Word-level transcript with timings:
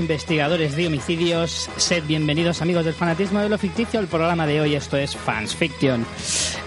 investigadores 0.00 0.74
de 0.74 0.86
homicidios, 0.86 1.68
sed 1.76 2.02
bienvenidos 2.06 2.62
amigos 2.62 2.84
del 2.84 2.94
fanatismo 2.94 3.40
de 3.40 3.48
lo 3.48 3.58
ficticio 3.58 4.00
al 4.00 4.08
programa 4.08 4.46
de 4.46 4.60
hoy, 4.60 4.74
esto 4.74 4.96
es 4.96 5.14
Fans 5.14 5.54
Fiction. 5.54 6.04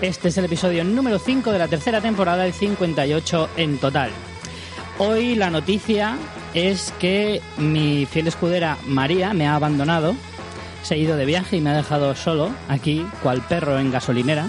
Este 0.02 0.28
es 0.28 0.38
el 0.38 0.46
episodio 0.46 0.84
número 0.84 1.20
5 1.20 1.52
de 1.52 1.60
la 1.60 1.68
tercera 1.68 2.00
temporada, 2.00 2.46
el 2.46 2.54
58 2.54 3.50
en 3.58 3.78
total. 3.80 4.12
Hoy 5.00 5.36
la 5.36 5.50
noticia 5.50 6.16
es 6.54 6.94
que 7.00 7.42
mi 7.58 8.06
fiel 8.06 8.28
escudera 8.28 8.78
María 8.86 9.34
me 9.34 9.48
ha 9.48 9.56
abandonado, 9.56 10.16
se 10.84 10.94
ha 10.94 10.98
ido 10.98 11.18
de 11.18 11.26
viaje 11.26 11.58
y 11.58 11.62
me 11.62 11.72
ha 11.72 11.78
dejado 11.78 12.16
solo 12.16 12.52
aquí, 12.70 13.06
cual 13.24 13.42
perro 13.42 13.80
en 13.80 13.92
gasolinera. 13.92 14.46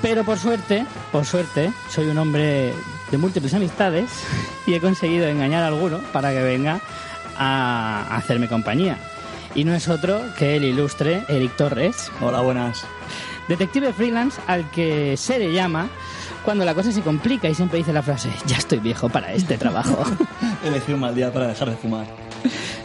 Pero 0.00 0.22
por 0.24 0.38
suerte, 0.38 0.86
por 1.10 1.26
suerte, 1.26 1.72
soy 1.90 2.06
un 2.06 2.18
hombre 2.18 2.72
de 3.10 3.18
múltiples 3.18 3.52
amistades 3.52 4.10
y 4.66 4.74
he 4.74 4.80
conseguido 4.80 5.26
engañar 5.26 5.64
a 5.64 5.68
alguno 5.68 5.98
para 6.12 6.30
que 6.30 6.42
venga 6.42 6.80
a 7.36 8.16
hacerme 8.16 8.48
compañía. 8.48 8.98
Y 9.54 9.64
no 9.64 9.74
es 9.74 9.88
otro 9.88 10.20
que 10.38 10.56
el 10.56 10.64
ilustre 10.64 11.22
Eric 11.28 11.56
Torres, 11.56 12.10
Hola, 12.20 12.40
buenas. 12.40 12.84
detective 13.48 13.92
freelance 13.92 14.40
al 14.46 14.68
que 14.70 15.16
se 15.16 15.38
le 15.38 15.52
llama 15.52 15.88
cuando 16.44 16.64
la 16.64 16.74
cosa 16.74 16.92
se 16.92 17.00
complica 17.02 17.48
y 17.48 17.54
siempre 17.54 17.78
dice 17.78 17.92
la 17.92 18.02
frase, 18.02 18.28
ya 18.46 18.56
estoy 18.56 18.78
viejo 18.80 19.08
para 19.08 19.32
este 19.32 19.56
trabajo. 19.56 20.04
Elegí 20.64 20.92
un 20.92 21.00
mal 21.00 21.14
día 21.14 21.32
para 21.32 21.46
dejar 21.48 21.70
de 21.70 21.76
fumar. 21.76 22.06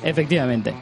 Efectivamente. 0.03 0.73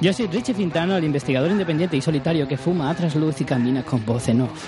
Yo 0.00 0.12
soy 0.12 0.28
Richie 0.28 0.54
Fintano, 0.54 0.96
el 0.96 1.04
investigador 1.04 1.50
independiente 1.50 1.96
y 1.96 2.00
solitario 2.00 2.46
que 2.46 2.56
fuma 2.56 2.90
a 2.90 2.94
trasluz 2.94 3.40
y 3.40 3.44
camina 3.44 3.82
con 3.82 4.04
voz 4.06 4.28
en 4.28 4.42
off. 4.42 4.64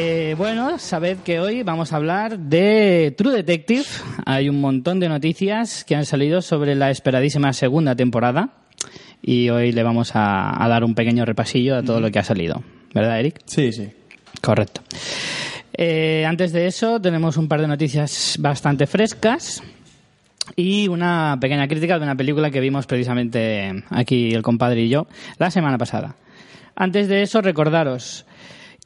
Eh, 0.00 0.36
bueno, 0.38 0.78
sabed 0.78 1.18
que 1.24 1.40
hoy 1.40 1.64
vamos 1.64 1.92
a 1.92 1.96
hablar 1.96 2.38
de 2.38 3.12
True 3.18 3.34
Detective. 3.34 3.82
Hay 4.26 4.48
un 4.48 4.60
montón 4.60 5.00
de 5.00 5.08
noticias 5.08 5.82
que 5.82 5.96
han 5.96 6.04
salido 6.04 6.40
sobre 6.40 6.76
la 6.76 6.92
esperadísima 6.92 7.52
segunda 7.52 7.96
temporada 7.96 8.50
y 9.20 9.48
hoy 9.50 9.72
le 9.72 9.82
vamos 9.82 10.14
a, 10.14 10.64
a 10.64 10.68
dar 10.68 10.84
un 10.84 10.94
pequeño 10.94 11.24
repasillo 11.24 11.74
a 11.74 11.82
todo 11.82 12.00
lo 12.00 12.12
que 12.12 12.20
ha 12.20 12.22
salido. 12.22 12.62
¿Verdad, 12.94 13.18
Eric? 13.18 13.40
Sí, 13.46 13.72
sí. 13.72 13.88
Correcto. 14.40 14.82
Eh, 15.72 16.24
antes 16.24 16.52
de 16.52 16.68
eso, 16.68 17.00
tenemos 17.00 17.36
un 17.36 17.48
par 17.48 17.60
de 17.60 17.66
noticias 17.66 18.36
bastante 18.38 18.86
frescas 18.86 19.64
y 20.54 20.86
una 20.86 21.38
pequeña 21.40 21.66
crítica 21.66 21.98
de 21.98 22.04
una 22.04 22.14
película 22.14 22.52
que 22.52 22.60
vimos 22.60 22.86
precisamente 22.86 23.82
aquí 23.90 24.32
el 24.32 24.42
compadre 24.42 24.82
y 24.82 24.90
yo 24.90 25.08
la 25.38 25.50
semana 25.50 25.76
pasada. 25.76 26.14
Antes 26.76 27.08
de 27.08 27.22
eso, 27.22 27.42
recordaros 27.42 28.26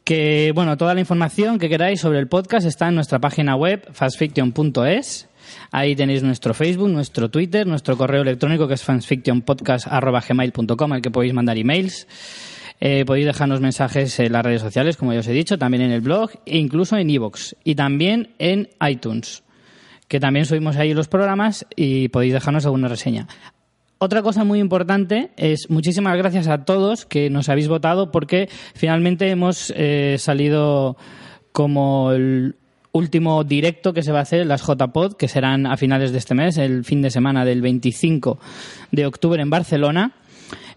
que 0.04 0.52
bueno, 0.54 0.76
toda 0.76 0.94
la 0.94 1.00
información 1.00 1.58
que 1.58 1.68
queráis 1.68 2.00
sobre 2.00 2.18
el 2.18 2.28
podcast 2.28 2.66
está 2.66 2.88
en 2.88 2.96
nuestra 2.96 3.20
página 3.20 3.54
web 3.56 3.86
fastfiction.es. 3.92 5.28
Ahí 5.70 5.94
tenéis 5.94 6.22
nuestro 6.22 6.54
Facebook, 6.54 6.88
nuestro 6.88 7.30
Twitter, 7.30 7.66
nuestro 7.66 7.94
correo 7.96 8.22
electrónico 8.22 8.68
que 8.68 8.74
es 8.74 8.82
fanfictionpodcast.gmail.com 8.82 10.92
al 10.92 11.02
que 11.02 11.10
podéis 11.10 11.34
mandar 11.34 11.58
emails. 11.58 12.06
Eh, 12.80 13.04
podéis 13.04 13.26
dejarnos 13.26 13.60
mensajes 13.60 14.18
en 14.18 14.32
las 14.32 14.44
redes 14.44 14.60
sociales, 14.60 14.96
como 14.96 15.12
ya 15.12 15.20
os 15.20 15.28
he 15.28 15.32
dicho, 15.32 15.56
también 15.56 15.84
en 15.84 15.92
el 15.92 16.00
blog 16.00 16.32
e 16.46 16.58
incluso 16.58 16.96
en 16.96 17.08
iVoox 17.10 17.54
y 17.62 17.76
también 17.76 18.34
en 18.40 18.70
iTunes, 18.84 19.44
que 20.08 20.18
también 20.18 20.46
subimos 20.46 20.74
ahí 20.76 20.92
los 20.92 21.06
programas 21.06 21.64
y 21.76 22.08
podéis 22.08 22.32
dejarnos 22.32 22.66
alguna 22.66 22.88
reseña. 22.88 23.28
Otra 24.04 24.20
cosa 24.20 24.42
muy 24.42 24.58
importante 24.58 25.30
es 25.36 25.70
muchísimas 25.70 26.18
gracias 26.18 26.48
a 26.48 26.64
todos 26.64 27.06
que 27.06 27.30
nos 27.30 27.48
habéis 27.48 27.68
votado 27.68 28.10
porque 28.10 28.48
finalmente 28.74 29.30
hemos 29.30 29.72
eh, 29.76 30.16
salido 30.18 30.96
como 31.52 32.10
el 32.10 32.56
último 32.90 33.44
directo 33.44 33.92
que 33.92 34.02
se 34.02 34.10
va 34.10 34.18
a 34.18 34.22
hacer, 34.22 34.44
las 34.44 34.66
JPod, 34.66 35.12
que 35.12 35.28
serán 35.28 35.66
a 35.66 35.76
finales 35.76 36.10
de 36.10 36.18
este 36.18 36.34
mes, 36.34 36.58
el 36.58 36.84
fin 36.84 37.00
de 37.00 37.12
semana 37.12 37.44
del 37.44 37.62
25 37.62 38.40
de 38.90 39.06
octubre 39.06 39.40
en 39.40 39.50
Barcelona. 39.50 40.10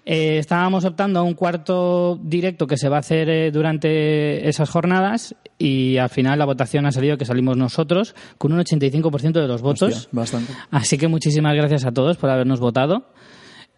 Eh, 0.08 0.38
estábamos 0.38 0.86
optando 0.86 1.20
a 1.20 1.24
un 1.24 1.34
cuarto 1.34 2.20
directo 2.22 2.68
que 2.68 2.78
se 2.78 2.90
va 2.90 2.98
a 2.98 3.00
hacer 3.00 3.28
eh, 3.28 3.50
durante 3.52 4.48
esas 4.48 4.70
jornadas 4.70 5.36
y 5.58 5.98
al 5.98 6.10
final 6.10 6.38
la 6.38 6.46
votación 6.46 6.86
ha 6.86 6.92
salido 6.92 7.18
que 7.18 7.26
salimos 7.26 7.58
nosotros 7.58 8.14
con 8.38 8.54
un 8.54 8.60
85% 8.60 9.32
de 9.32 9.48
los 9.48 9.64
votos. 9.64 9.96
Hostia, 9.96 10.10
bastante. 10.12 10.54
Así 10.70 11.00
que 11.00 11.08
muchísimas 11.08 11.56
gracias 11.56 11.86
a 11.86 11.92
todos 11.92 12.18
por 12.18 12.30
habernos 12.30 12.60
votado. 12.60 13.08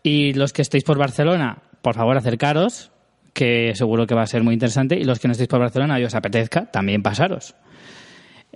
Y 0.03 0.33
los 0.33 0.51
que 0.51 0.63
estéis 0.63 0.83
por 0.83 0.97
Barcelona, 0.97 1.63
por 1.81 1.95
favor 1.95 2.17
acercaros, 2.17 2.91
que 3.33 3.73
seguro 3.75 4.05
que 4.05 4.15
va 4.15 4.23
a 4.23 4.27
ser 4.27 4.43
muy 4.43 4.53
interesante. 4.53 4.99
Y 4.99 5.05
los 5.05 5.19
que 5.19 5.29
no 5.29 5.31
estéis 5.31 5.47
por 5.47 5.59
Barcelona 5.59 5.97
y 5.99 6.03
os 6.03 6.13
apetezca, 6.13 6.65
también 6.65 7.03
pasaros. 7.03 7.55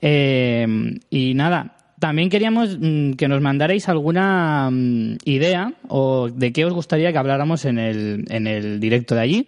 Eh, 0.01 0.65
y 1.09 1.33
nada, 1.35 1.77
también 2.01 2.31
queríamos 2.31 2.79
mm, 2.79 3.13
que 3.13 3.27
nos 3.27 3.41
mandarais 3.41 3.87
alguna 3.87 4.69
mm, 4.71 5.17
idea 5.23 5.71
o 5.87 6.29
de 6.29 6.51
qué 6.51 6.65
os 6.65 6.73
gustaría 6.73 7.11
que 7.11 7.17
habláramos 7.19 7.63
en 7.65 7.77
el, 7.77 8.25
en 8.29 8.47
el 8.47 8.79
directo 8.79 9.13
de 9.13 9.21
allí. 9.21 9.47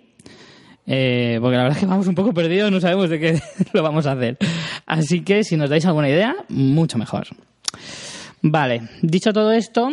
Eh, 0.85 1.39
porque 1.41 1.57
la 1.57 1.63
verdad 1.63 1.77
es 1.77 1.83
que 1.83 1.89
vamos 1.89 2.07
un 2.07 2.13
poco 2.13 2.31
perdidos, 2.33 2.71
no 2.71 2.79
sabemos 2.79 3.09
de 3.09 3.19
qué 3.19 3.41
lo 3.73 3.81
vamos 3.81 4.05
a 4.05 4.11
hacer. 4.11 4.37
Así 4.85 5.21
que 5.21 5.43
si 5.43 5.57
nos 5.57 5.69
dais 5.69 5.85
alguna 5.85 6.09
idea, 6.09 6.35
mucho 6.47 6.99
mejor. 6.99 7.25
Vale, 8.43 8.83
dicho 9.01 9.33
todo 9.33 9.51
esto, 9.51 9.89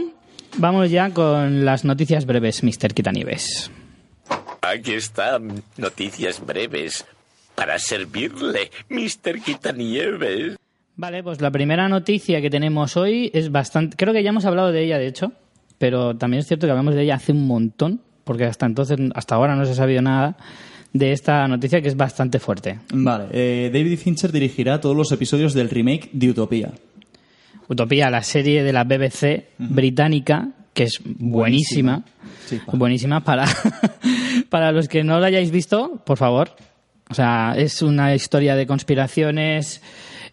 vamos 0.59 0.91
ya 0.91 1.10
con 1.10 1.65
las 1.65 1.87
noticias 1.87 2.27
breves, 2.27 2.62
Mr. 2.62 2.92
Quitanieves. 2.92 3.71
Aquí 4.60 4.92
están 4.92 5.62
noticias 5.78 6.44
breves 6.44 7.06
para 7.54 7.78
servirle, 7.78 8.71
Mr. 8.91 9.41
Quitanieves. 9.41 10.59
Vale, 11.00 11.22
pues 11.22 11.40
la 11.40 11.50
primera 11.50 11.88
noticia 11.88 12.42
que 12.42 12.50
tenemos 12.50 12.94
hoy 12.98 13.30
es 13.32 13.50
bastante... 13.50 13.96
Creo 13.96 14.12
que 14.12 14.22
ya 14.22 14.28
hemos 14.28 14.44
hablado 14.44 14.70
de 14.70 14.84
ella, 14.84 14.98
de 14.98 15.06
hecho, 15.06 15.32
pero 15.78 16.14
también 16.14 16.40
es 16.40 16.46
cierto 16.46 16.66
que 16.66 16.72
hablamos 16.72 16.94
de 16.94 17.04
ella 17.04 17.14
hace 17.14 17.32
un 17.32 17.46
montón, 17.46 18.02
porque 18.22 18.44
hasta 18.44 18.66
entonces, 18.66 18.98
hasta 19.14 19.34
ahora 19.34 19.56
no 19.56 19.64
se 19.64 19.72
ha 19.72 19.76
sabido 19.76 20.02
nada 20.02 20.36
de 20.92 21.12
esta 21.12 21.48
noticia 21.48 21.80
que 21.80 21.88
es 21.88 21.96
bastante 21.96 22.38
fuerte. 22.38 22.80
Vale, 22.92 23.28
eh, 23.32 23.70
David 23.72 23.98
Fincher 23.98 24.30
dirigirá 24.30 24.78
todos 24.78 24.94
los 24.94 25.10
episodios 25.10 25.54
del 25.54 25.70
remake 25.70 26.10
de 26.12 26.28
Utopía. 26.28 26.70
Utopía, 27.66 28.10
la 28.10 28.22
serie 28.22 28.62
de 28.62 28.72
la 28.74 28.84
BBC 28.84 29.54
británica, 29.56 30.50
que 30.74 30.82
es 30.82 31.00
buenísima. 31.02 32.04
Pa. 32.66 32.76
Buenísima 32.76 33.24
para, 33.24 33.46
para 34.50 34.70
los 34.70 34.86
que 34.86 35.02
no 35.02 35.18
la 35.18 35.28
hayáis 35.28 35.50
visto, 35.50 36.02
por 36.04 36.18
favor. 36.18 36.50
O 37.08 37.14
sea, 37.14 37.54
es 37.56 37.80
una 37.80 38.14
historia 38.14 38.54
de 38.54 38.66
conspiraciones 38.66 39.80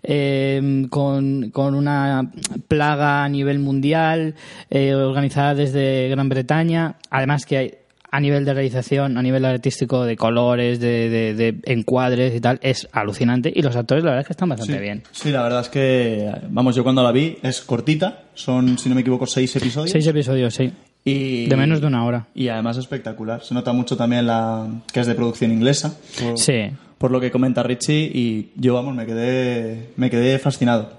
eh, 0.10 0.86
con, 0.90 1.50
con 1.52 1.76
una 1.76 2.32
plaga 2.68 3.26
a 3.26 3.30
nivel 3.30 3.60
mundial, 3.60 4.36
eh, 4.70 4.96
organizada 4.96 5.54
desde 5.54 6.08
Gran 6.10 6.30
Bretaña. 6.30 6.96
Además 7.12 7.46
que 7.46 7.58
hay, 7.58 7.74
a 8.10 8.22
nivel 8.22 8.46
de 8.46 8.54
realización, 8.54 9.18
a 9.18 9.22
nivel 9.22 9.44
artístico, 9.44 10.06
de 10.06 10.16
colores, 10.16 10.80
de, 10.80 11.10
de- 11.10 11.34
de 11.34 11.60
encuadres 11.66 12.34
y 12.34 12.40
tal, 12.40 12.58
es 12.64 12.88
alucinante. 12.94 13.52
Y 13.54 13.62
los 13.62 13.76
actores, 13.76 14.02
la 14.04 14.12
verdad 14.12 14.22
es 14.22 14.28
que 14.28 14.34
están 14.34 14.48
bastante 14.50 14.74
Sí. 14.76 14.80
bien. 14.80 15.04
Sí, 15.12 15.30
la 15.32 15.44
verdad 15.44 15.60
es 15.62 15.70
que, 15.70 16.32
vamos, 16.50 16.74
yo 16.76 16.84
cuando 16.84 17.04
la 17.04 17.12
vi 17.12 17.38
es 17.44 17.60
cortita, 17.62 18.24
son, 18.34 18.78
si 18.78 18.88
no 18.88 18.96
me 18.96 19.02
equivoco, 19.02 19.28
seis 19.28 19.54
episodios. 19.58 19.92
Seis 19.92 20.08
episodios, 20.08 20.54
sí. 20.56 20.72
y, 21.04 21.48
De 21.48 21.56
menos 21.58 21.82
de 21.82 21.88
una 21.88 22.06
hora. 22.06 22.28
Y 22.34 22.48
además 22.48 22.78
espectacular. 22.78 23.44
Se 23.44 23.54
nota 23.54 23.74
mucho 23.74 23.98
también 23.98 24.26
la 24.26 24.68
que 24.92 25.02
es 25.02 25.08
de 25.08 25.14
producción 25.14 25.52
inglesa. 25.52 25.94
Por, 26.22 26.38
Sí. 26.38 26.70
Por 26.98 27.12
lo 27.12 27.20
que 27.20 27.32
comenta 27.32 27.64
Richie 27.64 28.12
y 28.14 28.52
yo, 28.56 28.74
vamos, 28.74 28.96
me 28.96 29.06
quedé, 29.06 29.90
me 29.98 30.10
quedé 30.10 30.40
fascinado. 30.40 30.98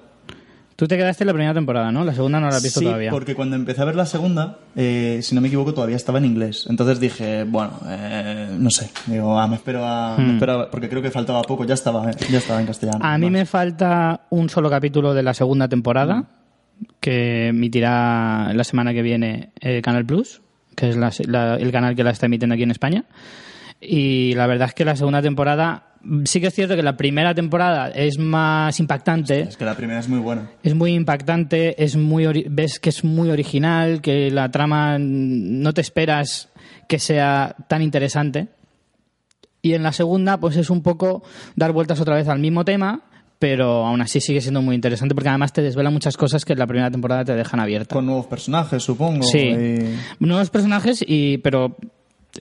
Tú 0.76 0.86
te 0.86 0.96
quedaste 0.96 1.24
en 1.24 1.26
la 1.26 1.32
primera 1.32 1.52
temporada, 1.54 1.90
¿no? 1.90 2.04
La 2.04 2.14
segunda 2.14 2.38
no 2.38 2.48
la 2.48 2.56
has 2.58 2.62
visto 2.62 2.78
sí, 2.78 2.86
todavía. 2.86 3.10
porque 3.10 3.34
cuando 3.34 3.56
empecé 3.56 3.82
a 3.82 3.84
ver 3.84 3.96
la 3.96 4.06
segunda, 4.06 4.58
eh, 4.76 5.18
si 5.22 5.34
no 5.34 5.40
me 5.40 5.48
equivoco, 5.48 5.74
todavía 5.74 5.96
estaba 5.96 6.18
en 6.18 6.24
inglés. 6.26 6.66
Entonces 6.70 7.00
dije, 7.00 7.42
bueno, 7.42 7.72
eh, 7.88 8.48
no 8.56 8.70
sé. 8.70 8.88
Digo, 9.06 9.36
ah, 9.40 9.48
me 9.48 9.56
espero 9.56 9.84
a... 9.84 10.16
me 10.16 10.34
espero 10.34 10.52
a- 10.60 10.70
porque 10.70 10.88
creo 10.88 11.02
que 11.02 11.10
faltaba 11.10 11.42
poco, 11.42 11.64
ya 11.64 11.74
estaba, 11.74 12.08
ya 12.12 12.38
estaba 12.38 12.60
en 12.60 12.66
castellano. 12.66 13.00
Hmm. 13.00 13.06
A 13.06 13.18
mí 13.18 13.28
me 13.28 13.44
falta 13.44 14.20
un 14.30 14.48
solo 14.48 14.70
capítulo 14.70 15.14
de 15.14 15.24
la 15.24 15.34
segunda 15.34 15.66
temporada 15.66 16.26
que 17.00 17.48
emitirá 17.48 18.52
la 18.54 18.62
semana 18.62 18.92
que 18.94 19.02
viene 19.02 19.50
eh, 19.60 19.82
Canal 19.82 20.06
Plus, 20.06 20.42
que 20.76 20.90
es 20.90 20.96
la- 20.96 21.10
la- 21.26 21.56
el 21.56 21.72
canal 21.72 21.96
que 21.96 22.04
la 22.04 22.10
está 22.10 22.26
emitiendo 22.26 22.54
aquí 22.54 22.62
en 22.62 22.70
España. 22.70 23.04
Y 23.80 24.32
la 24.34 24.46
verdad 24.46 24.68
es 24.68 24.74
que 24.74 24.84
la 24.84 24.94
segunda 24.94 25.22
temporada, 25.22 25.87
sí 26.24 26.40
que 26.40 26.46
es 26.48 26.54
cierto 26.54 26.76
que 26.76 26.82
la 26.82 26.96
primera 26.96 27.34
temporada 27.34 27.88
es 27.90 28.18
más 28.18 28.78
impactante. 28.80 29.40
Es 29.40 29.56
que 29.56 29.64
la 29.64 29.74
primera 29.74 30.00
es 30.00 30.08
muy 30.08 30.18
buena. 30.20 30.50
Es 30.62 30.74
muy 30.74 30.92
impactante, 30.94 31.82
es 31.82 31.96
muy 31.96 32.26
ves 32.48 32.78
que 32.80 32.90
es 32.90 33.04
muy 33.04 33.30
original, 33.30 34.00
que 34.00 34.30
la 34.30 34.50
trama 34.50 34.96
no 34.98 35.72
te 35.74 35.80
esperas 35.80 36.48
que 36.88 36.98
sea 36.98 37.54
tan 37.68 37.82
interesante. 37.82 38.48
Y 39.60 39.74
en 39.74 39.82
la 39.82 39.92
segunda, 39.92 40.38
pues 40.38 40.56
es 40.56 40.70
un 40.70 40.82
poco 40.82 41.22
dar 41.56 41.72
vueltas 41.72 42.00
otra 42.00 42.14
vez 42.14 42.28
al 42.28 42.38
mismo 42.38 42.64
tema, 42.64 43.02
pero 43.40 43.84
aún 43.86 44.00
así 44.00 44.20
sigue 44.20 44.40
siendo 44.40 44.62
muy 44.62 44.74
interesante 44.74 45.14
porque 45.14 45.28
además 45.28 45.52
te 45.52 45.62
desvela 45.62 45.90
muchas 45.90 46.16
cosas 46.16 46.44
que 46.44 46.52
en 46.54 46.58
la 46.60 46.66
primera 46.66 46.90
temporada 46.90 47.24
te 47.24 47.34
dejan 47.34 47.60
abierta. 47.60 47.94
Con 47.94 48.06
nuevos 48.06 48.26
personajes, 48.26 48.82
supongo. 48.82 49.24
Sí. 49.24 49.38
y- 49.38 49.96
Nuevos 50.24 50.50
personajes, 50.50 51.04
y 51.06 51.38
pero 51.38 51.76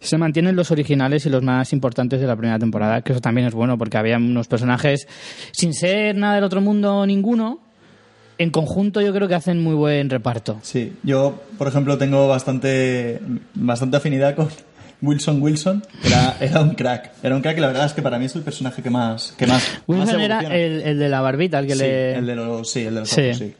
se 0.01 0.17
mantienen 0.17 0.55
los 0.55 0.69
originales 0.71 1.25
y 1.25 1.29
los 1.29 1.41
más 1.43 1.73
importantes 1.73 2.19
de 2.21 2.27
la 2.27 2.35
primera 2.35 2.59
temporada, 2.59 3.01
que 3.01 3.13
eso 3.13 3.21
también 3.21 3.47
es 3.47 3.53
bueno 3.53 3.77
porque 3.77 3.97
había 3.97 4.17
unos 4.17 4.47
personajes 4.47 5.07
sin 5.51 5.73
ser 5.73 6.15
nada 6.15 6.35
del 6.35 6.43
otro 6.43 6.61
mundo 6.61 7.05
ninguno, 7.05 7.59
en 8.37 8.51
conjunto 8.51 9.01
yo 9.01 9.13
creo 9.13 9.27
que 9.27 9.35
hacen 9.35 9.61
muy 9.63 9.73
buen 9.73 10.09
reparto. 10.09 10.59
Sí, 10.61 10.93
yo, 11.03 11.41
por 11.57 11.67
ejemplo, 11.67 11.97
tengo 11.97 12.27
bastante, 12.27 13.19
bastante 13.55 13.97
afinidad 13.97 14.35
con 14.35 14.49
Wilson 15.01 15.41
Wilson. 15.41 15.83
Era, 16.03 16.37
era 16.41 16.61
un 16.61 16.71
crack. 16.75 17.11
Era 17.23 17.35
un 17.35 17.41
crack 17.41 17.57
y 17.57 17.61
la 17.61 17.67
verdad 17.67 17.85
es 17.87 17.93
que 17.93 18.01
para 18.03 18.19
mí 18.19 18.25
es 18.25 18.35
el 18.35 18.43
personaje 18.43 18.83
que 18.83 18.89
más. 18.91 19.33
Que 19.37 19.47
más 19.47 19.63
más 19.63 19.81
Wilson 19.87 20.21
era 20.21 20.39
el, 20.41 20.81
el 20.81 20.99
de 20.99 21.09
la 21.09 21.21
barbita, 21.21 21.57
el 21.59 21.65
que 21.67 21.73
sí, 21.73 21.79
le... 21.79 22.15
el 22.15 22.25
de 22.27 22.35
los, 22.35 22.69
sí, 22.69 22.81
el 22.81 22.93
de 22.93 22.99
los 22.99 23.09
Sí. 23.09 23.21
ojos, 23.21 23.37
sí. 23.37 23.53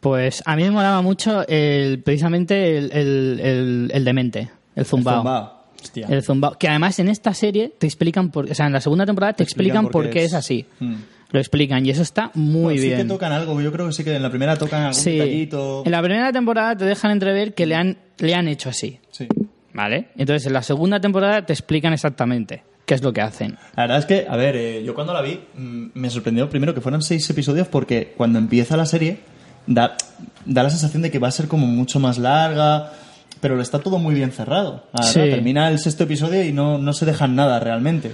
Pues 0.00 0.42
a 0.44 0.54
mí 0.56 0.62
me 0.62 0.70
molaba 0.70 1.00
mucho 1.02 1.46
el, 1.48 2.00
precisamente 2.02 2.76
el, 2.78 2.92
el, 2.92 3.40
el- 3.42 3.90
el 3.94 4.04
demente, 4.04 4.50
el 4.76 4.84
zumbao. 4.84 5.16
Zumbao. 5.16 5.56
Hostia. 5.82 6.06
El 6.08 6.22
zumbao. 6.22 6.56
Que 6.58 6.68
además 6.68 6.98
en 7.00 7.08
esta 7.08 7.34
serie 7.34 7.72
te 7.76 7.86
explican 7.86 8.30
por... 8.30 8.48
O 8.50 8.54
sea, 8.54 8.66
en 8.66 8.72
la 8.72 8.80
segunda 8.80 9.04
temporada 9.04 9.32
te, 9.32 9.42
explican, 9.42 9.88
por 9.88 10.08
qué 10.10 10.24
es, 10.24 10.34
así. 10.34 10.66
Mm. 10.78 10.94
Lo 11.32 11.40
explican 11.40 11.84
y 11.84 11.90
eso 11.90 12.02
está 12.02 12.30
muy 12.34 12.62
Bueno, 12.62 12.80
Sí 12.80 12.86
bien. 12.86 12.98
que 12.98 13.04
tocan 13.04 13.32
algo, 13.32 13.60
yo 13.60 13.72
creo 13.72 13.86
que 13.88 13.92
sí 13.92 14.04
que 14.04 14.14
en 14.14 14.22
la 14.22 14.30
primera 14.30 14.56
tocan 14.56 14.82
algún 14.82 14.94
Sí. 14.94 15.12
detallito. 15.12 15.82
En 15.84 15.90
la 15.90 16.00
primera 16.02 16.32
temporada 16.32 16.76
te 16.76 16.84
dejan 16.84 17.10
entrever 17.10 17.52
que 17.54 17.66
le 17.66 17.74
han, 17.74 17.98
le 18.18 18.34
han 18.34 18.46
hecho 18.46 18.68
así. 18.68 19.00
Sí. 19.10 19.26
¿Vale? 19.74 20.08
Entonces 20.16 20.46
en 20.46 20.52
la 20.52 20.62
segunda 20.62 21.00
temporada 21.00 21.44
te 21.44 21.52
explican 21.52 21.92
exactamente 21.92 22.62
qué 22.86 22.94
es 22.94 23.02
lo 23.02 23.12
que 23.12 23.20
hacen. 23.20 23.58
La 23.74 23.82
verdad 23.82 23.98
es 23.98 24.06
que, 24.06 24.26
a 24.28 24.36
ver, 24.36 24.54
eh, 24.56 24.82
yo 24.84 24.94
cuando 24.94 25.12
la 25.12 25.20
vi 25.20 25.40
mm, 25.56 25.86
me 25.94 26.08
sorprendió 26.08 26.48
primero 26.48 26.72
que 26.74 26.80
fueran 26.80 27.02
seis 27.02 27.28
episodios 27.28 27.66
porque 27.68 28.14
cuando 28.16 28.38
empieza 28.38 28.76
la 28.76 28.86
serie 28.86 29.18
da, 29.66 29.96
da 30.44 30.62
la 30.62 30.70
sensación 30.70 31.02
de 31.02 31.10
que 31.10 31.18
va 31.18 31.28
a 31.28 31.32
ser 31.32 31.48
como 31.48 31.66
mucho 31.66 31.98
más 31.98 32.18
larga, 32.18 32.92
pero 33.40 33.60
está 33.60 33.78
todo 33.80 33.98
muy 33.98 34.14
bien 34.14 34.32
cerrado. 34.32 34.84
Sí. 35.02 35.14
Termina 35.20 35.68
el 35.68 35.78
sexto 35.78 36.04
episodio 36.04 36.44
y 36.44 36.52
no, 36.52 36.78
no 36.78 36.92
se 36.92 37.04
dejan 37.06 37.34
nada 37.36 37.60
realmente. 37.60 38.12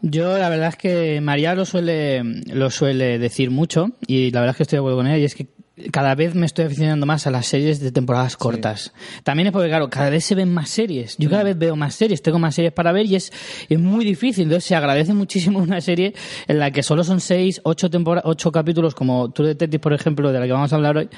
Yo 0.00 0.38
la 0.38 0.48
verdad 0.48 0.68
es 0.68 0.76
que 0.76 1.20
María 1.20 1.54
lo 1.54 1.64
suele, 1.64 2.22
lo 2.52 2.70
suele 2.70 3.18
decir 3.18 3.50
mucho 3.50 3.90
y 4.06 4.30
la 4.30 4.40
verdad 4.40 4.52
es 4.52 4.56
que 4.58 4.62
estoy 4.62 4.76
de 4.76 4.80
acuerdo 4.80 4.98
con 4.98 5.06
ella 5.08 5.18
y 5.18 5.24
es 5.24 5.34
que 5.34 5.48
cada 5.92 6.14
vez 6.16 6.34
me 6.34 6.46
estoy 6.46 6.64
aficionando 6.64 7.06
más 7.06 7.26
a 7.28 7.30
las 7.30 7.46
series 7.46 7.78
de 7.80 7.92
temporadas 7.92 8.36
cortas. 8.36 8.92
También 9.22 9.46
es 9.48 9.52
porque, 9.52 9.68
claro, 9.68 9.88
cada 9.88 10.10
vez 10.10 10.24
se 10.24 10.34
ven 10.34 10.52
más 10.52 10.70
series. 10.70 11.16
Yo 11.18 11.30
cada 11.30 11.44
vez 11.44 11.56
veo 11.56 11.76
más 11.76 11.94
series, 11.94 12.20
tengo 12.20 12.38
más 12.40 12.54
series 12.56 12.72
para 12.72 12.90
ver 12.90 13.06
y 13.06 13.14
es, 13.14 13.32
es 13.68 13.78
muy 13.78 14.04
difícil. 14.04 14.44
Entonces 14.44 14.64
se 14.64 14.74
agradece 14.74 15.14
muchísimo 15.14 15.60
una 15.60 15.80
serie 15.80 16.14
en 16.48 16.58
la 16.58 16.70
que 16.72 16.82
solo 16.82 17.04
son 17.04 17.20
seis, 17.20 17.60
ocho, 17.64 17.88
tempora- 17.90 18.22
ocho 18.24 18.50
capítulos, 18.50 18.94
como 18.94 19.30
True 19.30 19.48
Detective, 19.48 19.78
por 19.80 19.92
ejemplo, 19.92 20.32
de 20.32 20.40
la 20.40 20.46
que 20.46 20.52
vamos 20.52 20.72
a 20.72 20.76
hablar 20.76 20.96
hoy. 20.96 21.08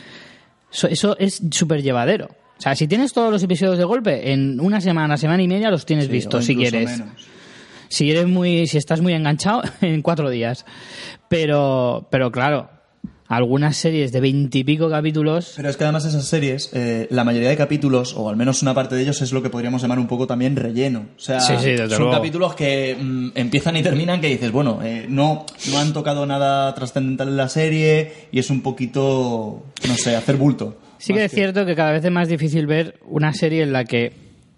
Eso, 0.72 0.88
eso 0.88 1.16
es 1.18 1.42
súper 1.50 1.82
llevadero. 1.82 2.28
O 2.60 2.62
sea, 2.62 2.76
si 2.76 2.86
tienes 2.86 3.12
todos 3.14 3.32
los 3.32 3.42
episodios 3.42 3.78
de 3.78 3.84
golpe, 3.84 4.32
en 4.32 4.60
una 4.60 4.80
semana, 4.82 5.16
semana 5.16 5.42
y 5.42 5.48
media 5.48 5.70
los 5.70 5.86
tienes 5.86 6.04
Sí, 6.06 6.12
vistos, 6.12 6.44
si 6.44 6.54
quieres 6.54 6.90
menos. 6.98 7.08
si 7.88 8.10
eres 8.10 8.26
muy 8.28 8.66
si 8.66 8.76
estás 8.76 9.00
muy 9.00 9.14
enganchado 9.14 9.62
en 9.80 10.02
cuatro 10.02 10.28
días 10.30 10.64
pero 11.28 12.06
pero 12.10 12.30
claro 12.30 12.68
algunas 13.28 13.76
series 13.76 14.10
de 14.12 14.20
veintipico 14.20 14.90
capítulos 14.90 15.52
Pero 15.56 15.70
es 15.70 15.76
que 15.76 15.84
además 15.84 16.04
esas 16.04 16.24
series, 16.26 16.68
eh, 16.74 17.06
la 17.10 17.22
mayoría 17.22 17.48
de 17.48 17.56
capítulos, 17.56 18.12
o 18.16 18.28
al 18.28 18.34
menos 18.36 18.60
una 18.60 18.74
parte 18.74 18.96
de 18.96 19.02
ellos, 19.02 19.22
es 19.22 19.30
lo 19.32 19.40
que 19.40 19.50
podríamos 19.50 19.80
llamar 19.80 20.00
un 20.00 20.08
poco 20.08 20.26
también 20.26 20.56
relleno. 20.56 21.06
O 21.16 21.20
sea, 21.20 21.38
Sí, 21.38 21.52
sí, 21.60 21.76
son 21.78 21.88
luego. 21.90 22.10
capítulos 22.10 22.56
que 22.56 22.96
mm, 23.00 23.28
empiezan 23.36 23.76
y 23.76 23.84
terminan 23.84 24.20
que 24.20 24.26
dices, 24.26 24.50
bueno, 24.50 24.80
eh, 24.82 25.06
no, 25.08 25.46
no 25.70 25.78
han 25.78 25.92
tocado 25.92 26.26
nada 26.26 26.74
trascendental 26.74 27.28
en 27.28 27.36
la 27.36 27.48
serie 27.48 28.12
y 28.32 28.40
es 28.40 28.50
un 28.50 28.62
poquito, 28.62 29.62
no 29.86 29.94
sé, 29.94 30.16
hacer 30.16 30.34
bulto. 30.36 30.76
Sí 31.00 31.12
que 31.12 31.24
es 31.24 31.32
cierto 31.32 31.66
que 31.66 31.74
cada 31.74 31.92
vez 31.92 32.04
es 32.04 32.10
más 32.12 32.28
difícil 32.28 32.66
ver 32.66 33.00
una 33.08 33.32
serie 33.32 33.62
en 33.64 33.72
la 33.72 33.84
que 33.84 34.12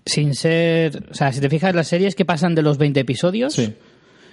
sin 0.05 0.35
ser 0.35 1.05
o 1.11 1.15
sea 1.15 1.33
si 1.33 1.41
te 1.41 1.49
fijas 1.49 1.75
las 1.75 1.89
series 1.89 2.15
que 2.15 2.25
pasan 2.25 2.55
de 2.55 2.63
los 2.63 2.77
20 2.77 3.01
episodios 3.01 3.55
Sí, 3.55 3.73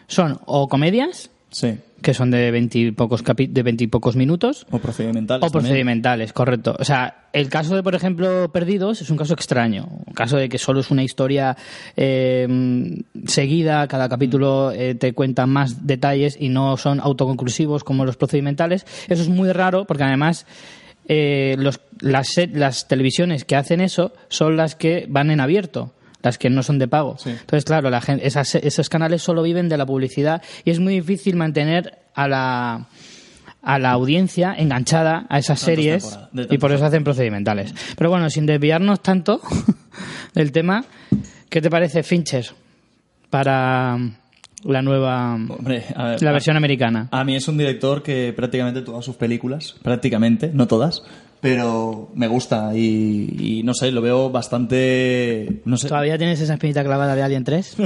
son 0.07 0.39
o 0.45 0.67
comedias 0.67 1.29
sí. 1.51 1.75
que 2.01 2.13
son 2.15 2.31
de 2.31 2.49
veintipocos 2.51 3.23
capi- 3.23 3.49
de 3.49 3.61
veintipocos 3.63 4.15
minutos 4.15 4.65
O 4.71 4.79
procedimentales. 4.79 5.43
O 5.43 5.51
también. 5.51 5.63
procedimentales, 5.69 6.33
correcto. 6.33 6.75
O 6.79 6.83
sea, 6.83 7.27
el 7.33 7.49
caso 7.49 7.75
de, 7.75 7.83
por 7.83 7.93
ejemplo, 7.93 8.51
Perdidos 8.51 9.01
es 9.01 9.09
un 9.11 9.17
caso 9.17 9.33
extraño. 9.33 9.87
Un 10.07 10.13
caso 10.13 10.37
de 10.37 10.47
que 10.49 10.57
solo 10.57 10.79
es 10.79 10.89
una 10.91 11.03
historia 11.03 11.55
eh, 11.97 12.47
seguida, 13.27 13.87
cada 13.87 14.09
capítulo 14.09 14.71
eh, 14.71 14.95
te 14.95 15.13
cuenta 15.13 15.45
más 15.45 15.85
detalles 15.85 16.37
y 16.39 16.49
no 16.49 16.77
son 16.77 16.99
autoconclusivos 16.99 17.83
como 17.83 18.05
los 18.05 18.17
procedimentales. 18.17 18.85
Eso 19.07 19.21
es 19.21 19.29
muy 19.29 19.51
raro 19.51 19.85
porque 19.85 20.03
además 20.03 20.45
eh, 21.11 21.55
los, 21.57 21.81
las, 21.99 22.29
las 22.53 22.87
televisiones 22.87 23.43
que 23.43 23.55
hacen 23.55 23.81
eso 23.81 24.13
son 24.29 24.55
las 24.55 24.75
que 24.75 25.07
van 25.09 25.31
en 25.31 25.41
abierto 25.41 25.93
las 26.21 26.37
que 26.37 26.49
no 26.49 26.63
son 26.63 26.79
de 26.79 26.87
pago. 26.87 27.17
Sí. 27.17 27.29
Entonces, 27.29 27.63
claro, 27.63 27.89
la 27.89 28.01
gente, 28.01 28.27
esas, 28.27 28.53
esos 28.55 28.89
canales 28.89 29.21
solo 29.23 29.41
viven 29.41 29.69
de 29.69 29.77
la 29.77 29.85
publicidad 29.85 30.41
y 30.65 30.71
es 30.71 30.79
muy 30.79 30.93
difícil 30.95 31.35
mantener 31.35 31.97
a 32.13 32.27
la, 32.27 32.87
a 33.61 33.79
la 33.79 33.91
audiencia 33.91 34.53
enganchada 34.57 35.25
a 35.29 35.39
esas 35.39 35.59
series 35.59 36.19
y 36.33 36.57
por 36.57 36.71
eso 36.71 36.85
hacen 36.85 37.03
procedimentales. 37.03 37.73
Pero 37.97 38.09
bueno, 38.09 38.29
sin 38.29 38.45
desviarnos 38.45 39.01
tanto 39.01 39.41
del 40.33 40.51
tema, 40.51 40.85
¿qué 41.49 41.61
te 41.61 41.69
parece 41.69 42.03
Fincher 42.03 42.47
para 43.29 43.97
la 44.63 44.81
nueva, 44.81 45.33
Hombre, 45.35 45.83
a 45.95 46.03
ver, 46.09 46.21
la 46.21 46.29
a- 46.29 46.33
versión 46.33 46.57
americana? 46.57 47.07
A 47.11 47.23
mí 47.23 47.35
es 47.35 47.47
un 47.47 47.57
director 47.57 48.03
que 48.03 48.33
prácticamente 48.35 48.81
todas 48.81 49.05
sus 49.05 49.15
películas, 49.15 49.75
prácticamente, 49.81 50.51
no 50.53 50.67
todas, 50.67 51.03
pero 51.41 52.09
me 52.15 52.27
gusta 52.27 52.71
y, 52.75 53.35
y 53.59 53.63
no 53.63 53.73
sé, 53.73 53.91
lo 53.91 54.01
veo 54.01 54.29
bastante... 54.29 55.61
No 55.65 55.77
sé, 55.77 55.87
¿Todavía 55.87 56.17
tienes 56.17 56.41
esa 56.41 56.53
espinita 56.53 56.83
clavada 56.83 57.15
de 57.15 57.23
Alien 57.23 57.43
3? 57.45 57.77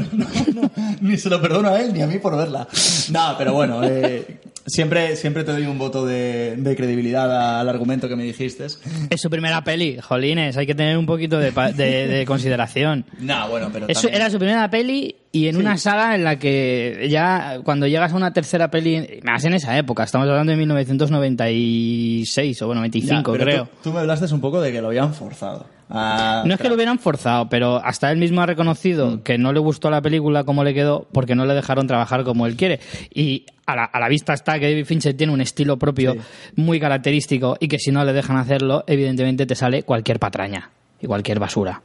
ni 1.01 1.17
se 1.17 1.29
lo 1.29 1.41
perdono 1.41 1.69
a 1.69 1.79
él 1.79 1.93
ni 1.93 2.01
a 2.01 2.07
mí 2.07 2.17
por 2.19 2.35
verla. 2.35 2.67
No, 3.11 3.35
pero 3.37 3.53
bueno, 3.53 3.83
eh, 3.83 4.39
siempre, 4.65 5.15
siempre 5.15 5.43
te 5.43 5.51
doy 5.51 5.67
un 5.67 5.77
voto 5.77 6.05
de, 6.05 6.55
de 6.57 6.75
credibilidad 6.75 7.59
al 7.59 7.69
argumento 7.69 8.07
que 8.09 8.15
me 8.15 8.23
dijiste. 8.23 8.65
Es 8.65 9.21
su 9.21 9.29
primera 9.29 9.63
peli, 9.63 9.97
jolines, 10.01 10.57
hay 10.57 10.65
que 10.65 10.75
tener 10.75 10.97
un 10.97 11.05
poquito 11.05 11.37
de, 11.39 11.51
de- 11.51 12.07
de 12.07 12.25
consideración. 12.25 13.05
No, 13.19 13.47
bueno, 13.49 13.69
pero 13.71 13.87
Eso 13.87 14.01
también- 14.01 14.21
era 14.21 14.29
su 14.31 14.37
primera 14.39 14.69
peli 14.69 15.15
y 15.35 15.47
en 15.47 15.57
una 15.57 15.77
saga 15.77 16.15
en 16.15 16.23
la 16.23 16.37
que 16.39 17.07
ya 17.09 17.57
cuando 17.65 17.87
llegas 17.87 18.13
a 18.13 18.15
una 18.15 18.31
tercera 18.31 18.69
peli, 18.71 19.19
más 19.23 19.43
en 19.43 19.55
esa 19.55 19.77
época, 19.77 20.03
estamos 20.03 20.29
hablando 20.29 20.51
de 20.51 20.57
1996 20.57 22.61
o 22.61 22.67
bueno, 22.67 22.81
95 22.81 23.35
Ya, 23.37 23.43
creo. 23.43 23.65
Tú, 23.65 23.89
tú 23.89 23.93
me 23.93 23.99
hablaste 23.99 24.33
un 24.33 24.41
poco 24.41 24.61
de 24.61 24.71
que 24.71 24.81
lo 24.81 24.87
habían 24.87 25.13
forzado. 25.13 25.65
Ah, 25.89 26.43
No 26.45 26.53
es 26.53 26.59
que 26.59 26.69
lo 26.69 26.75
hubieran 26.75 26.97
forzado, 26.97 27.49
pero 27.49 27.77
hasta 27.83 28.11
él 28.11 28.17
mismo 28.17 28.41
ha 28.41 28.45
reconocido 28.45 29.17
Mm. 29.17 29.19
que 29.19 29.37
no 29.37 29.53
le 29.53 29.59
gustó 29.59 29.89
la 29.89 30.01
película 30.01 30.43
como 30.43 30.63
le 30.63 30.73
quedó 30.73 31.07
porque 31.11 31.35
no 31.35 31.45
le 31.45 31.53
dejaron 31.53 31.87
trabajar 31.87 32.23
como 32.23 32.47
él 32.47 32.55
quiere. 32.55 32.79
Y 33.13 33.45
a 33.65 33.75
la, 33.75 33.83
a 33.85 33.99
la 33.99 34.07
vista 34.09 34.33
está 34.33 34.59
que 34.59 34.69
David 34.69 34.85
Fincher 34.85 35.13
tiene 35.15 35.33
un 35.33 35.41
estilo 35.41 35.77
propio 35.77 36.15
muy 36.55 36.79
característico 36.79 37.57
y 37.59 37.67
que 37.67 37.79
si 37.79 37.91
no 37.91 38.03
le 38.05 38.13
dejan 38.13 38.37
hacerlo, 38.37 38.83
evidentemente 38.87 39.45
te 39.45 39.55
sale 39.55 39.83
cualquier 39.83 40.19
patraña 40.19 40.69
y 41.01 41.07
cualquier 41.07 41.39
basura. 41.39 41.81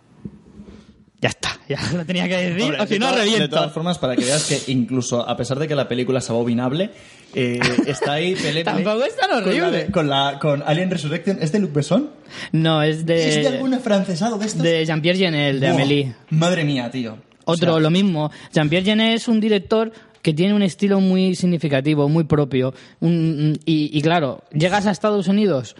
Ya 1.20 1.30
está, 1.30 1.58
ya 1.68 1.78
lo 1.96 2.04
tenía 2.04 2.28
que 2.28 2.36
decir, 2.36 2.62
Hombre, 2.62 2.80
o 2.80 2.86
si 2.86 2.92
de 2.94 2.98
no 3.00 3.06
todas- 3.06 3.18
De 3.24 3.30
reviento. 3.30 3.56
todas 3.56 3.72
formas, 3.72 3.98
para 3.98 4.14
que 4.14 4.24
veas 4.24 4.44
que 4.44 4.70
incluso 4.72 5.28
a 5.28 5.36
pesar 5.36 5.58
de 5.58 5.66
que 5.66 5.74
la 5.74 5.88
película 5.88 6.20
es 6.20 6.30
abominable, 6.30 6.90
eh, 7.34 7.58
está 7.86 8.12
ahí 8.12 8.36
Pelé 8.36 8.62
Tampoco 8.62 9.02
es 9.04 9.16
tan 9.16 9.28
con 9.30 9.40
la, 9.40 9.46
horrible. 9.48 9.70
de- 9.84 9.90
con, 9.90 10.08
la, 10.08 10.38
con 10.40 10.62
Alien 10.64 10.90
Resurrection. 10.90 11.38
¿Es 11.40 11.50
de 11.50 11.58
Luc 11.58 11.72
Besson? 11.72 12.10
No, 12.52 12.82
es 12.82 13.04
de, 13.04 13.28
¿Es 13.28 13.34
de 13.36 13.48
algún 13.48 13.74
afrancesado 13.74 14.38
de 14.38 14.46
estos? 14.46 14.62
de 14.62 14.86
Jean-Pierre 14.86 15.18
Genel, 15.18 15.58
de 15.60 15.66
Buah, 15.66 15.74
Amélie. 15.82 16.14
Madre 16.30 16.64
mía, 16.64 16.88
tío. 16.90 17.18
O 17.44 17.52
Otro, 17.52 17.72
sea, 17.72 17.80
lo 17.80 17.90
mismo. 17.90 18.30
Jean-Pierre 18.52 18.84
Genet 18.84 19.14
es 19.16 19.26
un 19.26 19.40
director 19.40 19.90
que 20.22 20.32
tiene 20.34 20.54
un 20.54 20.62
estilo 20.62 21.00
muy 21.00 21.34
significativo, 21.34 22.08
muy 22.08 22.24
propio. 22.24 22.74
Un- 23.00 23.58
y, 23.64 23.90
y 23.92 24.02
claro, 24.02 24.44
llegas 24.52 24.86
a 24.86 24.92
Estados 24.92 25.26
Unidos, 25.26 25.74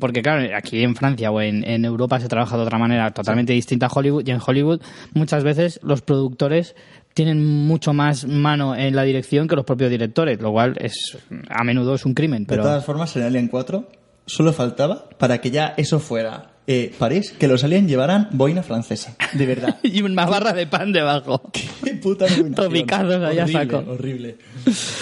porque 0.00 0.22
claro, 0.22 0.56
aquí 0.56 0.82
en 0.82 0.96
Francia 0.96 1.30
o 1.30 1.40
en, 1.40 1.62
en 1.68 1.84
Europa 1.84 2.18
se 2.20 2.28
trabaja 2.28 2.56
de 2.56 2.62
otra 2.62 2.78
manera 2.78 3.10
totalmente 3.12 3.52
distinta 3.52 3.86
a 3.86 3.90
Hollywood, 3.92 4.26
y 4.26 4.30
en 4.30 4.40
Hollywood 4.44 4.80
muchas 5.14 5.44
veces 5.44 5.80
los 5.82 6.02
productores 6.02 6.74
tienen 7.14 7.44
mucho 7.44 7.94
más 7.94 8.26
mano 8.26 8.76
en 8.76 8.94
la 8.94 9.02
dirección 9.02 9.48
que 9.48 9.56
los 9.56 9.64
propios 9.64 9.90
directores, 9.90 10.40
lo 10.40 10.52
cual 10.52 10.76
es 10.80 11.16
a 11.48 11.64
menudo 11.64 11.94
es 11.94 12.04
un 12.04 12.12
crimen. 12.12 12.42
De 12.42 12.48
Pero 12.48 12.62
todas 12.62 12.84
formas, 12.84 13.16
en 13.16 13.22
Alien 13.22 13.48
4 13.48 13.88
solo 14.26 14.52
faltaba 14.52 15.08
para 15.18 15.40
que 15.40 15.50
ya 15.50 15.72
eso 15.76 15.98
fuera 16.00 16.50
eh, 16.66 16.92
París, 16.98 17.32
que 17.38 17.46
los 17.46 17.62
Alien 17.64 17.88
llevaran 17.88 18.28
boina 18.32 18.62
francesa. 18.62 19.16
De 19.32 19.46
verdad. 19.46 19.76
y 19.82 20.02
una 20.02 20.26
barra 20.26 20.52
de 20.52 20.66
pan 20.66 20.92
debajo. 20.92 21.40
Qué 21.52 21.94
puta 21.94 22.24
arruinación. 22.24 22.54
Topicazos 22.54 23.22
ahí 23.22 23.38
a 23.38 23.44
Horrible, 23.44 23.52
saco. 23.52 23.90
Horrible. 23.92 24.38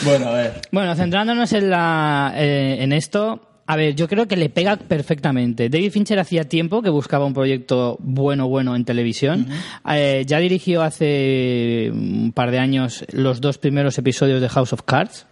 Bueno, 0.04 0.28
a 0.28 0.32
ver. 0.34 0.60
Bueno, 0.70 0.94
centrándonos 0.94 1.52
en, 1.52 1.70
la, 1.70 2.34
eh, 2.36 2.76
en 2.80 2.92
esto, 2.92 3.40
a 3.66 3.76
ver, 3.76 3.94
yo 3.94 4.08
creo 4.08 4.26
que 4.28 4.36
le 4.36 4.48
pega 4.50 4.76
perfectamente. 4.76 5.68
David 5.68 5.90
Fincher 5.90 6.18
hacía 6.18 6.44
tiempo 6.44 6.82
que 6.82 6.90
buscaba 6.90 7.24
un 7.24 7.32
proyecto 7.34 7.96
bueno, 8.00 8.48
bueno 8.48 8.76
en 8.76 8.84
televisión. 8.84 9.46
Eh, 9.90 10.24
ya 10.26 10.38
dirigió 10.38 10.82
hace 10.82 11.90
un 11.92 12.32
par 12.34 12.50
de 12.50 12.58
años 12.58 13.04
los 13.12 13.40
dos 13.40 13.58
primeros 13.58 13.96
episodios 13.98 14.40
de 14.40 14.48
House 14.48 14.72
of 14.72 14.82
Cards. 14.82 15.26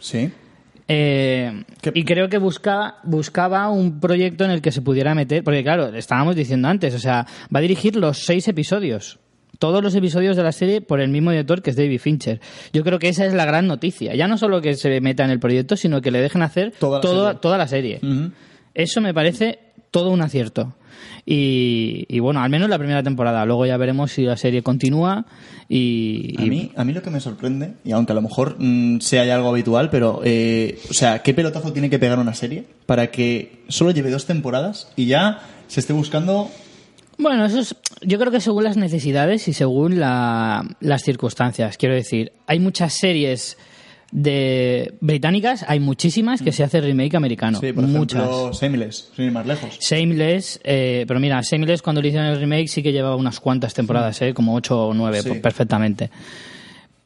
Sí. 0.00 0.30
Eh, 0.88 1.64
¿Qué- 1.80 1.90
y 1.94 2.04
creo 2.04 2.28
que 2.28 2.38
busca, 2.38 2.96
buscaba 3.04 3.68
un 3.70 3.98
proyecto 3.98 4.44
en 4.44 4.50
el 4.52 4.62
que 4.62 4.70
se 4.72 4.82
pudiera 4.82 5.14
meter, 5.14 5.42
porque 5.42 5.62
claro, 5.64 5.88
estábamos 5.94 6.36
diciendo 6.36 6.68
antes, 6.68 6.94
o 6.94 6.98
sea, 6.98 7.26
va 7.54 7.58
a 7.58 7.62
dirigir 7.62 7.96
los 7.96 8.18
seis 8.24 8.46
episodios. 8.48 9.18
Todos 9.58 9.82
los 9.82 9.94
episodios 9.94 10.36
de 10.36 10.42
la 10.42 10.52
serie 10.52 10.80
por 10.80 11.00
el 11.00 11.08
mismo 11.08 11.30
director 11.30 11.62
que 11.62 11.70
es 11.70 11.76
David 11.76 11.98
Fincher. 12.00 12.40
Yo 12.72 12.84
creo 12.84 12.98
que 12.98 13.08
esa 13.08 13.24
es 13.26 13.32
la 13.34 13.44
gran 13.44 13.66
noticia. 13.66 14.14
Ya 14.14 14.28
no 14.28 14.38
solo 14.38 14.60
que 14.60 14.74
se 14.74 15.00
meta 15.00 15.24
en 15.24 15.30
el 15.30 15.40
proyecto, 15.40 15.76
sino 15.76 16.00
que 16.00 16.10
le 16.10 16.20
dejen 16.20 16.42
hacer 16.42 16.72
Toda 16.78 16.98
la 17.00 17.02
serie. 17.08 17.38
toda 17.40 17.58
la 17.58 17.68
serie. 17.68 18.00
Ujú. 18.02 18.30
Eso 18.74 19.00
me 19.00 19.14
parece 19.14 19.58
todo 19.90 20.10
un 20.10 20.20
acierto. 20.20 20.74
Y, 21.24 22.04
y 22.08 22.20
bueno, 22.20 22.40
al 22.40 22.50
menos 22.50 22.68
la 22.68 22.78
primera 22.78 23.02
temporada. 23.02 23.44
Luego 23.44 23.66
ya 23.66 23.76
veremos 23.76 24.12
si 24.12 24.22
la 24.22 24.36
serie 24.36 24.62
continúa 24.62 25.26
y... 25.68 26.34
A 26.40 26.46
mí, 26.46 26.72
a 26.76 26.84
mí 26.84 26.92
lo 26.92 27.02
que 27.02 27.10
me 27.10 27.20
sorprende, 27.20 27.72
y 27.84 27.92
aunque 27.92 28.12
a 28.12 28.14
lo 28.14 28.22
mejor 28.22 28.56
mm, 28.58 29.00
sea 29.00 29.24
ya 29.24 29.34
algo 29.34 29.48
habitual, 29.48 29.90
pero, 29.90 30.20
eh, 30.24 30.78
o 30.88 30.94
sea, 30.94 31.22
¿qué 31.22 31.34
pelotazo 31.34 31.72
tiene 31.72 31.90
que 31.90 31.98
pegar 31.98 32.18
una 32.18 32.34
serie 32.34 32.64
para 32.86 33.10
que 33.10 33.62
solo 33.68 33.90
lleve 33.90 34.10
dos 34.10 34.26
temporadas 34.26 34.92
y 34.96 35.06
ya 35.06 35.40
se 35.66 35.80
esté 35.80 35.92
buscando 35.92 36.48
Bueno, 37.18 37.46
eso 37.46 37.60
es, 37.60 37.74
yo 38.02 38.18
creo 38.18 38.30
que 38.30 38.40
según 38.40 38.64
las 38.64 38.76
necesidades 38.76 39.48
y 39.48 39.52
según 39.52 39.98
la- 39.98 40.64
las 40.80 41.02
circunstancias. 41.02 41.76
Quiero 41.78 41.94
decir, 41.94 42.32
hay 42.46 42.58
muchas 42.60 42.92
series 42.92 43.56
de 44.12 44.94
británicas, 45.00 45.64
hay 45.68 45.80
muchísimas 45.80 46.40
que 46.40 46.52
se 46.52 46.62
hace 46.62 46.80
remake 46.80 47.14
americano. 47.16 47.58
Sí, 47.60 47.72
por 47.72 47.84
muchas. 47.86 48.22
ejemplo, 48.22 48.52
Shameless, 48.52 49.10
sin 49.16 49.24
ir 49.26 49.32
más 49.32 49.46
lejos. 49.46 49.78
Shameless, 49.80 50.60
eh, 50.62 51.04
pero 51.08 51.18
mira, 51.18 51.40
Shameless 51.42 51.82
cuando 51.82 52.00
le 52.02 52.08
hicieron 52.08 52.28
el 52.28 52.38
remake 52.38 52.68
sí 52.68 52.82
que 52.82 52.92
llevaba 52.92 53.16
unas 53.16 53.40
cuantas 53.40 53.74
temporadas, 53.74 54.20
eh, 54.22 54.32
como 54.32 54.54
ocho 54.54 54.88
o 54.88 54.94
nueve, 54.94 55.22
Sí. 55.22 55.28
pues, 55.28 55.40
perfectamente. 55.40 56.10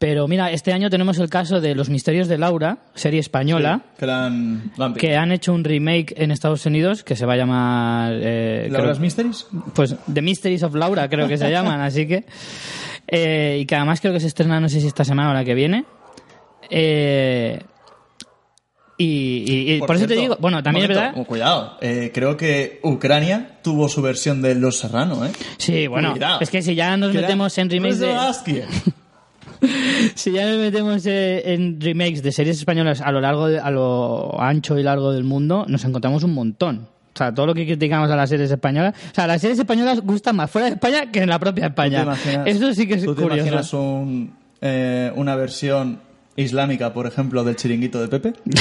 Pero 0.01 0.27
mira, 0.27 0.51
este 0.51 0.73
año 0.73 0.89
tenemos 0.89 1.19
el 1.19 1.29
caso 1.29 1.61
de 1.61 1.75
Los 1.75 1.91
Misterios 1.91 2.27
de 2.27 2.39
Laura, 2.39 2.79
serie 2.95 3.21
española, 3.21 3.83
Que 3.99 4.07
la 4.07 4.25
han, 4.25 4.73
la 4.79 4.87
han 4.87 4.95
que 4.95 5.15
han 5.15 5.31
hecho 5.31 5.53
un 5.53 5.63
remake 5.63 6.15
en 6.17 6.31
Estados 6.31 6.65
Unidos 6.65 7.05
que 7.05 7.17
se 7.17 7.27
va 7.27 7.35
a 7.35 7.37
llamar... 7.37 8.13
eh, 8.15 8.69
¿Laura's 8.71 8.97
creo- 8.97 9.01
Mysteries? 9.03 9.47
pues 9.75 9.95
The 10.11 10.23
Mysteries 10.23 10.63
of 10.63 10.75
Laura 10.75 11.07
creo 11.11 11.29
que 11.29 11.37
se 11.37 11.51
llaman, 11.53 11.83
así 11.83 12.07
que... 12.09 12.25
eh, 13.09 13.59
y 13.61 13.67
que 13.67 13.77
además 13.77 14.01
creo 14.01 14.15
que 14.15 14.21
se 14.21 14.29
estrena, 14.29 14.59
no 14.59 14.71
sé 14.71 14.81
si 14.81 14.87
esta 14.87 15.05
semana 15.05 15.33
o 15.33 15.35
la 15.35 15.45
que 15.45 15.55
viene. 15.55 15.85
Eh, 16.71 17.61
y 18.97 19.45
y- 19.47 19.73
y 19.75 19.79
por, 19.81 19.97
eso 19.97 20.07
te 20.07 20.15
digo, 20.15 20.39
bueno, 20.41 20.63
también 20.63 20.85
es 20.91 20.97
verdad... 20.97 21.13
oh, 21.17 21.25
Cuidado, 21.25 21.77
eh, 21.83 22.11
creo 22.15 22.39
que 22.39 22.81
Ucrania 22.85 23.59
tuvo 23.63 23.87
su 23.91 24.01
versión 24.01 24.41
de 24.41 24.55
Los 24.55 24.79
Serrano, 24.79 25.27
¿eh? 25.27 25.31
Sí, 25.59 25.87
bueno, 25.89 26.13
Cuidado. 26.13 26.39
es 26.41 26.49
que 26.49 26.63
si 26.63 26.75
ya 26.75 26.97
nos 26.97 27.13
metemos 27.15 27.57
en 27.59 27.69
remakes 27.69 27.99
de... 27.99 28.15
Si 30.15 30.33
ya 30.33 30.47
nos 30.49 30.59
metemos 30.59 31.05
eh, 31.07 31.53
en 31.55 31.81
remakes 31.81 32.23
de 32.23 32.33
series 32.33 32.59
españolas 32.59 33.01
a 33.01 33.13
lo 33.13 33.21
largo, 33.21 33.49
de- 33.49 33.61
a 33.61 33.71
lo 33.71 34.41
ancho 34.41 34.79
y 34.79 34.83
largo 34.83 35.13
del 35.13 35.25
mundo, 35.25 35.65
nos 35.69 35.85
encontramos 35.85 36.23
un 36.25 36.35
montón. 36.35 36.89
O 37.15 37.19
sea, 37.19 37.35
todo 37.35 37.47
lo 37.47 37.55
que 37.55 37.67
criticamos 37.67 38.11
a 38.11 38.17
las 38.17 38.31
series 38.31 38.51
españolas, 38.51 38.95
o 39.11 39.15
sea, 39.15 39.27
las 39.27 39.41
series 39.41 39.59
españolas 39.59 40.01
gustan 40.01 40.37
más 40.37 40.51
fuera 40.51 40.69
de 40.69 40.75
España 40.75 41.11
que 41.11 41.21
en 41.23 41.29
la 41.29 41.39
propia 41.39 41.69
¿Tú 41.69 41.75
te 41.75 41.83
España. 41.83 42.03
imaginas- 42.05 42.47
Eso 42.47 42.73
sí 42.73 42.87
que 42.87 42.95
es 42.95 43.05
¿tú 43.05 43.15
te 43.15 43.23
curioso. 43.23 43.43
imaginas 43.43 43.73
un, 43.75 44.33
eh, 44.63 45.13
una 45.17 45.35
versión 45.37 45.99
islámica, 46.37 46.95
por 46.95 47.07
ejemplo, 47.07 47.45
del 47.45 47.57
chiringuito 47.57 48.01
de 48.01 48.09
Pepe? 48.09 48.33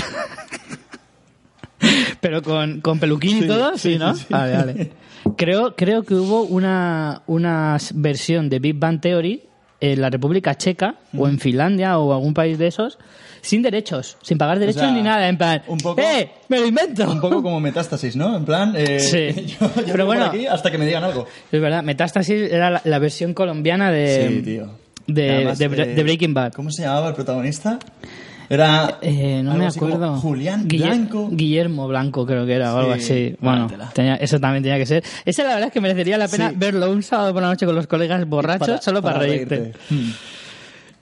Pero 2.22 2.42
con, 2.42 2.82
con 2.82 3.00
peluquín 3.00 3.38
y 3.38 3.42
Sí, 3.42 3.48
todo, 3.48 3.78
sí, 3.78 3.94
sí, 3.94 4.00
¿no? 4.00 4.16
sí. 4.16 4.26
Vale, 4.30 4.54
vale. 4.58 4.92
Creo, 5.38 5.76
creo 5.76 6.04
que 6.04 6.16
hubo 6.16 6.44
una, 6.44 7.22
una 7.28 7.78
versión 7.94 8.50
de 8.50 8.60
Big 8.60 8.78
Bang 8.78 9.00
Theory 9.00 9.44
en 9.82 10.02
la 10.02 10.10
República 10.10 10.56
Checa 10.56 10.96
o 11.18 11.28
en 11.28 11.40
Finlandia 11.40 11.98
o 12.00 12.14
algún 12.14 12.34
país 12.34 12.58
de 12.58 12.68
esos 12.68 12.98
sin 13.42 13.62
derechos, 13.62 14.18
sin 14.22 14.38
pagar 14.38 14.60
derechos 14.60 14.82
sea, 14.82 14.92
ni 14.92 15.02
nada, 15.02 15.30
en 15.30 15.38
plan, 15.38 15.62
un 15.68 15.78
poco- 15.78 16.02
¡eh! 16.02 16.30
¡Me 16.50 16.60
lo 16.60 16.66
invento! 16.66 17.10
Un 17.10 17.22
poco 17.22 17.42
como 17.42 17.60
metástasis, 17.62 18.16
¿no? 18.18 18.36
En 18.36 18.44
plan, 18.44 18.74
eh, 18.76 19.00
Sí. 19.00 19.46
yo, 19.60 19.68
yo 19.76 19.84
Pero 19.94 20.06
bueno. 20.06 20.26
aquí 20.26 20.46
hasta 20.46 20.70
que 20.70 20.78
me 20.78 20.86
digan 20.86 21.06
algo. 21.06 21.26
Es 21.52 21.62
verdad, 21.62 21.82
Metástasis 21.84 22.52
era 22.52 22.70
la, 22.70 22.82
la 22.84 23.00
versión 23.00 23.34
colombiana 23.34 23.92
de, 23.92 24.28
sí, 24.28 24.42
tío. 24.42 24.70
de, 25.08 25.32
además, 25.32 25.62
eh, 25.62 25.70
de 25.70 26.04
Breaking 26.04 26.34
Bad. 26.34 26.52
¿Cómo 26.52 26.70
se 26.72 26.82
llamaba 26.84 27.08
el 27.10 27.16
protagonista? 27.16 27.80
Era. 28.50 28.98
Eh, 29.02 29.42
no 29.44 29.54
me 29.54 29.68
acuerdo. 29.68 30.18
Julián 30.18 30.68
Guille- 30.68 30.86
Blanco. 30.88 31.30
Guillermo 31.32 31.88
Blanco 31.88 32.26
creo 32.26 32.46
que 32.46 32.54
era 32.54 32.74
o 32.74 32.78
algo 32.80 32.96
Sí, 32.96 33.02
así. 33.02 33.36
Bueno, 33.40 33.68
tenía- 33.94 34.16
eso 34.16 34.40
también 34.40 34.64
tenía 34.64 34.78
que 34.80 34.86
ser. 34.88 35.04
Ese 35.24 35.44
la 35.44 35.50
verdad 35.50 35.68
es 35.68 35.74
que 35.74 35.82
merecería 35.82 36.18
la 36.18 36.28
pena 36.28 36.52
verlo 36.56 36.90
un 36.92 37.04
sábado 37.04 37.32
por 37.34 37.44
la 37.44 37.50
noche 37.50 37.66
con 37.66 37.76
los 37.76 37.86
colegas 37.88 38.28
borrachos 38.28 38.84
solo 38.84 39.02
para, 39.02 39.20
reírte. 39.20 39.74
Hmm. 39.90 40.10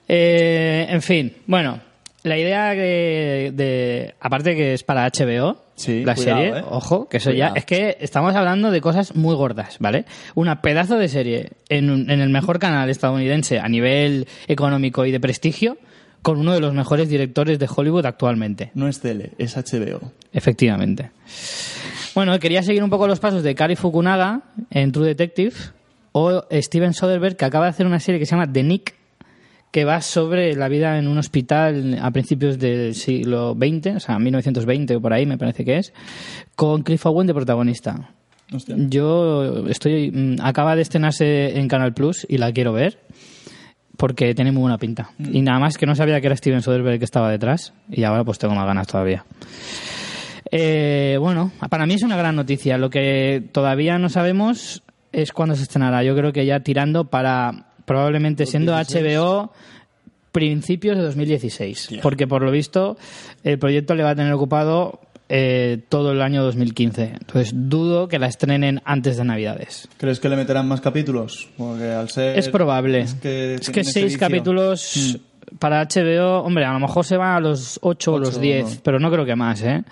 Eh, 0.08 0.86
en 0.88 1.02
fin, 1.02 1.32
bueno, 1.46 1.80
la 2.22 2.38
idea 2.38 2.70
de, 2.70 3.52
de- 3.54 4.14
aparte 4.20 4.54
que 4.56 4.74
es 4.74 4.82
para 4.82 5.04
HBO, 5.06 5.56
Sí, 5.74 6.02
la 6.04 6.14
cuidado, 6.14 6.38
serie, 6.40 6.58
eh. 6.58 6.64
ojo, 6.70 7.08
que 7.08 7.18
eso 7.18 7.30
ya 7.30 7.52
es 7.54 7.64
que 7.64 7.96
estamos 8.00 8.34
hablando 8.34 8.70
de 8.70 8.80
cosas 8.80 9.14
muy 9.14 9.34
gordas, 9.36 9.76
¿vale? 9.78 10.06
Una 10.34 10.60
pedazo 10.60 10.96
de 10.98 11.08
serie 11.08 11.50
en, 11.68 12.10
en 12.10 12.20
el 12.20 12.30
mejor 12.30 12.58
canal 12.58 12.90
estadounidense 12.90 13.60
a 13.60 13.68
nivel 13.68 14.26
económico 14.48 15.04
y 15.06 15.12
de 15.12 15.20
prestigio 15.20 15.78
con 16.22 16.38
uno 16.38 16.52
de 16.52 16.60
los 16.60 16.74
mejores 16.74 17.08
directores 17.08 17.58
de 17.58 17.68
Hollywood 17.74 18.06
actualmente. 18.06 18.70
No 18.74 18.88
es 18.88 19.00
tele, 19.00 19.32
es 19.38 19.56
HBO. 19.56 20.12
Efectivamente. 20.32 21.10
Bueno, 22.14 22.38
quería 22.38 22.62
seguir 22.62 22.82
un 22.82 22.90
poco 22.90 23.06
los 23.06 23.20
pasos 23.20 23.42
de 23.42 23.54
Kari 23.54 23.76
Fukunaga 23.76 24.42
en 24.70 24.92
True 24.92 25.06
Detective 25.06 25.54
o 26.12 26.44
Steven 26.50 26.94
Soderbergh, 26.94 27.36
que 27.36 27.44
acaba 27.44 27.66
de 27.66 27.70
hacer 27.70 27.86
una 27.86 28.00
serie 28.00 28.18
que 28.18 28.26
se 28.26 28.32
llama 28.32 28.50
The 28.52 28.62
Nick, 28.62 28.94
que 29.70 29.84
va 29.84 30.00
sobre 30.00 30.54
la 30.54 30.68
vida 30.68 30.98
en 30.98 31.06
un 31.06 31.18
hospital 31.18 31.98
a 32.02 32.10
principios 32.10 32.58
del 32.58 32.94
siglo 32.94 33.54
XX, 33.54 33.96
o 33.96 34.00
sea, 34.00 34.18
1920 34.18 34.96
o 34.96 35.00
por 35.00 35.12
ahí 35.12 35.26
me 35.26 35.38
parece 35.38 35.64
que 35.64 35.76
es, 35.76 35.92
con 36.56 36.82
Cliff 36.82 37.04
Owen 37.06 37.26
de 37.26 37.34
protagonista. 37.34 38.10
Hostia. 38.52 38.76
Yo 38.78 39.66
estoy. 39.68 40.10
mm, 40.10 40.36
Acaba 40.42 40.74
de 40.74 40.82
estrenarse 40.82 41.58
en 41.58 41.68
Canal 41.68 41.92
Plus 41.92 42.26
y 42.28 42.38
la 42.38 42.50
quiero 42.50 42.72
ver 42.72 42.98
porque 43.98 44.32
tiene 44.32 44.52
muy 44.52 44.62
buena 44.62 44.78
pinta. 44.78 45.10
Y 45.18 45.42
nada 45.42 45.58
más 45.58 45.76
que 45.76 45.84
no 45.84 45.94
sabía 45.96 46.20
que 46.20 46.28
era 46.28 46.36
Steven 46.36 46.62
Soderbergh 46.62 46.94
el 46.94 46.98
que 47.00 47.04
estaba 47.04 47.30
detrás 47.30 47.74
y 47.90 48.04
ahora 48.04 48.22
pues 48.24 48.38
tengo 48.38 48.54
más 48.54 48.64
ganas 48.64 48.86
todavía. 48.86 49.24
Eh, 50.50 51.16
bueno, 51.20 51.50
para 51.68 51.84
mí 51.84 51.94
es 51.94 52.04
una 52.04 52.16
gran 52.16 52.36
noticia. 52.36 52.78
Lo 52.78 52.90
que 52.90 53.42
todavía 53.52 53.98
no 53.98 54.08
sabemos 54.08 54.84
es 55.10 55.32
cuándo 55.32 55.56
se 55.56 55.64
estrenará. 55.64 56.04
Yo 56.04 56.14
creo 56.14 56.32
que 56.32 56.46
ya 56.46 56.60
tirando 56.60 57.06
para 57.06 57.66
probablemente 57.84 58.46
siendo 58.46 58.70
2016. 58.72 59.18
HBO 59.18 59.52
principios 60.30 60.96
de 60.96 61.02
2016. 61.02 61.98
Porque 62.00 62.28
por 62.28 62.42
lo 62.42 62.52
visto 62.52 62.96
el 63.42 63.58
proyecto 63.58 63.96
le 63.96 64.04
va 64.04 64.10
a 64.10 64.14
tener 64.14 64.32
ocupado 64.32 65.00
eh, 65.28 65.78
todo 65.88 66.12
el 66.12 66.22
año 66.22 66.42
2015. 66.42 67.12
Entonces 67.20 67.52
dudo 67.54 68.08
que 68.08 68.18
la 68.18 68.26
estrenen 68.26 68.80
antes 68.84 69.16
de 69.16 69.24
Navidades. 69.24 69.88
¿Crees 69.98 70.20
que 70.20 70.28
le 70.28 70.36
meterán 70.36 70.66
más 70.68 70.80
capítulos? 70.80 71.48
Porque 71.56 71.84
al 71.90 72.08
ser. 72.10 72.38
Es 72.38 72.48
probable. 72.48 73.00
Es 73.00 73.14
que, 73.14 73.54
Es 73.54 73.70
que 73.70 73.84
seis 73.84 74.04
vicio. 74.06 74.18
capítulos 74.20 75.18
para 75.58 75.82
HBO, 75.86 76.42
hombre, 76.42 76.66
a 76.66 76.72
lo 76.74 76.78
mejor 76.78 77.06
se 77.06 77.16
van 77.16 77.34
a 77.36 77.40
los 77.40 77.78
ocho 77.82 78.12
o 78.14 78.18
los 78.18 78.38
diez, 78.38 78.80
pero 78.84 79.00
no 79.00 79.10
creo 79.10 79.24
que 79.24 79.34
más, 79.34 79.62
¿eh? 79.62 79.82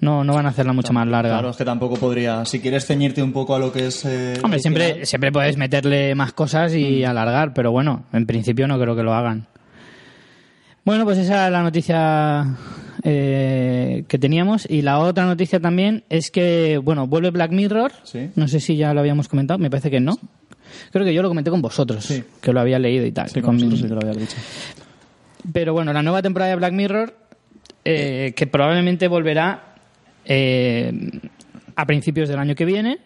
No, 0.00 0.24
no 0.24 0.34
van 0.34 0.44
a 0.46 0.48
hacerla 0.48 0.72
mucho 0.72 0.92
más 0.92 1.06
larga. 1.06 1.30
Claro, 1.34 1.50
es 1.50 1.56
que 1.56 1.64
tampoco 1.64 1.94
podría. 1.94 2.44
Si 2.44 2.60
quieres 2.60 2.84
ceñirte 2.84 3.22
un 3.22 3.32
poco 3.32 3.54
a 3.54 3.60
lo 3.60 3.72
que 3.72 3.86
es. 3.86 4.04
eh, 4.04 4.34
Hombre, 4.42 4.58
siempre, 4.58 5.06
siempre 5.06 5.30
puedes 5.30 5.56
meterle 5.56 6.16
más 6.16 6.32
cosas 6.32 6.74
y 6.74 7.04
alargar, 7.04 7.54
pero 7.54 7.70
bueno, 7.70 8.04
en 8.12 8.26
principio 8.26 8.66
no 8.66 8.78
creo 8.78 8.96
que 8.96 9.04
lo 9.04 9.14
hagan. 9.14 9.46
Bueno, 10.84 11.04
pues 11.04 11.16
esa 11.18 11.46
es 11.46 11.52
la 11.52 11.62
noticia 11.62 12.44
eh, 13.04 14.04
que 14.08 14.18
teníamos. 14.18 14.66
Y 14.68 14.82
la 14.82 14.98
otra 14.98 15.24
noticia 15.26 15.60
también 15.60 16.04
es 16.08 16.30
que, 16.30 16.78
bueno, 16.82 17.06
vuelve 17.06 17.30
Black 17.30 17.52
Mirror. 17.52 17.92
Sí. 18.04 18.30
No 18.34 18.48
sé 18.48 18.58
si 18.60 18.76
ya 18.76 18.92
lo 18.94 19.00
habíamos 19.00 19.28
comentado, 19.28 19.58
me 19.58 19.70
parece 19.70 19.90
que 19.90 20.00
no. 20.00 20.18
Creo 20.90 21.04
que 21.04 21.14
yo 21.14 21.22
lo 21.22 21.28
comenté 21.28 21.50
con 21.50 21.62
vosotros, 21.62 22.04
Sí. 22.04 22.24
que 22.40 22.52
lo 22.52 22.60
había 22.60 22.78
leído 22.78 23.06
y 23.06 23.12
tal. 23.12 23.28
Sí, 23.28 23.40
con 23.40 23.60
sí 23.60 23.68
que 23.82 23.88
lo 23.88 24.14
dicho. 24.14 24.36
Pero 25.52 25.72
bueno, 25.74 25.92
la 25.92 26.02
nueva 26.02 26.22
temporada 26.22 26.50
de 26.50 26.56
Black 26.56 26.72
Mirror, 26.72 27.14
eh, 27.84 28.32
que 28.34 28.46
probablemente 28.46 29.06
volverá 29.08 29.74
eh, 30.24 30.90
a 31.76 31.86
principios 31.86 32.28
del 32.30 32.38
año 32.38 32.54
que 32.54 32.64
viene, 32.64 32.98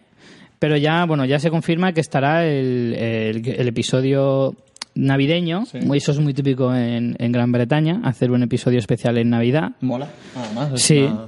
pero 0.57 0.77
ya, 0.77 1.05
bueno, 1.05 1.25
ya 1.25 1.37
se 1.39 1.49
confirma 1.49 1.91
que 1.93 1.99
estará 2.01 2.45
el, 2.45 2.93
el- 2.97 3.47
el 3.47 3.67
episodio 3.67 4.55
navideño, 5.05 5.65
Sí. 5.65 5.79
eso 5.93 6.11
es 6.11 6.19
muy 6.19 6.33
típico 6.33 6.73
en, 6.75 7.15
en 7.19 7.31
Gran 7.31 7.51
Bretaña, 7.51 8.01
hacer 8.03 8.31
un 8.31 8.43
episodio 8.43 8.79
especial 8.79 9.17
en 9.17 9.29
Navidad. 9.29 9.71
Mola. 9.81 10.07
Además, 10.35 10.71
es 10.73 10.81
Sí. 10.81 10.99
una- 10.99 11.27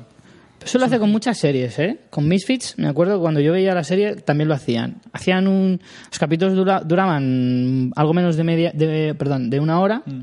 Eso 0.63 0.77
lo 0.77 0.85
hace 0.85 0.99
con 0.99 1.11
muchas 1.11 1.39
series, 1.39 1.79
¿eh? 1.79 1.97
Con 2.11 2.27
Misfits, 2.27 2.75
me 2.77 2.87
acuerdo 2.87 3.15
que 3.15 3.21
cuando 3.21 3.39
yo 3.39 3.51
veía 3.51 3.73
la 3.73 3.83
serie 3.83 4.15
también 4.17 4.47
lo 4.47 4.53
hacían. 4.53 4.97
Hacían 5.11 5.47
un... 5.47 5.81
Los 6.09 6.19
capítulos 6.19 6.53
dura- 6.55 6.81
duraban 6.85 7.91
algo 7.95 8.13
menos 8.13 8.35
de 8.37 8.43
media... 8.43 8.71
De, 8.71 9.15
perdón, 9.17 9.49
de 9.49 9.59
una 9.59 9.79
hora, 9.79 10.03
Mm. 10.05 10.19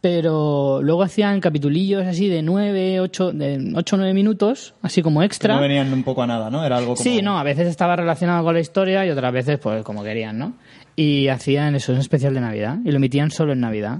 pero 0.00 0.80
luego 0.82 1.02
hacían 1.02 1.40
capitulillos 1.40 2.04
así 2.06 2.28
de 2.28 2.42
nueve, 2.42 3.00
ocho, 3.00 3.32
de 3.32 3.72
ocho 3.74 3.96
o 3.96 3.98
nueve 3.98 4.12
minutos, 4.12 4.74
así 4.82 5.00
como 5.02 5.20
que 5.20 5.26
extra. 5.26 5.54
no 5.54 5.62
venían 5.62 5.90
un 5.92 6.02
poco 6.02 6.22
a 6.22 6.26
nada, 6.26 6.50
¿no? 6.50 6.64
Era 6.64 6.76
algo 6.76 6.94
como. 6.94 7.02
Sí, 7.04 7.22
no, 7.22 7.38
a 7.38 7.42
veces 7.42 7.68
estaba 7.68 7.96
relacionado 7.96 8.44
con 8.44 8.52
la 8.54 8.60
historia 8.60 9.06
y 9.06 9.10
otras 9.10 9.32
veces 9.32 9.58
pues 9.58 9.82
como 9.82 10.02
querían, 10.04 10.36
¿no? 10.36 10.54
Y 10.96 11.26
hacían 11.28 11.74
eso, 11.74 11.92
un 11.92 11.98
especial 11.98 12.34
de 12.34 12.40
Navidad, 12.40 12.78
y 12.84 12.90
lo 12.90 12.98
emitían 12.98 13.30
solo 13.30 13.52
en 13.52 13.60
Navidad. 13.60 13.98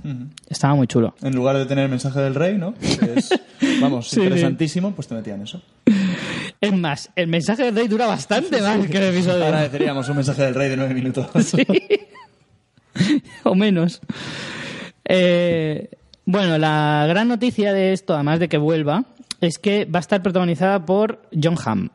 Estaba 0.48 0.74
muy 0.76 0.86
chulo. 0.86 1.14
En 1.22 1.34
lugar 1.34 1.56
de 1.56 1.66
tener 1.66 1.84
el 1.84 1.90
mensaje 1.90 2.20
del 2.20 2.34
rey, 2.34 2.56
¿no? 2.56 2.74
Es, 3.16 3.30
vamos, 3.80 4.08
Sí, 4.10 4.20
interesantísimo, 4.20 4.92
pues 4.92 5.08
te 5.08 5.14
metían 5.14 5.42
eso. 5.42 5.60
Es 6.60 6.72
más, 6.72 7.10
el 7.16 7.26
mensaje 7.26 7.64
del 7.64 7.74
rey 7.74 7.88
dura 7.88 8.06
bastante 8.06 8.62
más 8.62 8.86
que 8.86 8.96
el 8.98 9.14
episodio. 9.14 9.44
Agradeceríamos 9.44 10.08
un 10.08 10.16
mensaje 10.16 10.42
del 10.42 10.54
rey 10.54 10.68
de 10.70 10.76
nueve 10.76 10.94
minutos. 10.94 11.26
Sí. 12.96 13.16
o 13.42 13.56
menos. 13.56 14.00
Eh, 15.04 15.90
bueno, 16.24 16.58
la 16.58 17.06
gran 17.08 17.26
noticia 17.26 17.72
de 17.72 17.92
esto, 17.92 18.14
además 18.14 18.38
de 18.38 18.48
que 18.48 18.56
vuelva, 18.56 19.04
es 19.40 19.58
que 19.58 19.84
va 19.84 19.98
a 19.98 20.00
estar 20.00 20.22
protagonizada 20.22 20.86
por 20.86 21.22
John 21.32 21.56
Hamm. 21.64 21.88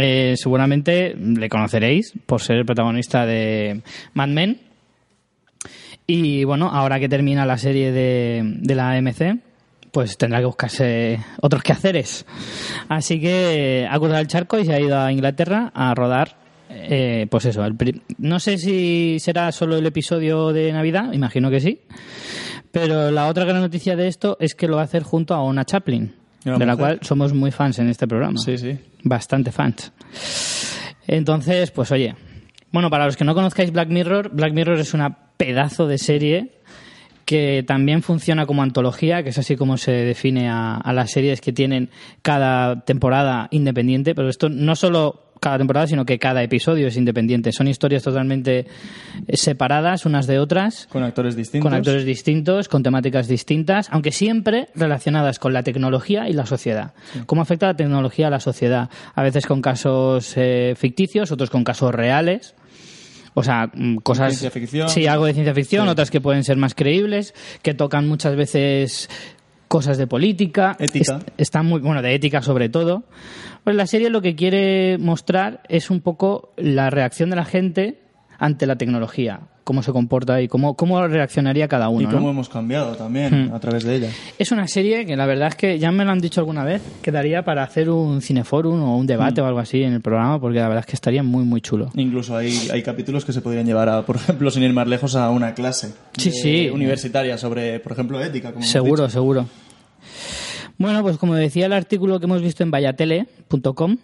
Eh, 0.00 0.34
seguramente 0.36 1.14
le 1.16 1.48
conoceréis 1.48 2.12
por 2.26 2.40
ser 2.40 2.56
el 2.56 2.64
protagonista 2.66 3.26
de 3.26 3.82
Mad 4.14 4.28
Men. 4.28 4.60
Y 6.06 6.44
bueno, 6.44 6.68
ahora 6.72 6.98
que 6.98 7.08
termina 7.08 7.46
la 7.46 7.58
serie 7.58 7.92
de, 7.92 8.42
de 8.44 8.74
la 8.74 8.90
AMC, 8.90 9.38
pues 9.92 10.16
tendrá 10.16 10.40
que 10.40 10.46
buscarse 10.46 11.20
otros 11.40 11.62
quehaceres. 11.62 12.26
Así 12.88 13.20
que 13.20 13.86
ha 13.88 13.98
cruzado 13.98 14.20
el 14.20 14.26
charco 14.26 14.58
y 14.58 14.64
se 14.64 14.74
ha 14.74 14.80
ido 14.80 14.98
a 14.98 15.12
Inglaterra 15.12 15.70
a 15.74 15.94
rodar. 15.94 16.36
eh, 16.68 17.26
pues 17.30 17.44
eso, 17.46 17.62
no 18.18 18.38
sé 18.40 18.58
si 18.58 19.18
será 19.20 19.50
solo 19.52 19.76
el 19.76 19.86
episodio 19.86 20.52
de 20.52 20.72
Navidad, 20.72 21.12
imagino 21.12 21.50
que 21.50 21.60
sí. 21.60 21.80
Pero 22.72 23.10
la 23.10 23.26
otra 23.26 23.44
gran 23.44 23.60
noticia 23.60 23.96
de 23.96 24.06
esto 24.06 24.36
es 24.40 24.54
que 24.54 24.68
lo 24.68 24.76
va 24.76 24.82
a 24.82 24.84
hacer 24.84 25.02
junto 25.02 25.34
a 25.34 25.42
Ona 25.42 25.64
Chaplin, 25.64 26.14
De 26.44 26.66
la 26.66 26.76
cual 26.76 27.00
somos 27.02 27.34
muy 27.34 27.50
fans 27.50 27.78
en 27.78 27.88
este 27.88 28.06
programa. 28.06 28.38
Sí, 28.38 28.56
sí. 28.56 28.78
Bastante 29.02 29.52
fans. 29.52 29.92
Entonces, 31.06 31.70
pues 31.70 31.90
oye. 31.92 32.14
Bueno, 32.72 32.88
para 32.88 33.06
los 33.06 33.16
que 33.16 33.24
no 33.24 33.34
conozcáis 33.34 33.72
Black 33.72 33.88
Mirror, 33.88 34.30
Black 34.32 34.52
Mirror 34.52 34.78
es 34.78 34.94
una 34.94 35.32
pedazo 35.36 35.86
de 35.86 35.98
serie 35.98 36.60
que 37.24 37.64
también 37.66 38.02
funciona 38.02 38.46
como 38.46 38.62
antología, 38.62 39.22
que 39.22 39.30
es 39.30 39.38
así 39.38 39.56
como 39.56 39.76
se 39.76 39.92
define 39.92 40.48
a, 40.48 40.76
a 40.76 40.92
las 40.92 41.10
series 41.10 41.40
que 41.40 41.52
tienen 41.52 41.90
cada 42.22 42.84
temporada 42.84 43.48
independiente, 43.50 44.14
pero 44.14 44.28
esto 44.28 44.48
no 44.48 44.74
solo 44.76 45.29
cada 45.40 45.58
temporada, 45.58 45.86
sino 45.86 46.04
que 46.04 46.18
cada 46.18 46.42
episodio 46.42 46.86
es 46.88 46.96
independiente. 46.96 47.50
Son 47.52 47.66
historias 47.66 48.02
totalmente 48.02 48.66
separadas 49.32 50.06
unas 50.06 50.26
de 50.26 50.38
otras 50.38 50.86
Con 50.90 51.02
actores 51.02 51.36
distintos. 51.36 51.66
con 51.68 51.74
actores 51.76 52.04
distintos, 52.04 52.68
con 52.68 52.82
temáticas 52.82 53.26
distintas, 53.28 53.88
aunque 53.90 54.12
siempre 54.12 54.68
relacionadas 54.74 55.38
con 55.38 55.52
la 55.52 55.62
tecnología 55.62 56.28
y 56.28 56.32
la 56.32 56.46
sociedad. 56.46 56.92
¿Cómo 57.26 57.42
afecta 57.42 57.66
la 57.66 57.74
tecnología 57.74 58.28
a 58.28 58.30
la 58.30 58.40
sociedad? 58.40 58.90
A 59.14 59.22
veces 59.22 59.46
con 59.46 59.62
casos 59.62 60.34
eh, 60.36 60.74
ficticios, 60.76 61.32
otros 61.32 61.50
con 61.50 61.64
casos 61.64 61.94
reales. 61.94 62.54
O 63.34 63.42
sea, 63.44 63.70
mm, 63.72 63.98
cosas. 63.98 64.30
Ciencia 64.32 64.50
ficción. 64.50 64.88
Sí, 64.88 65.06
algo 65.06 65.24
de 65.24 65.32
ciencia 65.34 65.54
ficción, 65.54 65.86
Sí. 65.86 65.90
otras 65.90 66.10
que 66.10 66.20
pueden 66.20 66.42
ser 66.42 66.56
más 66.56 66.74
creíbles, 66.74 67.32
que 67.62 67.74
tocan 67.74 68.08
muchas 68.08 68.34
veces 68.34 69.08
cosas 69.70 69.98
de 69.98 70.08
política. 70.08 70.76
Ética. 70.80 71.20
Está 71.36 71.62
muy, 71.62 71.80
bueno, 71.80 72.02
de 72.02 72.12
ética 72.12 72.42
sobre 72.42 72.68
todo. 72.68 73.04
Pues 73.62 73.76
la 73.76 73.86
serie 73.86 74.10
lo 74.10 74.20
que 74.20 74.34
quiere 74.34 74.98
mostrar 74.98 75.62
es 75.68 75.90
un 75.90 76.00
poco 76.00 76.52
la 76.56 76.90
reacción 76.90 77.30
de 77.30 77.36
la 77.36 77.44
gente 77.44 78.02
ante 78.36 78.66
la 78.66 78.74
tecnología, 78.74 79.42
cómo 79.64 79.82
se 79.82 79.92
comporta 79.92 80.40
y 80.42 80.48
cómo, 80.48 80.74
cómo 80.74 81.06
reaccionaría 81.06 81.68
cada 81.68 81.88
uno. 81.88 82.02
Y 82.02 82.06
¿no? 82.06 82.12
cómo 82.12 82.30
hemos 82.30 82.48
cambiado 82.48 82.94
también 82.96 83.48
Hmm. 83.50 83.54
a 83.54 83.60
través 83.60 83.84
de 83.84 83.96
ella. 83.96 84.10
Es 84.38 84.50
una 84.52 84.66
serie 84.66 85.06
que 85.06 85.16
la 85.16 85.26
verdad 85.26 85.48
es 85.48 85.54
que 85.54 85.78
ya 85.78 85.92
me 85.92 86.04
lo 86.04 86.10
han 86.10 86.18
dicho 86.20 86.40
alguna 86.40 86.64
vez, 86.64 86.82
quedaría 87.02 87.44
para 87.44 87.62
hacer 87.62 87.90
un 87.90 88.20
cineforum 88.22 88.82
o 88.82 88.96
un 88.96 89.04
Hmm. 89.04 89.06
debate 89.06 89.40
o 89.40 89.46
algo 89.46 89.58
así 89.60 89.82
en 89.82 89.92
el 89.92 90.00
programa, 90.00 90.40
porque 90.40 90.58
la 90.58 90.68
verdad 90.68 90.80
es 90.80 90.86
que 90.86 90.96
estaría 90.96 91.22
muy, 91.22 91.44
muy 91.44 91.60
chulo. 91.60 91.90
Incluso 91.94 92.36
hay, 92.36 92.68
hay 92.72 92.82
capítulos 92.82 93.24
que 93.24 93.32
se 93.32 93.40
podrían 93.40 93.66
llevar, 93.66 93.88
a, 93.88 94.02
por 94.06 94.16
ejemplo, 94.16 94.50
sin 94.50 94.62
ir 94.62 94.72
más 94.72 94.88
lejos, 94.88 95.14
a 95.16 95.30
una 95.30 95.54
clase 95.54 95.92
Sí, 96.16 96.30
de- 96.30 96.36
sí. 96.36 96.70
universitaria 96.70 97.38
sobre, 97.38 97.80
por 97.80 97.92
ejemplo, 97.92 98.20
ética. 98.22 98.52
Como 98.52 98.64
Seguro, 98.64 99.08
seguro. 99.08 99.46
Bueno, 100.78 101.02
pues 101.02 101.18
como 101.18 101.34
decía 101.34 101.66
el 101.66 101.72
artículo 101.74 102.18
que 102.18 102.24
hemos 102.26 102.40
visto 102.40 102.62
en 102.62 102.70
vayatele.com, 102.70 103.98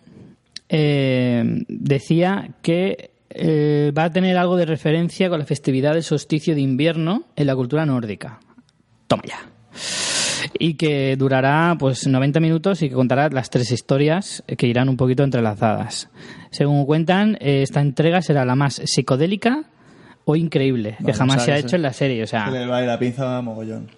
eh, 0.68 1.64
decía 1.68 2.50
que 2.62 3.11
eh, 3.38 3.92
va 3.96 4.05
a 4.05 4.11
tener 4.11 4.37
algo 4.37 4.57
de 4.57 4.66
referencia 4.66 5.29
con 5.29 5.38
la 5.38 5.44
festividad 5.44 5.94
del 5.94 6.03
solsticio 6.03 6.55
de 6.55 6.61
invierno 6.61 7.25
en 7.37 7.46
la 7.46 7.55
cultura 7.57 7.85
nórdica. 7.87 8.40
Toma 9.07 9.22
ya. 9.27 9.38
Y 10.59 10.75
que 10.75 11.16
durará 11.16 11.77
pues 11.79 12.07
90 12.07 12.40
minutos 12.40 12.81
y 12.83 12.88
que 12.88 12.94
contará 12.94 13.29
las 13.31 13.51
tres 13.51 13.70
historias 13.72 14.42
que 14.57 14.66
irán 14.66 14.88
un 14.88 14.96
poquito 14.96 15.22
entrelazadas. 15.25 16.09
Según 16.51 16.87
cuentan, 16.87 17.37
eh, 17.40 17.62
esta 17.62 17.81
entrega 17.81 18.22
será 18.22 18.44
la 18.44 18.55
más 18.55 18.81
psicodélica 18.85 19.64
o 20.25 20.37
increíble 20.37 20.96
que 21.05 21.12
jamás 21.12 21.44
se 21.44 21.53
ha 21.53 21.59
hecho 21.59 21.77
en 21.77 21.83
la 21.83 21.92
serie. 21.92 22.22
O 22.22 22.27
Se 22.27 22.33
sea, 22.33 22.51
le 22.51 22.66
va 22.66 22.79
a 22.79 22.83
ir 22.83 22.88
la 22.88 22.99
pinza 22.99 23.40
mogollón. 23.42 23.90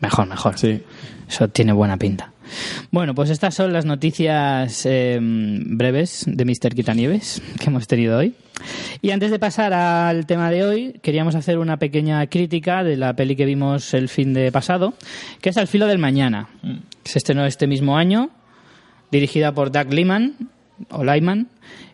mejor, 0.00 0.26
mejor. 0.26 0.58
Sí. 0.58 0.82
Eso 1.28 1.48
tiene 1.48 1.72
buena 1.72 1.96
pinta. 1.96 2.32
Bueno, 2.90 3.14
pues 3.14 3.30
estas 3.30 3.54
son 3.54 3.72
las 3.72 3.84
noticias 3.84 4.86
eh, 4.86 5.18
breves 5.20 6.24
de 6.26 6.44
Mr. 6.44 6.74
Quitanieves 6.74 7.42
que 7.58 7.66
hemos 7.66 7.86
tenido 7.86 8.18
hoy. 8.18 8.34
Y 9.02 9.10
antes 9.10 9.30
de 9.30 9.38
pasar 9.38 9.72
al 9.72 10.26
tema 10.26 10.50
de 10.50 10.64
hoy, 10.64 11.00
queríamos 11.02 11.34
hacer 11.34 11.58
una 11.58 11.78
pequeña 11.78 12.26
crítica 12.26 12.84
de 12.84 12.96
la 12.96 13.14
peli 13.14 13.36
que 13.36 13.44
vimos 13.44 13.92
el 13.94 14.08
fin 14.08 14.32
de 14.32 14.50
pasado, 14.50 14.94
que 15.40 15.50
es 15.50 15.56
Al 15.56 15.68
filo 15.68 15.86
del 15.86 15.98
mañana. 15.98 16.48
Se 17.04 17.18
estrenó 17.18 17.44
este 17.44 17.66
mismo 17.66 17.96
año, 17.96 18.30
dirigida 19.10 19.52
por 19.52 19.70
Doug 19.70 19.92
Liman, 19.92 20.36
o 20.90 21.04
Lyman. 21.04 21.48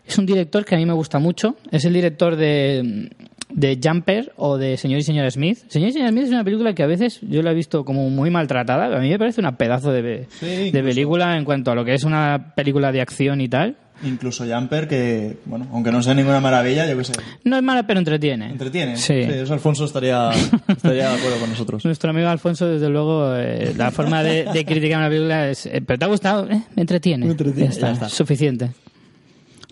Es 0.05 0.17
un 0.17 0.25
director 0.25 0.65
que 0.65 0.75
a 0.75 0.77
mí 0.77 0.85
me 0.85 0.93
gusta 0.93 1.19
mucho. 1.19 1.57
Es 1.71 1.85
el 1.85 1.93
director 1.93 2.35
de, 2.35 3.09
de 3.53 3.79
Jumper 3.83 4.33
o 4.35 4.57
de 4.57 4.77
Señor 4.77 4.99
y 4.99 5.03
Señora 5.03 5.29
Smith. 5.31 5.59
Señor 5.67 5.89
y 5.89 5.93
Señora 5.93 6.11
Smith 6.11 6.23
es 6.25 6.29
una 6.31 6.43
película 6.43 6.73
que 6.73 6.83
a 6.83 6.87
veces 6.87 7.19
yo 7.21 7.41
la 7.41 7.51
he 7.51 7.53
visto 7.55 7.85
como 7.85 8.09
muy 8.09 8.29
maltratada. 8.29 8.95
A 8.95 8.99
mí 8.99 9.09
me 9.09 9.19
parece 9.19 9.41
una 9.41 9.57
pedazo 9.57 9.91
de, 9.91 10.27
Sí, 10.39 10.71
de 10.71 10.83
película 10.83 11.37
en 11.37 11.45
cuanto 11.45 11.71
a 11.71 11.75
lo 11.75 11.85
que 11.85 11.93
es 11.93 12.03
una 12.03 12.53
película 12.55 12.91
de 12.91 13.01
acción 13.01 13.41
y 13.41 13.47
tal. 13.49 13.77
Incluso 14.03 14.43
Jumper, 14.45 14.87
que, 14.87 15.37
bueno, 15.45 15.67
aunque 15.71 15.91
no 15.91 16.01
sea 16.01 16.13
ninguna 16.13 16.39
maravilla, 16.41 16.89
yo 16.89 16.97
qué 16.97 17.03
sé, 17.05 17.13
No 17.45 17.55
es 17.55 17.63
mala, 17.63 17.85
pero 17.87 17.99
entretiene. 17.99 18.47
entretiene. 18.49 18.97
Sí. 18.97 19.13
eso 19.13 19.53
Alfonso 19.53 19.85
estaría, 19.85 20.31
estaría 20.67 21.09
de 21.09 21.15
acuerdo 21.15 21.37
con 21.39 21.49
nosotros. 21.51 21.85
Nuestro 21.85 22.09
amigo 22.09 22.27
Alfonso, 22.27 22.67
desde 22.67 22.89
luego, 22.89 23.33
eh, 23.37 23.73
la 23.77 23.91
forma 23.91 24.23
de, 24.23 24.45
de 24.51 24.65
criticar 24.65 24.97
una 24.97 25.09
película 25.09 25.47
es... 25.49 25.67
eh, 25.67 25.81
¿Pero 25.85 25.99
te 25.99 26.05
ha 26.05 26.07
gustado? 26.09 26.49
Eh, 26.49 26.59
me 26.75 26.81
entretiene. 26.81 27.25
Me 27.27 27.31
entretiene, 27.33 27.67
Ya 27.69 27.73
está, 27.73 27.87
ya 27.87 27.93
está. 27.93 28.09
suficiente. 28.09 28.71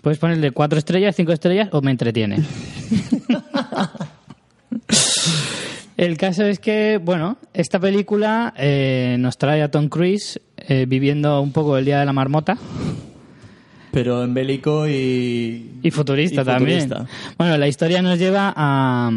Puedes 0.02 0.18
ponerle 0.18 0.50
cuatro 0.52 0.78
estrellas, 0.78 1.14
cinco 1.14 1.32
estrellas 1.32 1.68
o 1.72 1.82
me 1.82 1.90
entretiene. 1.90 2.36
El 5.96 6.16
caso 6.16 6.44
es 6.44 6.58
que, 6.58 6.98
bueno, 7.02 7.36
esta 7.52 7.78
película 7.78 8.54
eh, 8.56 9.16
nos 9.18 9.36
trae 9.36 9.62
a 9.62 9.70
Tom 9.70 9.88
Cruise 9.88 10.40
eh, 10.56 10.86
viviendo 10.88 11.40
un 11.40 11.52
poco 11.52 11.76
el 11.76 11.84
Día 11.84 12.00
de 12.00 12.06
la 12.06 12.12
Marmota 12.12 12.56
Pero 13.92 14.24
en 14.24 14.32
bélico 14.32 14.88
y... 14.88 15.78
y 15.82 15.90
futurista 15.90 16.42
y 16.42 16.44
también. 16.44 16.88
futurista. 16.88 17.06
Bueno, 17.36 17.56
la 17.58 17.68
historia 17.68 18.00
nos 18.00 18.18
lleva 18.18 18.52
a, 18.56 19.10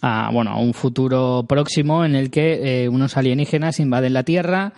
a, 0.00 0.30
bueno, 0.32 0.52
a 0.52 0.58
un 0.58 0.72
futuro 0.72 1.44
próximo 1.46 2.04
en 2.04 2.14
el 2.14 2.30
que 2.30 2.84
eh, 2.84 2.88
unos 2.88 3.16
alienígenas 3.16 3.78
invaden 3.78 4.14
la 4.14 4.22
Tierra 4.22 4.72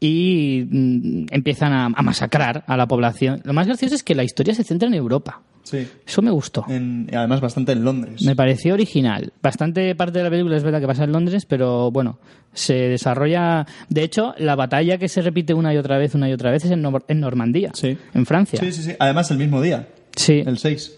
y 0.00 0.66
mm, 0.70 1.26
empiezan 1.30 1.72
a, 1.72 1.86
a 1.86 2.02
masacrar 2.02 2.64
a 2.66 2.76
la 2.76 2.86
población. 2.88 3.40
Lo 3.44 3.52
más 3.52 3.66
gracioso 3.66 3.94
es 3.94 4.02
que 4.02 4.14
la 4.14 4.24
historia 4.24 4.54
se 4.54 4.64
centra 4.64 4.88
en 4.88 4.94
Europa. 4.94 5.42
Sí. 5.62 5.86
Eso 6.06 6.22
me 6.22 6.30
gustó. 6.30 6.64
En- 6.68 7.06
y 7.12 7.14
además 7.14 7.40
bastante 7.42 7.72
en 7.72 7.84
Londres. 7.84 8.22
Me 8.22 8.34
pareció 8.34 8.72
original. 8.74 9.32
Bastante 9.42 9.94
parte 9.94 10.18
de 10.18 10.24
la 10.24 10.30
película 10.30 10.56
es 10.56 10.62
verdad 10.64 10.80
que 10.80 10.86
pasa 10.86 11.04
en 11.04 11.12
Londres, 11.12 11.44
pero 11.46 11.90
bueno, 11.90 12.18
se 12.54 12.74
desarrolla. 12.74 13.66
De 13.90 14.02
hecho, 14.02 14.34
la 14.38 14.56
batalla 14.56 14.96
que 14.98 15.08
se 15.08 15.20
repite 15.22 15.52
una 15.54 15.72
y 15.74 15.76
otra 15.76 15.98
vez, 15.98 16.14
una 16.14 16.28
y 16.28 16.32
otra 16.32 16.50
vez, 16.50 16.64
es 16.64 16.70
en, 16.70 16.82
Nor- 16.82 17.04
en 17.08 17.20
Normandía, 17.20 17.70
Sí. 17.74 17.96
en 18.14 18.26
Francia. 18.26 18.58
Sí, 18.58 18.72
sí, 18.72 18.82
sí. 18.82 18.92
Además 18.98 19.30
el 19.30 19.36
mismo 19.38 19.60
día, 19.60 19.86
Sí. 20.16 20.42
el 20.44 20.56
6. 20.58 20.96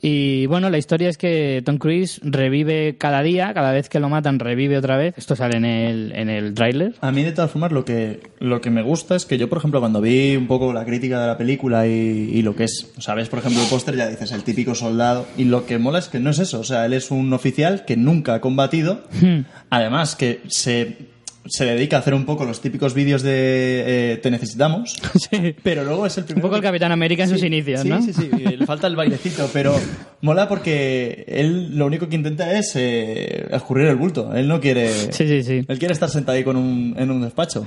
Y 0.00 0.46
bueno, 0.46 0.70
la 0.70 0.78
historia 0.78 1.08
es 1.08 1.18
que 1.18 1.62
Tom 1.64 1.78
Cruise 1.78 2.20
revive 2.22 2.96
cada 2.98 3.22
día, 3.22 3.52
cada 3.52 3.72
vez 3.72 3.88
que 3.88 3.98
lo 3.98 4.08
matan 4.08 4.38
revive 4.38 4.78
otra 4.78 4.96
vez. 4.96 5.14
Esto 5.16 5.34
sale 5.34 5.56
en 5.56 5.64
el, 5.64 6.12
en 6.14 6.28
el 6.28 6.54
tráiler. 6.54 6.94
A 7.00 7.10
mí, 7.10 7.24
de 7.24 7.32
todas 7.32 7.50
formas, 7.50 7.72
lo 7.72 7.84
que, 7.84 8.20
lo 8.38 8.60
que 8.60 8.70
me 8.70 8.82
gusta 8.82 9.16
es 9.16 9.26
que 9.26 9.38
yo, 9.38 9.48
por 9.48 9.58
ejemplo, 9.58 9.80
cuando 9.80 10.00
vi 10.00 10.36
un 10.36 10.46
poco 10.46 10.72
la 10.72 10.84
crítica 10.84 11.20
de 11.20 11.26
la 11.26 11.36
película 11.36 11.86
y, 11.86 11.90
y 11.90 12.42
lo 12.42 12.54
que 12.54 12.64
es, 12.64 12.92
o 12.96 13.00
sea, 13.00 13.14
ves, 13.14 13.28
por 13.28 13.40
ejemplo, 13.40 13.60
el 13.60 13.68
póster, 13.68 13.96
ya 13.96 14.08
dices, 14.08 14.30
el 14.32 14.44
típico 14.44 14.74
soldado. 14.74 15.26
Y 15.36 15.44
lo 15.44 15.66
que 15.66 15.78
mola 15.78 15.98
es 15.98 16.08
que 16.08 16.20
no 16.20 16.30
es 16.30 16.38
eso. 16.38 16.60
O 16.60 16.64
sea, 16.64 16.86
él 16.86 16.92
es 16.92 17.10
un 17.10 17.32
oficial 17.32 17.84
que 17.84 17.96
nunca 17.96 18.34
ha 18.34 18.40
combatido. 18.40 19.02
Hmm. 19.20 19.40
Además, 19.70 20.14
que 20.14 20.40
se, 20.46 20.96
se 21.50 21.64
dedica 21.64 21.96
a 21.96 22.00
hacer 22.00 22.14
un 22.14 22.24
poco 22.24 22.44
los 22.44 22.60
típicos 22.60 22.94
vídeos 22.94 23.22
de 23.22 24.12
eh, 24.12 24.16
te 24.18 24.30
necesitamos. 24.30 24.96
Sí. 25.30 25.54
Pero 25.62 25.84
luego 25.84 26.06
es 26.06 26.16
el 26.16 26.22
Un 26.22 26.26
primero. 26.26 26.46
poco 26.46 26.56
el 26.56 26.62
Capitán 26.62 26.92
América 26.92 27.24
en 27.24 27.28
sus 27.30 27.40
Sí, 27.40 27.46
inicios, 27.46 27.80
sí, 27.82 27.88
¿no? 27.88 28.00
Sí, 28.02 28.12
sí, 28.12 28.28
Le 28.30 28.64
falta 28.66 28.86
el 28.86 28.96
bailecito, 28.96 29.48
pero 29.52 29.74
mola 30.20 30.48
porque 30.48 31.24
él 31.28 31.76
lo 31.76 31.86
único 31.86 32.08
que 32.08 32.16
intenta 32.16 32.52
es 32.58 32.72
eh, 32.76 33.46
escurrir 33.50 33.88
el 33.88 33.96
bulto. 33.96 34.34
Él 34.34 34.48
no 34.48 34.60
quiere. 34.60 34.88
Sí, 35.12 35.26
sí, 35.28 35.42
sí. 35.42 35.64
Él 35.66 35.78
quiere 35.78 35.92
estar 35.92 36.08
sentado 36.08 36.36
ahí 36.36 36.44
con 36.44 36.56
un, 36.56 36.94
en 36.98 37.10
un 37.10 37.22
despacho. 37.22 37.66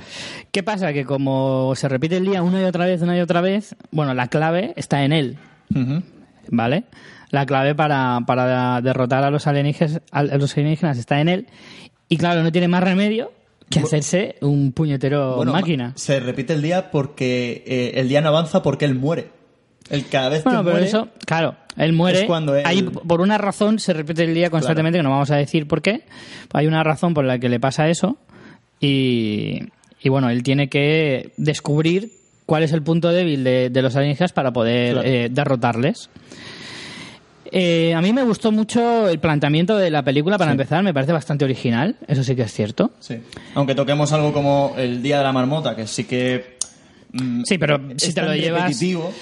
¿Qué 0.50 0.62
pasa? 0.62 0.92
Que 0.92 1.04
como 1.04 1.74
se 1.76 1.88
repite 1.88 2.16
el 2.16 2.24
día 2.26 2.42
una 2.42 2.60
y 2.60 2.64
otra 2.64 2.86
vez, 2.86 3.02
una 3.02 3.16
y 3.16 3.20
otra 3.20 3.40
vez, 3.40 3.74
bueno, 3.90 4.14
la 4.14 4.28
clave 4.28 4.72
está 4.76 5.04
en 5.04 5.12
él, 5.12 5.36
Ujú. 5.74 6.02
¿vale? 6.48 6.84
La 7.30 7.46
clave 7.46 7.74
para, 7.74 8.20
para 8.26 8.80
derrotar 8.82 9.24
a 9.24 9.30
los, 9.30 9.46
alienígenas, 9.46 10.00
a 10.10 10.22
los 10.24 10.56
alienígenas 10.56 10.98
está 10.98 11.20
en 11.20 11.28
él. 11.28 11.46
Y 12.08 12.18
claro, 12.18 12.42
no 12.42 12.52
tiene 12.52 12.68
más 12.68 12.84
remedio 12.84 13.32
que 13.72 13.80
hacerse 13.80 14.36
un 14.40 14.72
puñetero 14.72 15.36
Bueno, 15.36 15.52
máquina. 15.52 15.92
Se 15.96 16.20
repite 16.20 16.52
el 16.52 16.62
día 16.62 16.90
porque 16.90 17.62
eh, 17.66 17.92
el 17.96 18.08
día 18.08 18.20
no 18.20 18.28
avanza 18.28 18.62
porque 18.62 18.84
él 18.84 18.94
muere. 18.94 19.28
Él 19.90 20.06
cada 20.10 20.28
vez 20.28 20.44
Bueno, 20.44 20.60
que 20.60 20.64
pero 20.64 20.74
muere. 20.74 20.86
eso, 20.86 21.08
claro, 21.26 21.56
Él 21.76 21.92
muere. 21.92 22.20
Es 22.20 22.24
cuando 22.26 22.54
él- 22.54 22.62
Hay- 22.64 22.82
por 22.82 23.20
una 23.20 23.36
razón 23.36 23.78
se 23.78 23.92
repite 23.92 24.24
el 24.24 24.32
día 24.34 24.48
constantemente, 24.48 24.98
que 24.98 25.02
no 25.02 25.10
vamos 25.10 25.30
a 25.30 25.36
decir 25.36 25.66
por 25.66 25.82
qué. 25.82 26.02
Hay 26.52 26.66
una 26.66 26.82
razón 26.84 27.14
por 27.14 27.24
la 27.24 27.38
que 27.38 27.48
le 27.48 27.58
pasa 27.60 27.88
eso. 27.88 28.16
Y, 28.80 29.60
y 30.00 30.08
bueno, 30.08 30.30
él 30.30 30.42
tiene 30.42 30.68
que 30.68 31.32
descubrir 31.36 32.10
cuál 32.46 32.62
es 32.62 32.72
el 32.72 32.82
punto 32.82 33.08
débil 33.10 33.44
de, 33.44 33.70
de 33.70 33.82
los 33.82 33.94
alienígenas 33.96 34.32
para 34.32 34.52
poder 34.52 34.94
Claro. 34.94 35.08
eh, 35.08 35.28
derrotarles. 35.30 36.10
Eh, 37.54 37.92
a 37.94 38.00
mí 38.00 38.14
me 38.14 38.22
gustó 38.22 38.50
mucho 38.50 39.08
el 39.10 39.18
planteamiento 39.18 39.76
de 39.76 39.90
la 39.90 40.02
película, 40.02 40.38
para 40.38 40.50
Sí. 40.50 40.52
empezar, 40.52 40.82
me 40.82 40.94
parece 40.94 41.12
bastante 41.12 41.44
original, 41.44 41.96
eso 42.08 42.24
sí 42.24 42.34
que 42.34 42.42
es 42.42 42.52
cierto. 42.52 42.92
Sí. 42.98 43.16
Aunque 43.54 43.74
toquemos 43.74 44.10
algo 44.12 44.32
como 44.32 44.74
el 44.78 45.02
Día 45.02 45.18
de 45.18 45.24
la 45.24 45.32
Marmota, 45.32 45.76
que 45.76 45.86
sí 45.86 46.04
que... 46.04 46.56
mm, 47.12 47.42
Sí, 47.44 47.58
pero 47.58 47.78
si 47.98 48.14
te 48.14 48.22
lo 48.22 48.34
llevas- 48.34 48.62
repetitivo. 48.62 49.12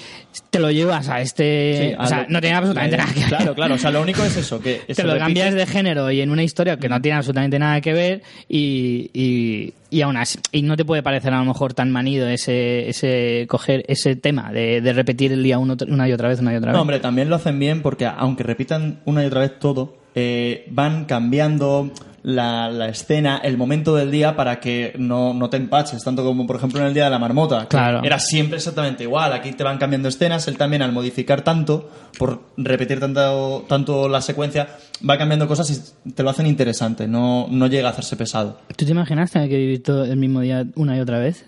Te 0.49 0.59
lo 0.59 0.71
llevas 0.71 1.09
a 1.09 1.19
este... 1.21 1.89
Sí, 1.91 1.95
o 1.99 2.05
sea, 2.07 2.21
lo- 2.23 2.29
no 2.29 2.41
tiene 2.41 2.55
absolutamente 2.55 2.97
nada 2.97 3.13
que 3.13 3.19
ver. 3.19 3.29
Claro, 3.29 3.55
claro. 3.55 3.75
O 3.75 3.77
sea, 3.77 3.91
lo 3.91 4.01
único 4.01 4.23
es 4.23 4.35
eso, 4.37 4.61
que 4.61 4.75
te 4.87 5.03
lo 5.03 5.09
repite. 5.13 5.19
cambias 5.19 5.53
de 5.53 5.65
género 5.65 6.09
y 6.11 6.21
en 6.21 6.29
una 6.29 6.43
historia 6.43 6.77
que 6.77 6.87
no 6.89 7.01
tiene 7.01 7.17
absolutamente 7.17 7.59
nada 7.59 7.81
que 7.81 7.93
ver 7.93 8.21
y, 8.47 9.09
y, 9.13 9.73
y 9.89 10.01
aún 10.01 10.15
así 10.17 10.39
y 10.51 10.61
no 10.61 10.77
te 10.77 10.85
puede 10.85 11.03
parecer 11.03 11.33
a 11.33 11.39
lo 11.39 11.45
mejor 11.45 11.73
tan 11.73 11.91
manido 11.91 12.27
ese 12.29 12.87
ese 12.89 13.45
coger 13.49 13.83
ese 13.87 14.15
tema 14.15 14.51
de, 14.53 14.79
de 14.81 14.93
repetir 14.93 15.31
el 15.33 15.43
día 15.43 15.57
uno, 15.59 15.75
una 15.87 16.07
y 16.07 16.13
otra 16.13 16.29
vez 16.29 16.39
una 16.39 16.53
y 16.53 16.57
otra 16.57 16.71
vez 16.71 16.75
No, 16.75 16.81
hombre, 16.81 16.99
también 16.99 17.29
lo 17.29 17.35
hacen 17.35 17.59
bien 17.59 17.81
porque 17.81 18.05
aunque 18.05 18.43
repitan 18.43 18.99
una 19.05 19.23
y 19.23 19.27
otra 19.27 19.41
vez 19.41 19.59
todo, 19.59 19.97
eh, 20.15 20.65
van 20.71 21.05
cambiando 21.05 21.91
la, 22.23 22.69
la 22.69 22.87
escena, 22.89 23.39
el 23.43 23.57
momento 23.57 23.95
del 23.95 24.11
día 24.11 24.35
para 24.35 24.59
que 24.59 24.93
no, 24.97 25.33
no 25.33 25.49
te 25.49 25.57
empaches, 25.57 26.03
tanto 26.03 26.23
como 26.23 26.45
por 26.45 26.55
ejemplo 26.57 26.79
en 26.79 26.85
el 26.87 26.93
Día 26.93 27.05
de 27.05 27.09
la 27.09 27.19
Marmota, 27.19 27.61
que 27.61 27.67
Claro. 27.69 28.01
era 28.03 28.19
siempre 28.19 28.57
exactamente 28.57 29.03
igual, 29.03 29.33
aquí 29.33 29.51
te 29.53 29.63
van 29.63 29.77
cambiando 29.77 30.07
escenas, 30.07 30.47
él 30.47 30.57
también 30.57 30.81
al 30.81 30.91
modificar 30.91 31.41
tanto, 31.41 31.89
por 32.17 32.41
repetir 32.57 32.99
tanto, 32.99 33.65
tanto 33.67 34.07
la 34.07 34.21
secuencia, 34.21 34.67
va 35.07 35.17
cambiando 35.17 35.47
cosas 35.47 35.69
y 36.05 36.11
te 36.11 36.21
lo 36.23 36.29
hacen 36.29 36.45
interesante, 36.45 37.07
no, 37.07 37.47
no 37.49 37.67
llega 37.67 37.87
a 37.87 37.91
hacerse 37.91 38.15
pesado. 38.15 38.59
¿tú 38.75 38.85
te 38.85 38.91
imaginas 38.91 39.31
tener 39.31 39.49
que 39.49 39.57
vivir 39.57 39.81
todo 39.83 40.05
el 40.05 40.17
mismo 40.17 40.41
día 40.41 40.65
una 40.75 40.95
y 40.97 40.99
otra 40.99 41.17
vez? 41.19 41.45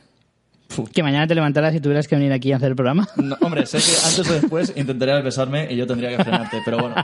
Que 0.94 1.04
mañana 1.04 1.28
te 1.28 1.36
levantaras 1.36 1.76
y 1.76 1.80
tuvieras 1.80 2.08
que 2.08 2.16
venir 2.16 2.32
aquí 2.32 2.52
a 2.52 2.58
hacer 2.58 2.70
el 2.70 2.76
programa. 2.76 3.08
No, 3.18 3.38
hombre, 3.42 3.66
sé 3.66 3.78
que 3.78 4.08
antes 4.08 4.30
o 4.30 4.34
después 4.34 4.74
intentaría 4.78 5.20
besarme 5.22 5.68
y 5.72 5.76
yo 5.76 5.86
tendría 5.88 6.16
que 6.16 6.24
frenarte, 6.24 6.62
pero 6.66 6.80
bueno, 6.80 6.96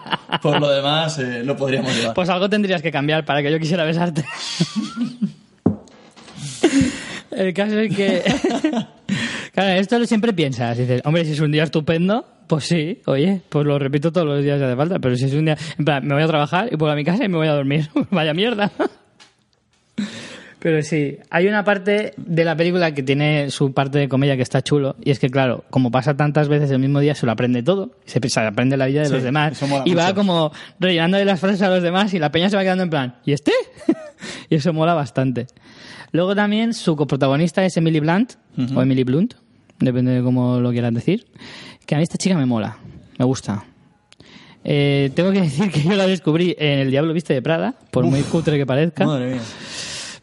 por 0.42 0.60
lo 0.60 0.70
demás 0.70 1.18
eh, 1.20 1.44
lo 1.44 1.56
podríamos 1.56 1.96
llevar. 1.96 2.14
pues 2.14 2.30
algo 2.30 2.50
tendrías 2.50 2.82
que 2.82 2.92
cambiar 2.92 3.26
para 3.26 3.42
que 3.42 3.52
yo 3.52 3.60
quisiera 3.60 3.84
besarte. 3.84 4.26
El 7.32 7.54
caso 7.54 7.80
es 7.80 7.96
que 7.96 8.24
claro 9.54 9.80
esto 9.80 9.98
lo 10.00 10.06
siempre 10.06 10.34
piensas 10.34 10.78
dices 10.78 11.02
hombre 11.06 11.24
si 11.24 11.32
es 11.32 11.40
un 11.40 11.52
día 11.52 11.64
estupendo 11.64 12.26
pues 12.48 12.66
sí 12.66 13.02
oye 13.06 13.42
pues 13.48 13.66
lo 13.66 13.80
repito 13.80 14.12
todos 14.12 14.28
los 14.28 14.44
días 14.44 14.58
si 14.58 14.66
hace 14.66 14.76
falta 14.76 15.00
pero 15.00 15.16
si 15.16 15.26
es 15.26 15.34
un 15.34 15.46
día 15.46 15.58
en 15.78 15.86
plan 15.86 16.06
me 16.06 16.16
voy 16.16 16.24
a 16.24 16.28
trabajar 16.28 16.68
y 16.72 16.76
voy 16.76 16.92
a 16.92 16.96
mi 16.96 17.06
casa 17.06 17.24
y 17.24 17.30
me 17.30 17.38
voy 17.38 17.48
a 17.48 17.54
dormir 17.54 17.90
vaya 18.12 18.34
mierda 18.34 18.72
Pero 20.62 20.84
sí, 20.84 21.18
hay 21.30 21.48
una 21.48 21.64
parte 21.64 22.14
de 22.18 22.44
la 22.44 22.54
película 22.56 22.94
que 22.94 23.02
tiene 23.02 23.50
su 23.50 23.72
parte 23.74 23.98
de 23.98 24.10
comedia 24.10 24.36
que 24.36 24.42
está 24.42 24.62
chulo, 24.62 24.98
y 25.02 25.12
es 25.12 25.18
que, 25.20 25.30
claro, 25.30 25.64
como 25.70 25.90
pasa 25.90 26.18
tantas 26.18 26.50
veces 26.50 26.70
el 26.72 26.80
mismo 26.80 27.00
día, 27.00 27.16
se 27.16 27.26
lo 27.26 27.32
aprende 27.32 27.64
todo, 27.64 27.92
se, 28.06 28.20
se 28.28 28.40
aprende 28.42 28.76
la 28.76 28.88
vida 28.88 29.02
de 29.02 29.08
Sí, 29.08 29.14
los 29.14 29.24
demás, 29.24 29.58
y 29.86 29.94
va 29.94 30.04
mucho. 30.04 30.16
como 30.16 30.52
rellenando 30.80 31.18
de 31.18 31.24
las 31.24 31.40
frases 31.40 31.62
a 31.62 31.70
los 31.70 31.82
demás, 31.82 32.14
y 32.14 32.20
la 32.20 32.30
peña 32.32 32.50
se 32.50 32.58
va 32.58 32.64
quedando 32.64 32.84
en 32.84 32.90
plan, 32.90 33.16
¿y 33.26 33.32
este? 33.32 33.54
y 34.50 34.56
eso 34.56 34.74
mola 34.74 34.94
bastante. 34.94 35.48
Luego 36.12 36.36
también 36.36 36.74
su 36.74 36.98
coprotagonista 36.98 37.64
es 37.64 37.78
Emily 37.78 38.02
Blunt, 38.02 38.34
o 38.76 38.82
Emily 38.82 39.06
Blunt, 39.06 39.36
depende 39.80 40.12
de 40.12 40.22
cómo 40.22 40.60
lo 40.60 40.72
quieras 40.72 40.94
decir, 40.94 41.26
que 41.86 41.96
a 41.96 42.00
mí 42.00 42.04
esta 42.04 42.18
chica 42.18 42.36
me 42.38 42.46
mola, 42.46 42.78
me 43.18 43.24
gusta. 43.24 43.64
Eh, 44.66 45.10
tengo 45.16 45.32
que 45.32 45.40
decir 45.44 45.72
que 45.72 45.82
yo 45.84 45.94
la 45.96 46.06
descubrí 46.06 46.54
en 46.60 46.80
El 46.80 46.92
Diablo 46.92 47.14
Viste 47.14 47.34
de 47.34 47.42
Prada, 47.42 47.76
por 47.92 48.04
muy 48.04 48.24
cutre 48.24 48.58
que 48.58 48.66
parezca, 48.66 49.06
Madre 49.06 49.32
mía. 49.32 49.42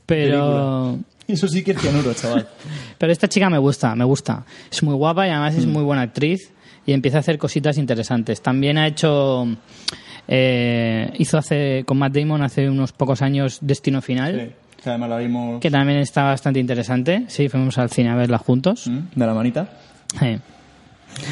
Pero... 0.06 0.98
Eso 1.28 1.48
sí 1.48 1.64
que 1.64 1.72
es 1.72 1.80
cianuro, 1.80 2.14
chaval. 2.14 2.46
Pero 2.98 3.12
esta 3.12 3.28
chica 3.28 3.50
me 3.50 3.58
gusta, 3.58 3.96
me 3.96 4.04
gusta. 4.04 4.44
Es 4.70 4.80
muy 4.84 4.94
guapa 4.94 5.26
y 5.26 5.30
además 5.30 5.56
es 5.56 5.66
muy 5.66 5.82
buena 5.82 6.02
actriz 6.02 6.52
y 6.86 6.92
empieza 6.92 7.16
a 7.16 7.20
hacer 7.20 7.36
cositas 7.36 7.78
interesantes. 7.78 8.40
También 8.40 8.78
ha 8.78 8.86
hecho, 8.86 9.44
eh, 10.28 11.12
hizo 11.18 11.36
hace 11.36 11.82
con 11.84 11.98
Matt 11.98 12.14
Damon 12.14 12.42
hace 12.42 12.70
unos 12.70 12.92
pocos 12.92 13.22
años 13.22 13.58
Destino 13.60 14.00
Final, 14.02 14.40
Sí, 14.40 14.82
que 14.84 14.88
además 14.88 15.10
la 15.10 15.18
vimos 15.18 15.60
que 15.60 15.68
también 15.68 15.98
está 15.98 16.22
bastante 16.22 16.60
interesante. 16.60 17.24
Sí, 17.26 17.48
fuimos 17.48 17.76
al 17.78 17.90
cine 17.90 18.10
a 18.10 18.14
verla 18.14 18.38
juntos. 18.38 18.86
¿Mm? 18.86 19.18
de 19.18 19.26
la 19.26 19.34
manita. 19.34 19.68
Sí. 20.20 20.38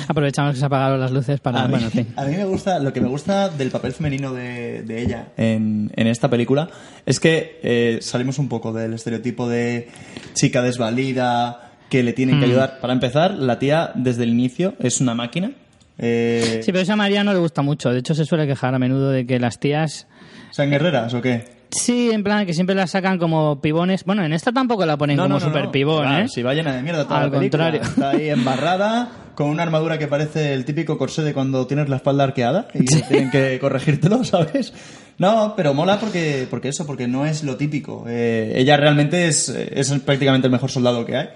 Aprovechamos 0.08 0.54
que 0.54 0.60
se 0.60 0.64
apagaron 0.66 1.00
las 1.00 1.10
luces 1.10 1.40
para, 1.40 1.62
A 1.64 1.68
mí, 1.68 1.70
bueno, 1.72 1.90
a 2.16 2.24
mí 2.24 2.36
me 2.36 2.44
gusta, 2.44 2.78
lo 2.78 2.92
que 2.92 3.00
me 3.00 3.08
gusta 3.08 3.48
del 3.48 3.70
papel 3.70 3.92
femenino 3.92 4.32
de, 4.32 4.82
de 4.82 5.02
ella 5.02 5.28
en, 5.36 5.90
en 5.96 6.06
esta 6.06 6.28
película 6.28 6.68
es 7.06 7.20
que 7.20 7.60
eh, 7.62 7.98
salimos 8.02 8.38
un 8.38 8.48
poco 8.48 8.72
del 8.72 8.94
estereotipo 8.94 9.48
de 9.48 9.88
chica 10.34 10.62
desvalida 10.62 11.70
que 11.88 12.02
le 12.02 12.12
tienen 12.12 12.36
Mm. 12.36 12.40
que 12.40 12.46
ayudar. 12.46 12.78
Para 12.80 12.92
empezar, 12.92 13.32
la 13.32 13.58
tía 13.58 13.92
desde 13.94 14.24
el 14.24 14.30
inicio 14.30 14.74
es 14.80 15.00
una 15.00 15.14
máquina. 15.14 15.52
Eh, 15.98 16.60
Sí, 16.64 16.72
pero 16.72 16.82
eso 16.82 16.92
a 16.94 16.96
María 16.96 17.22
no 17.22 17.32
le 17.32 17.38
gusta 17.38 17.62
mucho. 17.62 17.90
De 17.92 18.00
hecho, 18.00 18.14
se 18.14 18.24
suele 18.24 18.46
quejar 18.46 18.74
a 18.74 18.78
menudo 18.78 19.10
de 19.10 19.26
que 19.26 19.38
las 19.38 19.60
tías 19.60 20.06
¿Sean 20.50 20.70
guerreras 20.70 21.14
o 21.14 21.20
qué? 21.22 21.53
Sí, 21.74 22.10
en 22.10 22.22
plan 22.22 22.46
que 22.46 22.54
siempre 22.54 22.74
la 22.74 22.86
sacan 22.86 23.18
como 23.18 23.60
pibones. 23.60 24.04
Bueno, 24.04 24.24
en 24.24 24.32
esta 24.32 24.52
tampoco 24.52 24.86
la 24.86 24.96
ponen 24.96 25.16
como 25.16 25.40
super 25.40 25.70
pibón, 25.70 26.02
Claro, 26.06 26.24
¿eh? 26.24 26.28
Si 26.28 26.42
va 26.42 26.54
llena 26.54 26.74
de 26.76 26.82
mierda 26.82 27.04
toda 27.04 27.20
Al 27.22 27.30
la 27.32 27.38
contrario. 27.38 27.82
Está 27.82 28.10
ahí 28.10 28.28
embarrada, 28.30 29.08
con 29.34 29.48
una 29.48 29.62
armadura 29.64 29.98
que 29.98 30.06
parece 30.08 30.54
el 30.54 30.64
típico 30.64 30.96
corsé 30.98 31.22
de 31.22 31.34
cuando 31.34 31.66
tienes 31.66 31.88
la 31.88 31.96
espalda 31.96 32.24
arqueada 32.24 32.68
y 32.74 32.84
tienen 32.84 33.30
que 33.30 33.58
corregírtelo, 33.58 34.22
¿sabes? 34.24 34.72
No, 35.18 35.54
pero 35.56 35.74
mola 35.74 35.98
porque, 36.00 36.46
porque 36.50 36.68
eso, 36.68 36.86
porque 36.86 37.06
no 37.06 37.24
es 37.26 37.44
lo 37.44 37.56
típico. 37.56 38.04
Eh, 38.08 38.52
ella 38.56 38.76
realmente 38.76 39.28
es, 39.28 39.48
es 39.48 39.90
prácticamente 40.04 40.46
el 40.48 40.52
mejor 40.52 40.70
soldado 40.70 41.04
que 41.04 41.16
hay. 41.16 41.28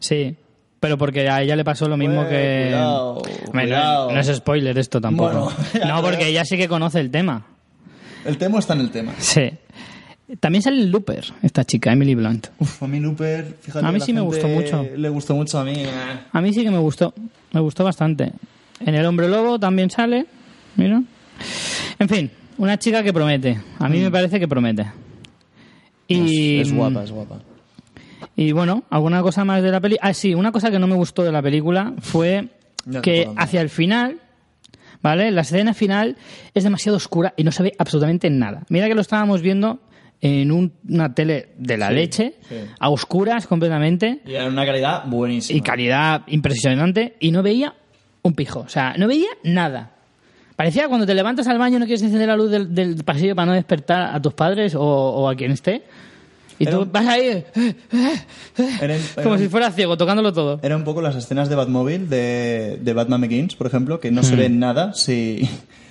Sí, 0.00 0.36
pero 0.80 0.98
porque 0.98 1.28
a 1.30 1.40
ella 1.42 1.56
le 1.56 1.64
pasó 1.64 1.88
lo 1.88 1.96
mismo 1.96 2.16
Pues, 2.22 2.28
que... 2.28 2.62
cuidado, 2.68 3.12
Hombre, 3.14 3.32
no- 3.46 3.50
cuidado. 3.52 4.12
No, 4.12 4.20
es 4.20 4.26
spoiler 4.36 4.76
esto 4.78 5.00
tampoco. 5.00 5.50
Bueno, 5.72 5.86
no, 5.96 6.02
porque 6.02 6.28
ella 6.28 6.44
sí 6.44 6.56
que 6.58 6.68
conoce 6.68 7.00
el 7.00 7.10
tema. 7.10 7.46
El 8.24 8.38
tema 8.38 8.58
está 8.58 8.74
en 8.74 8.80
el 8.80 8.90
tema. 8.90 9.12
Sí. 9.18 9.50
También 10.40 10.62
sale 10.62 10.80
en 10.80 10.90
Looper, 10.90 11.24
esta 11.42 11.64
chica, 11.64 11.92
Emily 11.92 12.14
Blunt. 12.14 12.48
Uf, 12.58 12.82
a 12.82 12.86
mí 12.86 13.00
Looper, 13.00 13.56
fíjate. 13.60 13.84
A 13.86 13.92
mí 13.92 14.00
sí 14.00 14.12
me 14.12 14.20
gustó 14.22 14.48
mucho. 14.48 14.86
Le 14.96 15.08
gustó 15.10 15.34
mucho 15.34 15.58
a 15.58 15.64
mí. 15.64 15.74
eh. 15.76 15.88
A 16.32 16.40
mí 16.40 16.52
sí 16.54 16.62
que 16.62 16.70
me 16.70 16.78
gustó, 16.78 17.12
me 17.52 17.60
gustó 17.60 17.84
bastante. 17.84 18.32
En 18.80 18.94
El 18.94 19.04
Hombre 19.04 19.28
Lobo 19.28 19.58
también 19.58 19.90
sale, 19.90 20.26
mira. 20.76 21.02
En 21.98 22.08
fin, 22.08 22.30
una 22.58 22.78
chica 22.78 23.02
que 23.02 23.12
promete. 23.12 23.60
A 23.78 23.88
mí 23.88 23.98
me 24.00 24.10
parece 24.10 24.40
que 24.40 24.48
promete. 24.48 24.86
Y, 26.08 26.16
Mm. 26.16 26.60
Es, 26.62 26.68
es 26.68 26.74
guapa, 26.74 27.04
es 27.04 27.10
guapa. 27.10 27.38
Y 28.36 28.52
bueno, 28.52 28.84
¿alguna 28.90 29.20
cosa 29.22 29.44
más 29.44 29.62
de 29.62 29.70
la 29.70 29.80
peli? 29.80 29.98
Ah, 30.00 30.14
sí, 30.14 30.34
una 30.34 30.50
cosa 30.52 30.70
que 30.70 30.78
no 30.78 30.86
me 30.86 30.94
gustó 30.94 31.22
de 31.22 31.32
la 31.32 31.42
película 31.42 31.92
fue 32.00 32.48
que 33.02 33.28
hacia 33.36 33.60
el 33.60 33.68
final, 33.68 34.18
¿vale? 35.02 35.30
La 35.30 35.42
escena 35.42 35.74
final 35.74 36.16
es 36.54 36.64
demasiado 36.64 36.96
oscura 36.96 37.34
y 37.36 37.44
no 37.44 37.52
se 37.52 37.62
ve 37.64 37.72
absolutamente 37.78 38.30
nada. 38.30 38.62
Mira 38.68 38.88
que 38.88 38.94
lo 38.94 39.00
estábamos 39.00 39.42
viendo 39.42 39.80
en 40.20 40.52
un- 40.52 40.72
una 40.88 41.12
tele 41.14 41.48
de 41.58 41.76
la 41.76 41.88
Sí, 41.88 41.94
leche, 41.94 42.34
sí. 42.48 42.54
a 42.78 42.88
oscuras 42.90 43.46
completamente, 43.46 44.20
Y 44.24 44.34
era 44.34 44.46
una 44.46 44.64
calidad 44.64 45.04
buenísima. 45.06 45.58
y 45.58 45.60
calidad 45.62 46.22
impresionante, 46.28 47.16
y 47.20 47.32
no 47.32 47.42
veía 47.42 47.74
un 48.22 48.34
pijo. 48.34 48.60
O 48.60 48.68
sea, 48.68 48.94
no 48.96 49.08
veía 49.08 49.30
nada. 49.42 49.90
Parecía 50.54 50.86
cuando 50.86 51.06
te 51.06 51.14
levantas 51.14 51.48
al 51.48 51.58
baño 51.58 51.76
y 51.78 51.80
no 51.80 51.86
quieres 51.86 52.02
encender 52.02 52.28
la 52.28 52.36
luz 52.36 52.50
del, 52.52 52.72
del 52.72 53.02
pasillo 53.02 53.34
para 53.34 53.46
no 53.46 53.52
despertar 53.54 54.14
a 54.14 54.22
tus 54.22 54.34
padres 54.34 54.74
o, 54.76 54.80
o 54.82 55.28
a 55.28 55.34
quien 55.34 55.50
esté. 55.50 55.82
Y 56.58 56.66
tú 56.66 56.82
un- 56.82 56.92
vas 56.92 57.06
ahí, 57.06 57.22
eh, 57.28 57.44
eh, 57.56 57.74
eh, 58.58 58.78
Era- 58.80 58.96
como 59.22 59.38
si 59.38 59.48
fuera 59.48 59.70
ciego, 59.70 59.96
tocándolo 59.96 60.32
todo. 60.32 60.60
Era 60.62 60.76
un 60.76 60.84
poco 60.84 61.00
las 61.02 61.16
escenas 61.16 61.48
de 61.48 61.56
Batmobile 61.56 62.06
de, 62.06 62.78
de 62.80 62.92
Batman 62.92 63.20
Begins, 63.22 63.54
por 63.56 63.66
ejemplo, 63.66 64.00
que 64.00 64.10
Hmm. 64.10 64.14
no 64.14 64.22
se 64.22 64.36
ven 64.36 64.58
nada 64.58 64.92
si, 64.94 65.48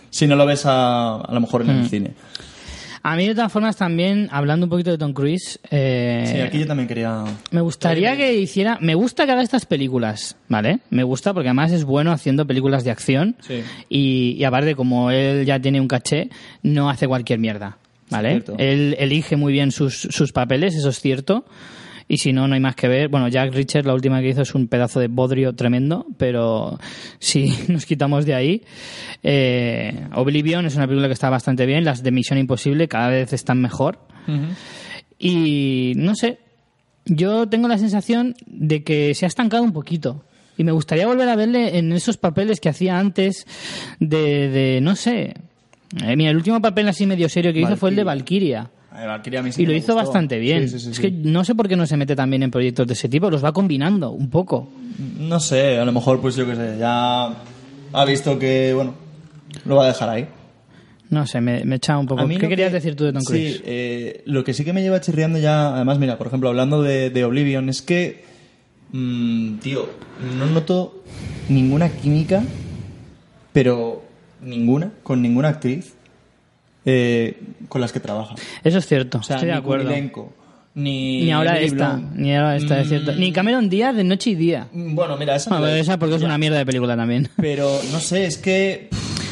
si 0.09 0.27
no 0.27 0.35
lo 0.35 0.45
ves 0.45 0.65
a, 0.65 1.15
a 1.17 1.33
lo 1.33 1.41
mejor 1.41 1.61
en 1.63 1.67
Hmm. 1.67 1.79
el 1.81 1.89
cine. 1.89 2.11
A 3.03 3.15
mí, 3.15 3.27
de 3.27 3.33
todas 3.33 3.51
formas, 3.51 3.75
también, 3.77 4.27
hablando 4.31 4.67
un 4.67 4.69
poquito 4.69 4.91
de 4.91 4.99
Tom 4.99 5.11
Cruise, 5.13 5.59
eh, 5.71 6.23
Sí, 6.31 6.39
aquí 6.39 6.59
yo 6.59 6.67
también 6.67 6.87
quería... 6.87 7.23
me 7.49 7.59
gustaría 7.61 8.15
que 8.15 8.35
hiciera... 8.35 8.77
Me 8.79 8.93
gusta 8.93 9.25
que 9.25 9.31
haga 9.31 9.41
estas 9.41 9.65
películas, 9.65 10.35
¿vale? 10.47 10.81
Me 10.91 11.01
gusta 11.01 11.33
porque 11.33 11.49
además 11.49 11.71
es 11.71 11.83
bueno 11.83 12.11
haciendo 12.11 12.45
películas 12.45 12.83
de 12.83 12.91
acción. 12.91 13.35
Sí. 13.39 13.63
Y, 13.89 14.35
y 14.37 14.43
aparte, 14.43 14.75
como 14.75 15.09
él 15.09 15.47
ya 15.47 15.59
tiene 15.59 15.81
un 15.81 15.87
caché, 15.87 16.29
no 16.61 16.91
hace 16.91 17.07
cualquier 17.07 17.39
mierda, 17.39 17.79
¿vale? 18.11 18.43
Él 18.57 18.95
elige 18.99 19.35
muy 19.35 19.53
bien 19.53 19.71
sus, 19.71 20.01
sus 20.01 20.31
papeles, 20.31 20.75
eso 20.75 20.89
es 20.89 20.99
cierto. 20.99 21.45
Y 22.07 22.17
si 22.17 22.33
no, 22.33 22.45
no 22.45 22.55
hay 22.55 22.59
más 22.59 22.75
que 22.75 22.89
ver. 22.89 23.07
Bueno, 23.07 23.29
Jack 23.29 23.53
Richard, 23.53 23.85
la 23.85 23.93
última 23.93 24.19
que 24.19 24.27
hizo, 24.27 24.41
es 24.41 24.53
un 24.53 24.67
pedazo 24.67 24.99
de 24.99 25.07
bodrio 25.07 25.55
tremendo, 25.55 26.05
pero 26.17 26.77
si 27.19 27.53
nos 27.69 27.85
quitamos 27.85 28.25
de 28.25 28.33
ahí. 28.33 28.63
Eh, 29.23 30.07
Oblivion 30.13 30.65
es 30.65 30.75
una 30.75 30.87
película 30.87 31.07
que 31.07 31.13
está 31.13 31.29
bastante 31.29 31.65
bien. 31.65 31.85
Las 31.85 32.03
de 32.03 32.11
Misión 32.11 32.37
Imposible 32.37 32.89
cada 32.89 33.07
vez 33.07 33.31
están 33.31 33.61
mejor. 33.61 33.99
Y 35.17 35.93
no 35.95 36.15
sé, 36.15 36.39
yo 37.05 37.47
tengo 37.47 37.69
la 37.69 37.77
sensación 37.77 38.35
de 38.45 38.83
que 38.83 39.15
se 39.15 39.25
ha 39.25 39.27
estancado 39.27 39.63
un 39.63 39.71
poquito. 39.71 40.25
Y 40.57 40.63
Y 40.63 40.65
me 40.65 40.73
gustaría 40.73 41.07
volver 41.07 41.29
a 41.29 41.37
verle 41.37 41.77
en 41.77 41.93
esos 41.93 42.17
papeles 42.17 42.59
que 42.59 42.67
hacía 42.67 42.99
antes 42.99 43.47
de, 44.01 44.49
de 44.49 44.79
no 44.81 44.97
sé. 44.97 45.35
Eh, 46.03 46.15
mira, 46.15 46.31
el 46.31 46.37
último 46.37 46.61
papel 46.61 46.87
así 46.87 47.05
medio 47.05 47.27
serio 47.29 47.51
que 47.53 47.59
hizo 47.61 47.75
fue 47.75 47.89
el 47.89 47.95
de 47.95 48.03
Valkyria. 48.03 48.69
Valkyria 48.93 49.51
sí 49.51 49.63
Y 49.63 49.65
lo 49.65 49.73
hizo 49.73 49.93
gustó. 49.93 49.95
bastante 49.95 50.37
bien. 50.39 50.67
Sí, 50.69 50.79
sí, 50.79 50.91
es 50.91 50.99
que 50.99 51.11
no 51.11 51.43
sé 51.43 51.55
por 51.55 51.67
qué 51.67 51.75
no 51.75 51.85
se 51.85 51.97
mete 51.97 52.15
también 52.15 52.43
en 52.43 52.51
proyectos 52.51 52.87
de 52.87 52.93
ese 52.93 53.09
tipo, 53.09 53.29
los 53.29 53.43
va 53.43 53.51
combinando 53.53 54.11
un 54.11 54.29
poco. 54.29 54.69
No 55.19 55.39
sé, 55.39 55.77
a 55.79 55.85
lo 55.85 55.91
mejor, 55.91 56.19
pues 56.21 56.35
yo 56.35 56.45
qué 56.45 56.55
sé, 56.55 56.77
ya 56.79 57.25
ha 57.93 58.05
visto 58.05 58.37
que, 58.39 58.73
bueno, 58.73 58.93
lo 59.65 59.75
va 59.77 59.85
a 59.85 59.87
dejar 59.87 60.09
ahí. 60.09 60.27
No 61.09 61.25
sé, 61.27 61.41
me, 61.41 61.65
me 61.65 61.75
echa 61.75 61.97
un 61.97 62.05
poco. 62.05 62.25
¿Qué 62.27 62.47
querías 62.47 62.69
que- 62.69 62.75
decir 62.75 62.95
tú 62.95 63.03
de 63.05 63.11
Tom 63.13 63.23
Cruise? 63.23 63.55
Sí, 63.57 63.61
eh, 63.65 64.23
lo 64.25 64.43
que 64.45 64.53
sí 64.53 64.63
que 64.63 64.71
me 64.71 64.81
lleva 64.81 65.01
chirriando 65.01 65.39
ya, 65.39 65.75
además, 65.75 65.99
mira, 65.99 66.17
por 66.17 66.27
ejemplo, 66.27 66.47
hablando 66.49 66.81
de, 66.81 67.09
de 67.09 67.25
Oblivion, 67.25 67.67
es 67.67 67.81
que, 67.81 68.23
mm, 68.93 69.55
tío, 69.57 69.89
no 70.37 70.45
noto 70.45 71.03
ninguna 71.49 71.89
química, 71.89 72.43
pero 73.51 74.00
ninguna, 74.41 74.91
con 75.03 75.21
ninguna 75.21 75.49
actriz 75.49 75.93
eh, 76.85 77.39
con 77.69 77.81
las 77.81 77.91
que 77.91 77.99
trabaja. 77.99 78.35
Eso 78.63 78.77
es 78.79 78.87
cierto, 78.87 79.19
O 79.19 79.23
sea, 79.23 79.35
estoy 79.37 79.47
de 79.47 79.53
ni 79.53 79.59
acuerdo. 79.59 79.91
Ni... 80.73 81.23
Ni 81.23 81.31
ahora 81.31 81.59
esta, 81.59 81.97
ni 82.15 82.33
ahora 82.33 82.55
esta, 82.55 82.79
es 82.79 82.85
Mm, 82.87 82.89
cierto. 82.89 83.11
Ni 83.15 83.33
Cameron 83.33 83.69
Díaz 83.69 83.93
de 83.95 84.03
Noche 84.05 84.29
y 84.31 84.35
Día. 84.35 84.67
mm, 84.71 84.95
Bueno, 84.95 85.17
mira, 85.17 85.35
esa... 85.35 85.49
no 85.49 85.59
Bueno, 85.59 85.75
esa 85.75 85.99
porque 85.99 86.15
es 86.15 86.21
una 86.23 86.37
mierda 86.37 86.57
de 86.59 86.65
película 86.65 86.95
también. 86.95 87.27
Pero, 87.37 87.69
no 87.91 87.99
sé, 87.99 88.25
es 88.25 88.37
que... 88.37 88.89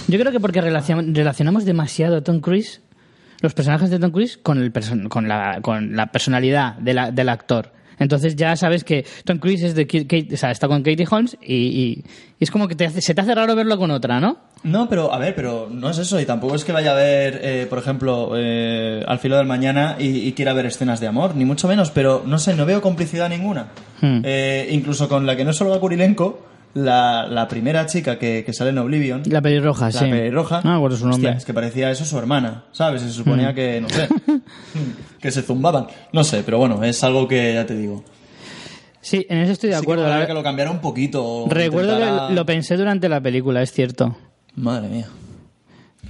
Yo 0.10 0.20
creo 0.20 0.32
que 0.34 0.40
porque 0.42 0.62
relacion- 0.62 1.16
relacionamos 1.16 1.64
demasiado 1.66 2.18
a 2.18 2.22
Tom 2.24 2.42
Cruise, 2.42 2.82
los 3.42 3.54
personajes 3.54 3.90
de 3.90 4.00
Tom 4.00 4.12
Cruise, 4.12 4.38
con, 4.38 4.58
el 4.62 4.74
con, 5.08 5.28
la, 5.30 5.60
con 5.62 5.96
la 5.96 6.08
personalidad 6.12 6.76
de 6.76 6.94
la- 6.94 7.12
del 7.12 7.30
actor. 7.30 7.72
Entonces 8.00 8.36
ya 8.36 8.56
sabes 8.58 8.84
que 8.84 9.06
Tom 9.24 9.40
Cruise 9.40 9.62
es 9.64 9.76
de 9.76 9.88
Kate- 9.88 10.34
o 10.34 10.38
sea, 10.38 10.52
está 10.52 10.68
con 10.68 10.84
Katie 10.84 11.08
Holmes 11.10 11.38
y, 11.42 11.54
y- 11.56 12.04
y 12.38 12.44
es 12.44 12.52
como 12.52 12.68
que 12.68 12.76
te 12.76 12.86
hace- 12.86 13.02
se 13.02 13.14
te 13.14 13.22
hace 13.22 13.34
raro 13.36 13.56
verlo 13.56 13.78
con 13.78 13.92
otra, 13.92 14.20
¿no? 14.20 14.40
No, 14.64 14.90
pero 14.90 15.14
a 15.14 15.18
ver, 15.20 15.36
pero 15.36 15.70
no 15.72 15.90
es 15.90 15.98
eso. 16.00 16.20
Y 16.20 16.26
tampoco 16.26 16.56
es 16.56 16.66
que 16.66 16.74
vaya 16.74 16.92
a 16.92 16.96
ver, 16.96 17.40
eh, 17.44 17.66
por 17.70 17.80
ejemplo, 17.80 18.32
eh, 18.36 19.04
Al 19.08 19.20
filo 19.20 19.38
del 19.38 19.46
mañana 19.48 19.96
y, 19.98 20.28
y 20.28 20.34
quiera 20.34 20.52
ver 20.54 20.66
escenas 20.66 21.00
de 21.00 21.08
amor, 21.08 21.36
ni 21.36 21.46
mucho 21.46 21.68
menos. 21.68 21.92
Pero 21.92 22.24
no 22.26 22.38
sé, 22.40 22.54
no 22.56 22.66
veo 22.66 22.82
complicidad 22.82 23.30
ninguna. 23.30 23.68
Hmm. 24.02 24.20
Eh, 24.24 24.68
incluso 24.72 25.08
con 25.08 25.26
la 25.26 25.36
que 25.38 25.46
no 25.46 25.52
es 25.52 25.56
solo 25.58 25.80
Kurilenko, 25.80 26.46
la, 26.74 27.26
la 27.28 27.48
primera 27.48 27.86
chica 27.86 28.20
que, 28.20 28.44
que 28.46 28.52
sale 28.54 28.72
en 28.72 28.78
Oblivion, 28.80 29.24
La 29.28 29.42
pelirroja, 29.42 29.86
la 29.86 29.92
sí. 29.94 30.06
pelirroja, 30.06 30.62
No 30.64 30.72
me 30.72 30.76
acuerdo 30.76 30.98
su 30.98 31.08
nombre. 31.08 31.30
hostia, 31.30 31.38
es 31.38 31.46
que 31.46 31.54
parecía 31.54 31.90
eso 31.90 32.04
su 32.06 32.18
hermana, 32.20 32.66
¿sabes? 32.74 33.02
Se 33.02 33.08
Hmm. 33.08 33.12
suponía 33.12 33.54
que, 33.54 33.80
no 33.82 33.88
sé, 33.90 34.08
que 35.22 35.32
se 35.32 35.42
zumbaban. 35.42 35.88
No 36.12 36.24
sé, 36.26 36.44
pero 36.44 36.58
bueno, 36.58 36.84
es 36.84 37.02
algo 37.04 37.28
que 37.30 37.54
ya 37.54 37.66
te 37.66 37.76
digo. 37.76 38.04
Sí, 39.02 39.26
en 39.30 39.38
eso 39.40 39.54
estoy 39.54 39.70
de 39.70 39.76
Sí 39.78 39.82
que 39.82 39.86
acuerdo. 39.86 40.08
La- 40.10 40.28
que 40.28 40.34
lo 40.34 40.44
cambiara 40.44 40.70
un 40.70 40.80
poquito. 40.80 41.46
Recuerdo 41.50 41.94
intentara- 41.98 42.28
que 42.28 42.34
lo 42.34 42.46
pensé 42.46 42.76
durante 42.76 43.08
la 43.08 43.22
película, 43.22 43.62
es 43.62 43.72
cierto. 43.72 44.18
Madre 44.56 44.88
mía. 44.90 45.08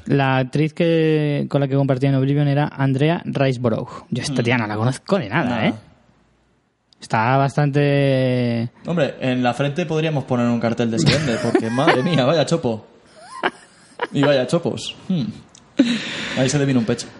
La 0.05 0.37
actriz 0.37 0.73
que, 0.73 1.45
con 1.49 1.61
la 1.61 1.67
que 1.67 1.75
compartía 1.75 2.09
en 2.09 2.15
Oblivion 2.15 2.47
era 2.47 2.67
Andrea 2.67 3.21
Riseborough. 3.25 4.05
Yo 4.09 4.23
esta 4.23 4.41
tía 4.41 4.57
no 4.57 4.65
la 4.65 4.75
conozco 4.75 5.19
de 5.19 5.29
nada. 5.29 5.67
¿eh? 5.67 5.73
Está 6.99 7.37
bastante... 7.37 8.69
Hombre, 8.85 9.15
en 9.21 9.43
la 9.43 9.53
frente 9.53 9.85
podríamos 9.85 10.23
poner 10.25 10.47
un 10.47 10.59
cartel 10.59 10.89
de 10.91 10.99
se 10.99 11.11
vende, 11.15 11.37
porque 11.43 11.69
madre 11.69 12.01
mía, 12.03 12.25
vaya 12.25 12.45
chopo. 12.45 12.87
Y 14.11 14.21
vaya 14.21 14.47
chopos. 14.47 14.95
Hmm. 15.07 15.25
Ahí 16.37 16.49
se 16.49 16.57
le 16.59 16.65
vino 16.65 16.79
un 16.79 16.85
pecho. 16.85 17.07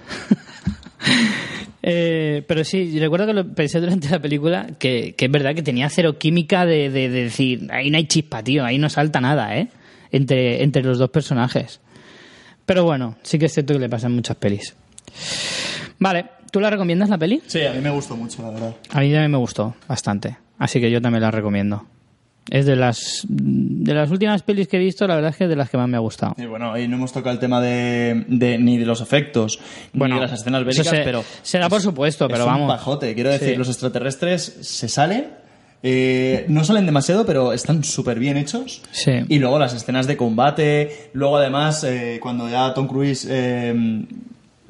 Eh, 1.82 2.44
pero 2.46 2.66
sí, 2.66 3.00
recuerdo 3.00 3.26
que 3.28 3.34
lo 3.34 3.48
pensé 3.54 3.80
durante 3.80 4.10
la 4.10 4.20
película 4.20 4.68
que, 4.78 5.16
que 5.16 5.26
es 5.26 5.32
verdad 5.32 5.56
que 5.56 5.64
tenía 5.64 5.90
cero 5.90 6.18
química 6.20 6.66
de, 6.66 6.90
de- 6.90 7.08
de 7.10 7.24
decir, 7.24 7.70
ahí 7.72 7.90
no 7.90 7.96
hay 7.98 8.06
chispa, 8.06 8.44
tío, 8.44 8.66
ahí 8.66 8.78
no 8.78 8.90
salta 8.90 9.22
nada, 9.22 9.58
¿eh? 9.58 9.70
Entre, 10.12 10.64
entre 10.64 10.84
los 10.84 10.98
dos 10.98 11.10
personajes. 11.10 11.80
Pero 12.66 12.84
bueno, 12.84 13.16
sí 13.24 13.38
que 13.40 13.46
es 13.46 13.54
cierto 13.54 13.74
que 13.74 13.80
le 13.80 13.90
pasan 13.90 14.14
muchas 14.14 14.38
pelis. 14.38 14.76
Vale, 16.00 16.26
¿tú 16.52 16.60
la 16.60 16.70
recomiendas 16.70 17.10
la 17.10 17.18
peli? 17.18 17.42
Sí, 17.48 17.62
a 17.66 17.74
mí 17.74 17.80
me 17.82 17.90
gustó 17.90 18.16
mucho, 18.16 18.42
la 18.42 18.52
verdad. 18.52 18.76
A 18.92 19.00
mí 19.02 19.12
también 19.12 19.32
me 19.32 19.38
gustó 19.38 19.76
bastante, 19.88 20.38
así 20.58 20.80
que 20.80 20.90
yo 20.92 21.02
también 21.02 21.22
la 21.22 21.32
recomiendo. 21.32 21.86
Es 22.50 22.66
de 22.66 22.76
las 22.76 23.26
de 23.28 23.94
las 23.94 24.10
últimas 24.10 24.42
pelis 24.42 24.68
que 24.68 24.78
he 24.78 24.80
visto, 24.80 25.06
la 25.06 25.14
verdad 25.16 25.30
es 25.32 25.38
que 25.38 25.44
es 25.44 25.50
de 25.52 25.56
las 25.56 25.70
que 25.70 25.78
más 25.78 25.88
me 25.88 25.98
ha 25.98 26.00
gustado. 26.00 26.34
Y 26.38 26.46
bueno, 26.48 26.72
ahí 26.74 26.88
no 26.88 26.96
hemos 26.96 27.12
tocado 27.12 27.32
el 27.34 27.40
tema 27.40 27.62
de, 27.62 28.26
de- 28.28 28.58
ni 28.58 28.78
de 28.78 28.86
los 28.88 29.02
efectos, 29.02 29.60
ni 29.94 30.12
de 30.12 30.20
las 30.20 30.32
escenas 30.32 30.64
bélicas, 30.64 30.88
se- 30.88 31.04
pero... 31.04 31.24
será 31.44 31.70
por 31.70 31.82
supuesto, 31.82 32.26
es 32.26 32.32
pero 32.32 32.46
un 32.46 32.52
vamos. 32.52 32.72
pajote, 32.72 33.14
quiero 33.14 33.30
decir, 33.30 33.50
Sí. 33.50 33.56
los 33.56 33.68
extraterrestres 33.70 34.58
se 34.62 34.88
salen, 34.88 35.28
eh, 35.84 36.46
no 36.50 36.64
salen 36.64 36.86
demasiado, 36.86 37.26
pero 37.26 37.54
están 37.54 37.84
súper 37.84 38.20
bien 38.20 38.38
hechos. 38.38 38.82
Sí. 38.92 39.12
Y 39.30 39.40
luego 39.40 39.60
las 39.60 39.74
escenas 39.74 40.08
de 40.08 40.18
combate, 40.18 41.10
luego 41.14 41.38
además, 41.38 41.84
eh, 41.84 42.20
cuando 42.22 42.50
ya 42.50 42.74
Tom 42.74 42.88
Cruise 42.88 43.26
eh, 43.30 44.04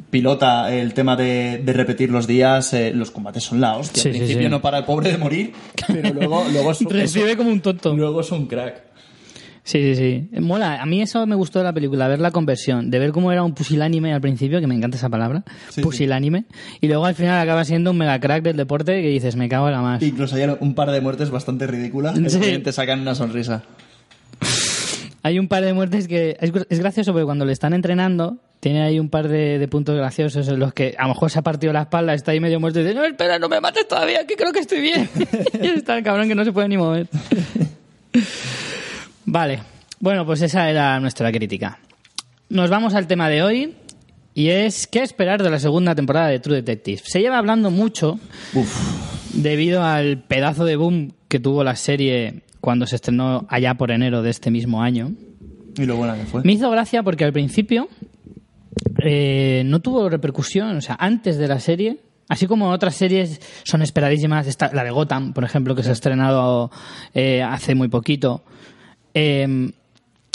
pilota 0.09 0.73
el 0.73 0.93
tema 0.93 1.15
de, 1.15 1.61
de 1.63 1.73
repetir 1.73 2.09
los 2.09 2.25
días, 2.25 2.75
los 2.93 3.11
combates 3.11 3.43
son 3.43 3.61
la 3.61 3.77
hostia. 3.77 4.01
Sí, 4.03 4.09
Al 4.09 4.15
principio 4.15 4.43
sí. 4.43 4.49
no 4.49 4.61
para 4.61 4.79
el 4.79 4.85
pobre 4.85 5.11
de 5.11 5.17
morir, 5.17 5.53
pero 5.87 6.13
luego, 6.13 6.45
luego 6.51 6.71
es, 6.71 6.81
Recibe 6.81 7.31
es- 7.31 7.37
como 7.37 7.51
un 7.51 7.61
tonto. 7.61 7.95
luego 7.95 8.21
es 8.21 8.31
un 8.31 8.47
crack. 8.47 8.88
Sí, 9.69 9.93
sí, 9.93 10.27
sí. 10.31 10.39
Mola. 10.41 10.81
A 10.81 10.85
mí 10.87 10.99
eso 10.99 11.27
me 11.27 11.35
gustó 11.35 11.59
de 11.59 11.65
la 11.65 11.73
película, 11.73 12.07
ver 12.07 12.19
la 12.19 12.31
conversión, 12.31 12.89
de 12.89 12.97
ver 12.97 13.11
cómo 13.11 13.31
era 13.31 13.43
un 13.43 13.53
pusilánime 13.53 14.11
al 14.15 14.19
principio, 14.19 14.59
que 14.59 14.65
me 14.65 14.73
encanta 14.73 14.97
esa 14.97 15.09
palabra, 15.09 15.43
Sí, 15.69 15.81
pusilánime, 15.81 16.45
y 16.81 16.87
luego 16.87 17.05
al 17.05 17.13
final 17.13 17.39
acaba 17.39 17.63
siendo 17.65 17.91
un 17.91 17.97
mega 17.99 18.19
crack 18.19 18.41
del 18.41 18.57
deporte 18.57 18.99
que 18.99 19.09
dices, 19.09 19.35
me 19.35 19.47
cago 19.47 19.67
en 19.67 19.73
la 19.73 19.81
más. 19.81 20.01
Incluso 20.01 20.35
hay 20.37 20.45
un 20.59 20.73
par 20.73 20.89
de 20.89 21.01
muertes 21.01 21.29
bastante 21.29 21.67
ridículas 21.67 22.17
que 22.19 22.29
Sí. 22.31 22.57
te 22.63 22.71
sacan 22.71 23.01
una 23.01 23.13
sonrisa. 23.13 23.61
Hay 25.21 25.37
un 25.37 25.49
par 25.49 25.63
de 25.65 25.73
muertes 25.73 26.07
que 26.07 26.37
es, 26.39 26.51
es 26.69 26.79
gracioso 26.79 27.11
porque 27.11 27.25
cuando 27.25 27.43
le 27.43 27.51
están 27.51 27.73
entrenando, 27.73 28.37
tiene 28.61 28.81
ahí 28.83 28.99
un 28.99 29.09
par 29.09 29.27
de, 29.27 29.59
de 29.59 29.67
puntos 29.67 29.95
graciosos 29.97 30.47
en 30.47 30.59
los 30.59 30.73
que 30.73 30.95
a 30.97 31.03
lo 31.03 31.09
mejor 31.09 31.29
se 31.29 31.37
ha 31.39 31.41
partido 31.41 31.73
la 31.73 31.81
espalda, 31.81 32.13
está 32.13 32.31
ahí 32.31 32.39
medio 32.39 32.59
muerto 32.61 32.79
y 32.79 32.83
dice, 32.83 32.95
no, 32.95 33.03
espera, 33.03 33.37
no 33.37 33.49
me 33.49 33.59
mates 33.59 33.85
todavía, 33.87 34.25
que 34.25 34.35
creo 34.35 34.53
que 34.53 34.59
estoy 34.59 34.79
bien. 34.79 35.09
y 35.61 35.67
está 35.67 35.97
el 35.97 36.03
cabrón 36.05 36.27
que 36.29 36.35
no 36.35 36.45
se 36.45 36.53
puede 36.53 36.69
ni 36.69 36.77
mover. 36.77 37.07
vale. 39.31 39.59
Bueno, 39.99 40.25
pues 40.25 40.41
esa 40.41 40.69
era 40.69 40.99
nuestra 40.99 41.31
crítica. 41.31 41.79
Nos 42.49 42.69
vamos 42.69 42.93
al 42.93 43.07
tema 43.07 43.29
de 43.29 43.43
hoy 43.43 43.75
y 44.33 44.49
es 44.49 44.87
qué 44.87 45.01
esperar 45.03 45.43
de 45.43 45.49
la 45.49 45.59
segunda 45.59 45.93
temporada 45.95 46.27
de 46.27 46.39
True 46.39 46.57
Detective. 46.57 47.01
Se 47.03 47.19
lleva 47.19 47.37
hablando 47.37 47.69
mucho 47.69 48.19
debido 49.33 49.83
al 49.83 50.23
pedazo 50.23 50.65
de 50.65 50.75
boom 50.75 51.13
que 51.27 51.39
tuvo 51.39 51.63
la 51.63 51.75
serie 51.75 52.41
cuando 52.61 52.87
se 52.87 52.95
estrenó 52.95 53.45
allá 53.49 53.75
por 53.75 53.91
enero 53.91 54.21
de 54.21 54.29
este 54.31 54.51
mismo 54.51 54.81
año. 54.81 55.11
Y 55.77 55.85
lo 55.85 55.95
buena 55.97 56.15
que 56.15 56.25
fue. 56.25 56.41
Me 56.43 56.53
hizo 56.53 56.69
gracia 56.71 57.03
porque 57.03 57.23
al 57.23 57.33
principio 57.33 57.87
eh, 59.03 59.63
no 59.65 59.79
tuvo 59.81 60.09
repercusión, 60.09 60.77
o 60.77 60.81
sea, 60.81 60.95
antes 60.99 61.37
de 61.37 61.47
la 61.47 61.59
serie, 61.59 61.97
así 62.27 62.47
como 62.47 62.69
otras 62.69 62.95
series 62.95 63.39
son 63.63 63.81
esperadísimas, 63.81 64.47
esta- 64.47 64.71
la 64.73 64.83
de 64.83 64.91
Gotham, 64.91 65.33
por 65.33 65.43
ejemplo, 65.43 65.75
que 65.75 65.83
se 65.83 65.89
ha 65.89 65.93
estrenado 65.93 66.71
eh, 67.13 67.43
hace 67.43 67.75
muy 67.75 67.87
poquito, 67.87 68.43
eh, 69.13 69.71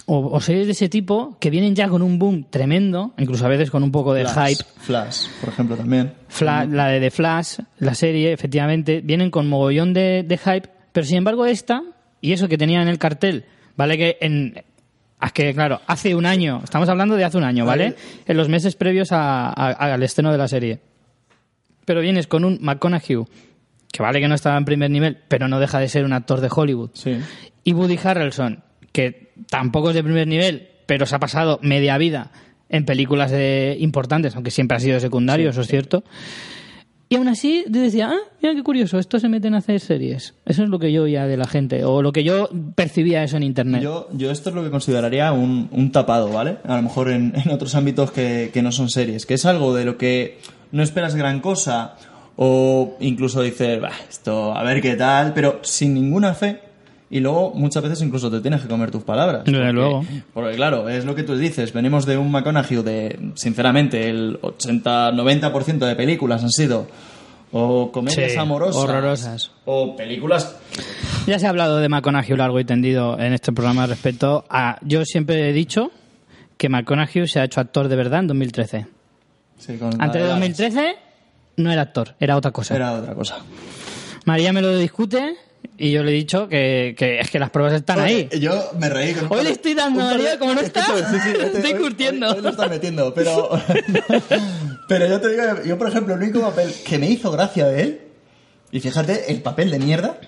o, 0.06 0.18
o 0.36 0.40
series 0.40 0.66
de 0.66 0.72
ese 0.72 0.88
tipo 0.88 1.36
que 1.40 1.48
vienen 1.50 1.74
ya 1.74 1.88
con 1.88 2.02
un 2.02 2.18
boom 2.18 2.44
tremendo, 2.50 3.14
incluso 3.18 3.46
a 3.46 3.48
veces 3.48 3.70
con 3.70 3.82
un 3.82 3.90
poco 3.90 4.12
de 4.12 4.26
Flash, 4.26 4.48
hype. 4.56 4.64
Flash, 4.80 5.26
por 5.40 5.48
ejemplo, 5.50 5.76
también. 5.76 6.12
Fla- 6.28 6.66
la 6.66 6.88
de 6.88 7.00
The 7.00 7.10
Flash, 7.10 7.58
la 7.78 7.94
serie, 7.94 8.32
efectivamente, 8.32 9.00
vienen 9.02 9.30
con 9.30 9.48
mogollón 9.48 9.94
de, 9.94 10.22
de 10.26 10.36
hype, 10.38 10.68
pero 10.92 11.06
sin 11.06 11.16
embargo 11.18 11.46
esta, 11.46 11.82
y 12.20 12.32
eso 12.32 12.48
que 12.48 12.58
tenía 12.58 12.82
en 12.82 12.88
el 12.88 12.98
cartel, 12.98 13.44
vale 13.76 13.96
que 13.98 14.18
en... 14.20 14.62
Es 15.22 15.32
que, 15.32 15.54
claro, 15.54 15.80
hace 15.86 16.14
un 16.14 16.26
año, 16.26 16.60
estamos 16.62 16.86
hablando 16.90 17.16
de 17.16 17.24
hace 17.24 17.38
un 17.38 17.44
año, 17.44 17.64
¿vale? 17.64 17.94
En 18.26 18.36
los 18.36 18.50
meses 18.50 18.76
previos 18.76 19.10
a- 19.10 19.48
a- 19.48 19.94
al 19.94 20.02
estreno 20.02 20.30
de 20.30 20.36
la 20.36 20.48
serie. 20.48 20.80
Pero 21.86 22.02
vienes 22.02 22.26
con 22.26 22.44
un 22.44 22.58
McConaughey, 22.60 23.24
que 23.94 24.02
vale 24.02 24.18
que 24.20 24.26
no 24.26 24.34
estaba 24.34 24.58
en 24.58 24.64
primer 24.64 24.90
nivel, 24.90 25.18
pero 25.28 25.46
no 25.46 25.60
deja 25.60 25.78
de 25.78 25.88
ser 25.88 26.04
un 26.04 26.12
actor 26.12 26.40
de 26.40 26.48
Hollywood. 26.52 26.90
Sí. 26.94 27.16
Y 27.62 27.72
Woody 27.74 27.96
Harrelson, 28.02 28.64
que 28.90 29.32
tampoco 29.48 29.90
es 29.90 29.94
de 29.94 30.02
primer 30.02 30.26
nivel, 30.26 30.68
pero 30.86 31.06
se 31.06 31.14
ha 31.14 31.20
pasado 31.20 31.60
media 31.62 31.96
vida 31.96 32.32
en 32.68 32.84
películas 32.86 33.30
de- 33.30 33.76
importantes, 33.78 34.34
aunque 34.34 34.50
siempre 34.50 34.76
ha 34.76 34.80
sido 34.80 34.98
secundario, 34.98 35.50
eso 35.50 35.60
es 35.60 35.68
cierto. 35.68 36.02
Y 37.08 37.14
aún 37.16 37.28
así 37.28 37.64
yo 37.68 37.82
decía, 37.82 38.08
ah, 38.10 38.18
mira 38.42 38.56
qué 38.56 38.64
curioso, 38.64 38.98
estos 38.98 39.20
se 39.22 39.28
meten 39.28 39.54
a 39.54 39.58
hacer 39.58 39.78
series. 39.78 40.34
Eso 40.44 40.64
es 40.64 40.68
lo 40.68 40.80
que 40.80 40.90
yo 40.90 41.04
oía 41.04 41.26
de 41.28 41.36
la 41.36 41.46
gente, 41.46 41.84
o 41.84 42.02
lo 42.02 42.10
que 42.10 42.24
yo 42.24 42.48
percibía 42.74 43.22
eso 43.22 43.36
en 43.36 43.44
internet. 43.44 43.80
Yo, 43.80 44.08
yo 44.12 44.32
esto 44.32 44.48
es 44.48 44.56
lo 44.56 44.64
que 44.64 44.70
consideraría 44.70 45.30
un, 45.30 45.68
un 45.70 45.92
tapado, 45.92 46.30
¿vale? 46.30 46.56
A 46.64 46.74
lo 46.76 46.82
mejor 46.82 47.10
en, 47.10 47.32
en 47.36 47.52
otros 47.52 47.76
ámbitos 47.76 48.10
que, 48.10 48.50
que 48.52 48.62
no 48.62 48.72
son 48.72 48.88
series, 48.88 49.24
que 49.24 49.34
es 49.34 49.44
algo 49.46 49.72
de 49.72 49.84
lo 49.84 49.96
que 49.98 50.38
no 50.72 50.82
esperas 50.82 51.14
gran 51.14 51.38
cosa 51.40 51.94
o 52.36 52.96
incluso 53.00 53.42
dices, 53.42 53.80
"Bah, 53.80 53.92
esto, 54.08 54.54
a 54.56 54.62
ver 54.62 54.80
qué 54.82 54.96
tal, 54.96 55.32
pero 55.34 55.60
sin 55.62 55.94
ninguna 55.94 56.34
fe. 56.34 56.60
Y 57.10 57.20
luego 57.20 57.52
muchas 57.54 57.82
veces 57.82 58.02
incluso 58.02 58.28
te 58.30 58.40
tienes 58.40 58.62
que 58.62 58.66
comer 58.68 58.90
tus 58.90 59.04
palabras. 59.04 59.44
Desde 59.44 59.58
porque- 59.58 59.72
luego. 59.72 60.04
Porque 60.32 60.56
claro, 60.56 60.88
es 60.88 61.04
lo 61.04 61.14
que 61.14 61.22
tú 61.22 61.36
dices, 61.36 61.72
venimos 61.72 62.06
de 62.06 62.16
un 62.18 62.30
McConaughey 62.32 62.82
de, 62.82 63.18
sinceramente, 63.36 64.08
el 64.08 64.38
80-90% 64.40 65.86
de 65.86 65.94
películas 65.94 66.42
han 66.42 66.50
sido 66.50 66.86
o 67.52 67.92
comedias 67.92 68.32
Sí, 68.32 68.38
amorosas, 68.38 68.82
horrorosas. 68.82 69.50
o 69.64 69.94
películas 69.94 70.56
Ya 71.28 71.38
se 71.38 71.46
ha 71.46 71.50
hablado 71.50 71.76
de 71.78 71.88
McConaughey 71.88 72.36
largo 72.36 72.58
y 72.58 72.64
tendido 72.64 73.16
en 73.18 73.32
este 73.32 73.52
programa 73.52 73.86
respecto 73.86 74.44
a... 74.50 74.78
Yo 74.82 75.04
siempre 75.04 75.48
he 75.48 75.52
dicho 75.52 75.92
que 76.56 76.68
McConaughey 76.68 77.28
se 77.28 77.38
ha 77.38 77.44
hecho 77.44 77.60
actor 77.60 77.86
de 77.88 77.94
verdad 77.96 78.20
en 78.20 78.26
2013. 78.26 78.86
Sí, 79.58 79.76
con 79.76 79.90
Antes 80.02 80.20
de 80.20 80.28
la 80.28 80.34
2013 80.34 80.96
no 81.56 81.70
era 81.72 81.82
actor, 81.82 82.14
era 82.20 82.36
otra 82.36 82.50
cosa. 82.50 82.74
Era 82.74 82.92
otra 82.92 83.14
cosa. 83.14 83.38
María 84.24 84.52
me 84.52 84.62
lo 84.62 84.76
discute 84.76 85.36
y 85.76 85.90
yo 85.90 86.02
le 86.02 86.10
he 86.12 86.14
dicho 86.14 86.48
que, 86.48 86.94
que 86.96 87.18
es 87.20 87.30
que 87.30 87.38
las 87.38 87.50
pruebas 87.50 87.72
están 87.74 88.00
ahí. 88.00 88.28
Yo 88.40 88.70
me 88.78 88.88
reí 88.88 89.12
con 89.14 89.30
Hoy 89.30 89.44
le 89.44 89.50
estoy 89.50 89.74
dando 89.74 90.02
a 90.02 90.04
María, 90.12 90.38
como 90.38 90.54
no 90.54 90.60
está, 90.60 90.80
Escúchame, 90.80 91.08
sí, 91.10 91.16
sí, 91.22 91.30
este- 91.40 91.56
estoy 91.58 91.72
hoy- 91.72 91.78
curtiendo. 91.80 92.28
Hoy, 92.28 92.36
hoy 92.36 92.42
lo 92.42 92.48
está 92.50 92.68
metiendo, 92.68 93.12
pero... 93.14 93.50
pero 94.88 95.06
yo 95.06 95.20
te 95.20 95.28
digo, 95.30 95.42
yo 95.64 95.78
por 95.78 95.88
ejemplo, 95.88 96.14
el 96.14 96.22
único 96.22 96.40
papel 96.40 96.72
que 96.86 96.98
me 96.98 97.10
hizo 97.10 97.30
gracia 97.30 97.66
de 97.66 97.82
él, 97.82 98.00
y 98.70 98.80
fíjate, 98.80 99.30
el 99.32 99.42
papel 99.42 99.70
de 99.70 99.78
mierda, 99.78 100.18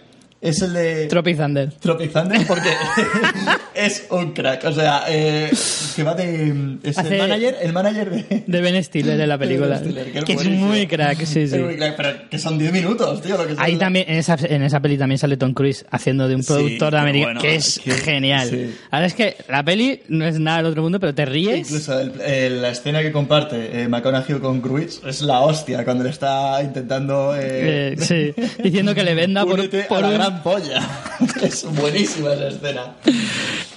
es 0.41 0.63
el 0.63 0.73
de... 0.73 1.07
Tropic 1.07 1.37
Thunder. 1.37 1.73
Tropic 1.75 2.13
Thunder 2.13 2.47
porque 2.47 2.69
es 3.77 4.07
un 4.11 4.33
crack. 4.33 4.65
O 4.65 4.73
sea, 4.73 5.05
eh, 5.09 5.51
que 5.95 6.03
va 6.03 6.15
de. 6.15 6.77
Es 6.83 6.99
Hace- 6.99 7.15
el 7.15 7.19
manager, 7.19 7.57
el 7.63 7.73
manager 7.73 8.11
de. 8.11 8.45
De 8.47 8.61
Ben 8.61 8.83
Stiller 8.83 9.17
de 9.17 9.27
la 9.27 9.39
película. 9.39 9.79
de 9.79 9.85
Stiller, 9.85 10.13
que 10.13 10.19
es 10.33 10.35
buenísimo. 10.37 10.67
muy 10.67 10.87
crack, 10.87 11.19
sí, 11.25 11.47
sí. 11.49 11.55
Es 11.57 11.61
muy 11.63 11.77
crack, 11.77 11.97
pero 11.97 12.11
que 12.31 12.39
son 12.39 12.59
10 12.59 12.73
minutos, 12.73 13.23
tío. 13.23 13.37
Lo 13.37 13.47
que 13.47 13.55
Ahí 13.59 13.77
también, 13.77 14.07
en 14.09 14.17
esa, 14.17 14.37
en 14.41 14.63
esa 14.63 14.81
peli 14.81 14.97
también 14.99 15.19
sale 15.19 15.37
Tom 15.37 15.53
Cruise 15.55 15.85
haciendo 15.91 16.29
de 16.29 16.35
un 16.35 16.43
Sí, 16.43 16.49
productor 16.53 16.91
qué 16.93 16.97
americano, 16.99 17.27
bueno, 17.35 17.41
que 17.43 17.55
es 17.57 17.81
qué- 17.85 17.93
genial. 17.93 18.49
sí. 18.51 18.75
Ahora 18.91 19.07
es 19.07 19.15
que 19.15 19.37
la 19.49 19.65
peli 19.65 20.01
no 20.09 20.27
es 20.27 20.39
nada 20.39 20.59
del 20.59 20.67
otro 20.67 20.83
mundo, 20.83 20.99
pero 21.01 21.15
te 21.15 21.25
ríes. 21.25 21.59
Incluso 21.69 21.99
el- 22.01 22.63
la 22.63 22.71
escena 22.71 23.03
que 23.03 23.13
comparte 23.13 23.83
eh, 23.83 23.89
McConaughey 23.89 24.39
con 24.41 24.61
Cruise 24.61 25.01
es 25.07 25.23
la 25.23 25.41
hostia 25.41 25.85
cuando 25.85 26.05
le 26.05 26.11
está 26.11 26.63
intentando. 26.63 27.35
Eh, 27.37 27.93
Eh, 27.93 27.97
sí, 27.99 28.35
diciendo 28.63 28.95
que 28.95 29.03
le 29.05 29.15
venda 29.15 29.45
por, 29.47 29.69
por 29.89 29.99
a 29.99 30.01
la 30.01 30.09
un- 30.09 30.15
gran 30.15 30.43
polla. 30.43 30.81
es 31.43 31.65
buenísima 31.65 32.33
esa 32.35 32.49
escena. 32.49 32.95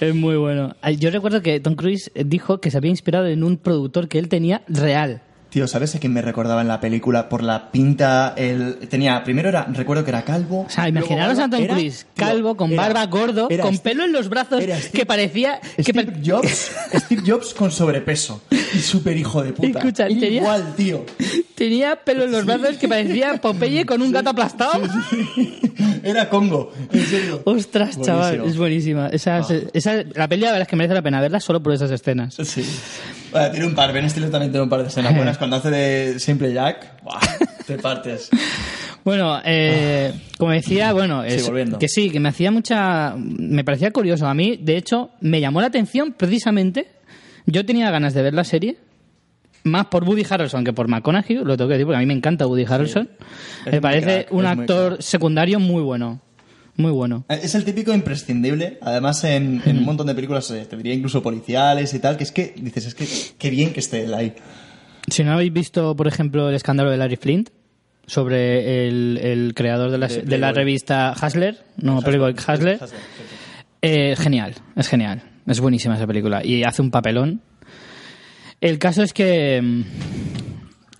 Es 0.00 0.14
muy 0.14 0.36
bueno. 0.36 0.74
Ay, 0.80 0.96
Yo 0.96 1.10
recuerdo 1.10 1.42
que 1.42 1.60
Tom 1.60 1.74
Cruise 1.74 2.10
dijo 2.14 2.60
que 2.60 2.70
se 2.70 2.78
había 2.78 2.90
inspirado 2.90 3.26
en 3.26 3.44
un 3.44 3.58
productor 3.58 4.08
que 4.08 4.18
él 4.18 4.28
tenía 4.28 4.62
real. 4.66 5.22
Tío, 5.50 5.66
¿sabes 5.66 5.94
a 5.96 5.98
quién 5.98 6.12
me 6.12 6.22
recordaba 6.22 6.60
en 6.62 6.68
la 6.68 6.80
película? 6.80 7.28
Por 7.28 7.42
la 7.42 7.72
pinta, 7.72 8.34
el... 8.36 8.76
Tenía, 8.88 9.24
primero 9.24 9.48
era, 9.48 9.64
recuerdo 9.72 10.04
que 10.04 10.10
era 10.10 10.22
calvo. 10.22 10.60
O 10.62 10.70
sea, 10.70 10.88
imaginaros 10.88 11.40
a 11.40 11.50
Tom 11.50 11.66
Cruise, 11.66 12.06
calvo, 12.14 12.56
con 12.56 12.72
era- 12.72 12.82
barba, 12.82 13.04
gordo, 13.06 13.48
era 13.50 13.64
con 13.64 13.76
pelo 13.78 14.04
en 14.04 14.12
los 14.12 14.28
brazos, 14.28 14.62
Steve- 14.62 14.90
que 14.92 15.04
parecía... 15.04 15.60
que 15.76 15.82
Steve 15.82 16.04
pa- 16.04 16.18
Jobs, 16.24 16.70
Steve 16.94 17.22
Jobs 17.26 17.52
con 17.54 17.72
sobrepeso 17.72 18.42
y 18.50 18.78
súper 18.78 19.16
hijo 19.16 19.42
de 19.42 19.52
puta. 19.52 19.80
Escucha, 19.80 20.06
tenía- 20.06 20.30
igual, 20.30 20.74
tío. 20.76 21.04
Tenía 21.56 21.96
pelo 21.96 22.24
en 22.24 22.30
los 22.32 22.46
brazos 22.46 22.76
que 22.76 22.88
parecía 22.88 23.34
Popeye 23.40 23.84
con 23.84 24.00
un 24.02 24.12
gato 24.12 24.30
aplastado. 24.30 24.80
Era 26.02 26.28
Congo, 26.30 26.72
en 26.92 27.06
serio. 27.06 27.42
Ostras, 27.44 27.96
Buenísimo. 27.96 28.04
chaval, 28.06 28.42
es 28.46 28.56
buenísima. 28.56 29.08
Esa, 29.08 29.38
Ah. 29.38 29.46
esa- 29.74 30.04
la 30.14 30.28
peli 30.28 30.42
la 30.42 30.48
verdad 30.52 30.62
es 30.62 30.68
que 30.68 30.76
merece 30.76 30.94
la 30.94 31.02
pena 31.02 31.20
verla 31.20 31.40
solo 31.40 31.60
por 31.62 31.72
esas 31.72 31.90
escenas. 31.90 32.34
Sí. 32.36 32.64
Bueno, 33.32 33.50
tiene 33.52 33.66
un 33.66 33.74
par, 33.74 33.92
Ben 33.92 34.08
Stiller 34.10 34.30
también 34.30 34.50
tiene 34.50 34.64
un 34.64 34.70
par 34.70 34.82
de 34.82 34.88
escenas 34.88 35.14
buenas. 35.16 35.36
Cuando 35.40 35.56
hace 35.56 35.70
de 35.70 36.20
Simple 36.20 36.52
Jack, 36.52 37.02
¡buah! 37.02 37.18
te 37.66 37.76
partes. 37.78 38.30
Bueno, 39.02 39.40
eh, 39.46 40.12
como 40.36 40.50
decía, 40.52 40.92
bueno, 40.92 41.22
Sí, 41.26 41.36
es- 41.36 41.46
volviendo. 41.48 41.78
que 41.78 41.88
sí, 41.88 42.10
que 42.10 42.20
me 42.20 42.28
hacía 42.28 42.50
mucha... 42.50 43.14
Me 43.16 43.64
parecía 43.64 43.90
curioso. 43.92 44.26
A 44.26 44.34
mí, 44.34 44.58
de 44.60 44.76
hecho, 44.76 45.08
me 45.22 45.40
llamó 45.40 45.62
la 45.62 45.68
atención 45.68 46.12
precisamente... 46.12 46.86
Yo 47.46 47.64
tenía 47.64 47.90
ganas 47.90 48.12
de 48.12 48.20
ver 48.22 48.34
la 48.34 48.44
serie, 48.44 48.76
más 49.64 49.86
por 49.86 50.04
Woody 50.04 50.26
Harrelson 50.28 50.64
que 50.64 50.74
por 50.74 50.86
McConaughey, 50.86 51.36
lo 51.36 51.56
tengo 51.56 51.68
que 51.68 51.74
decir, 51.76 51.86
porque 51.86 51.96
a 51.96 52.00
mí 52.00 52.06
me 52.06 52.12
encanta 52.12 52.46
Woody 52.46 52.66
Harrelson. 52.68 53.08
Es 53.64 53.72
Me 53.72 53.80
parece 53.80 54.24
crack, 54.26 54.32
un 54.34 54.44
actor 54.44 54.88
crack. 54.92 55.00
secundario 55.00 55.58
muy 55.58 55.82
bueno. 55.82 56.20
Muy 56.76 56.92
bueno. 56.92 57.24
Es 57.30 57.54
el 57.54 57.64
típico 57.64 57.94
imprescindible, 57.94 58.78
además 58.82 59.24
en, 59.24 59.62
en 59.64 59.78
un 59.78 59.84
montón 59.86 60.06
de 60.08 60.14
películas, 60.14 60.50
eh, 60.50 60.66
te 60.68 60.76
diría 60.76 60.92
incluso 60.92 61.22
policiales 61.22 61.92
y 61.94 61.98
tal, 62.00 62.18
que 62.18 62.24
es 62.24 62.32
que 62.32 62.52
dices, 62.56 62.84
es 62.86 62.94
que 62.94 63.06
qué 63.38 63.48
bien 63.50 63.72
que 63.72 63.80
esté 63.80 64.04
él 64.04 64.12
ahí. 64.12 64.34
Si 65.08 65.24
no 65.24 65.32
habéis 65.32 65.52
visto, 65.52 65.94
por 65.96 66.06
ejemplo, 66.06 66.48
el 66.48 66.54
escándalo 66.54 66.90
de 66.90 66.96
Larry 66.96 67.16
Flint 67.16 67.50
sobre 68.06 68.88
el, 68.88 69.18
el 69.22 69.54
creador 69.54 69.90
de 69.90 69.98
la, 69.98 70.08
De 70.08 70.16
de 70.22 70.38
la 70.38 70.48
Playboy. 70.48 70.54
revista 70.54 71.14
Hustler, 71.20 71.58
no, 71.78 72.00
Playboy 72.02 72.32
Hustler, 72.32 72.74
Hustler, 72.74 72.78
sí, 72.78 72.86
sí. 72.96 73.36
eh, 73.82 74.14
genial, 74.18 74.54
es 74.76 74.88
genial. 74.88 75.22
Es 75.46 75.58
buenísima 75.60 75.94
esa 75.96 76.06
película 76.06 76.44
y 76.44 76.62
hace 76.64 76.82
un 76.82 76.90
papelón. 76.90 77.40
El 78.60 78.78
caso 78.78 79.02
es 79.02 79.12
que 79.12 79.82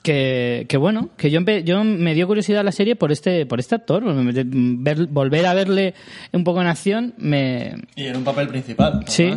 que, 0.03 0.65
que 0.69 0.77
bueno, 0.79 1.11
que 1.19 1.31
yo, 1.31 1.41
empe- 1.41 1.63
yo 1.63 1.85
me 1.85 2.15
dio 2.15 2.27
curiosidad 2.27 2.65
la 2.65 2.73
serie 2.73 2.97
por 2.97 3.13
este 3.13 3.45
por 3.45 3.61
este 3.61 3.75
actor, 3.75 4.03
ver- 4.05 5.07
volver 5.09 5.45
a 5.47 5.53
verle 5.55 5.95
un 6.33 6.43
poco 6.43 6.63
en 6.63 6.69
acción 6.69 7.15
me 7.19 7.75
Y 7.97 8.07
en 8.07 8.17
un 8.17 8.25
papel 8.25 8.49
principal. 8.49 9.05
Sí, 9.07 9.31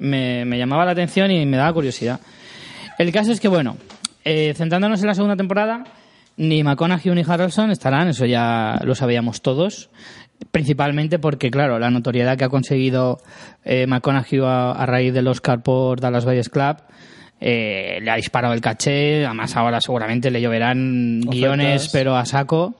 me, 0.00 0.44
me 0.44 0.58
llamaba 0.58 0.84
la 0.84 0.90
atención 0.92 1.30
y 1.30 1.46
me 1.46 1.56
daba 1.56 1.72
curiosidad. 1.72 2.20
El 2.98 3.12
caso 3.12 3.30
es 3.32 3.40
que, 3.40 3.48
bueno, 3.48 3.76
eh, 4.24 4.54
centrándonos 4.54 5.00
en 5.00 5.06
la 5.06 5.14
segunda 5.14 5.36
temporada, 5.36 5.84
ni 6.36 6.62
McConaughey 6.62 7.14
ni 7.14 7.24
Harrelson 7.26 7.70
estarán, 7.70 8.08
eso 8.08 8.26
ya 8.26 8.80
lo 8.84 8.94
sabíamos 8.94 9.42
todos. 9.42 9.90
Principalmente 10.50 11.18
porque, 11.18 11.50
claro, 11.50 11.78
la 11.78 11.90
notoriedad 11.90 12.38
que 12.38 12.44
ha 12.44 12.48
conseguido 12.48 13.18
eh, 13.64 13.86
McConaughey 13.86 14.40
a, 14.42 14.72
a 14.72 14.86
raíz 14.86 15.12
del 15.12 15.28
Oscar 15.28 15.62
por 15.62 16.00
Dallas 16.00 16.24
Buyers 16.24 16.48
Club 16.48 16.78
eh, 17.40 17.98
le 18.02 18.10
ha 18.10 18.16
disparado 18.16 18.52
el 18.54 18.60
caché. 18.60 19.24
Además, 19.24 19.56
ahora 19.56 19.80
seguramente 19.80 20.30
le 20.30 20.40
lloverán 20.40 21.20
Ofertas. 21.20 21.34
guiones, 21.34 21.88
pero 21.92 22.16
a 22.16 22.24
saco. 22.26 22.74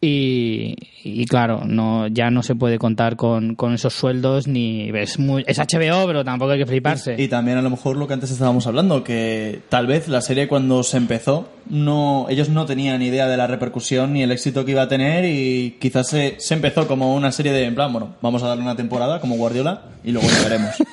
Y, 0.00 0.76
y 1.02 1.26
claro, 1.26 1.62
no 1.66 2.06
ya 2.06 2.30
no 2.30 2.44
se 2.44 2.54
puede 2.54 2.78
contar 2.78 3.16
con, 3.16 3.56
con 3.56 3.74
esos 3.74 3.94
sueldos 3.94 4.46
ni 4.46 4.90
es 4.96 5.18
muy 5.18 5.42
es 5.46 5.58
HBO, 5.58 6.06
pero 6.06 6.24
tampoco 6.24 6.52
hay 6.52 6.60
que 6.60 6.66
fliparse. 6.66 7.16
Y 7.18 7.26
también 7.26 7.58
a 7.58 7.62
lo 7.62 7.70
mejor 7.70 7.96
lo 7.96 8.06
que 8.06 8.14
antes 8.14 8.30
estábamos 8.30 8.68
hablando, 8.68 9.02
que 9.02 9.60
tal 9.68 9.88
vez 9.88 10.06
la 10.06 10.20
serie 10.20 10.46
cuando 10.46 10.84
se 10.84 10.98
empezó, 10.98 11.48
no, 11.68 12.26
ellos 12.28 12.48
no 12.48 12.64
tenían 12.64 13.02
idea 13.02 13.26
de 13.26 13.36
la 13.36 13.48
repercusión 13.48 14.12
ni 14.12 14.22
el 14.22 14.30
éxito 14.30 14.64
que 14.64 14.70
iba 14.70 14.82
a 14.82 14.88
tener 14.88 15.24
y 15.24 15.76
quizás 15.80 16.08
se, 16.08 16.36
se 16.38 16.54
empezó 16.54 16.86
como 16.86 17.16
una 17.16 17.32
serie 17.32 17.50
de, 17.52 17.64
en 17.64 17.74
plan, 17.74 17.92
bueno, 17.92 18.14
vamos 18.22 18.42
a 18.44 18.48
darle 18.48 18.62
una 18.62 18.76
temporada 18.76 19.20
como 19.20 19.36
Guardiola 19.36 19.82
y 20.04 20.12
luego 20.12 20.28
ya 20.28 20.48
veremos. 20.48 20.74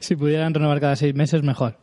Si 0.00 0.16
pudieran 0.16 0.54
renovar 0.54 0.80
cada 0.80 0.96
seis 0.96 1.14
meses, 1.14 1.42
mejor. 1.42 1.76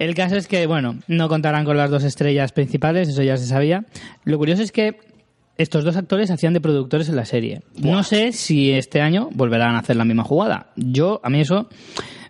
El 0.00 0.14
caso 0.14 0.34
es 0.36 0.48
que, 0.48 0.66
bueno, 0.66 0.96
no 1.08 1.28
contarán 1.28 1.66
con 1.66 1.76
las 1.76 1.90
dos 1.90 2.04
estrellas 2.04 2.52
principales, 2.52 3.10
eso 3.10 3.22
ya 3.22 3.36
se 3.36 3.44
sabía. 3.44 3.84
Lo 4.24 4.38
curioso 4.38 4.62
es 4.62 4.72
que 4.72 4.98
estos 5.58 5.84
dos 5.84 5.94
actores 5.94 6.30
hacían 6.30 6.54
de 6.54 6.60
productores 6.62 7.10
en 7.10 7.16
la 7.16 7.26
serie. 7.26 7.60
No 7.76 8.02
sé 8.02 8.32
si 8.32 8.72
este 8.72 9.02
año 9.02 9.28
volverán 9.34 9.74
a 9.74 9.80
hacer 9.80 9.96
la 9.96 10.06
misma 10.06 10.24
jugada. 10.24 10.68
Yo, 10.74 11.20
a 11.22 11.28
mí 11.28 11.40
eso 11.40 11.68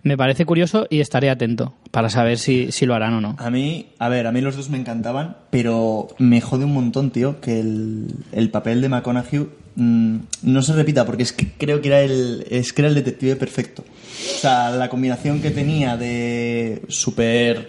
me 0.02 0.16
parece 0.16 0.44
curioso 0.46 0.88
y 0.90 0.98
estaré 0.98 1.30
atento 1.30 1.74
para 1.92 2.08
saber 2.08 2.38
si, 2.38 2.72
si 2.72 2.86
lo 2.86 2.94
harán 2.96 3.14
o 3.14 3.20
no. 3.20 3.36
A 3.38 3.50
mí, 3.50 3.90
a 4.00 4.08
ver, 4.08 4.26
a 4.26 4.32
mí 4.32 4.40
los 4.40 4.56
dos 4.56 4.68
me 4.68 4.78
encantaban, 4.78 5.36
pero 5.50 6.08
me 6.18 6.40
jode 6.40 6.64
un 6.64 6.74
montón, 6.74 7.12
tío, 7.12 7.40
que 7.40 7.60
el, 7.60 8.08
el 8.32 8.50
papel 8.50 8.80
de 8.80 8.88
McConaughey 8.88 9.46
mm, 9.76 10.16
no 10.42 10.62
se 10.62 10.72
repita, 10.74 11.04
porque 11.06 11.22
es 11.22 11.32
que 11.32 11.52
creo 11.58 11.80
que 11.80 11.88
era 11.88 12.00
el, 12.02 12.46
es 12.50 12.72
que 12.72 12.82
era 12.82 12.88
el 12.88 12.94
detective 12.94 13.36
perfecto. 13.36 13.82
O 13.82 14.38
sea, 14.38 14.70
la 14.70 14.88
combinación 14.88 15.40
que 15.40 15.50
tenía 15.50 15.96
de 15.96 16.82
súper... 16.88 17.66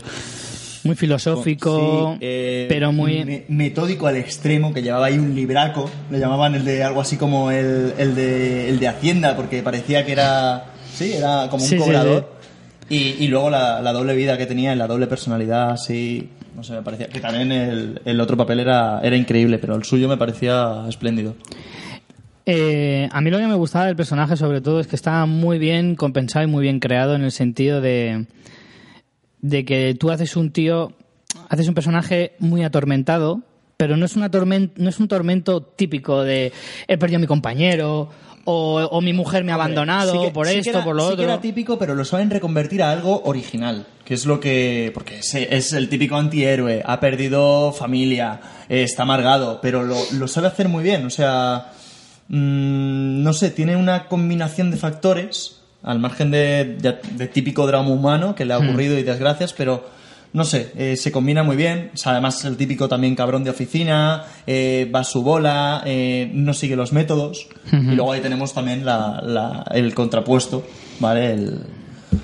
Muy 0.83 0.95
filosófico, 0.95 2.13
Sí, 2.13 2.17
eh, 2.21 2.65
pero 2.67 2.91
muy... 2.91 3.23
me- 3.23 3.45
metódico 3.49 4.07
al 4.07 4.17
extremo, 4.17 4.73
que 4.73 4.81
llevaba 4.81 5.05
ahí 5.05 5.17
un 5.19 5.35
libraco, 5.35 5.87
le 6.09 6.17
llamaban 6.17 6.55
el 6.55 6.65
de 6.65 6.83
algo 6.83 7.01
así 7.01 7.17
como 7.17 7.51
el, 7.51 7.93
el 7.99 8.15
de, 8.15 8.67
el 8.67 8.79
de 8.79 8.87
Hacienda, 8.87 9.35
porque 9.35 9.61
parecía 9.61 10.03
que 10.05 10.13
era, 10.13 10.71
sí, 10.91 11.13
era 11.13 11.47
como 11.51 11.63
un 11.63 11.69
Sí, 11.69 11.75
sí, 11.77 11.83
cobrador. 11.83 12.33
Y, 12.89 12.95
y 13.23 13.27
luego 13.27 13.51
la, 13.51 13.79
la 13.79 13.93
doble 13.93 14.15
vida 14.15 14.39
que 14.39 14.47
tenía, 14.47 14.75
la 14.75 14.87
doble 14.87 15.05
personalidad, 15.05 15.69
así, 15.69 16.29
no 16.55 16.63
sé, 16.63 16.73
me 16.73 16.81
parecía 16.81 17.07
que 17.09 17.19
también 17.19 17.51
el, 17.51 18.01
el 18.03 18.19
otro 18.19 18.35
papel 18.35 18.59
era, 18.59 18.99
era 19.03 19.15
increíble, 19.15 19.59
pero 19.59 19.75
el 19.75 19.83
suyo 19.83 20.09
me 20.09 20.17
parecía 20.17 20.83
espléndido. 20.89 21.35
Eh, 22.45 23.07
a 23.11 23.21
mí 23.21 23.29
lo 23.29 23.37
que 23.37 23.47
me 23.47 23.53
gustaba 23.55 23.85
del 23.85 23.95
personaje 23.95 24.35
sobre 24.35 24.61
todo 24.61 24.79
es 24.79 24.87
que 24.87 24.95
estaba 24.95 25.25
muy 25.25 25.59
bien 25.59 25.95
compensado 25.95 26.43
y 26.43 26.47
muy 26.47 26.63
bien 26.63 26.79
creado 26.79 27.13
en 27.15 27.23
el 27.23 27.31
sentido 27.31 27.81
de, 27.81 28.25
de 29.41 29.65
que 29.65 29.95
tú 29.99 30.11
haces 30.11 30.35
un 30.35 30.51
tío, 30.51 30.93
haces 31.49 31.67
un 31.67 31.73
personaje 31.75 32.33
muy 32.39 32.63
atormentado, 32.63 33.41
pero 33.77 33.97
no 33.97 34.05
es, 34.05 34.15
una 34.15 34.29
tormen- 34.31 34.71
no 34.75 34.89
es 34.89 34.99
un 34.99 35.07
tormento 35.07 35.61
típico 35.61 36.23
de 36.23 36.51
he 36.87 36.97
perdido 36.97 37.17
a 37.17 37.21
mi 37.21 37.27
compañero 37.27 38.09
o, 38.45 38.81
o 38.91 39.01
mi 39.01 39.13
mujer 39.13 39.43
me 39.43 39.51
ha 39.51 39.55
abandonado 39.55 40.13
Sí 40.13 40.19
que- 40.27 40.31
por 40.31 40.47
sí 40.47 40.57
esto, 40.57 40.71
era- 40.71 40.83
por 40.83 40.95
lo 40.95 41.01
sí 41.03 41.07
que 41.09 41.13
otro. 41.13 41.25
era 41.25 41.41
típico, 41.41 41.77
pero 41.77 41.93
lo 41.93 42.05
saben 42.05 42.31
reconvertir 42.31 42.81
a 42.81 42.91
algo 42.91 43.21
original, 43.25 43.85
que 44.03 44.15
es 44.15 44.25
lo 44.25 44.39
que... 44.39 44.89
Porque 44.95 45.19
es, 45.19 45.35
es 45.35 45.73
el 45.73 45.89
típico 45.89 46.15
antihéroe, 46.15 46.81
ha 46.83 46.99
perdido 46.99 47.71
familia, 47.71 48.39
eh, 48.67 48.81
está 48.81 49.03
amargado, 49.03 49.59
pero 49.61 49.83
lo, 49.83 49.95
lo 50.13 50.27
sabe 50.27 50.47
hacer 50.47 50.69
muy 50.69 50.83
bien, 50.83 51.05
o 51.05 51.11
sea... 51.11 51.73
mm, 52.35 53.23
no 53.23 53.33
sé, 53.33 53.51
tiene 53.51 53.75
una 53.75 54.05
combinación 54.07 54.71
de 54.71 54.77
factores, 54.77 55.57
al 55.83 55.99
margen 55.99 56.31
de, 56.31 56.77
de- 56.79 56.97
de 57.17 57.27
típico 57.27 57.65
drama 57.67 57.89
humano 57.89 58.35
que 58.35 58.45
le 58.45 58.53
ha 58.53 58.57
ocurrido 58.59 58.97
y 58.97 59.03
desgracias, 59.03 59.53
pero 59.53 59.83
no 60.33 60.45
sé, 60.45 60.71
eh, 60.77 60.95
se 60.95 61.11
combina 61.11 61.43
muy 61.43 61.55
bien. 61.57 61.91
O 61.93 61.97
sea, 61.97 62.13
además, 62.13 62.45
el 62.45 62.55
típico 62.55 62.87
también 62.87 63.15
cabrón 63.15 63.43
de 63.43 63.49
oficina, 63.49 64.23
eh, 64.47 64.89
va 64.93 64.99
a 65.01 65.03
su 65.03 65.23
bola, 65.23 65.81
eh, 65.85 66.29
no 66.33 66.53
sigue 66.53 66.75
los 66.77 66.93
métodos. 66.93 67.47
Y 67.71 67.95
luego 67.95 68.11
ahí 68.13 68.21
tenemos 68.21 68.53
también 68.53 68.85
la, 68.85 69.21
la- 69.25 69.65
el 69.73 69.93
contrapuesto, 69.93 70.65
¿vale? 70.99 71.33
El, 71.33 71.59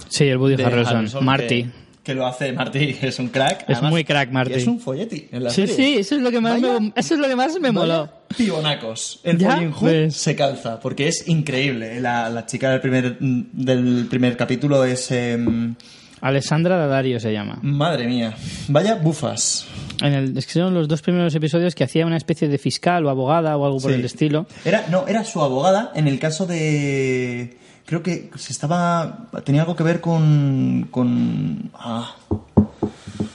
Sí, 0.10 0.26
el 0.26 0.38
Woody 0.38 0.62
Harrelson, 0.64 0.96
Harrelson, 0.98 1.26
Marty. 1.26 1.64
Que, 1.64 1.70
que 2.08 2.16
lo 2.16 2.26
hace 2.26 2.52
Marty, 2.54 2.96
es 3.02 3.20
un 3.20 3.28
crack. 3.28 3.66
Es 3.70 3.82
muy 3.84 4.04
crack, 4.04 4.32
Marty. 4.32 4.54
y 4.54 4.58
Es 4.58 4.66
un 4.68 4.80
folleti 4.80 5.28
en 5.32 5.44
la 5.44 5.50
Sí, 5.52 5.68
serie. 5.68 5.76
sí, 5.76 5.98
eso 6.00 6.16
es 6.16 6.22
lo 6.22 6.32
que 6.32 6.40
más, 6.42 6.60
Vaya- 6.62 6.80
me, 6.80 6.94
eso 6.96 7.14
es 7.14 7.20
lo 7.20 7.28
que 7.28 7.36
más 7.36 7.60
me 7.60 7.72
moló. 7.72 8.10
Pibonacos. 8.36 9.20
El 9.24 9.38
pues. 9.80 10.16
se 10.16 10.36
calza, 10.36 10.80
porque 10.80 11.08
es 11.10 11.28
increíble. 11.28 12.00
La, 12.02 12.30
la 12.30 12.46
chica 12.46 12.72
del 12.72 12.80
primer, 12.82 13.18
del 13.20 14.08
primer 14.10 14.36
capítulo 14.38 14.84
es... 14.86 15.12
em, 15.12 15.76
Alessandra 16.20 16.78
Daddario 16.78 17.20
se 17.20 17.32
llama. 17.32 17.60
madre 17.62 18.08
mía. 18.08 18.34
Vaya 18.70 18.96
bufas. 18.96 19.68
En 20.02 20.14
el, 20.14 20.38
es 20.38 20.48
que 20.48 20.54
son 20.54 20.74
los 20.74 20.88
dos 20.88 21.02
primeros 21.02 21.36
episodios 21.36 21.76
que 21.76 21.84
hacía 21.84 22.06
una 22.08 22.18
especie 22.18 22.48
de 22.48 22.58
fiscal 22.58 23.06
o 23.06 23.10
abogada 23.10 23.56
o 23.56 23.66
algo 23.66 23.80
por 23.80 23.92
Sí. 23.92 24.00
el 24.00 24.06
estilo. 24.06 24.48
Era, 24.66 24.86
no, 24.90 25.08
era 25.08 25.24
su 25.24 25.42
abogada 25.44 25.92
en 25.94 26.08
el 26.08 26.18
caso 26.20 26.46
de... 26.48 27.58
Creo 27.88 28.04
que 28.04 28.30
se 28.36 28.52
estaba... 28.52 29.30
Tenía 29.46 29.62
algo 29.62 29.74
que 29.78 29.84
ver 29.84 30.02
con... 30.02 30.90
con 30.92 31.72
ah, 31.74 32.14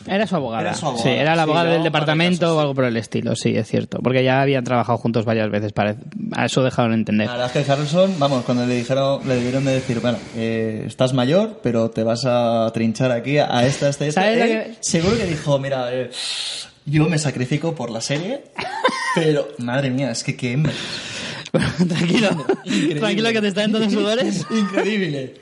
Era 0.07 0.27
su 0.27 0.37
abogada. 0.37 0.61
Era 0.61 0.75
su 0.75 0.85
abogada, 0.85 1.03
Sí, 1.03 1.09
era 1.09 1.35
la 1.35 1.45
abogada 1.45 1.71
del 1.73 1.83
departamento 1.83 2.41
casos, 2.41 2.57
o 2.59 2.61
algo 2.61 2.75
por 2.75 2.85
el 2.85 2.99
estilo, 2.99 3.35
sí, 3.35 3.57
es 3.57 3.67
cierto. 3.67 4.01
Porque 4.03 4.23
ya 4.23 4.43
habían 4.43 4.63
trabajado 4.63 4.99
juntos 4.99 5.25
varias 5.25 5.51
veces, 5.51 5.73
parece. 5.73 6.01
A 6.33 6.45
eso 6.45 6.63
dejaron 6.63 6.93
entender. 6.93 7.29
La 7.29 7.33
verdad 7.39 7.57
es 7.57 7.65
que 7.65 7.73
Harrelson, 7.73 8.19
vamos, 8.19 8.45
cuando 8.45 8.67
le 8.67 8.75
dijeron, 8.75 9.27
le 9.27 9.37
debieron 9.37 9.65
de 9.65 9.73
decir, 9.73 10.01
bueno, 10.01 10.19
eh, 10.37 10.85
estás 10.87 11.15
mayor, 11.15 11.61
pero 11.63 11.91
te 11.91 12.03
vas 12.03 12.27
a 12.27 12.71
trinchar 12.75 13.11
aquí 13.11 13.39
a 13.39 13.65
esta, 13.65 13.89
esta, 13.89 14.05
esta. 14.05 14.21
¿Sabes 14.21 14.37
lo 14.39 14.45
Él 14.45 14.51
que- 14.51 14.77
Seguro 14.81 15.17
que 15.17 15.25
dijo, 15.25 15.59
mira, 15.59 15.95
eh, 15.95 16.11
yo 16.85 17.09
me 17.09 17.17
sacrifico 17.17 17.75
por 17.75 17.91
la 17.91 18.03
serie, 18.03 18.43
pero 19.15 19.49
madre 19.57 19.89
mía, 19.89 20.11
es 20.11 20.23
que 20.23 20.37
qué 20.37 20.53
hembra. 20.53 20.75
tranquilo, 21.89 22.47
Increíble. 22.65 22.95
tranquilo 23.01 23.33
que 23.33 23.41
te 23.43 23.49
están 23.49 23.65
entrando 23.67 23.91
sudores. 23.91 24.47
Increíble. 24.51 25.35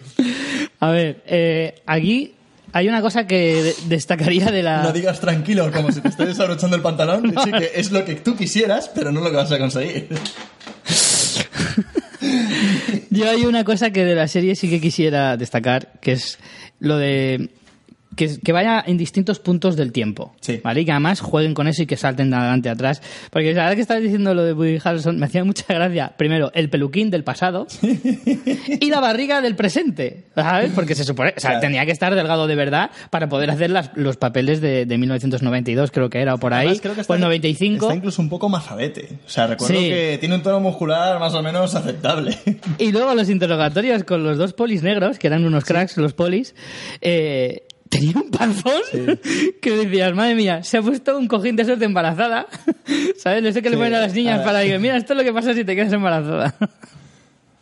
A 0.80 0.90
ver, 0.90 1.22
eh, 1.26 1.74
aquí 1.86 2.32
hay 2.72 2.88
una 2.88 3.00
cosa 3.00 3.26
que 3.26 3.62
de- 3.62 3.74
destacaría 3.88 4.46
de 4.50 4.62
la... 4.62 4.82
No 4.82 4.92
digas 4.92 5.20
tranquilo 5.20 5.70
como 5.72 5.90
si 5.92 6.00
te 6.00 6.08
estés 6.08 6.28
desabrochando 6.28 6.76
el 6.76 6.82
pantalón. 6.82 7.32
Sí 7.44 7.52
que 7.52 7.70
es 7.74 7.90
lo 7.92 8.04
que 8.04 8.14
tú 8.16 8.36
quisieras, 8.36 8.90
pero 8.94 9.12
no 9.12 9.20
lo 9.20 9.30
que 9.30 9.36
vas 9.36 9.52
a 9.52 9.58
conseguir. 9.58 10.08
Yo 13.10 13.28
hay 13.28 13.44
una 13.44 13.64
cosa 13.64 13.90
que 13.90 14.04
de 14.04 14.14
la 14.14 14.28
serie 14.28 14.54
sí 14.54 14.68
que 14.68 14.80
quisiera 14.80 15.36
destacar, 15.36 15.92
que 16.00 16.12
es 16.12 16.38
lo 16.78 16.96
de 16.96 17.50
que, 18.28 18.38
que 18.38 18.52
vaya 18.52 18.84
en 18.86 18.98
distintos 18.98 19.38
puntos 19.38 19.76
del 19.76 19.92
tiempo, 19.92 20.34
Sí. 20.40 20.60
¿vale? 20.62 20.82
Y 20.82 20.84
que 20.84 20.90
además 20.92 21.20
jueguen 21.20 21.54
con 21.54 21.66
eso 21.68 21.82
y 21.82 21.86
que 21.86 21.96
salten 21.96 22.28
de 22.30 22.36
adelante 22.36 22.68
a 22.68 22.72
atrás. 22.72 23.00
Porque 23.30 23.54
la 23.54 23.62
verdad 23.62 23.76
que 23.76 23.80
estabas 23.82 24.02
diciendo 24.02 24.34
lo 24.34 24.44
de 24.44 24.52
Woody 24.52 24.78
Harrelson 24.84 25.18
me 25.18 25.26
hacía 25.26 25.42
mucha 25.44 25.64
gracia. 25.72 26.12
Primero, 26.16 26.50
el 26.54 26.68
peluquín 26.68 27.10
del 27.10 27.24
pasado 27.24 27.66
y 28.80 28.90
la 28.90 29.00
barriga 29.00 29.40
del 29.40 29.56
presente, 29.56 30.24
¿sabes? 30.34 30.72
Porque 30.74 30.94
se 30.94 31.04
supone, 31.04 31.34
o 31.36 31.40
sea, 31.40 31.50
Claro. 31.50 31.60
tenía 31.62 31.86
que 31.86 31.92
estar 31.92 32.14
delgado 32.14 32.46
de 32.46 32.54
verdad 32.54 32.90
para 33.10 33.28
poder 33.28 33.50
hacer 33.50 33.70
las- 33.70 33.90
los 33.94 34.16
papeles 34.16 34.60
de, 34.60 34.86
de 34.86 34.98
1992, 34.98 35.90
creo 35.90 36.10
que 36.10 36.20
era, 36.20 36.34
o 36.34 36.38
por 36.38 36.52
ahí, 36.54 36.66
Además, 36.68 36.80
creo 36.82 36.94
que 36.94 37.12
el 37.14 37.20
95. 37.20 37.86
Está 37.86 37.96
incluso 37.96 38.22
un 38.22 38.28
poco 38.28 38.48
mazadete. 38.48 39.08
O 39.26 39.28
sea, 39.30 39.46
recuerdo 39.46 39.74
Sí. 39.78 39.88
que 39.88 40.16
tiene 40.20 40.34
un 40.34 40.42
tono 40.42 40.60
muscular 40.60 41.18
más 41.18 41.34
o 41.34 41.42
menos 41.42 41.74
aceptable. 41.74 42.36
Y 42.78 42.92
luego 42.92 43.14
los 43.14 43.28
interrogatorios 43.30 44.04
con 44.04 44.22
los 44.24 44.38
dos 44.38 44.52
polis 44.52 44.82
negros, 44.82 45.18
que 45.18 45.26
eran 45.26 45.44
unos 45.44 45.64
cracks 45.64 45.96
los 45.96 46.12
polis, 46.12 46.54
eh, 47.00 47.62
tenía 47.90 48.14
un 48.16 48.30
panzón 48.30 48.80
que 49.60 49.70
decías, 49.70 50.14
madre 50.14 50.34
mía, 50.34 50.62
se 50.62 50.78
ha 50.78 50.82
puesto 50.82 51.18
un 51.18 51.26
cojín 51.26 51.56
de 51.56 51.64
de 51.76 51.84
embarazada. 51.84 52.46
¿Sabes? 53.18 53.44
Eso 53.44 53.60
que 53.60 53.68
le 53.68 53.76
Sí. 53.76 53.82
ponen 53.82 53.94
a 53.94 54.00
las 54.00 54.14
niñas 54.14 54.40
Ah. 54.40 54.44
para 54.44 54.62
que, 54.64 54.78
mira, 54.78 54.96
esto 54.96 55.12
es 55.12 55.18
lo 55.18 55.24
que 55.24 55.32
pasa 55.32 55.52
si 55.52 55.64
te 55.64 55.76
quedas 55.76 55.92
embarazada. 55.92 56.54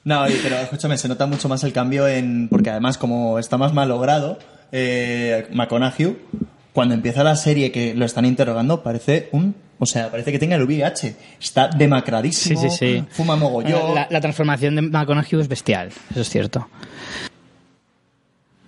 No, 0.04 0.24
pero 0.42 0.56
escúchame, 0.56 0.96
se 0.96 1.08
nota 1.08 1.26
mucho 1.26 1.48
más 1.48 1.64
el 1.64 1.72
cambio 1.72 2.06
en. 2.08 2.48
Porque 2.48 2.70
además, 2.70 2.96
como 2.96 3.38
está 3.38 3.58
más 3.58 3.74
mal 3.74 3.88
logrado, 3.88 4.38
eh, 4.72 5.48
McConaughey, 5.52 6.16
cuando 6.72 6.94
empieza 6.94 7.22
la 7.24 7.36
serie 7.36 7.72
que 7.72 7.94
lo 7.94 8.04
están 8.06 8.24
interrogando, 8.24 8.82
parece 8.82 9.28
un. 9.32 9.54
O 9.80 9.86
sea, 9.86 10.10
parece 10.10 10.32
que 10.32 10.38
tenga 10.38 10.56
el 10.56 10.62
VIH. 10.64 11.14
Está 11.40 11.68
demacradísimo. 11.68 12.60
Sí, 12.60 12.70
sí, 12.70 12.76
sí. 12.78 13.04
Fuma 13.10 13.36
mogollón. 13.36 13.94
La, 13.94 14.06
la 14.10 14.20
transformación 14.20 14.76
de 14.76 14.82
McConaughey 14.82 15.40
es 15.40 15.48
bestial, 15.48 15.88
eso 16.10 16.20
es 16.20 16.30
cierto. 16.30 16.68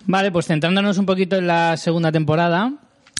Vale, 0.07 0.31
pues 0.31 0.47
centrándonos 0.47 0.97
un 0.97 1.05
poquito 1.05 1.35
en 1.37 1.47
la 1.47 1.77
segunda 1.77 2.11
temporada. 2.11 2.73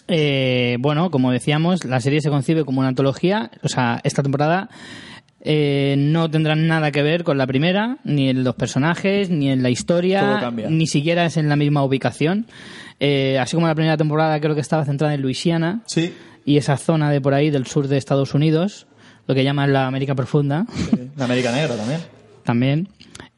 eh, 0.08 0.78
bueno, 0.80 1.10
como 1.12 1.32
decíamos, 1.32 1.86
la 1.86 2.02
serie 2.02 2.22
se 2.22 2.30
concibe 2.30 2.66
como 2.66 2.80
una 2.80 2.90
antología. 2.90 3.50
O 3.64 3.70
sea, 3.70 4.02
esta 4.04 4.22
temporada 4.24 4.70
eh, 5.44 5.96
no 5.98 6.30
tendrá 6.30 6.56
nada 6.56 6.92
que 6.92 7.02
ver 7.02 7.24
con 7.24 7.38
la 7.38 7.48
primera, 7.48 7.98
ni 8.04 8.30
en 8.30 8.44
los 8.44 8.56
personajes, 8.56 9.30
ni 9.30 9.50
en 9.50 9.64
la 9.64 9.70
historia, 9.70 10.52
ni 10.70 10.88
siquiera 10.88 11.26
es 11.26 11.38
en 11.38 11.50
la 11.50 11.56
misma 11.56 11.84
ubicación. 11.84 12.46
Eh, 13.00 13.40
así 13.40 13.56
como 13.56 13.68
la 13.68 13.76
primera 13.76 13.98
temporada 13.98 14.40
creo 14.40 14.54
que 14.54 14.62
estaba 14.62 14.86
centrada 14.86 15.14
en 15.14 15.22
Luisiana 15.22 15.82
Sí. 15.88 16.14
y 16.46 16.58
esa 16.58 16.78
zona 16.78 17.10
de 17.10 17.22
por 17.22 17.34
ahí 17.34 17.50
del 17.50 17.66
sur 17.66 17.88
de 17.88 17.98
Estados 17.98 18.34
Unidos, 18.36 18.86
lo 19.28 19.34
que 19.36 19.44
llaman 19.44 19.72
la 19.74 19.88
América 19.88 20.14
Profunda 20.14 20.66
La 21.18 21.26
América 21.26 21.52
Negra 21.52 21.76
también. 21.76 22.00
también. 22.44 22.88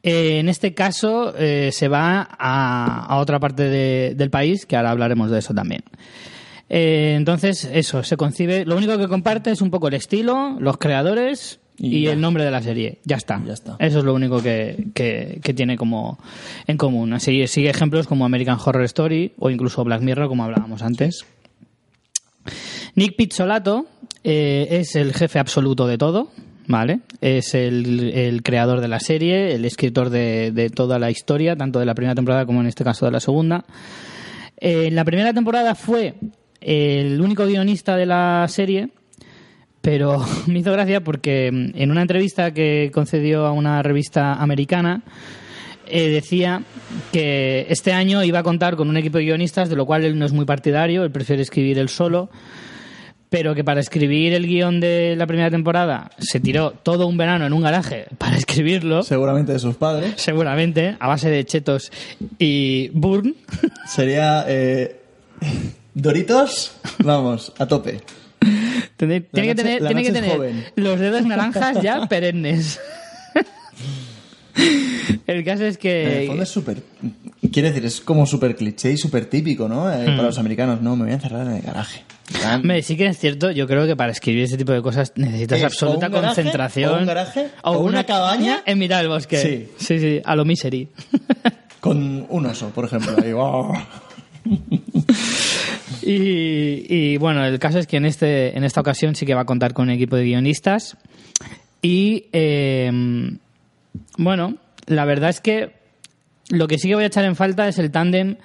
Eh, 0.04 0.40
en 0.40 0.50
este 0.50 0.74
caso 0.74 1.34
eh, 1.38 1.70
se 1.72 1.88
va 1.88 2.28
a, 2.38 3.06
a 3.06 3.18
otra 3.20 3.40
parte 3.40 3.64
de- 3.64 4.14
del 4.16 4.30
país, 4.30 4.66
que 4.66 4.76
ahora 4.76 4.92
hablaremos 4.92 5.32
de 5.32 5.40
eso 5.40 5.54
también. 5.54 5.82
Eh, 6.70 7.14
entonces, 7.18 7.70
eso, 7.72 8.04
se 8.04 8.18
concibe. 8.18 8.66
Lo 8.66 8.76
único 8.76 8.98
que 8.98 9.08
comparte 9.08 9.52
es 9.52 9.62
un 9.62 9.70
poco 9.72 9.88
el 9.88 9.94
estilo, 9.94 10.58
los 10.60 10.78
creadores 10.78 11.60
y, 11.78 12.08
el 12.08 12.20
nombre 12.22 12.44
de 12.44 12.52
la 12.52 12.62
serie. 12.62 13.00
Ya 13.06 13.16
está. 13.16 13.42
Ya 13.46 13.54
está. 13.54 13.76
Eso 13.80 14.00
es 14.00 14.04
lo 14.06 14.14
único 14.14 14.42
que, 14.42 14.88
que- 14.94 15.40
que 15.44 15.54
tiene 15.54 15.78
como 15.78 16.20
en 16.68 16.78
común. 16.78 17.14
Así 17.14 17.48
sigue 17.48 17.70
ejemplos 17.70 18.06
como 18.08 18.26
American 18.26 18.58
Horror 18.64 18.84
Story 18.84 19.34
o 19.40 19.50
incluso 19.50 19.84
Black 19.84 20.02
Mirror, 20.02 20.28
como 20.28 20.44
hablábamos 20.44 20.82
antes. 20.84 21.26
Nick 22.96 23.16
Pizzolato 23.16 23.86
es 24.24 24.96
el 24.96 25.14
jefe 25.14 25.40
absoluto 25.40 25.88
de 25.88 25.98
todo, 25.98 26.30
¿vale? 26.68 27.00
Es 27.22 27.54
el, 27.54 28.12
el 28.14 28.44
creador 28.44 28.82
de 28.82 28.88
la 28.88 29.00
serie, 29.00 29.54
el 29.54 29.66
escritor 29.66 30.10
de, 30.10 30.52
de 30.52 30.70
toda 30.70 31.00
la 31.00 31.12
historia, 31.12 31.56
tanto 31.56 31.80
de 31.80 31.86
la 31.86 31.96
primera 31.96 32.16
temporada 32.16 32.46
como 32.46 32.62
en 32.62 32.68
este 32.68 32.84
caso 32.84 33.06
de 33.06 33.12
la 33.12 33.20
segunda. 33.20 33.66
Eh, 34.58 34.88
en 34.88 34.96
la 34.96 35.04
primera 35.06 35.34
temporada 35.34 35.76
fue 35.76 36.16
el 36.62 37.20
único 37.20 37.46
guionista 37.46 37.98
de 37.98 38.06
la 38.06 38.46
serie, 38.48 38.90
pero 39.82 40.24
me 40.48 40.60
hizo 40.60 40.72
gracia 40.72 41.04
porque 41.04 41.52
mm, 41.52 41.72
en 41.76 41.92
una 41.92 42.02
entrevista 42.02 42.54
que 42.54 42.90
concedió 42.94 43.46
a 43.46 43.52
una 43.52 43.84
revista 43.84 44.36
americana, 44.36 45.04
eh, 45.86 46.08
decía 46.08 46.64
que 47.12 47.66
este 47.70 47.92
año 47.92 48.24
iba 48.24 48.40
a 48.40 48.44
contar 48.44 48.78
con 48.78 48.90
un 48.90 48.96
equipo 48.96 49.18
de 49.18 49.26
guionistas, 49.26 49.70
de 49.70 49.76
lo 49.76 49.86
cual 49.86 50.06
él 50.06 50.18
no 50.18 50.26
es 50.26 50.32
muy 50.32 50.46
partidario, 50.46 51.04
él 51.04 51.12
prefiere 51.12 51.42
escribir 51.42 51.78
él 51.78 51.90
solo, 51.90 52.30
pero 53.34 53.56
que 53.56 53.64
para 53.64 53.80
escribir 53.80 54.32
el 54.36 54.46
guion 54.46 54.80
de 54.80 55.16
la 55.18 55.26
primera 55.26 55.50
temporada 55.50 56.12
se 56.20 56.40
tiró 56.40 56.70
todo 56.70 57.08
un 57.08 57.18
verano 57.18 57.48
en 57.48 57.54
un 57.54 57.64
garaje 57.64 58.06
para 58.20 58.38
escribirlo, 58.38 59.02
Seguramente 59.02 59.54
de 59.54 59.58
sus 59.58 59.76
padres. 59.76 60.14
seguramente, 60.18 60.98
a 61.00 61.08
base 61.08 61.32
de 61.32 61.44
chetos 61.44 61.92
y 62.38 62.90
burn. 62.90 63.36
Sería. 63.88 64.46
eh, 64.48 65.00
Doritos, 65.96 66.76
vamos, 67.00 67.52
a 67.58 67.66
tope. 67.66 68.02
Tiene, 68.98 69.22
tiene 69.22 69.48
que 69.48 69.56
tener, 69.56 69.84
tiene 69.84 70.04
que 70.04 70.12
tener 70.12 70.72
los 70.76 71.00
dedos 71.00 71.26
naranjas 71.26 71.82
ya 71.82 72.06
perennes. 72.06 72.80
El 75.26 75.44
caso 75.44 75.66
es 75.66 75.74
En 75.78 75.82
que... 75.82 76.22
el 76.22 76.28
fondo 76.28 76.44
es 76.44 76.50
súper. 76.50 76.84
Quiere 77.52 77.70
decir, 77.70 77.84
es 77.84 78.00
como 78.00 78.28
súper 78.28 78.56
cliché 78.56 78.92
y 78.92 78.98
súper 78.98 79.26
típico, 79.26 79.68
¿no? 79.68 79.92
Eh, 79.92 80.06
Para 80.06 80.22
los 80.22 80.38
americanos, 80.38 80.84
no, 80.84 80.96
me 80.96 81.06
voy 81.06 81.14
a 81.14 81.16
encerrar 81.16 81.48
en 81.48 81.54
el 81.54 81.62
garaje. 81.64 82.04
Hombre, 82.54 82.82
sí 82.82 82.96
que 82.96 83.08
es 83.08 83.18
cierto, 83.20 83.52
yo 83.52 83.68
creo 83.68 83.86
que 83.86 83.96
para 83.96 84.12
escribir 84.12 84.44
ese 84.44 84.58
tipo 84.58 84.72
de 84.72 84.82
cosas 84.82 85.12
necesitas 85.16 85.60
Es 85.60 85.66
absoluta 85.66 86.06
o 86.06 86.10
un 86.10 86.16
garaje, 86.16 86.36
concentración. 86.36 86.94
o 86.94 86.98
un 87.00 87.06
garaje, 87.06 87.48
o 87.64 87.78
una 87.80 88.04
cabaña. 88.06 88.64
en 88.66 88.80
mitad 88.80 89.00
del 89.00 89.10
bosque. 89.10 89.38
Sí. 89.38 89.68
sí, 89.78 90.00
sí, 90.00 90.22
a 90.24 90.36
lo 90.36 90.46
misery. 90.46 90.88
Con 91.80 92.26
un 92.30 92.46
oso, 92.46 92.70
por 92.70 92.86
ejemplo. 92.86 93.16
Ahí, 93.22 93.32
¡oh! 93.36 93.74
Y, 96.06 96.86
y, 96.90 97.18
bueno, 97.18 97.46
el 97.46 97.60
caso 97.60 97.80
es 97.80 97.88
que 97.88 97.96
en, 97.96 98.06
este, 98.06 98.58
en 98.58 98.66
esta 98.66 98.82
ocasión 98.82 99.16
sí 99.16 99.26
que 99.26 99.36
va 99.36 99.42
a 99.42 99.46
contar 99.46 99.74
con 99.74 99.88
un 99.88 99.92
equipo 99.92 100.18
de 100.18 100.26
guionistas. 100.26 100.98
Y 101.82 102.26
eh, 102.34 102.92
bueno, 104.18 104.58
la 104.86 105.06
verdad 105.06 105.30
es 105.30 105.40
que 105.40 105.72
lo 106.50 106.68
que 106.68 106.78
sí 106.78 106.90
que 106.90 106.96
voy 106.96 107.06
a 107.06 107.08
echar 107.08 107.24
en 107.24 107.38
falta 107.38 107.70
es 107.70 107.80
el 107.80 107.90
tándem 107.92 108.36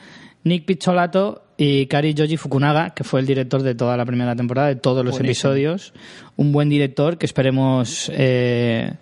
Nick 0.45 0.67
Pizzolato 0.67 1.43
y 1.61 1.87
Kari 1.87 2.15
Yoji 2.15 2.37
Fukunaga, 2.37 2.91
que 2.91 3.03
fue 3.03 3.19
el 3.19 3.27
director 3.27 3.63
de 3.63 3.75
toda 3.75 3.97
la 3.97 4.07
primera 4.07 4.37
temporada, 4.37 4.69
de 4.69 4.77
todos 4.77 5.05
los 5.05 5.19
Buenísimo. 5.19 5.53
episodios. 5.53 5.93
Un 6.37 6.53
buen 6.53 6.69
director 6.69 7.19
que 7.19 7.27
esperemos. 7.27 8.11
Eh, 8.15 8.93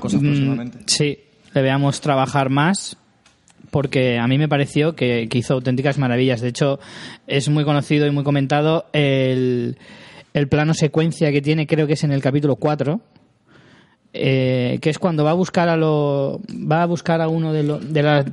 cosas 0.00 0.22
mm, 0.22 0.24
próximamente. 0.24 0.78
Sí, 0.86 1.18
le 1.52 1.60
veamos 1.62 2.00
trabajar 2.00 2.50
más. 2.50 2.96
porque 3.70 4.18
a 4.20 4.28
mí 4.28 4.38
me 4.38 4.48
pareció 4.48 4.94
que, 4.94 5.26
que 5.28 5.38
hizo 5.38 5.54
auténticas 5.54 5.98
maravillas. 5.98 6.40
De 6.40 6.48
hecho, 6.48 6.78
es 7.26 7.48
muy 7.48 7.64
conocido 7.64 8.06
y 8.06 8.12
muy 8.12 8.22
comentado 8.22 8.86
el, 8.92 9.76
el 10.32 10.48
plano 10.48 10.74
secuencia 10.74 11.32
que 11.32 11.42
tiene, 11.42 11.66
creo 11.66 11.88
que 11.88 11.94
es 11.94 12.04
en 12.04 12.12
el 12.12 12.22
capítulo 12.22 12.54
4, 12.54 13.00
eh, 14.16 14.78
que 14.80 14.90
es 14.90 14.98
cuando 15.00 15.24
va 15.24 15.30
a 15.32 15.34
buscar 15.34 15.68
a 15.68 15.76
lo 15.76 16.40
va 16.50 16.82
a 16.82 16.86
buscar 16.86 17.20
a 17.20 17.26
uno 17.26 17.52
de, 17.52 17.64
lo- 17.64 17.80
de, 17.80 18.02
la, 18.02 18.22
de 18.22 18.28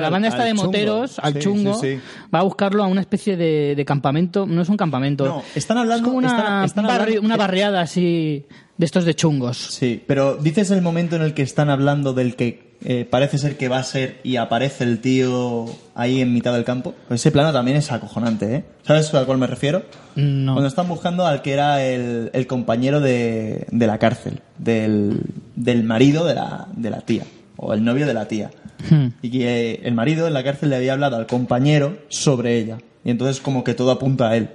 la 0.00 0.06
al- 0.06 0.10
banda 0.12 0.26
esta 0.28 0.42
de 0.44 0.50
chungo. 0.50 0.64
moteros 0.64 1.18
al 1.20 1.32
Sí, 1.34 1.38
chungo 1.38 1.74
sí, 1.74 1.94
sí. 1.94 2.00
va 2.34 2.40
a 2.40 2.42
buscarlo 2.42 2.82
a 2.82 2.88
una 2.88 3.00
especie 3.02 3.36
de, 3.36 3.74
de 3.76 3.84
campamento 3.84 4.46
no 4.46 4.60
es 4.62 4.68
un 4.68 4.76
campamento 4.76 5.24
No, 5.24 5.42
están 5.54 5.78
hablando- 5.78 6.02
es 6.02 6.04
como 6.06 6.18
una, 6.18 6.28
están- 6.36 6.64
están 6.64 6.84
un 6.86 6.90
barri- 6.90 7.00
hablando- 7.02 7.20
una 7.26 7.36
barriada 7.36 7.80
así 7.82 8.46
de 8.78 8.84
estos 8.84 9.04
de 9.04 9.14
chungos 9.14 9.56
Sí, 9.70 10.02
pero 10.06 10.36
dices 10.36 10.70
el 10.70 10.82
momento 10.82 11.16
en 11.16 11.22
el 11.22 11.34
que 11.34 11.42
están 11.42 11.70
hablando 11.70 12.12
del 12.12 12.36
que 12.36 12.66
eh, 12.84 13.06
parece 13.08 13.38
ser 13.38 13.56
que 13.56 13.68
va 13.68 13.78
a 13.78 13.82
ser 13.82 14.20
y 14.22 14.36
aparece 14.36 14.84
el 14.84 15.00
tío 15.00 15.64
ahí 15.94 16.20
en 16.20 16.34
mitad 16.34 16.52
del 16.52 16.64
campo. 16.64 16.94
Pues 17.08 17.20
ese 17.22 17.30
plano 17.32 17.50
también 17.52 17.78
es 17.78 17.90
acojonante, 17.90 18.54
¿eh? 18.54 18.64
¿Sabes 18.82 19.12
a 19.14 19.24
cuál 19.24 19.38
me 19.38 19.46
refiero? 19.46 19.82
no 20.14 20.52
Cuando 20.52 20.68
están 20.68 20.86
buscando 20.86 21.26
al 21.26 21.40
que 21.40 21.52
era 21.54 21.82
el, 21.82 22.30
el 22.34 22.46
compañero 22.46 23.00
de, 23.00 23.66
de 23.70 23.86
la 23.86 23.98
cárcel, 23.98 24.40
del, 24.58 25.20
del 25.54 25.84
marido 25.84 26.26
de 26.26 26.34
la, 26.34 26.68
de 26.76 26.90
la 26.90 27.00
tía, 27.00 27.22
o 27.56 27.72
el 27.72 27.82
novio 27.82 28.06
de 28.06 28.12
la 28.14 28.28
tía. 28.28 28.50
Hmm. 28.90 29.06
Y 29.22 29.30
que 29.30 29.72
eh, 29.72 29.80
el 29.84 29.94
marido 29.94 30.26
en 30.26 30.34
la 30.34 30.44
cárcel 30.44 30.68
le 30.68 30.76
había 30.76 30.92
hablado 30.92 31.16
al 31.16 31.26
compañero 31.26 31.96
sobre 32.08 32.58
ella. 32.58 32.76
Y 33.06 33.10
entonces 33.10 33.40
como 33.40 33.64
que 33.64 33.72
todo 33.72 33.90
apunta 33.90 34.28
a 34.28 34.36
él. 34.36 34.50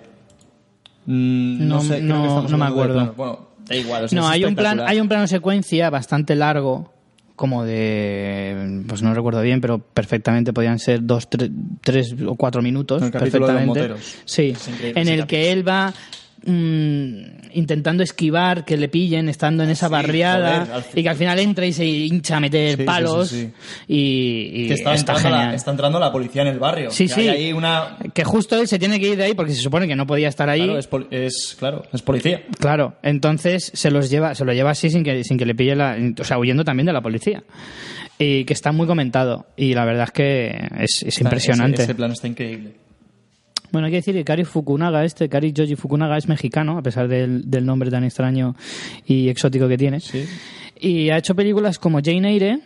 Mm, 1.07 1.67
No, 1.67 1.81
sé, 1.81 1.99
creo 1.99 2.21
que 2.21 2.27
estamos 2.27 2.51
no 2.51 2.57
me 2.59 2.65
acuerdo. 2.65 3.13
Bueno, 3.17 3.50
da 3.71 3.79
igual. 3.79 4.05
o 4.05 4.07
sea, 4.07 4.19
no 4.19 4.27
hay 4.27 4.45
un 4.45 4.55
plan 4.55 4.79
hay 4.81 4.99
un 4.99 5.07
plano 5.07 5.27
secuencia 5.27 5.89
bastante 5.89 6.35
largo 6.35 6.93
como 7.35 7.63
de 7.63 8.83
pues 8.87 9.01
no 9.01 9.13
recuerdo 9.13 9.41
bien 9.41 9.61
pero 9.61 9.79
perfectamente 9.79 10.53
podían 10.53 10.77
ser 10.79 11.03
dos 11.03 11.29
tres, 11.29 11.49
tres 11.81 12.15
o 12.27 12.35
cuatro 12.35 12.61
minutos 12.61 13.01
El 13.01 13.11
capítulo 13.11 13.47
de 13.47 13.53
los 13.53 13.61
perfectamente 13.61 13.81
moteros. 13.81 14.17
sí 14.25 14.53
en 14.81 15.07
el 15.07 15.25
que 15.25 15.51
él 15.51 15.67
va 15.67 15.93
mm, 16.45 17.21
intentando 17.53 18.03
esquivar 18.03 18.65
que 18.65 18.77
le 18.77 18.87
pillen 18.89 19.29
estando 19.29 19.63
en 19.63 19.69
esa 19.69 19.87
Sí, 19.87 19.91
barriada 19.91 20.65
joder, 20.65 20.83
y 20.95 21.03
que 21.03 21.09
al 21.09 21.15
final 21.15 21.39
entra 21.39 21.65
y 21.65 21.73
se 21.73 21.85
hincha 21.85 22.37
a 22.37 22.39
meter 22.39 22.77
Sí, 22.77 22.83
palos 22.83 23.29
sí, 23.29 23.41
sí. 23.41 23.51
y, 23.87 24.63
y 24.63 24.67
Que 24.67 24.73
está, 24.75 24.93
está 24.93 25.13
entrando 25.13 25.29
la, 25.29 25.37
genial 25.41 25.55
está 25.55 25.71
entrando 25.71 25.99
la 25.99 26.11
policía 26.11 26.41
en 26.43 26.47
el 26.49 26.59
barrio. 26.59 26.91
Sí, 26.91 27.07
Que 27.07 27.13
sí. 27.13 27.21
Hay 27.21 27.27
ahí 27.29 27.53
una... 27.53 27.97
que 28.13 28.23
justo 28.23 28.59
él 28.59 28.67
se 28.67 28.79
tiene 28.79 28.99
que 28.99 29.09
ir 29.09 29.17
de 29.17 29.25
ahí 29.25 29.33
porque 29.33 29.53
se 29.53 29.61
supone 29.61 29.87
que 29.87 29.95
no 29.95 30.07
podía 30.07 30.29
estar 30.29 30.49
ahí 30.49 30.61
Claro, 30.65 30.79
es, 31.11 31.55
claro, 31.59 31.83
es 31.91 32.01
policía. 32.01 32.43
Claro, 32.59 32.95
entonces 33.03 33.71
se 33.73 33.91
los 33.91 34.09
lleva, 34.09 34.35
se 34.35 34.45
lo 34.45 34.53
lleva 34.53 34.71
así 34.71 34.89
sin 34.89 35.03
que, 35.03 35.23
sin 35.23 35.37
que 35.37 35.45
le 35.45 35.55
pille 35.55 35.75
la, 35.75 35.97
o 36.19 36.23
sea, 36.23 36.37
huyendo 36.37 36.63
también 36.63 36.85
de 36.85 36.93
la 36.93 37.01
policía. 37.01 37.43
Y 38.17 38.45
que 38.45 38.53
está 38.53 38.71
muy 38.71 38.85
comentado. 38.85 39.47
Y 39.57 39.73
la 39.73 39.83
verdad 39.83 40.03
es 40.05 40.11
que 40.11 40.67
es, 40.79 41.03
es 41.03 41.21
impresionante. 41.21 41.75
Ese, 41.81 41.83
ese 41.85 41.95
plano 41.95 42.13
está 42.13 42.27
increíble. 42.27 42.75
Bueno, 43.71 43.85
hay 43.85 43.91
que 43.91 43.97
decir 43.97 44.13
que 44.13 44.23
Kari 44.23 44.43
Fukunaga, 44.43 45.05
este, 45.05 45.29
Kari 45.29 45.53
Joji 45.55 45.75
Fukunaga 45.75 46.17
es 46.17 46.27
mexicano, 46.27 46.77
a 46.77 46.81
pesar 46.81 47.07
del, 47.07 47.49
del 47.49 47.65
nombre 47.65 47.89
tan 47.89 48.03
extraño 48.03 48.55
y 49.05 49.29
exótico 49.29 49.67
que 49.67 49.77
tiene. 49.77 49.99
Sí. 49.99 50.25
Y 50.79 51.09
ha 51.09 51.17
hecho 51.17 51.35
películas 51.35 51.79
como 51.79 51.99
Jane 52.03 52.29
Eyre, 52.29 52.59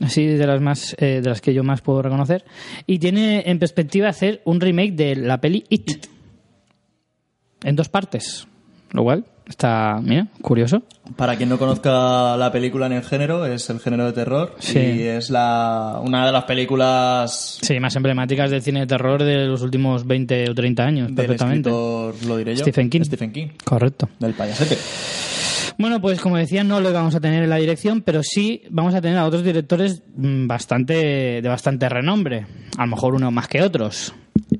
así 0.00 0.24
de 0.24 0.46
las 0.46 0.60
más, 0.60 0.96
eh, 0.98 1.20
de 1.22 1.28
las 1.28 1.40
que 1.40 1.52
yo 1.52 1.62
más 1.62 1.80
puedo 1.80 2.00
reconocer. 2.00 2.44
Y 2.86 2.98
tiene 2.98 3.42
en 3.46 3.58
perspectiva 3.58 4.08
hacer 4.08 4.40
un 4.44 4.60
remake 4.60 4.92
de 4.92 5.16
la 5.16 5.40
peli 5.40 5.64
It. 5.68 6.06
En 7.64 7.76
dos 7.76 7.88
partes. 7.88 8.46
Lo 8.92 9.02
cual 9.02 9.26
está, 9.48 10.00
mira, 10.02 10.26
curioso. 10.42 10.82
Para 11.16 11.36
quien 11.36 11.48
no 11.48 11.58
conozca 11.58 12.36
la 12.36 12.50
película 12.52 12.86
en 12.86 12.92
el 12.92 13.02
género, 13.02 13.46
es 13.46 13.68
el 13.70 13.80
género 13.80 14.06
de 14.06 14.12
terror. 14.12 14.54
Sí. 14.58 14.78
Y 14.78 15.02
es 15.02 15.30
la, 15.30 16.00
una 16.02 16.26
de 16.26 16.32
las 16.32 16.44
películas 16.44 17.58
Sí, 17.62 17.80
más 17.80 17.96
emblemáticas 17.96 18.50
del 18.50 18.62
cine 18.62 18.80
de 18.80 18.86
terror 18.86 19.22
de 19.22 19.46
los 19.46 19.62
últimos 19.62 20.06
20 20.06 20.50
o 20.50 20.54
30 20.54 20.82
años, 20.82 21.12
perfectamente. 21.12 21.70
escritor, 21.70 22.14
lo 22.26 22.36
diré 22.36 22.54
yo. 22.56 22.62
Stephen 22.62 22.90
King. 22.90 23.02
Stephen 23.04 23.32
King. 23.32 23.48
Correcto. 23.64 24.08
Del 24.18 24.34
payasete. 24.34 24.76
Bueno, 25.78 26.00
pues 26.00 26.20
como 26.20 26.36
decía, 26.36 26.64
no 26.64 26.80
lo 26.80 26.92
vamos 26.92 27.14
a 27.14 27.20
tener 27.20 27.44
en 27.44 27.50
la 27.50 27.56
dirección, 27.56 28.02
pero 28.02 28.22
sí 28.24 28.62
vamos 28.68 28.94
a 28.94 29.00
tener 29.00 29.16
a 29.16 29.24
otros 29.24 29.44
directores 29.44 30.02
mm, 30.16 30.48
bastante 30.48 31.40
de 31.40 31.48
bastante 31.48 31.88
renombre, 31.88 32.46
a 32.76 32.82
lo 32.84 32.88
mejor 32.88 33.14
uno 33.14 33.30
más 33.30 33.46
que 33.46 33.62
otros. 33.62 34.12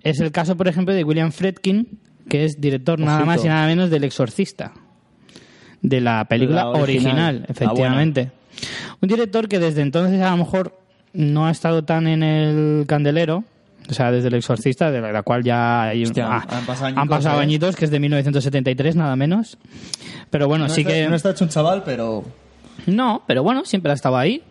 Es 0.03 0.21
el 0.21 0.31
caso, 0.31 0.57
por 0.57 0.69
ejemplo, 0.69 0.95
de 0.95 1.03
William 1.03 1.33
Friedkin, 1.33 1.99
que 2.29 2.45
es 2.45 2.61
director 2.61 2.99
nada 2.99 3.25
más 3.25 3.45
y 3.45 3.49
nada 3.49 3.67
menos 3.67 3.91
del 3.91 4.05
Exorcista, 4.05 4.73
de 5.83 6.01
la 6.01 6.25
película 6.27 6.65
La 6.65 6.69
original. 6.71 6.83
original, 7.37 7.45
Ah, 7.49 7.53
efectivamente. 7.53 8.31
Un 9.01 9.09
director 9.09 9.49
que 9.49 9.59
desde 9.59 9.83
entonces 9.83 10.21
a 10.21 10.31
lo 10.31 10.39
mejor 10.39 10.79
no 11.13 11.47
ha 11.47 11.51
estado 11.51 11.85
tan 11.85 12.07
en 12.07 12.23
el 12.23 12.85
candelero, 12.87 13.45
o 13.89 13.95
sea, 13.95 14.11
desde 14.11 14.29
el 14.29 14.35
Exorcista, 14.35 14.91
de 14.91 15.01
la 15.01 15.23
cual 15.23 15.43
ya 15.43 15.85
hay 15.85 16.05
Hostia, 16.05 16.27
ah, 16.29 16.47
han 16.51 16.67
pasado 17.09 17.37
han 17.37 17.41
¿eh? 17.41 17.43
añitos, 17.43 17.77
que 17.77 17.85
es 17.87 17.91
de 17.91 18.01
1973 18.01 18.97
nada 18.97 19.17
menos. 19.17 19.57
Pero 20.31 20.47
bueno, 20.49 20.69
no, 20.69 20.75
sí 20.75 20.83
está, 20.83 20.93
que 20.93 21.09
no 21.09 21.17
está 21.17 21.31
hecho 21.31 21.45
un 21.45 21.51
chaval, 21.51 21.83
pero 21.85 22.25
no, 22.87 23.23
pero 23.27 23.43
bueno, 23.43 23.65
siempre 23.65 23.93
ha 23.93 23.95
estado 23.95 24.17
ahí. 24.17 24.43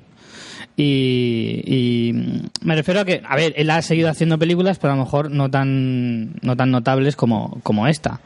Y, 0.80 1.64
y 1.66 2.14
me 2.62 2.76
refiero 2.76 3.00
a 3.02 3.06
que, 3.06 3.22
a 3.28 3.36
ver, 3.36 3.54
él 3.58 3.70
ha 3.72 3.82
seguido 3.82 4.10
haciendo 4.10 4.38
películas, 4.38 4.78
pero 4.78 4.94
a 4.94 4.96
lo 4.96 5.04
mejor 5.04 5.32
no 5.32 5.50
tan, 5.50 6.34
no 6.44 6.56
tan 6.56 6.70
notables 6.72 7.16
como, 7.16 7.60
como 7.64 7.88
esta. 7.88 8.22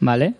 ¿Vale? 0.00 0.34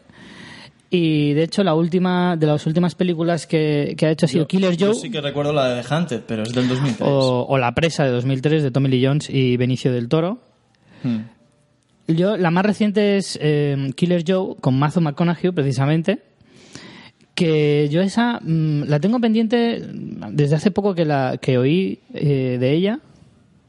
Y 0.91 1.33
de 1.35 1.43
hecho, 1.43 1.63
la 1.63 1.75
última, 1.75 2.37
de 2.37 2.47
las 2.47 2.67
últimas 2.67 2.95
películas 2.95 3.47
que, 3.47 3.95
que 3.99 4.07
ha 4.07 4.11
hecho 4.11 4.27
ha 4.27 4.29
sido 4.29 4.45
yo- 4.45 4.49
Killer 4.49 4.77
yo 4.77 4.87
Joe 4.89 4.95
sí 4.97 5.11
que 5.11 5.21
recuerdo 5.21 5.53
la 5.53 5.69
de 5.69 5.83
The 5.83 5.95
Hunted, 5.95 6.21
pero 6.27 6.45
es 6.45 6.53
del 6.55 6.67
2003. 6.69 7.01
o, 7.09 7.47
o 7.49 7.59
La 7.59 7.75
Presa 7.75 8.05
de 8.05 8.11
2003 8.13 8.63
de 8.63 8.71
Tommy 8.71 8.89
Lee 8.89 9.05
Jones 9.05 9.29
y 9.29 9.57
Benicio 9.57 9.93
del 9.93 10.09
Toro. 10.09 10.39
Hmm. 11.03 11.19
Yo, 12.07 12.37
la 12.37 12.51
más 12.51 12.65
reciente 12.65 13.17
es 13.17 13.39
eh, 13.43 13.91
Killer 13.97 14.23
Joe 14.27 14.55
con 14.61 14.79
Matthew 14.79 15.03
McConaughey, 15.03 15.51
precisamente. 15.53 16.21
Que 17.35 17.89
yo 17.91 18.01
esa 18.01 18.41
mm, 18.41 18.85
la 18.85 19.01
tengo 19.01 19.19
pendiente 19.21 19.83
desde 20.31 20.57
hace 20.57 20.71
poco 20.71 20.95
que 20.95 21.05
la 21.05 21.39
que 21.41 21.59
oí 21.59 21.99
eh, 22.13 22.59
de 22.59 22.73
ella. 22.73 23.01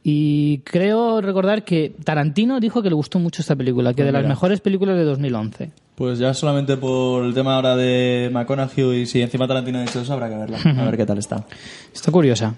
Y 0.07 0.59
creo 0.59 1.19
recordar 1.19 1.63
que 1.63 1.91
Tarantino 2.03 2.59
dijo 2.59 2.83
que 2.83 2.89
le 2.89 2.95
gustó 2.95 3.17
mucho 3.17 3.41
esta 3.41 3.55
película, 3.55 3.91
que 3.91 4.03
Pues 4.03 4.05
de 4.05 4.11
las 4.11 4.27
mejores 4.27 4.61
películas 4.61 4.97
de 4.97 5.03
2011. 5.03 5.71
Pues 5.95 6.19
ya 6.19 6.31
solamente 6.35 6.77
por 6.77 7.25
el 7.25 7.33
tema 7.33 7.55
ahora 7.55 7.75
de 7.75 8.29
McConaughey 8.31 9.01
y 9.01 9.05
si 9.07 9.23
encima 9.23 9.47
Tarantino 9.47 9.79
ha 9.79 9.81
dicho 9.81 10.01
eso, 10.01 10.13
habrá 10.13 10.29
que 10.29 10.35
verla. 10.35 10.59
A 10.63 10.85
ver 10.85 10.97
qué 10.97 11.07
tal 11.07 11.17
está. 11.17 11.47
Está 11.93 12.11
curiosa. 12.11 12.53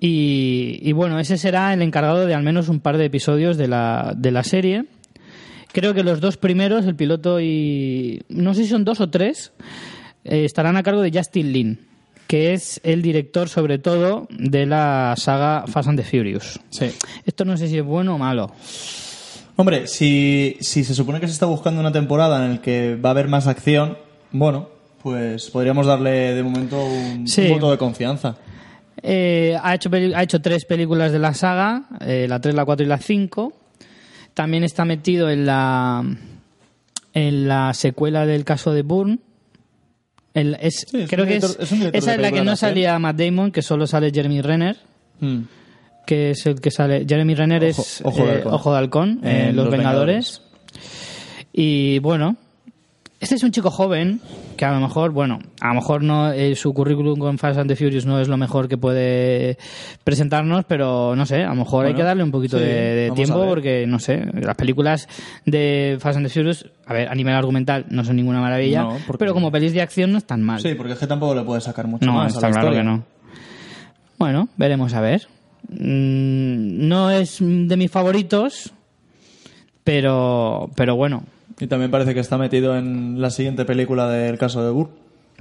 Y, 0.00 0.80
y 0.82 0.92
bueno, 0.92 1.20
ese 1.20 1.36
será 1.36 1.74
el 1.74 1.82
encargado 1.82 2.24
de 2.24 2.34
al 2.34 2.42
menos 2.42 2.70
un 2.70 2.80
par 2.80 2.96
de 2.96 3.04
episodios 3.04 3.58
de 3.58 3.68
la, 3.68 4.14
de 4.16 4.30
la 4.30 4.42
serie. 4.42 4.86
Creo 5.72 5.92
que 5.92 6.02
los 6.02 6.20
dos 6.20 6.38
primeros, 6.38 6.86
el 6.86 6.96
piloto 6.96 7.40
y. 7.40 8.22
No 8.28 8.54
sé 8.54 8.64
si 8.64 8.70
son 8.70 8.84
dos 8.84 9.00
o 9.00 9.10
tres, 9.10 9.52
eh, 10.24 10.44
estarán 10.44 10.76
a 10.76 10.82
cargo 10.82 11.02
de 11.02 11.10
Justin 11.12 11.52
Lin, 11.52 11.78
que 12.26 12.52
es 12.52 12.80
el 12.84 13.02
director, 13.02 13.48
sobre 13.48 13.78
todo, 13.78 14.26
de 14.30 14.66
la 14.66 15.14
saga 15.16 15.64
Fast 15.66 15.88
and 15.88 15.98
the 16.00 16.04
Furious. 16.04 16.60
Sí. 16.70 16.90
Esto 17.26 17.44
no 17.44 17.56
sé 17.56 17.68
si 17.68 17.78
es 17.78 17.84
bueno 17.84 18.14
o 18.14 18.18
malo. 18.18 18.52
Hombre, 19.56 19.86
si, 19.88 20.56
si 20.60 20.84
se 20.84 20.94
supone 20.94 21.20
que 21.20 21.26
se 21.26 21.32
está 21.34 21.46
buscando 21.46 21.80
una 21.80 21.92
temporada 21.92 22.44
en 22.46 22.52
la 22.52 22.62
que 22.62 22.96
va 22.96 23.10
a 23.10 23.12
haber 23.12 23.28
más 23.28 23.46
acción, 23.46 23.98
bueno, 24.32 24.68
pues 25.02 25.50
podríamos 25.50 25.86
darle 25.86 26.34
de 26.34 26.42
momento 26.42 26.82
un, 26.82 27.26
Sí. 27.28 27.42
un 27.46 27.52
voto 27.54 27.70
de 27.70 27.78
confianza. 27.78 28.36
Eh, 29.02 29.56
ha, 29.62 29.74
hecho 29.74 29.90
ha 29.92 30.22
hecho 30.22 30.40
tres 30.40 30.64
películas 30.66 31.10
de 31.12 31.18
la 31.18 31.34
saga, 31.34 31.84
eh, 32.00 32.26
la 32.28 32.40
3, 32.40 32.54
la 32.54 32.64
4 32.64 32.84
y 32.84 32.88
la 32.88 32.98
5. 32.98 33.52
También 34.34 34.62
está 34.62 34.84
metido 34.84 35.30
en 35.30 35.46
la, 35.46 36.04
en 37.14 37.48
la 37.48 37.74
secuela 37.74 38.26
del 38.26 38.44
caso 38.44 38.72
de 38.72 38.82
Bourne. 38.82 39.18
El- 40.34 40.56
es, 40.60 40.86
Sí, 40.90 41.02
es 41.02 41.10
creo 41.10 41.26
que 41.26 41.36
es, 41.36 41.58
esa 41.92 42.14
es 42.14 42.20
la 42.20 42.30
que 42.30 42.42
no 42.42 42.54
salía 42.56 42.98
Matt 42.98 43.16
Damon, 43.16 43.50
que 43.50 43.62
solo 43.62 43.86
sale 43.86 44.10
Jeremy 44.12 44.40
Renner, 44.42 44.76
Hmm. 45.20 45.40
que 46.06 46.30
es 46.30 46.46
el 46.46 46.60
que 46.60 46.70
sale. 46.70 47.04
Jeremy 47.08 47.34
Renner 47.34 47.62
Ojo- 47.64 47.82
es 47.82 48.00
Ojo 48.04 48.24
de 48.26 48.30
eh, 48.30 48.34
Halcón. 48.36 48.52
Ojo 48.54 48.72
de 48.72 48.78
Halcón, 48.78 49.20
En 49.22 49.28
en 49.36 49.56
Los, 49.56 49.64
Los 49.66 49.72
Vengadores. 49.72 50.42
Y 51.52 51.98
bueno, 51.98 52.36
este 53.20 53.34
es 53.34 53.42
un 53.42 53.50
chico 53.50 53.70
joven 53.70 54.20
que 54.56 54.64
a 54.64 54.72
lo 54.72 54.80
mejor, 54.80 55.10
bueno, 55.10 55.38
a 55.60 55.68
lo 55.68 55.74
mejor 55.74 56.02
no 56.02 56.32
eh, 56.32 56.56
su 56.56 56.72
currículum 56.72 57.18
con 57.18 57.36
Fast 57.38 57.58
and 57.58 57.68
the 57.68 57.76
Furious 57.76 58.06
no 58.06 58.18
es 58.18 58.28
lo 58.28 58.36
mejor 58.38 58.66
que 58.66 58.78
puede 58.78 59.58
presentarnos, 60.04 60.64
pero 60.64 61.14
no 61.14 61.26
sé, 61.26 61.42
a 61.44 61.50
lo 61.50 61.54
mejor 61.56 61.86
hay 61.86 61.94
que 61.94 62.02
darle 62.02 62.22
un 62.24 62.30
poquito 62.30 62.58
sí, 62.58 62.64
de, 62.64 63.12
tiempo 63.14 63.44
porque 63.46 63.86
no 63.86 63.98
sé, 63.98 64.24
las 64.34 64.56
películas 64.56 65.06
de 65.44 65.98
Fast 66.00 66.16
and 66.16 66.26
the 66.26 66.32
Furious, 66.32 66.66
a 66.86 66.94
ver, 66.94 67.08
a 67.08 67.14
nivel 67.14 67.34
argumental 67.34 67.84
no 67.90 68.04
son 68.04 68.16
ninguna 68.16 68.40
maravilla, 68.40 68.82
No, 68.82 68.96
porque- 69.06 69.18
pero 69.18 69.34
como 69.34 69.52
pelis 69.52 69.72
de 69.74 69.82
acción 69.82 70.12
no 70.12 70.18
están 70.18 70.42
mal. 70.42 70.60
Sí, 70.60 70.74
porque 70.74 70.94
es 70.94 70.98
que 70.98 71.06
tampoco 71.06 71.34
le 71.34 71.42
puede 71.42 71.60
sacar 71.60 71.86
mucho 71.86 72.06
No, 72.06 72.14
más. 72.14 72.32
a 72.32 72.36
está 72.36 72.48
la 72.48 72.52
claro 72.52 72.68
historia. 72.68 72.80
que 72.80 72.96
no. 72.98 73.04
Bueno, 74.18 74.48
veremos 74.56 74.94
a 74.94 75.00
ver. 75.02 75.28
Mm, 75.68 76.88
No 76.88 77.10
es 77.10 77.36
de 77.40 77.76
mis 77.76 77.90
favoritos, 77.90 78.72
pero, 79.84 80.70
pero 80.74 80.96
bueno. 80.96 81.22
Y 81.60 81.66
también 81.66 81.90
parece 81.90 82.14
que 82.14 82.20
está 82.20 82.38
metido 82.38 82.76
en 82.76 83.20
la 83.20 83.30
siguiente 83.30 83.64
película 83.64 84.08
del 84.08 84.38
caso 84.38 84.64
de 84.64 84.70
Burr. 84.70 84.90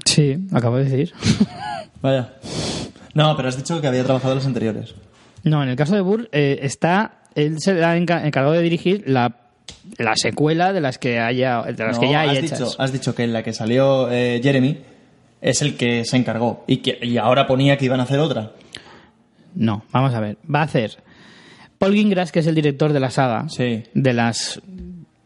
Sí, 0.06 0.38
acabo 0.52 0.78
de 0.78 0.84
decir. 0.86 1.14
Vaya. 2.02 2.34
No, 3.14 3.36
pero 3.36 3.50
has 3.50 3.58
dicho 3.58 3.80
que 3.82 3.88
había 3.88 4.04
trabajado 4.04 4.34
en 4.34 4.38
las 4.40 4.46
anteriores. 4.48 4.94
No, 5.44 5.64
en 5.64 5.70
el 5.70 5.76
caso 5.76 5.96
de 5.96 6.02
Burr 6.02 6.30
eh, 6.32 6.60
está, 6.62 7.22
él 7.36 7.60
se 7.60 7.72
ha 7.84 7.98
enca- 7.98 8.26
encargado 8.26 8.52
de 8.54 8.62
dirigir 8.62 9.04
la, 9.08 9.36
la 9.98 10.16
secuela 10.16 10.74
de 10.74 10.82
las 10.82 10.98
que 10.98 11.20
haya, 11.20 11.62
de 11.64 11.84
las 11.84 11.96
No, 11.96 12.02
que 12.02 12.10
ya 12.12 12.22
hay 12.22 12.30
has 12.38 12.44
hechas. 12.44 12.60
dicho, 12.60 12.76
has 12.82 12.92
dicho 12.92 13.16
que 13.16 13.24
en 13.24 13.34
la 13.34 13.42
que 13.44 13.54
salió 13.54 14.10
eh, 14.12 14.40
Jeremy 14.44 14.78
es 15.42 15.62
el 15.62 15.76
que 15.78 16.04
se 16.06 16.18
encargó 16.18 16.64
y 16.68 16.78
que 16.78 17.00
y 17.02 17.18
ahora 17.18 17.48
ponía 17.48 17.78
que 17.78 17.86
iban 17.86 18.00
a 18.02 18.04
hacer 18.04 18.20
otra. 18.20 18.52
No, 19.56 19.84
vamos 19.92 20.14
a 20.14 20.20
ver. 20.20 20.38
Va 20.54 20.60
a 20.62 20.64
hacer 20.64 20.98
Paul 21.78 21.92
Greengrass, 21.94 22.32
que 22.32 22.40
es 22.40 22.48
el 22.48 22.56
director 22.56 22.92
de 22.94 23.00
la 23.00 23.10
saga, 23.10 23.48
Sí. 23.50 23.84
de 23.94 24.14
las 24.14 24.62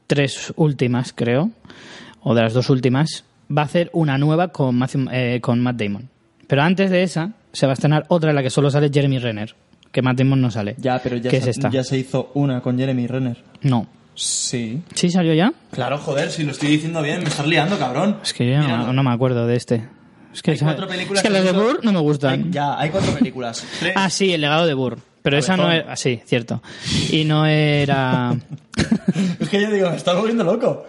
tres 0.08 0.54
últimas, 0.56 1.14
creo, 1.14 1.51
o 2.22 2.34
de 2.36 2.41
las 2.41 2.54
dos 2.54 2.70
últimas, 2.70 3.24
va 3.56 3.64
a 3.64 3.66
hacer 3.66 3.89
una 3.93 4.18
nueva 4.18 4.49
con, 4.49 4.78
Matthew- 4.80 5.10
eh, 5.12 5.39
con 5.41 5.60
Matt 5.62 5.78
Damon. 5.78 6.10
Pero 6.47 6.62
antes 6.62 6.89
de 6.91 7.04
esa, 7.04 7.32
se 7.51 7.66
va 7.66 7.72
a 7.72 7.76
estrenar 7.76 8.06
otra 8.10 8.30
en 8.30 8.36
la 8.36 8.43
que 8.43 8.49
solo 8.49 8.70
sale 8.70 8.89
Jeremy 8.93 9.20
Renner, 9.20 9.56
que 9.91 10.01
Matt 10.01 10.18
Damon 10.18 10.41
no 10.41 10.51
sale. 10.51 10.76
Ya, 10.78 10.99
pero 11.01 11.18
ya, 11.18 11.30
¿Qué 11.30 11.41
se, 11.41 11.49
es 11.51 11.58
esta? 11.58 11.70
ya 11.70 11.84
se 11.84 11.97
hizo 11.97 12.32
una 12.34 12.62
con 12.62 12.78
Jeremy 12.78 13.08
Renner. 13.08 13.43
No. 13.62 13.88
Sí. 14.16 14.82
¿Sí 14.93 15.10
salió 15.10 15.34
ya? 15.34 15.51
Claro, 15.72 15.97
joder, 15.97 16.30
si 16.30 16.43
lo 16.43 16.51
estoy 16.51 16.70
diciendo 16.70 17.01
bien, 17.01 17.20
me 17.24 17.30
estás 17.30 17.47
liando, 17.47 17.80
cabrón. 17.80 18.18
Es 18.24 18.32
que 18.34 18.47
yo 18.51 18.62
no, 18.93 19.04
me 19.04 19.12
acuerdo 19.12 19.47
de 19.47 19.56
este. 19.56 19.88
Es 20.32 20.41
que, 20.43 20.51
Hay 20.51 20.58
cuatro 20.60 20.88
películas 20.88 21.24
es 21.24 21.28
que 21.30 21.34
las 21.34 21.43
de 21.43 21.51
Burr 21.51 21.80
no 21.84 21.91
me 21.93 21.99
gustan. 21.99 22.43
Hay- 22.45 22.51
ya, 22.51 22.80
hay 22.80 22.89
cuatro 22.91 23.12
películas. 23.14 23.66
Tres. 23.80 23.93
Ah, 23.95 24.10
sí, 24.10 24.32
el 24.34 24.41
legado 24.41 24.66
de 24.68 24.74
Burr. 24.76 24.99
Pero 25.24 25.38
esa 25.38 25.57
no 25.57 25.71
era... 25.71 25.91
ah, 25.93 25.95
Sí, 25.95 26.21
cierto. 26.26 26.61
Y 27.11 27.24
no 27.24 27.45
era... 27.47 28.36
Es 29.39 29.49
que 29.49 29.61
yo 29.61 29.71
digo, 29.71 29.89
me 29.89 29.95
estás 29.95 30.15
volviendo 30.15 30.43
loco. 30.43 30.86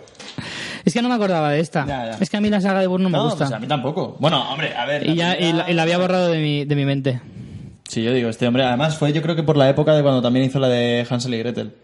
Es 0.85 0.93
que 0.93 1.01
no 1.01 1.09
me 1.09 1.14
acordaba 1.14 1.51
de 1.51 1.61
esta. 1.61 1.87
Ya, 1.87 2.11
ya. 2.12 2.18
Es 2.20 2.28
que 2.28 2.37
a 2.37 2.41
mí 2.41 2.51
la 2.51 2.61
saga 2.61 2.80
de 2.80 2.87
Burr 2.87 3.01
no 3.01 3.09
me 3.09 3.16
No, 3.16 3.24
gusta. 3.24 3.45
pues 3.47 3.53
a 3.53 3.59
mí 3.59 3.66
tampoco. 3.66 4.16
Bueno, 4.20 4.51
hombre, 4.53 4.74
a 4.76 4.85
ver. 4.85 5.09
y, 5.09 5.14
ya, 5.14 5.35
la, 5.35 5.70
y 5.70 5.74
la 5.74 5.82
había 5.82 5.97
borrado 5.99 6.28
de 6.28 6.39
mi, 6.39 6.64
de 6.66 6.76
mi 6.76 6.85
mente. 6.85 7.20
Sí, 7.89 8.03
yo 8.03 8.12
digo, 8.12 8.28
este 8.28 8.47
hombre, 8.47 8.64
además 8.64 8.97
fue 8.99 9.12
yo 9.12 9.22
creo 9.22 9.37
que 9.37 9.43
por 9.43 9.57
la 9.57 9.68
época 9.68 9.95
de 9.95 10.03
cuando 10.03 10.20
también 10.20 10.45
hizo 10.47 10.59
la 10.59 10.68
de 10.68 11.07
Hansel 11.09 11.32
y 11.35 11.39
Gretel. 11.39 11.74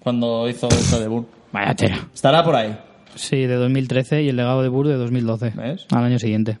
Cuando 0.00 0.48
hizo 0.48 0.68
esta 0.68 0.98
de 0.98 1.08
Burr. 1.08 1.26
Vaya 1.52 1.74
tela. 1.74 2.08
Estará 2.14 2.42
por 2.44 2.54
ahí. 2.56 2.76
Sí, 3.14 3.46
de 3.46 3.54
2013 3.56 4.22
y 4.22 4.28
el 4.28 4.36
legado 4.36 4.62
de 4.62 4.68
Burr 4.68 4.88
de 4.88 4.94
2012. 4.94 5.50
¿Ves? 5.56 5.86
Al 5.90 6.04
año 6.04 6.18
siguiente. 6.18 6.58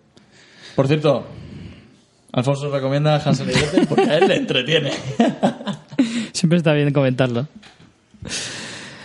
Por 0.76 0.86
cierto, 0.88 1.26
Alfonso 2.32 2.70
recomienda 2.70 3.16
Hansel 3.16 3.50
y 3.50 3.52
Gretel 3.52 3.86
porque 3.86 4.10
a 4.10 4.18
él 4.18 4.28
le 4.28 4.36
entretiene. 4.36 4.92
Siempre 6.32 6.58
está 6.58 6.72
bien 6.72 6.92
comentarlo. 6.92 7.48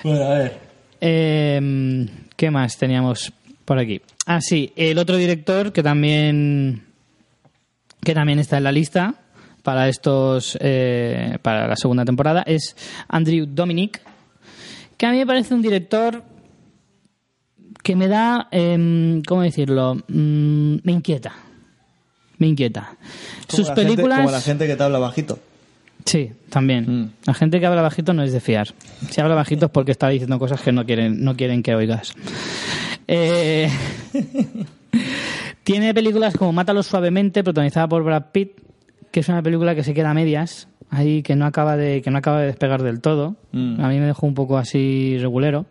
bueno, 0.03 0.23
a 0.25 0.37
ver. 0.37 0.59
Eh, 0.99 2.07
¿Qué 2.35 2.51
más 2.51 2.77
teníamos 2.77 3.31
por 3.65 3.79
aquí? 3.79 4.01
Ah, 4.25 4.41
sí, 4.41 4.71
el 4.75 4.97
otro 4.97 5.17
director 5.17 5.71
que 5.71 5.83
también 5.83 6.83
que 8.03 8.13
también 8.13 8.39
está 8.39 8.57
en 8.57 8.63
la 8.63 8.71
lista 8.71 9.15
para 9.63 9.87
estos 9.87 10.57
eh, 10.61 11.37
para 11.41 11.67
la 11.67 11.75
segunda 11.75 12.03
temporada 12.03 12.43
es 12.45 12.75
Andrew 13.07 13.45
Dominic, 13.47 14.01
que 14.97 15.05
a 15.05 15.11
mí 15.11 15.17
me 15.17 15.25
parece 15.25 15.53
un 15.53 15.61
director 15.61 16.23
que 17.81 17.95
me 17.95 18.07
da, 18.07 18.47
em, 18.51 19.21
¿cómo 19.23 19.41
decirlo? 19.41 19.95
Mm, 20.07 20.75
me 20.83 20.91
inquieta. 20.91 21.33
Me 22.43 22.47
inquieta. 22.49 22.97
Como 23.47 23.57
Sus 23.57 23.69
la 23.69 23.75
gente- 23.75 23.81
películas... 23.89 24.17
como 24.19 24.31
la 24.31 24.41
gente 24.41 24.67
que 24.67 24.75
te 24.75 24.83
habla 24.83 24.99
bajito. 24.99 25.39
Sí, 26.03 26.31
también. 26.49 26.83
Mm. 27.03 27.09
La 27.27 27.33
gente 27.33 27.61
que 27.61 27.65
habla 27.65 27.81
bajito 27.81 28.13
no 28.13 28.21
es 28.23 28.33
de 28.33 28.41
fiar. 28.41 28.73
Si 29.09 29.21
habla 29.21 29.33
bajito 29.33 29.67
es 29.67 29.71
porque 29.71 29.91
está 29.91 30.09
diciendo 30.09 30.37
cosas 30.39 30.59
que 30.59 30.73
no 30.73 30.85
quieren, 30.85 31.23
no 31.23 31.37
quieren 31.37 31.63
que 31.63 31.73
oigas. 31.73 32.13
Eh, 33.07 33.69
tiene 35.63 35.93
películas 35.93 36.35
como 36.35 36.51
Mátalo 36.51 36.83
suavemente, 36.83 37.43
protagonizada 37.45 37.87
por 37.87 38.03
Brad 38.03 38.25
Pitt, 38.33 38.51
que 39.11 39.21
es 39.21 39.29
una 39.29 39.41
película 39.41 39.75
que 39.75 39.83
se 39.85 39.93
queda 39.93 40.09
a 40.09 40.13
medias, 40.13 40.67
ahí 40.89 41.23
que 41.23 41.37
no 41.37 41.45
acaba 41.45 41.77
de, 41.77 42.01
que 42.01 42.11
no 42.11 42.17
acaba 42.17 42.41
de 42.41 42.47
despegar 42.47 42.83
del 42.83 42.99
todo. 42.99 43.37
Mm. 43.53 43.79
A 43.79 43.87
mí 43.87 43.99
me 43.99 44.05
dejó 44.07 44.27
un 44.27 44.33
poco 44.33 44.57
así 44.57 45.17
regulero. 45.19 45.65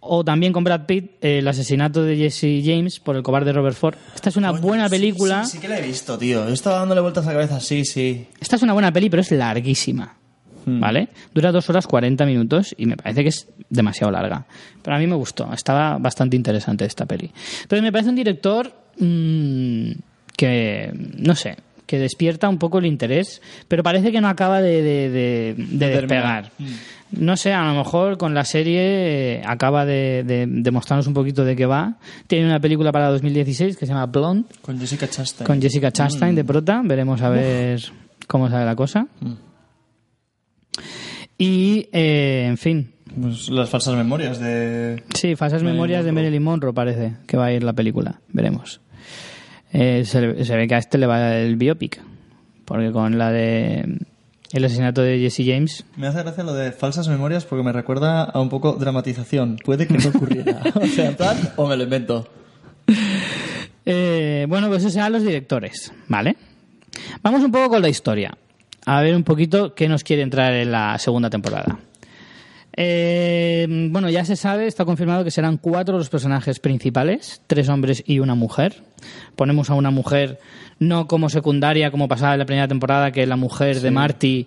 O 0.00 0.24
también 0.24 0.52
con 0.52 0.64
Brad 0.64 0.86
Pitt, 0.86 1.22
eh, 1.24 1.38
el 1.38 1.48
asesinato 1.48 2.02
de 2.02 2.16
Jesse 2.16 2.62
James 2.64 2.98
por 3.00 3.16
el 3.16 3.22
cobarde 3.22 3.52
Robert 3.52 3.76
Ford. 3.76 3.96
Esta 4.14 4.30
es 4.30 4.36
una 4.36 4.50
buena 4.52 4.88
película. 4.88 5.44
Sí, 5.44 5.52
sí 5.52 5.58
que 5.58 5.68
la 5.68 5.78
he 5.78 5.82
visto, 5.86 6.16
tío. 6.16 6.46
Yo 6.46 6.54
estaba 6.54 6.78
dándole 6.78 7.00
vueltas 7.02 7.24
a 7.26 7.28
la 7.28 7.32
cabeza, 7.34 7.60
sí, 7.60 7.84
sí. 7.84 8.26
Esta 8.40 8.56
es 8.56 8.62
una 8.62 8.72
buena 8.72 8.90
peli, 8.92 9.10
pero 9.10 9.20
es 9.20 9.30
larguísima. 9.30 10.16
Hmm. 10.64 10.80
¿Vale? 10.80 11.08
Dura 11.34 11.52
dos 11.52 11.68
horas 11.70 11.86
40 11.86 12.24
minutos 12.26 12.74
y 12.78 12.86
me 12.86 12.96
parece 12.96 13.22
que 13.22 13.28
es 13.30 13.46
demasiado 13.68 14.10
larga. 14.10 14.46
Pero 14.82 14.96
a 14.96 14.98
mí 14.98 15.06
me 15.06 15.16
gustó, 15.16 15.52
estaba 15.52 15.96
bastante 15.98 16.36
interesante 16.36 16.84
esta 16.86 17.04
peli. 17.06 17.30
Entonces 17.62 17.82
me 17.82 17.92
parece 17.92 18.10
un 18.10 18.16
director 18.16 18.72
mm, 18.98 19.90
que, 20.36 20.92
no 21.18 21.34
sé, 21.34 21.56
que 21.86 21.98
despierta 21.98 22.48
un 22.48 22.58
poco 22.58 22.78
el 22.78 22.86
interés, 22.86 23.42
pero 23.68 23.82
parece 23.82 24.12
que 24.12 24.20
no 24.20 24.28
acaba 24.28 24.60
de, 24.62 24.80
de- 24.82 25.10
de- 25.10 25.54
de 25.58 25.88
despegar. 25.88 26.50
No 27.12 27.36
sé, 27.36 27.52
a 27.52 27.64
lo 27.64 27.74
mejor 27.74 28.18
con 28.18 28.34
la 28.34 28.44
serie 28.44 28.80
eh, 29.38 29.42
acaba 29.44 29.84
de, 29.84 30.22
de- 30.24 30.46
de 30.46 30.70
mostrarnos 30.70 31.06
un 31.08 31.14
poquito 31.14 31.44
de 31.44 31.56
qué 31.56 31.66
va. 31.66 31.96
Tiene 32.28 32.46
una 32.46 32.60
película 32.60 32.92
para 32.92 33.08
2016 33.10 33.76
que 33.76 33.84
se 33.86 33.92
llama 33.92 34.06
Blonde, 34.06 34.44
Con 34.62 34.78
Jessica 34.78 35.08
Chastain. 35.08 35.46
con 35.46 35.60
Jessica 35.60 35.90
Chastain 35.90 36.34
de 36.34 36.44
prota. 36.44 36.80
Veremos 36.84 37.20
a 37.22 37.28
ver 37.30 37.80
cómo 38.28 38.48
sale 38.48 38.64
la 38.64 38.76
cosa. 38.76 39.08
Y, 41.38 41.88
eh, 41.92 42.44
en 42.48 42.58
fin, 42.58 42.92
Pues 43.20 43.48
las 43.48 43.70
falsas 43.70 43.96
memorias 43.96 44.38
de... 44.38 45.02
sí, 45.14 45.36
falsas 45.36 45.62
Marilyn 45.62 45.74
memorias 45.76 46.04
de. 46.04 46.12
Marilyn 46.12 46.42
Monroe 46.42 46.72
parece 46.72 47.14
que 47.26 47.36
va 47.36 47.46
a 47.46 47.52
ir 47.52 47.62
la 47.64 47.72
película. 47.72 48.20
Veremos. 48.28 48.80
Eh, 49.72 50.04
se, 50.04 50.44
se 50.44 50.56
ve 50.56 50.68
que 50.68 50.74
a 50.74 50.78
este 50.78 50.98
le 50.98 51.06
va 51.06 51.34
el 51.36 51.56
biopic. 51.56 52.00
Porque 52.64 52.92
con 52.92 53.18
la 53.18 53.32
de 53.32 53.98
el 54.52 54.64
asesinato 54.64 55.02
de 55.02 55.18
Jesse 55.18 55.46
James, 55.46 55.84
Me 55.96 56.06
hace 56.06 56.22
gracia 56.22 56.42
lo 56.42 56.54
de 56.54 56.72
falsas 56.72 57.08
memorias 57.08 57.44
porque 57.44 57.62
me 57.62 57.72
recuerda 57.72 58.24
a 58.24 58.40
un 58.40 58.48
poco 58.48 58.72
dramatización. 58.72 59.58
Puede 59.64 59.86
que 59.86 59.94
no 59.94 60.08
ocurriera. 60.08 60.60
o 60.74 60.86
sea, 60.86 61.08
en 61.08 61.16
plan, 61.16 61.36
o 61.56 61.68
me 61.68 61.76
lo 61.76 61.84
invento. 61.84 62.28
Eh, 63.86 64.46
bueno, 64.48 64.68
pues 64.68 64.82
esos 64.82 64.92
serán 64.92 65.12
los 65.12 65.22
directores, 65.22 65.92
¿vale? 66.08 66.36
Vamos 67.22 67.42
un 67.42 67.52
poco 67.52 67.70
con 67.70 67.82
la 67.82 67.88
historia. 67.88 68.36
A 68.86 69.02
ver 69.02 69.14
un 69.14 69.24
poquito 69.24 69.74
qué 69.74 69.88
nos 69.88 70.02
quiere 70.02 70.22
entrar 70.22 70.52
en 70.54 70.72
la 70.72 70.98
segunda 70.98 71.30
temporada. 71.30 71.78
Eh, 72.76 73.66
bueno, 73.90 74.08
ya 74.10 74.24
se 74.24 74.36
sabe, 74.36 74.66
está 74.66 74.84
confirmado 74.84 75.22
que 75.22 75.30
serán 75.30 75.58
cuatro 75.58 75.98
los 75.98 76.08
personajes 76.08 76.60
principales, 76.60 77.42
tres 77.46 77.68
hombres 77.68 78.02
y 78.06 78.20
una 78.20 78.34
mujer. 78.34 78.82
Ponemos 79.36 79.70
a 79.70 79.74
una 79.74 79.90
mujer 79.90 80.38
no 80.80 81.06
como 81.06 81.28
secundaria, 81.28 81.90
como 81.92 82.08
pasaba 82.08 82.32
en 82.34 82.40
la 82.40 82.46
primera 82.46 82.66
temporada, 82.68 83.12
que 83.12 83.26
la 83.26 83.36
mujer 83.36 83.80
de 83.80 83.90
Marty, 83.90 84.46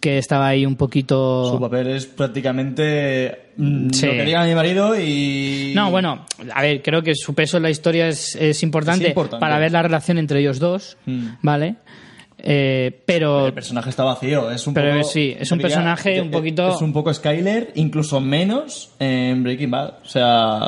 que 0.00 0.18
estaba 0.18 0.48
ahí 0.48 0.64
un 0.66 0.76
poquito... 0.76 1.50
Su 1.50 1.60
papel 1.60 1.88
es 1.88 2.06
prácticamente 2.06 3.52
mm, 3.56 3.90
Sí. 3.90 4.06
lo 4.06 4.12
que 4.12 4.24
diga 4.24 4.44
mi 4.44 4.54
marido 4.54 4.98
y... 4.98 5.72
No, 5.74 5.90
bueno, 5.90 6.26
a 6.54 6.62
ver, 6.62 6.82
creo 6.82 7.02
que 7.02 7.14
su 7.14 7.34
peso 7.34 7.56
en 7.56 7.62
la 7.64 7.70
historia 7.70 8.08
es, 8.08 8.34
es 8.36 8.62
importante, 8.62 9.04
Es 9.04 9.10
importante. 9.10 9.40
para 9.40 9.58
ver 9.58 9.72
la 9.72 9.82
relación 9.82 10.18
entre 10.18 10.40
ellos 10.40 10.58
dos, 10.58 10.96
Mm. 11.06 11.26
¿vale? 11.42 11.76
Eh, 12.44 13.02
pero 13.06 13.46
El 13.46 13.52
personaje 13.52 13.88
está 13.90 14.02
vacío, 14.02 14.50
es 14.50 14.66
un 14.66 14.74
Pero 14.74 14.96
poco... 14.96 15.04
sí, 15.08 15.36
es 15.38 15.52
un 15.52 15.58
diría 15.58 15.68
personaje 15.76 16.20
un 16.20 16.30
poquito- 16.32 16.74
Es 16.74 16.82
un 16.82 16.92
poco 16.92 17.14
Skyler, 17.14 17.70
incluso 17.76 18.20
menos 18.20 18.90
en 18.98 19.44
Breaking 19.44 19.70
Bad. 19.70 19.94
O 20.04 20.08
sea, 20.08 20.66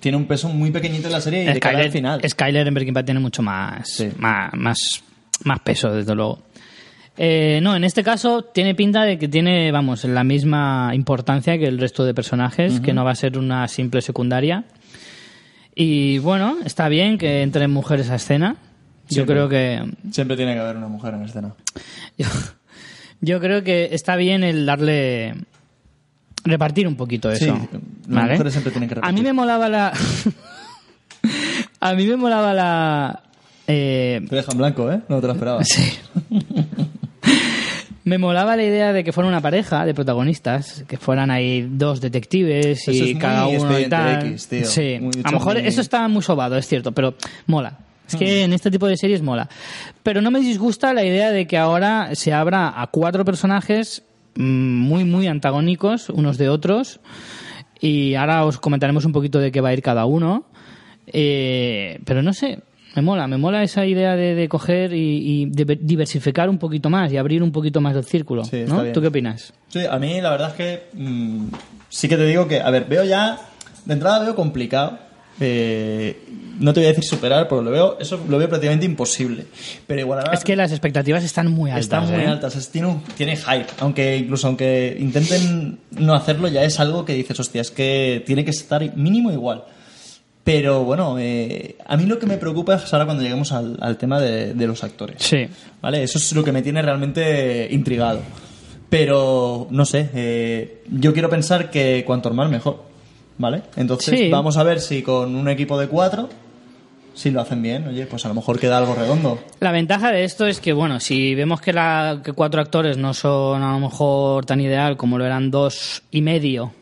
tiene 0.00 0.16
un 0.18 0.26
peso 0.26 0.48
muy 0.48 0.72
pequeñito 0.72 1.06
en 1.06 1.12
la 1.12 1.20
serie 1.20 1.44
y 1.44 1.46
de 1.46 1.60
cara 1.60 1.78
al 1.78 1.90
final. 1.92 2.18
Skyler, 2.18 2.30
Skyler 2.30 2.66
en 2.66 2.74
Breaking 2.74 2.94
Bad 2.94 3.04
tiene 3.04 3.20
mucho 3.20 3.40
más, 3.42 3.88
Sí. 3.88 4.08
más, 4.18 4.50
más, 4.54 5.04
más 5.44 5.60
peso, 5.60 5.92
desde 5.92 6.12
luego. 6.14 6.40
Eh, 7.18 7.60
no, 7.62 7.76
en 7.76 7.84
este 7.84 8.02
caso 8.02 8.42
tiene 8.42 8.74
pinta 8.74 9.04
de 9.04 9.16
que 9.16 9.28
tiene, 9.28 9.70
vamos, 9.70 10.04
la 10.04 10.24
misma 10.24 10.90
importancia 10.92 11.56
que 11.56 11.66
el 11.66 11.78
resto 11.78 12.04
de 12.04 12.14
personajes, 12.14 12.80
que 12.80 12.92
no 12.92 13.04
va 13.04 13.12
a 13.12 13.14
ser 13.14 13.38
una 13.38 13.68
simple 13.68 14.02
secundaria. 14.02 14.64
Y 15.74 16.18
bueno, 16.18 16.56
está 16.64 16.88
bien 16.88 17.16
que 17.16 17.42
entren 17.42 17.70
mujeres 17.70 18.10
a 18.10 18.16
escena. 18.16 18.56
Yo 19.08 19.24
creo 19.26 19.48
que 19.48 19.82
Siempre 20.10 20.36
tiene 20.36 20.54
que 20.54 20.60
haber 20.60 20.76
una 20.76 20.88
mujer 20.88 21.14
en 21.14 21.22
escena. 21.22 21.54
yo, 22.18 22.26
yo 23.20 23.40
creo 23.40 23.62
que 23.62 23.88
está 23.92 24.16
bien 24.16 24.42
el 24.44 24.66
darle 24.66 25.34
repartir 26.44 26.86
un 26.88 26.96
poquito 26.96 27.30
eso. 27.30 27.44
Sí, 27.44 27.50
las 28.08 28.16
¿vale? 28.20 28.32
mujeres 28.32 28.52
siempre 28.52 28.70
tienen 28.72 28.88
que 28.88 28.94
A 28.94 28.96
repartir. 28.96 29.18
mí 29.18 29.22
me 29.24 29.32
molaba 29.32 29.68
la 29.68 29.92
a 31.80 31.94
mí 31.94 32.06
me 32.06 32.16
molaba 32.16 32.52
la 32.54 33.20
eh, 33.66 34.20
Te 34.28 34.36
dejan 34.36 34.56
blanco, 34.58 34.90
¿eh? 34.92 35.00
No 35.08 35.20
te 35.20 35.26
lo 35.26 35.32
esperaba. 35.32 35.62
Sí. 35.64 35.98
Me 38.04 38.18
molaba 38.18 38.54
la 38.56 38.62
idea 38.62 38.92
de 38.92 39.02
que 39.02 39.10
fuera 39.12 39.26
una 39.28 39.40
pareja 39.40 39.84
de 39.84 39.92
protagonistas, 39.92 40.84
que 40.86 40.96
fueran 40.96 41.32
ahí 41.32 41.66
dos 41.68 42.00
detectives 42.00 42.82
Eso 42.82 42.92
y 42.92 42.98
es 42.98 43.02
muy 43.14 43.18
cada 43.20 43.46
uno 43.48 43.80
y 43.80 43.88
tal. 43.88 44.26
X, 44.28 44.46
tío. 44.48 44.64
Sí, 44.64 44.98
Muy 45.00 45.12
a 45.24 45.30
lo 45.32 45.38
mejor 45.38 45.58
muy- 45.58 45.66
eso 45.66 45.80
está 45.80 46.06
muy 46.06 46.22
sobado, 46.22 46.56
es 46.56 46.68
cierto, 46.68 46.92
pero 46.92 47.16
mola. 47.48 47.76
Es 48.08 48.14
que 48.16 48.42
en 48.44 48.52
este 48.52 48.70
tipo 48.70 48.86
de 48.86 48.96
series 48.96 49.22
mola. 49.22 49.48
Pero 50.02 50.20
no 50.20 50.30
me 50.30 50.40
disgusta 50.40 50.92
la 50.94 51.04
idea 51.04 51.30
de 51.32 51.46
que 51.46 51.56
ahora 51.58 52.10
se 52.14 52.32
abra 52.32 52.80
a 52.80 52.86
cuatro 52.88 53.24
personajes 53.24 54.02
mm, 54.36 54.42
muy, 54.42 55.04
muy 55.04 55.26
antagónicos 55.26 56.08
unos 56.10 56.38
de 56.38 56.48
otros. 56.48 57.00
Y 57.80 58.14
ahora 58.14 58.44
os 58.44 58.58
comentaremos 58.58 59.04
un 59.04 59.12
poquito 59.12 59.38
de 59.38 59.50
qué 59.52 59.60
va 59.60 59.70
a 59.70 59.72
ir 59.72 59.82
cada 59.82 60.06
uno. 60.06 60.46
Eh, 61.06 62.00
pero 62.04 62.22
no 62.22 62.32
sé, 62.32 62.58
Me 62.94 63.02
mola, 63.02 63.26
me 63.28 63.36
mola 63.36 63.62
esa 63.62 63.84
idea 63.84 64.16
de, 64.16 64.34
de 64.34 64.48
coger 64.48 64.92
y, 64.94 65.42
y 65.42 65.46
de- 65.50 65.78
diversificar 65.80 66.48
un 66.48 66.58
poquito 66.58 66.88
más 66.88 67.12
y 67.12 67.18
abrir 67.18 67.42
un 67.42 67.52
poquito 67.52 67.80
más 67.82 67.94
el 67.94 68.04
círculo. 68.04 68.42
Sí, 68.44 68.64
¿no? 68.66 68.82
¿Tú 68.92 69.00
qué 69.02 69.08
opinas? 69.08 69.52
Sí, 69.68 69.84
a 69.84 69.98
mí 69.98 70.20
la 70.22 70.30
verdad 70.30 70.48
es 70.50 70.54
que 70.54 70.82
mm, 70.94 71.48
sí 71.90 72.08
que 72.08 72.16
te 72.16 72.24
digo 72.24 72.48
que, 72.48 72.60
a 72.60 72.70
ver, 72.70 72.86
veo 72.86 73.04
ya, 73.04 73.38
de 73.84 73.92
entrada 73.92 74.20
veo 74.20 74.34
complicado. 74.34 74.98
Eh, 75.40 76.16
no 76.58 76.72
te 76.72 76.80
voy 76.80 76.86
a 76.86 76.88
decir 76.90 77.04
superar, 77.04 77.48
pero 77.48 77.60
lo 77.62 77.70
veo, 77.70 77.98
eso 78.00 78.18
lo 78.28 78.38
veo 78.38 78.48
prácticamente 78.48 78.86
imposible. 78.86 79.44
Pero 79.86 80.00
igual 80.00 80.24
Es 80.32 80.42
que 80.44 80.56
las 80.56 80.70
expectativas 80.72 81.22
están 81.24 81.50
muy 81.50 81.70
altas. 81.70 81.84
están 81.84 82.10
muy 82.10 82.20
¿eh? 82.24 82.26
altas, 82.26 82.56
es- 82.56 82.70
tiene, 82.70 82.88
un- 82.88 83.02
tiene 83.16 83.36
hype. 83.36 83.66
Aunque 83.80 84.16
incluso 84.16 84.46
aunque 84.46 84.96
intenten 84.98 85.78
no 85.90 86.14
hacerlo, 86.14 86.48
ya 86.48 86.64
es 86.64 86.80
algo 86.80 87.04
que 87.04 87.12
dices, 87.14 87.38
hostia, 87.38 87.60
es 87.60 87.70
que 87.70 88.22
tiene 88.26 88.44
que 88.44 88.50
estar 88.50 88.96
mínimo 88.96 89.30
igual. 89.30 89.64
Pero 90.44 90.84
bueno, 90.84 91.16
eh, 91.18 91.76
a 91.84 91.96
mí 91.96 92.06
lo 92.06 92.18
que 92.20 92.26
me 92.26 92.36
preocupa 92.38 92.76
es 92.76 92.92
ahora 92.92 93.04
cuando 93.04 93.22
lleguemos 93.24 93.50
al, 93.52 93.76
al 93.80 93.98
tema 93.98 94.20
de, 94.20 94.54
de 94.54 94.66
los 94.68 94.84
actores. 94.84 95.16
Sí. 95.18 95.48
¿Vale? 95.82 96.04
Eso 96.04 96.18
es 96.18 96.32
lo 96.34 96.44
que 96.44 96.52
me 96.52 96.62
tiene 96.62 96.80
realmente 96.82 97.68
intrigado. 97.70 98.20
Pero, 98.88 99.66
no 99.70 99.84
sé, 99.84 100.08
eh, 100.14 100.82
yo 100.90 101.12
quiero 101.12 101.28
pensar 101.28 101.70
que 101.70 102.04
cuanto 102.06 102.30
más 102.30 102.48
mejor. 102.48 102.84
¿Vale? 103.38 103.62
Entonces 103.76 104.18
Sí. 104.18 104.30
vamos 104.30 104.56
a 104.56 104.62
ver 104.62 104.80
si 104.80 105.02
con 105.02 105.34
un 105.36 105.48
equipo 105.48 105.78
de 105.78 105.88
cuatro, 105.88 106.28
si 107.14 107.30
lo 107.30 107.40
hacen 107.40 107.62
bien, 107.62 107.86
oye, 107.88 108.06
pues 108.06 108.24
a 108.24 108.28
lo 108.28 108.34
mejor 108.34 108.58
queda 108.58 108.78
algo 108.78 108.94
redondo. 108.94 109.38
La 109.60 109.72
ventaja 109.72 110.12
de 110.12 110.24
esto 110.24 110.46
es 110.46 110.60
que, 110.60 110.72
bueno, 110.72 111.00
si 111.00 111.34
vemos 111.34 111.60
que, 111.60 111.72
la, 111.72 112.20
que 112.24 112.32
cuatro 112.32 112.60
actores 112.60 112.96
no 112.98 113.14
son 113.14 113.62
a 113.62 113.72
lo 113.72 113.80
mejor 113.80 114.44
tan 114.46 114.60
ideal 114.60 114.96
como 114.96 115.16
lo 115.18 115.24
eran 115.24 115.50
dos 115.50 116.02
y 116.10 116.20
medio, 116.22 116.72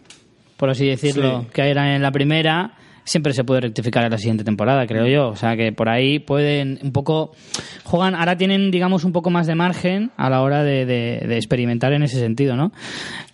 por 0.57 0.71
así 0.71 0.87
decirlo, 0.87 1.43
Sí. 1.43 1.47
que 1.53 1.63
eran 1.71 1.87
en 1.89 2.03
la 2.03 2.11
primera, 2.11 2.73
siempre 3.05 3.33
se 3.35 3.45
puede 3.45 3.61
rectificar 3.61 4.05
en 4.05 4.11
la 4.11 4.19
siguiente 4.19 4.45
temporada, 4.45 4.87
creo 4.87 5.07
yo. 5.07 5.29
O 5.29 5.37
sea 5.37 5.57
que 5.57 5.73
por 5.73 5.89
ahí 5.89 6.19
pueden 6.19 6.79
un 6.83 6.93
poco. 6.93 7.33
Juegan, 7.85 8.15
ahora 8.15 8.37
tienen, 8.37 8.71
digamos, 8.71 9.05
un 9.05 9.13
poco 9.13 9.31
más 9.31 9.47
de 9.47 9.55
margen 9.55 10.11
a 10.17 10.31
la 10.31 10.41
hora 10.43 10.65
de, 10.65 10.87
de- 10.87 11.25
de 11.27 11.37
experimentar 11.37 11.93
en 11.93 12.03
ese 12.03 12.19
sentido, 12.19 12.57
¿no? 12.57 12.73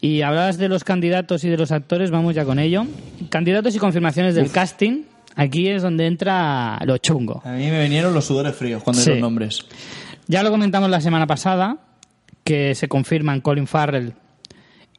Y 0.00 0.22
hablabas 0.22 0.58
de 0.58 0.68
los 0.68 0.84
candidatos 0.84 1.44
y 1.44 1.48
de 1.48 1.56
los 1.56 1.72
actores, 1.72 2.10
vamos 2.10 2.34
ya 2.34 2.44
con 2.44 2.58
ello. 2.58 2.84
Candidatos 3.28 3.74
y 3.74 3.78
confirmaciones 3.78 4.34
del 4.34 4.50
casting. 4.50 5.02
Aquí 5.36 5.68
es 5.68 5.82
donde 5.82 6.06
entra 6.06 6.78
lo 6.84 6.98
chungo. 6.98 7.40
A 7.44 7.52
mí 7.52 7.70
me 7.70 7.82
vinieron 7.84 8.12
los 8.12 8.24
sudores 8.24 8.54
fríos 8.56 8.82
cuando 8.82 9.00
Sí. 9.00 9.10
los 9.10 9.20
nombres. 9.20 9.64
Ya 10.26 10.42
lo 10.42 10.50
comentamos 10.50 10.90
la 10.90 11.00
semana 11.00 11.26
pasada, 11.26 11.76
que 12.44 12.74
se 12.74 12.88
confirman 12.88 13.40
Colin 13.40 13.66
Farrell 13.68 14.12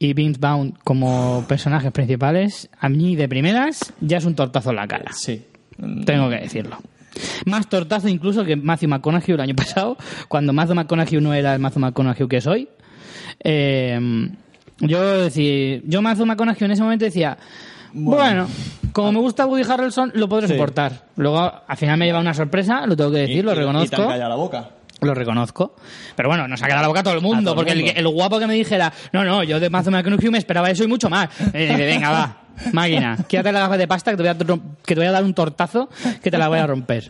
y 0.03 0.13
Vince 0.13 0.39
Vaughn 0.41 0.73
como 0.83 1.45
personajes 1.47 1.91
principales. 1.91 2.69
A 2.79 2.89
mí, 2.89 3.15
de 3.15 3.29
primeras, 3.29 3.93
ya 4.01 4.17
es 4.17 4.25
un 4.25 4.33
tortazo 4.33 4.71
en 4.71 4.77
la 4.77 4.87
cara. 4.87 5.11
Sí. 5.13 5.45
Tengo 6.05 6.27
que 6.27 6.37
decirlo. 6.37 6.77
Más 7.45 7.67
tortazo 7.69 8.07
incluso 8.07 8.43
que 8.43 8.55
Matthew 8.55 8.89
McConaughey 8.89 9.35
el 9.35 9.41
año 9.41 9.55
pasado, 9.63 9.97
cuando 10.27 10.53
Matthew 10.53 10.75
McConaughey 10.75 11.21
no 11.21 11.33
era 11.35 11.53
el 11.53 11.59
Matthew 11.59 11.81
McConaughey 11.81 12.27
que 12.27 12.41
soy. 12.41 12.67
Eh, 13.43 14.29
yo 14.79 15.19
decir, 15.21 15.83
yo 15.85 16.01
Matthew 16.01 16.25
McConaughey 16.25 16.65
en 16.65 16.71
ese 16.71 16.81
momento 16.81 17.05
decía, 17.05 17.37
bueno, 17.93 18.47
como 18.93 19.11
me 19.11 19.19
gusta 19.19 19.45
Woody 19.45 19.63
Harrelson, 19.69 20.11
lo 20.15 20.27
podré 20.27 20.47
Sí. 20.47 20.53
soportar. 20.53 21.05
Luego, 21.15 21.51
al 21.67 21.77
final 21.77 21.99
me 21.99 22.05
lleva 22.05 22.19
una 22.19 22.33
sorpresa, 22.33 22.87
lo 22.87 22.95
tengo 22.95 23.11
que 23.11 23.19
decir, 23.19 23.37
Y- 23.37 23.41
lo 23.43 23.51
y- 23.51 23.53
Y 23.53 23.55
te 23.57 23.59
reconozco. 23.61 24.01
han 24.01 24.07
callado 24.09 24.29
la 24.29 24.35
boca. 24.35 24.69
Lo 25.01 25.15
reconozco. 25.15 25.75
Pero 26.15 26.29
bueno, 26.29 26.47
nos 26.47 26.61
ha 26.61 26.67
quedado 26.67 26.83
la 26.83 26.87
boca 26.87 26.99
a 26.99 27.03
todo 27.03 27.15
el 27.15 27.21
mundo. 27.21 27.51
Todo 27.51 27.53
el 27.53 27.55
porque 27.55 27.71
el, 27.71 27.85
mundo. 27.85 27.93
el 27.99 28.07
guapo 28.07 28.39
que 28.39 28.47
me 28.47 28.53
dijera, 28.53 28.93
no, 29.11 29.23
no, 29.23 29.43
yo 29.43 29.59
de 29.59 29.69
Matthew 29.69 29.91
McConaughey 29.93 30.29
me 30.29 30.37
esperaba 30.37 30.69
eso 30.69 30.83
y 30.83 30.87
mucho 30.87 31.09
más. 31.09 31.29
Eh, 31.53 31.69
dice, 31.71 31.85
venga, 31.85 32.09
va, 32.11 32.37
máquina, 32.71 33.17
quédate 33.27 33.51
la 33.51 33.61
gafa 33.61 33.77
de 33.77 33.87
pasta 33.87 34.11
que 34.11 34.17
te, 34.17 34.23
voy 34.23 34.29
a, 34.29 34.37
que 34.37 34.93
te 34.93 34.99
voy 34.99 35.07
a 35.07 35.11
dar 35.11 35.23
un 35.23 35.33
tortazo 35.33 35.89
que 36.21 36.29
te 36.29 36.37
la 36.37 36.47
voy 36.47 36.59
a 36.59 36.67
romper. 36.67 37.09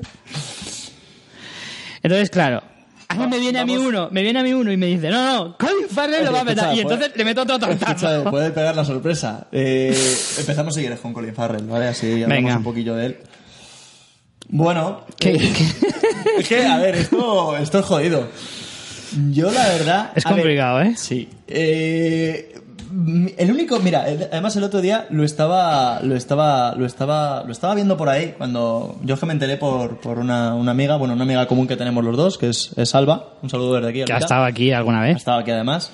Entonces, 2.03 2.29
claro. 2.29 2.63
A 3.09 3.15
mí 3.15 3.27
me 3.27 3.39
viene 3.39 3.59
a 3.59 3.65
mí 3.65 3.73
Vamos. 3.75 3.89
uno, 3.89 4.07
me 4.09 4.21
viene 4.21 4.39
a 4.39 4.43
mí 4.43 4.53
uno 4.53 4.71
y 4.71 4.77
me 4.77 4.85
dice, 4.85 5.09
no, 5.09 5.21
no, 5.21 5.57
Colin 5.57 5.89
Farrell 5.93 6.23
lo 6.23 6.31
va 6.31 6.39
a 6.39 6.43
escucha, 6.43 6.73
Y 6.73 6.79
entonces 6.79 7.11
le 7.13 7.25
meto 7.25 7.41
otro 7.41 7.59
tortazo. 7.59 8.23
puede 8.31 8.51
pegar 8.51 8.73
la 8.73 8.85
sorpresa. 8.85 9.47
Eh, 9.51 9.93
empezamos 10.39 10.73
si 10.73 10.79
quieres 10.79 10.99
con 11.01 11.11
Colin 11.11 11.35
Farrell, 11.35 11.67
¿vale? 11.67 11.89
Así 11.89 12.23
hablamos 12.23 12.35
Venga. 12.37 12.57
un 12.57 12.63
poquillo 12.63 12.95
de 12.95 13.07
él. 13.07 13.17
Bueno, 14.51 15.01
¿Qué- 15.17 15.35
eh, 15.35 15.53
es 16.39 16.47
que, 16.47 16.65
a 16.65 16.77
ver, 16.77 16.95
esto, 16.95 17.57
esto 17.57 17.79
es 17.79 17.85
jodido. 17.85 18.27
Yo, 19.31 19.51
la 19.51 19.67
verdad. 19.69 20.11
Es 20.15 20.23
ver, 20.25 20.33
complicado, 20.33 20.81
¿eh? 20.81 20.93
Sí. 20.97 21.27
Eh, 21.47 22.53
el 23.37 23.51
único, 23.51 23.79
mira, 23.79 24.09
el- 24.09 24.23
además 24.23 24.55
el 24.57 24.63
otro 24.63 24.81
día 24.81 25.07
lo 25.09 25.23
estaba, 25.23 26.01
lo 26.01 26.15
estaba, 26.15 26.75
lo 26.75 26.85
estaba, 26.85 27.43
lo 27.45 27.51
estaba 27.51 27.75
viendo 27.75 27.95
por 27.95 28.09
ahí 28.09 28.33
cuando 28.37 28.99
yo 29.03 29.17
que 29.17 29.25
me 29.25 29.33
enteré 29.33 29.55
por, 29.57 29.99
por 30.01 30.19
una, 30.19 30.53
una 30.55 30.71
amiga, 30.71 30.97
bueno, 30.97 31.13
una 31.13 31.23
amiga 31.23 31.47
común 31.47 31.67
que 31.67 31.77
tenemos 31.77 32.03
los 32.03 32.17
dos, 32.17 32.37
que 32.37 32.49
es, 32.49 32.71
es 32.77 32.93
Alba. 32.95 33.35
Un 33.41 33.49
saludo 33.49 33.75
desde 33.75 33.87
aquí. 33.89 34.03
Que 34.05 34.11
ha 34.11 34.15
Albita. 34.17 34.25
estado 34.25 34.43
aquí 34.45 34.71
alguna 34.73 34.99
Ha 35.01 35.05
vez. 35.07 35.17
estado 35.17 35.39
aquí 35.39 35.51
además. 35.51 35.91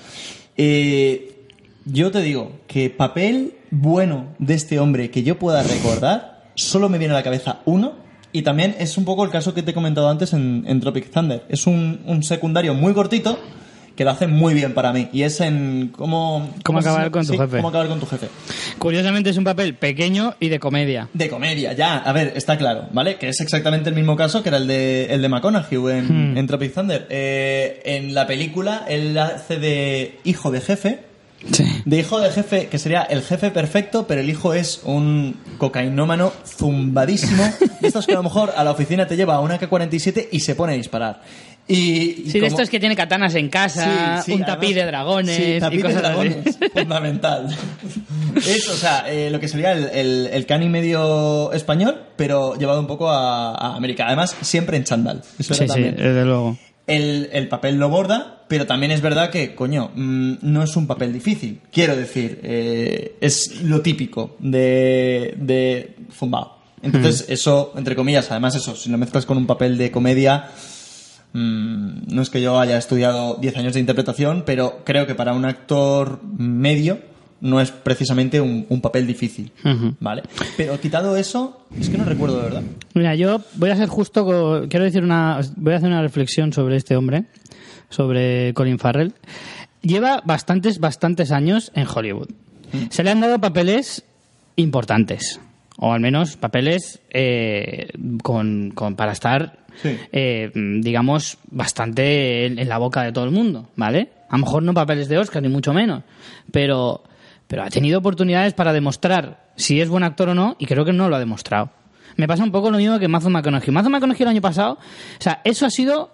Eh, 0.56 1.46
yo 1.84 2.10
te 2.10 2.20
digo 2.22 2.52
que 2.66 2.90
papel 2.90 3.54
bueno 3.70 4.34
de 4.40 4.54
este 4.54 4.78
hombre 4.80 5.10
que 5.10 5.22
yo 5.22 5.38
pueda 5.38 5.62
recordar, 5.62 6.50
solo 6.56 6.88
me 6.88 6.98
viene 6.98 7.14
a 7.14 7.18
la 7.18 7.22
cabeza 7.22 7.60
uno. 7.64 8.07
Y 8.32 8.42
también 8.42 8.76
es 8.78 8.96
un 8.98 9.04
poco 9.04 9.24
el 9.24 9.30
caso 9.30 9.54
que 9.54 9.62
te 9.62 9.70
he 9.70 9.74
comentado 9.74 10.08
antes 10.08 10.32
en, 10.32 10.64
en 10.66 10.80
Tropic 10.80 11.10
Thunder. 11.10 11.44
Es 11.48 11.66
un, 11.66 12.00
un 12.06 12.22
secundario 12.22 12.74
muy 12.74 12.92
cortito 12.92 13.38
que 13.96 14.04
lo 14.04 14.10
hace 14.12 14.28
muy 14.28 14.54
bien 14.54 14.74
para 14.74 14.92
mí. 14.92 15.08
Y 15.12 15.22
es 15.22 15.40
en 15.40 15.90
cómo... 15.96 16.50
Cómo 16.62 16.78
acabar 16.78 17.10
con 17.10 17.26
tu 17.26 17.32
Sí, 17.32 17.38
jefe. 17.38 17.56
Cómo 17.56 17.68
acabar 17.70 17.88
con 17.88 17.98
tu 17.98 18.06
jefe. 18.06 18.28
Curiosamente 18.78 19.30
es 19.30 19.36
un 19.38 19.42
papel 19.42 19.74
pequeño 19.74 20.34
y 20.38 20.50
de 20.50 20.60
comedia. 20.60 21.08
De 21.14 21.28
comedia, 21.28 21.72
ya. 21.72 21.96
A 21.96 22.12
ver, 22.12 22.32
está 22.36 22.56
claro, 22.58 22.84
¿vale? 22.92 23.16
Que 23.16 23.30
es 23.30 23.40
exactamente 23.40 23.88
el 23.88 23.96
mismo 23.96 24.14
caso 24.14 24.42
que 24.44 24.50
era 24.50 24.58
el 24.58 24.68
de, 24.68 25.06
el 25.06 25.20
de 25.20 25.28
McConaughey 25.28 25.98
en, 25.98 26.32
Hmm. 26.34 26.38
en 26.38 26.46
Tropic 26.46 26.74
Thunder. 26.74 27.06
Eh, 27.10 27.80
en 27.86 28.14
la 28.14 28.26
película, 28.28 28.84
él 28.88 29.18
hace 29.18 29.58
de 29.58 30.18
hijo 30.22 30.52
de 30.52 30.60
jefe. 30.60 31.00
Sí. 31.52 31.64
De 31.84 31.98
hijo 31.98 32.18
de 32.20 32.30
jefe, 32.30 32.66
que 32.66 32.78
sería 32.78 33.02
el 33.02 33.22
jefe 33.22 33.50
perfecto, 33.50 34.06
pero 34.06 34.20
el 34.20 34.28
hijo 34.28 34.54
es 34.54 34.80
un 34.84 35.36
cocainómano 35.58 36.32
zumbadísimo. 36.44 37.44
De 37.80 37.88
estos 37.88 38.06
que 38.06 38.12
a 38.12 38.16
lo 38.16 38.22
mejor 38.24 38.52
a 38.56 38.64
la 38.64 38.72
oficina 38.72 39.06
te 39.06 39.16
lleva 39.16 39.36
a 39.36 39.40
una 39.40 39.56
K-47 39.58 40.28
y 40.32 40.40
se 40.40 40.54
pone 40.56 40.72
a 40.72 40.76
disparar. 40.76 41.22
Y, 41.68 41.74
y 41.76 42.14
Sí, 42.26 42.32
de 42.32 42.40
como- 42.40 42.46
estos 42.46 42.70
que 42.70 42.80
tiene 42.80 42.96
katanas 42.96 43.34
en 43.34 43.48
casa, 43.50 43.84
Sí, 44.22 44.24
sí, 44.26 44.32
un 44.32 44.42
además- 44.42 44.56
tapiz 44.60 44.74
de 44.74 44.84
dragones 44.86 45.36
sí, 45.36 45.56
tapiz 45.60 45.78
y 45.78 45.82
cosas 45.82 46.02
de 46.02 46.08
así. 46.08 46.16
dragones, 46.28 46.58
fundamental. 46.74 47.56
es, 48.36 48.68
o 48.68 48.74
sea, 48.74 49.04
eh, 49.06 49.30
lo 49.30 49.38
que 49.38 49.48
sería 49.48 49.72
el, 49.72 49.84
el, 49.92 50.30
el 50.32 50.46
cani 50.46 50.68
medio 50.68 51.52
español, 51.52 52.00
pero 52.16 52.54
llevado 52.56 52.80
un 52.80 52.86
poco 52.86 53.10
a, 53.10 53.50
a 53.54 53.76
América. 53.76 54.06
Además, 54.06 54.34
siempre 54.40 54.76
en 54.78 54.84
chándal. 54.84 55.22
Eso 55.38 55.54
Sí, 55.54 55.60
sí, 55.60 55.66
también. 55.66 55.94
desde 55.96 56.24
luego. 56.24 56.56
El, 56.86 57.28
el 57.32 57.48
papel 57.48 57.76
lo 57.76 57.90
borda, 57.90 58.37
pero 58.48 58.66
también 58.66 58.92
es 58.92 59.02
verdad 59.02 59.30
que, 59.30 59.54
coño, 59.54 59.90
mm, 59.94 60.38
no 60.42 60.62
es 60.62 60.74
un 60.76 60.86
papel 60.86 61.12
difícil. 61.12 61.60
Quiero 61.70 61.94
decir, 61.94 62.40
eh, 62.42 63.16
es 63.20 63.62
lo 63.62 63.82
típico 63.82 64.36
de, 64.40 65.34
de 65.38 65.96
Zumbao. 66.12 66.58
Entonces, 66.82 67.26
eso, 67.28 67.72
entre 67.76 67.94
comillas, 67.94 68.30
además 68.30 68.54
eso, 68.54 68.74
si 68.74 68.88
lo 68.90 68.98
mezclas 68.98 69.26
con 69.26 69.36
un 69.36 69.46
papel 69.46 69.76
de 69.76 69.90
comedia, 69.90 70.46
mm, 71.32 72.14
no 72.14 72.22
es 72.22 72.30
que 72.30 72.40
yo 72.40 72.58
haya 72.58 72.78
estudiado 72.78 73.36
10 73.40 73.56
años 73.56 73.74
de 73.74 73.80
interpretación, 73.80 74.44
pero 74.46 74.80
creo 74.84 75.06
que 75.06 75.14
para 75.14 75.34
un 75.34 75.44
actor 75.44 76.20
medio 76.22 76.98
no 77.40 77.60
es 77.60 77.70
precisamente 77.70 78.40
un, 78.40 78.66
un 78.68 78.80
papel 78.80 79.06
difícil. 79.06 79.52
¿Vale? 80.00 80.22
Pero 80.56 80.80
quitado 80.80 81.16
eso, 81.16 81.66
es 81.78 81.88
que 81.88 81.98
no 81.98 82.04
recuerdo 82.04 82.38
de 82.38 82.42
verdad. 82.42 82.62
Mira, 82.94 83.14
yo 83.14 83.40
voy 83.54 83.70
a 83.70 83.76
ser 83.76 83.88
justo, 83.88 84.66
quiero 84.68 84.84
decir 84.84 85.02
una, 85.02 85.40
voy 85.56 85.74
a 85.74 85.76
hacer 85.76 85.88
una 85.88 86.02
reflexión 86.02 86.52
sobre 86.52 86.76
este 86.76 86.96
hombre, 86.96 87.24
sobre 87.88 88.52
Colin 88.54 88.78
Farrell. 88.78 89.12
Lleva 89.82 90.22
bastantes, 90.24 90.80
bastantes 90.80 91.30
años 91.32 91.70
en 91.74 91.86
Hollywood. 91.86 92.28
Se 92.90 93.02
le 93.04 93.10
han 93.10 93.20
dado 93.20 93.38
papeles 93.40 94.04
importantes, 94.56 95.40
o 95.78 95.92
al 95.92 96.00
menos 96.00 96.36
papeles 96.36 97.00
eh, 97.10 97.88
con, 98.22 98.72
con- 98.74 98.96
para 98.96 99.12
estar, 99.12 99.58
Sí. 99.82 99.96
eh, 100.10 100.50
digamos, 100.54 101.38
bastante 101.52 102.46
en, 102.46 102.58
en 102.58 102.68
la 102.68 102.78
boca 102.78 103.04
de 103.04 103.12
todo 103.12 103.24
el 103.24 103.30
mundo, 103.30 103.68
¿vale? 103.76 104.08
A 104.28 104.36
lo 104.36 104.44
mejor 104.44 104.62
no 104.64 104.74
papeles 104.74 105.08
de 105.08 105.18
Oscar, 105.18 105.40
ni 105.40 105.48
mucho 105.48 105.72
menos, 105.72 106.02
pero, 106.50 107.04
pero 107.46 107.62
ha 107.62 107.70
tenido 107.70 108.00
oportunidades 108.00 108.54
para 108.54 108.72
demostrar 108.72 109.46
si 109.54 109.80
es 109.80 109.88
buen 109.88 110.02
actor 110.02 110.30
o 110.30 110.34
no, 110.34 110.56
y 110.58 110.66
creo 110.66 110.84
que 110.84 110.92
no 110.92 111.08
lo 111.08 111.14
ha 111.14 111.20
demostrado. 111.20 111.70
Me 112.16 112.26
pasa 112.26 112.42
un 112.42 112.50
poco 112.50 112.72
lo 112.72 112.78
mismo 112.78 112.98
que 112.98 113.06
Matthew 113.06 113.30
McConaughey. 113.30 113.70
Matthew 113.72 113.90
McConaughey 113.92 114.22
el 114.22 114.28
año 114.28 114.40
pasado, 114.40 114.72
o 114.74 115.22
sea, 115.22 115.40
eso 115.44 115.64
ha 115.66 115.70
sido 115.70 116.12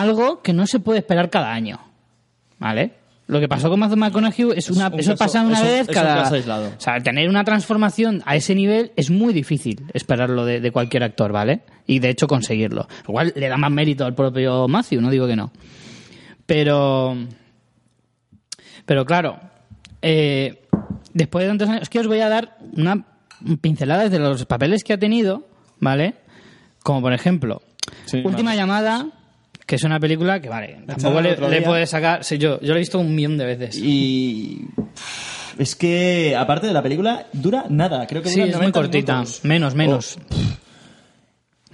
algo 0.00 0.42
que 0.42 0.52
no 0.52 0.66
se 0.66 0.80
puede 0.80 0.98
esperar 1.00 1.30
cada 1.30 1.52
año, 1.52 1.78
¿vale? 2.58 2.92
Lo 3.26 3.40
que 3.40 3.48
pasó 3.48 3.68
con 3.68 3.78
Matthew 3.80 3.98
McConaughey 3.98 4.52
es 4.56 4.70
una, 4.70 4.88
un 4.88 5.00
eso 5.00 5.10
caso- 5.12 5.24
pasa 5.24 5.42
una 5.42 5.54
es 5.56 5.60
un- 5.60 5.66
vez 5.66 5.80
es 5.82 5.88
un 5.88 5.94
cada... 5.94 6.22
caso 6.22 6.34
aislado. 6.36 6.72
O 6.78 6.80
sea, 6.80 6.98
tener 7.00 7.28
una 7.28 7.44
transformación 7.44 8.22
a 8.24 8.36
ese 8.36 8.54
nivel 8.54 8.92
es 8.96 9.10
muy 9.10 9.34
difícil 9.34 9.84
esperarlo 9.92 10.46
de, 10.46 10.60
de 10.60 10.70
cualquier 10.72 11.02
actor, 11.04 11.30
¿vale? 11.30 11.60
Y 11.86 11.98
de 11.98 12.08
hecho 12.08 12.26
conseguirlo. 12.26 12.88
Igual 13.06 13.34
le 13.36 13.48
da 13.48 13.58
más 13.58 13.70
mérito 13.70 14.06
al 14.06 14.14
propio 14.14 14.66
Matthew, 14.66 15.02
no 15.02 15.10
digo 15.10 15.26
que 15.26 15.36
no. 15.36 15.52
Pero. 16.46 17.16
Pero 18.86 19.04
claro, 19.04 19.38
eh, 20.00 20.66
después 21.12 21.44
de 21.44 21.48
tantos 21.50 21.68
años, 21.68 21.82
es 21.82 21.88
que 21.90 22.00
os 22.00 22.06
voy 22.06 22.20
a 22.20 22.28
dar 22.30 22.56
una 22.76 23.04
pincelada 23.60 24.08
de 24.08 24.18
los 24.18 24.46
papeles 24.46 24.82
que 24.84 24.94
ha 24.94 24.98
tenido, 24.98 25.46
¿vale? 25.80 26.14
Como 26.82 27.02
por 27.02 27.12
ejemplo, 27.12 27.60
Sí, 28.06 28.22
Última 28.24 28.50
vale. 28.50 28.56
llamada, 28.56 29.06
que 29.68 29.76
es 29.76 29.82
una 29.84 30.00
película 30.00 30.40
que, 30.40 30.48
vale, 30.48 30.78
tampoco 30.86 31.20
le, 31.20 31.36
le 31.36 31.60
puedes 31.60 31.90
sacar... 31.90 32.24
sí, 32.24 32.38
yo, 32.38 32.58
yo 32.62 32.68
lo 32.68 32.76
he 32.76 32.78
visto 32.78 32.98
un 32.98 33.14
millón 33.14 33.36
de 33.36 33.44
veces. 33.44 33.76
Y. 33.76 34.62
Es 35.58 35.76
que, 35.76 36.34
aparte 36.34 36.66
de 36.66 36.72
la 36.72 36.82
película, 36.82 37.26
dura 37.34 37.66
nada. 37.68 38.06
Creo 38.06 38.22
que 38.22 38.30
Sí, 38.30 38.40
es 38.40 38.46
muy 38.46 38.54
90 38.54 38.80
cortita. 38.80 39.12
minutos. 39.16 39.44
Menos, 39.44 39.74
menos. 39.74 40.18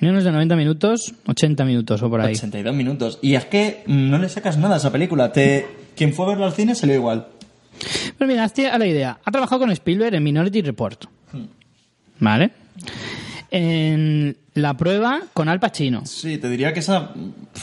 Menos 0.01 0.25
de 0.25 0.33
90 0.33 0.57
minutos, 0.57 1.15
80 1.25 1.65
minutos 1.65 2.03
o 2.03 2.11
por 2.11 2.21
ahí. 2.21 2.33
82 2.35 2.75
minutos. 2.75 3.21
Y 3.23 3.37
es 3.37 3.45
que 3.45 3.85
no 3.87 4.19
le 4.19 4.29
sacas 4.29 4.59
nada 4.59 4.75
a 4.75 4.79
esa 4.79 4.91
película. 4.91 5.31
Te... 5.31 5.65
Quien 5.95 6.13
fue 6.13 6.27
a 6.27 6.29
verla 6.31 6.47
al 6.47 6.53
cine 6.53 6.75
salió 6.75 6.97
igual. 6.97 7.29
Pero 8.19 8.27
mira, 8.29 8.43
hazte 8.43 8.67
a 8.67 8.77
la 8.77 8.87
idea. 8.89 9.19
Ha 9.25 9.31
trabajado 9.31 9.61
con 9.61 9.71
Spielberg 9.71 10.17
en 10.17 10.25
Minority 10.25 10.63
Report. 10.63 11.05
¿Vale? 12.19 12.51
En 13.51 14.37
La 14.55 14.75
Prueba 14.75 15.21
con 15.33 15.49
Al 15.49 15.61
Pacino. 15.61 16.05
Sí, 16.07 16.39
te 16.39 16.49
diría 16.49 16.73
que 16.73 16.81
esa. 16.81 17.11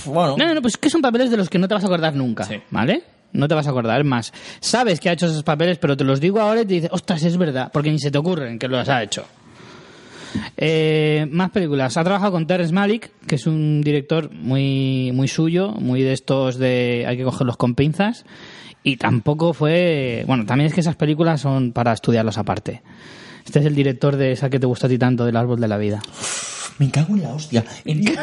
Bueno. 0.05 0.35
No, 0.37 0.47
no, 0.47 0.53
no, 0.55 0.61
pues 0.61 0.77
que 0.77 0.89
son 0.89 1.01
papeles 1.01 1.29
de 1.29 1.37
los 1.37 1.49
que 1.49 1.59
no 1.59 1.67
te 1.67 1.73
vas 1.73 1.83
a 1.83 1.87
acordar 1.87 2.15
nunca. 2.15 2.43
Sí. 2.45 2.55
¿Vale? 2.69 3.03
No 3.33 3.47
te 3.47 3.55
vas 3.55 3.67
a 3.67 3.69
acordar. 3.69 4.03
Más, 4.03 4.33
sabes 4.59 4.99
que 4.99 5.09
ha 5.09 5.13
hecho 5.13 5.25
esos 5.25 5.43
papeles, 5.43 5.77
pero 5.77 5.95
te 5.95 6.03
los 6.03 6.19
digo 6.19 6.39
ahora 6.39 6.61
y 6.61 6.65
te 6.65 6.73
dices, 6.75 6.89
ostras, 6.93 7.23
es 7.23 7.37
verdad, 7.37 7.69
porque 7.71 7.91
ni 7.91 7.99
se 7.99 8.11
te 8.11 8.17
ocurren 8.17 8.59
que 8.59 8.67
los 8.67 8.87
ha 8.89 9.03
hecho. 9.03 9.25
Eh, 10.57 11.27
más 11.29 11.51
películas. 11.51 11.97
Ha 11.97 12.03
trabajado 12.03 12.31
con 12.31 12.47
Terrence 12.47 12.73
Malick, 12.73 13.11
que 13.27 13.35
es 13.35 13.47
un 13.47 13.81
director 13.81 14.31
muy, 14.31 15.11
muy 15.13 15.27
suyo, 15.27 15.71
muy 15.71 16.01
de 16.03 16.13
estos 16.13 16.57
de 16.57 17.05
hay 17.07 17.17
que 17.17 17.23
cogerlos 17.23 17.57
con 17.57 17.75
pinzas. 17.75 18.25
Y 18.83 18.97
tampoco 18.97 19.53
fue. 19.53 20.23
Bueno, 20.25 20.45
también 20.45 20.67
es 20.67 20.73
que 20.73 20.81
esas 20.81 20.95
películas 20.95 21.41
son 21.41 21.71
para 21.71 21.93
estudiarlas 21.93 22.37
aparte. 22.37 22.81
Este 23.45 23.59
es 23.59 23.65
el 23.65 23.75
director 23.75 24.15
de 24.15 24.31
esa 24.31 24.49
que 24.49 24.59
te 24.59 24.65
gusta 24.65 24.87
a 24.87 24.89
ti 24.89 24.97
tanto, 24.97 25.25
del 25.25 25.35
árbol 25.35 25.59
de 25.59 25.67
la 25.67 25.77
vida. 25.77 26.01
Me 26.79 26.89
cago 26.89 27.15
en 27.15 27.21
la 27.23 27.33
hostia. 27.33 27.63
En 27.85 28.01
tío, 28.03 28.13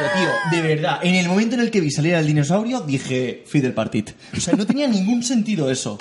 de 0.51 0.63
verdad. 0.63 0.99
En 1.03 1.15
el 1.15 1.29
momento 1.29 1.55
en 1.55 1.61
el 1.61 1.71
que 1.71 1.81
vi 1.81 1.91
salir 1.91 2.15
al 2.17 2.27
dinosaurio, 2.27 2.81
dije 2.81 3.45
Fidel 3.47 3.73
Partit. 3.73 4.11
O 4.37 4.41
sea, 4.41 4.55
no 4.55 4.67
tenía 4.67 4.89
ningún 4.89 5.23
sentido 5.23 5.71
eso. 5.71 5.99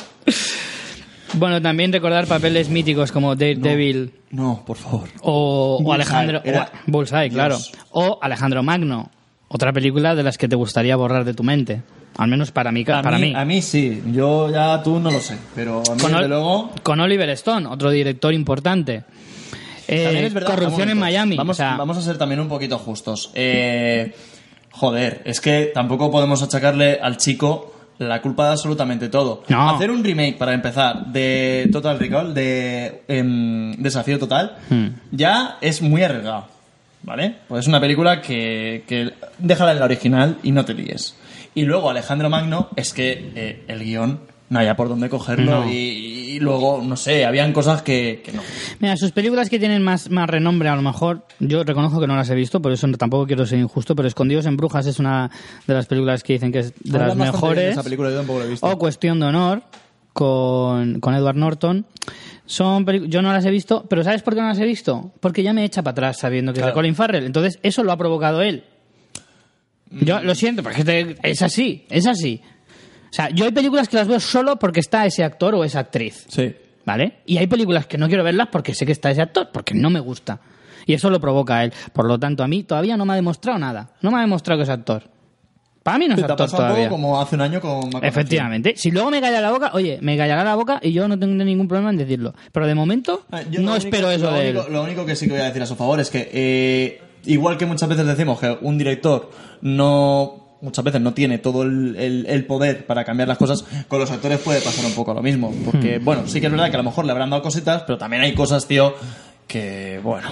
Bueno, 1.34 1.61
también 1.61 1.91
recordar 1.91 2.26
papeles 2.26 2.70
míticos 2.70 3.11
como 3.11 3.36
Daredevil. 3.36 4.13
No, 4.32 4.63
por 4.65 4.78
favor. 4.78 5.09
O, 5.22 5.91
Alejandro. 5.93 6.41
era- 6.43 6.72
o- 6.88 6.91
Bullseye, 6.91 7.30
claro. 7.30 7.57
O 7.91 8.18
Alejandro 8.22 8.63
Magno. 8.63 9.11
Otra 9.49 9.72
película 9.72 10.15
de 10.15 10.24
las 10.24 10.38
que 10.38 10.47
te 10.47 10.55
gustaría 10.55 10.95
borrar 10.95 11.26
de 11.26 11.34
tu 11.34 11.43
mente. 11.43 11.82
Al 12.18 12.28
menos 12.30 12.51
para 12.51 12.72
mí. 12.72 12.84
A 12.88 13.01
para 13.01 13.18
mí, 13.18 13.28
mí. 13.28 13.36
A 13.36 13.45
mí 13.45 13.61
sí. 13.61 14.01
Yo 14.11 14.49
ya 14.51 14.82
tú 14.82 14.99
no 14.99 15.11
lo 15.11 15.20
sé. 15.20 15.38
Pero 15.55 15.84
a 15.89 15.93
mí, 15.95 16.01
Con, 16.01 16.11
desde 16.13 16.28
luego. 16.28 16.72
con 16.84 16.99
Oliver 16.99 17.30
Stone, 17.32 17.68
otro 17.68 17.91
director 17.91 18.34
importante. 18.34 19.03
Eh, 19.88 20.03
También 20.05 20.26
es 20.26 20.34
verdad, 20.34 20.49
corrupción 20.55 20.89
en. 20.89 20.97
Miami. 20.99 21.38
Vamos, 21.38 21.55
o 21.55 21.57
sea, 21.57 21.76
vamos 21.78 21.97
a 21.97 22.01
ser 22.01 22.18
también 22.18 22.39
un 22.41 22.47
poquito 22.49 22.78
justos. 22.80 23.32
Eh, 23.36 24.13
joder, 24.72 25.22
es 25.26 25.39
que 25.39 25.72
tampoco 25.74 26.11
podemos 26.11 26.41
achacarle 26.43 26.99
al 27.01 27.18
chico 27.18 27.74
la 27.99 28.22
culpa 28.22 28.45
de 28.47 28.51
absolutamente 28.51 29.09
todo. 29.09 29.43
No. 29.47 29.70
Hacer 29.72 29.89
un 29.89 30.03
remake, 30.03 30.38
para 30.38 30.53
empezar, 30.53 31.05
de 31.07 31.70
Total 31.72 31.97
Recall, 31.97 32.34
de 32.34 33.03
em, 33.07 33.72
Desafío 33.82 34.20
Total, 34.20 34.57
Hmm. 34.70 34.88
ya 35.11 35.57
es 35.61 35.82
muy 35.82 36.03
arriesgado. 36.03 36.45
¿Vale? 37.03 37.36
Pues 37.47 37.61
es 37.61 37.68
una 37.68 37.80
película 37.80 38.22
que, 38.22 38.84
que 38.88 39.13
déjala 39.38 39.72
en 39.72 39.80
la 39.80 39.86
original 39.86 40.38
y 40.43 40.51
no 40.51 40.65
te 40.65 40.74
líes. 40.74 41.15
Y 41.58 41.64
luego 41.66 41.89
Alejandro 41.89 42.30
Magno, 42.30 42.70
es 42.76 42.93
que 42.93 43.32
eh, 43.36 43.64
el 43.68 43.80
guion 43.84 44.20
no 44.49 44.60
había 44.60 44.76
por 44.76 44.88
dónde 44.89 45.10
cogerlo 45.10 45.62
No. 45.66 45.70
y, 45.70 45.76
y 46.36 46.39
luego, 46.39 46.82
no 46.84 46.95
sé, 46.95 47.26
habían 47.26 47.51
cosas 47.51 47.82
que, 47.82 48.22
que 48.24 48.32
no. 48.32 48.41
Mira, 48.80 48.95
sus 48.95 49.12
películas 49.12 49.49
que 49.49 49.58
tienen 49.58 49.82
más, 49.84 50.10
más 50.12 50.30
renombre, 50.30 50.70
a 50.70 50.76
lo 50.76 50.84
mejor, 50.84 51.26
yo 51.39 51.64
reconozco 51.64 51.99
que 51.99 52.05
no 52.05 52.16
las 52.16 52.30
he 52.30 52.36
visto, 52.36 52.62
por 52.62 52.72
eso 52.72 52.88
tampoco 52.97 53.26
quiero 53.26 53.45
ser 53.47 53.58
injusto, 53.60 53.95
pero 53.95 54.08
Escondidos 54.08 54.45
en 54.45 54.55
Brujas 54.55 54.86
es 54.86 54.99
una 54.99 55.32
de 55.66 55.74
las 55.74 55.88
películas 55.88 56.22
que 56.22 56.34
dicen 56.34 56.51
que 56.51 56.60
es 56.60 56.74
de 56.84 56.97
Hablan 56.97 57.18
las 57.18 57.34
mejores. 57.34 57.72
esa 57.72 57.84
película, 57.84 58.12
yo 58.12 58.18
tampoco 58.18 58.39
la 58.39 58.45
he 58.45 58.49
visto. 58.49 58.68
O 58.68 58.78
Cuestión 58.78 59.20
de 59.20 59.26
Honor 59.26 59.64
con, 60.14 60.99
con 60.99 61.16
Edward 61.16 61.36
Norton. 61.38 61.86
Son 62.45 62.86
yo 63.10 63.22
no 63.22 63.34
las 63.34 63.43
he 63.45 63.51
visto, 63.51 63.86
pero 63.89 64.03
¿sabes 64.03 64.22
por 64.22 64.34
qué 64.36 64.41
no 64.41 64.47
las 64.47 64.60
he 64.60 64.66
visto? 64.66 65.12
Porque 65.20 65.43
ya 65.43 65.51
me 65.53 65.66
echa 65.66 65.82
para 65.82 65.91
atrás 65.91 66.20
sabiendo 66.20 66.53
que 66.53 66.62
es 66.62 66.66
de. 66.66 66.72
Colin 66.72 66.95
Farrell. 66.95 67.26
Entonces, 67.26 67.60
eso 67.64 67.84
lo 67.84 67.91
ha 67.91 67.97
provocado 67.97 68.41
él. 68.41 68.64
Yo 69.91 70.21
lo 70.21 70.35
siento, 70.35 70.63
porque 70.63 70.81
es- 70.81 71.17
es 71.23 71.41
así, 71.41 71.85
es 71.89 72.07
así. 72.07 72.41
O 73.09 73.13
sea, 73.13 73.29
yo 73.29 73.45
hay 73.45 73.51
películas 73.51 73.88
que 73.88 73.97
las 73.97 74.07
veo 74.07 74.19
solo 74.19 74.57
porque 74.57 74.79
está 74.81 75.05
ese 75.05 75.23
actor 75.23 75.55
o 75.55 75.63
esa 75.63 75.79
actriz. 75.79 76.25
Sí. 76.29 76.53
¿Vale? 76.85 77.19
Y 77.25 77.38
hay 77.38 77.47
películas 77.47 77.85
que 77.85 77.97
no 77.97 78.07
quiero 78.07 78.23
verlas 78.23 78.47
porque 78.51 78.73
sé 78.73 78.85
que 78.85 78.91
está 78.93 79.11
ese 79.11 79.21
actor, 79.21 79.49
porque 79.51 79.73
no 79.73 79.89
me 79.89 79.99
gusta. 79.99 80.39
Y 80.85 80.93
eso 80.93 81.09
lo 81.09 81.19
provoca 81.19 81.63
él. 81.63 81.73
Por 81.91 82.05
lo 82.07 82.17
tanto, 82.17 82.43
a 82.43 82.47
mí 82.47 82.63
todavía 82.63 82.95
no 82.95 83.05
me 83.05 83.13
ha 83.13 83.15
demostrado 83.17 83.59
nada. 83.59 83.89
No 84.01 84.09
me 84.11 84.17
ha 84.17 84.21
demostrado 84.21 84.59
que 84.59 84.63
es 84.63 84.69
actor. 84.69 85.03
Para 85.83 85.97
mí 85.99 86.07
no 86.07 86.15
es 86.15 86.19
Te 86.19 86.23
ha 86.23 86.25
actor 86.27 86.45
pasado 86.49 86.63
todavía. 86.67 86.89
como 86.89 87.19
hace 87.19 87.35
un 87.35 87.41
año 87.41 87.59
con. 87.61 87.89
Efectivamente. 88.03 88.73
Si 88.77 88.91
luego 88.91 89.09
me 89.09 89.19
calla 89.21 89.39
la 89.41 89.51
boca, 89.51 89.71
oye, 89.73 89.99
me 90.01 90.15
callará 90.17 90.43
la 90.43 90.55
boca 90.55 90.79
y 90.81 90.91
yo 90.91 91.07
no 91.07 91.17
tengo 91.19 91.33
ningún 91.43 91.67
problema 91.67 91.89
en 91.91 91.97
decirlo. 91.97 92.33
Pero 92.51 92.67
de 92.67 92.75
momento, 92.75 93.25
Ah, 93.31 93.41
yo 93.49 93.61
no 93.61 93.75
espero 93.75 94.11
eso 94.11 94.29
lo 94.31 94.38
de 94.38 94.49
único, 94.51 94.67
él. 94.67 94.73
Lo 94.73 94.83
único 94.83 95.05
que 95.05 95.15
sí 95.15 95.25
que 95.27 95.31
voy 95.33 95.41
a 95.41 95.45
decir 95.45 95.61
a 95.61 95.65
su 95.65 95.75
favor 95.75 95.99
es 96.01 96.09
que, 96.09 96.29
eh, 96.33 97.01
igual 97.28 97.57
que 97.57 97.65
muchas 97.65 97.88
veces 97.89 98.05
decimos 98.07 98.39
que 98.39 98.57
un 98.61 98.78
director 98.78 99.30
no 99.61 100.43
muchas 100.59 100.84
veces 100.84 100.99
no 101.01 101.13
tiene 101.13 101.38
todo 101.38 101.61
el, 101.61 101.95
el- 101.97 102.25
el 102.28 102.45
poder 102.45 102.88
para 102.88 103.05
cambiar 103.05 103.28
las 103.28 103.38
cosas, 103.38 103.63
con 103.88 103.99
los 103.99 104.09
actores 104.09 104.39
puede 104.39 104.59
pasar 104.61 104.86
un 104.86 104.93
poco 104.93 105.13
lo 105.13 105.21
mismo. 105.21 105.51
Hmm. 105.51 105.63
Porque, 105.65 105.99
bueno, 105.99 106.23
sí 106.28 106.39
que 106.41 106.47
es 106.47 106.51
verdad 106.51 106.69
que 106.71 106.75
a 106.78 106.80
lo 106.80 106.84
mejor 106.84 107.05
le 107.05 107.11
habrán 107.11 107.30
dado 107.30 107.43
cositas, 107.43 107.84
pero 107.84 107.99
también 107.99 108.23
hay 108.23 108.34
cosas, 108.34 108.65
tío, 108.67 108.95
que, 109.47 109.99
bueno. 110.03 110.30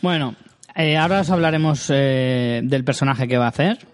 Bueno, 0.00 0.34
eh, 0.74 0.96
ahora 0.96 1.20
os 1.20 1.30
hablaremos 1.30 1.86
eh, 1.90 2.60
del 2.64 2.84
personaje 2.84 3.28
que 3.28 3.36
va 3.36 3.44
a 3.44 3.48
hacer. 3.50 3.86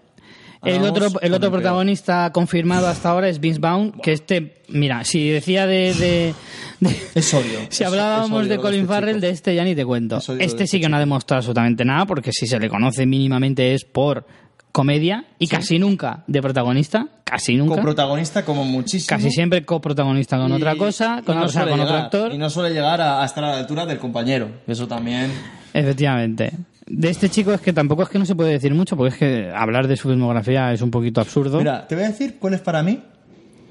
El 0.63 0.83
otro, 0.83 1.07
el 1.21 1.33
otro 1.33 1.49
peor. 1.49 1.61
protagonista 1.61 2.31
confirmado 2.33 2.87
hasta 2.87 3.09
ahora 3.09 3.29
es 3.29 3.39
Vince 3.39 3.59
Vaughn, 3.61 3.93
que 4.03 4.11
este, 4.13 4.61
mira, 4.67 5.03
si 5.05 5.29
decía 5.29 5.65
de... 5.65 5.93
de- 5.93 6.33
de- 6.81 6.95
Es 7.15 7.33
odio. 7.33 7.59
Si 7.69 7.83
hablábamos 7.83 8.43
es 8.43 8.49
de 8.49 8.57
Colin 8.57 8.81
este 8.81 8.93
Farrell, 8.93 9.21
de 9.21 9.29
este 9.29 9.55
ya 9.55 9.63
ni 9.63 9.75
te 9.75 9.85
cuento. 9.85 10.17
Es 10.17 10.27
Este 10.29 10.43
este 10.45 10.67
sí 10.67 10.79
que 10.81 10.89
no 10.89 10.97
ha 10.97 10.99
demostrado 10.99 11.39
absolutamente 11.39 11.85
nada, 11.85 12.05
porque 12.05 12.31
si 12.33 12.45
se 12.47 12.59
le 12.59 12.67
conoce 12.69 13.05
mínimamente 13.05 13.73
es 13.73 13.85
por 13.85 14.25
comedia 14.71 15.25
y 15.39 15.47
casi 15.47 15.79
nunca 15.79 16.23
de 16.27 16.41
protagonista, 16.41 17.07
casi 17.23 17.55
nunca. 17.55 17.75
Coprotagonista 17.75 18.43
como 18.45 18.65
muchísimo. 18.65 19.07
Casi 19.09 19.31
siempre 19.31 19.63
coprotagonista 19.65 20.37
con 20.37 20.51
Y- 20.51 20.55
otra 20.55 20.75
cosa, 20.75 21.21
con, 21.25 21.37
no 21.37 21.45
otro 21.45 21.95
actor. 21.95 22.33
Y 22.33 22.37
no 22.37 22.49
suele 22.49 22.73
llegar 22.73 22.99
a, 23.01 23.21
a 23.21 23.25
estar 23.25 23.43
a 23.45 23.51
la 23.51 23.57
altura 23.59 23.85
del 23.85 23.97
compañero. 23.97 24.49
Eso 24.67 24.87
también. 24.87 25.31
Efectivamente. 25.73 26.51
De 26.89 27.09
este 27.09 27.29
chico 27.29 27.53
es 27.53 27.61
que 27.61 27.71
tampoco 27.71 28.03
es 28.03 28.09
que 28.09 28.17
no 28.19 28.25
se 28.25 28.35
puede 28.35 28.51
decir 28.51 28.73
mucho, 28.73 28.97
porque 28.97 29.13
es 29.13 29.19
que 29.19 29.51
hablar 29.55 29.87
de 29.87 29.95
su 29.95 30.09
filmografía 30.09 30.73
es 30.73 30.81
un 30.81 30.89
poquito 30.91 31.21
absurdo. 31.21 31.59
Mira, 31.59 31.87
te 31.87 31.95
voy 31.95 32.03
a 32.05 32.07
decir 32.07 32.37
cuál 32.39 32.55
es 32.55 32.61
para 32.61 32.81
mí. 32.83 32.99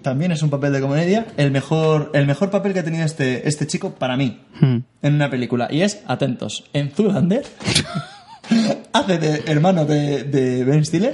También 0.02 0.30
es 0.30 0.42
un 0.44 0.50
papel 0.50 0.72
de 0.72 0.80
comedia. 0.80 1.26
El 1.36 1.50
mejor, 1.50 2.12
el 2.14 2.26
mejor 2.26 2.50
papel 2.50 2.72
que 2.72 2.78
ha 2.78 2.84
tenido 2.84 3.04
este, 3.04 3.48
este 3.48 3.66
chico 3.66 3.94
para 3.94 4.16
mí 4.16 4.40
Hmm. 4.60 4.78
en 5.02 5.14
una 5.14 5.28
película. 5.28 5.66
Y 5.70 5.80
es, 5.82 6.00
atentos, 6.06 6.64
en 6.72 6.90
Zoolander. 6.90 7.44
hace 8.92 9.18
de 9.18 9.42
hermano 9.46 9.84
de, 9.84 10.24
de 10.24 10.64
Ben 10.64 10.84
Stiller. 10.84 11.12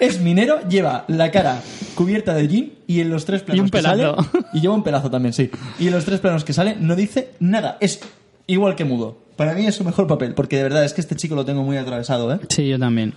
Es 0.00 0.20
minero, 0.20 0.66
lleva 0.68 1.04
la 1.08 1.30
cara 1.30 1.60
cubierta 1.94 2.34
de 2.34 2.48
jean 2.48 2.72
y 2.86 3.00
en 3.00 3.10
los 3.10 3.24
tres 3.24 3.42
planos 3.42 3.58
Y 3.58 3.60
un 3.62 3.70
que 3.70 3.82
sale- 3.82 4.12
y 4.54 4.60
lleva 4.60 4.74
un 4.74 4.82
pelazo 4.82 5.10
también, 5.10 5.32
sí. 5.32 5.50
Y 5.78 5.86
en 5.88 5.92
los 5.92 6.04
tres 6.04 6.20
planos 6.20 6.44
que 6.44 6.52
sale 6.52 6.76
no 6.80 6.96
dice 6.96 7.30
nada. 7.40 7.76
Es 7.80 8.00
igual 8.46 8.74
que 8.74 8.84
mudo. 8.84 9.18
Para 9.38 9.54
mí 9.54 9.64
es 9.66 9.76
su 9.76 9.84
mejor 9.84 10.08
papel, 10.08 10.34
porque 10.34 10.56
de 10.56 10.64
verdad 10.64 10.84
es 10.84 10.92
que 10.92 11.00
este 11.00 11.14
chico 11.14 11.36
lo 11.36 11.44
tengo 11.44 11.62
muy 11.62 11.76
atravesado, 11.76 12.32
¿eh? 12.34 12.40
Sí, 12.48 12.66
yo 12.66 12.76
también. 12.76 13.14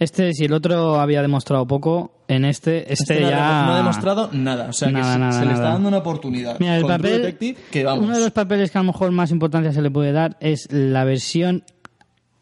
Este, 0.00 0.34
si 0.34 0.46
el 0.46 0.52
otro 0.52 0.98
había 0.98 1.22
demostrado 1.22 1.64
poco, 1.64 2.12
en 2.26 2.44
este, 2.44 2.92
este, 2.92 3.14
Este 3.14 3.20
ya... 3.30 3.66
no 3.66 3.72
ha 3.74 3.76
demostrado 3.76 4.30
nada. 4.32 4.66
O 4.68 4.72
sea, 4.72 4.88
que 4.88 4.94
Nada, 4.94 5.12
se, 5.12 5.18
nada, 5.20 5.32
se 5.38 5.46
le 5.46 5.52
está 5.52 5.68
dando 5.68 5.86
una 5.88 5.98
oportunidad. 5.98 6.56
Mira, 6.58 6.74
el 6.74 6.82
con 6.82 6.90
papel, 6.90 7.22
Detective, 7.22 7.56
que 7.70 7.84
vamos. 7.84 8.04
uno 8.04 8.16
de 8.16 8.20
los 8.24 8.32
papeles 8.32 8.72
que 8.72 8.78
a 8.78 8.80
lo 8.82 8.88
mejor 8.88 9.12
más 9.12 9.30
importancia 9.30 9.72
se 9.72 9.80
le 9.80 9.92
puede 9.92 10.10
dar 10.10 10.36
es 10.40 10.66
la 10.72 11.04
versión 11.04 11.62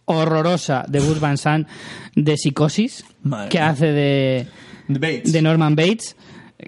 horrorosa 0.06 0.86
de 0.88 1.00
Gus 1.00 1.20
Van 1.20 1.36
Sant 1.36 1.68
de 2.16 2.34
Psicosis, 2.38 3.04
Madre 3.24 3.50
que 3.50 3.60
hace 3.60 3.92
de, 3.92 4.46
Bates. 4.88 5.32
de 5.32 5.42
Norman 5.42 5.76
Bates. 5.76 6.16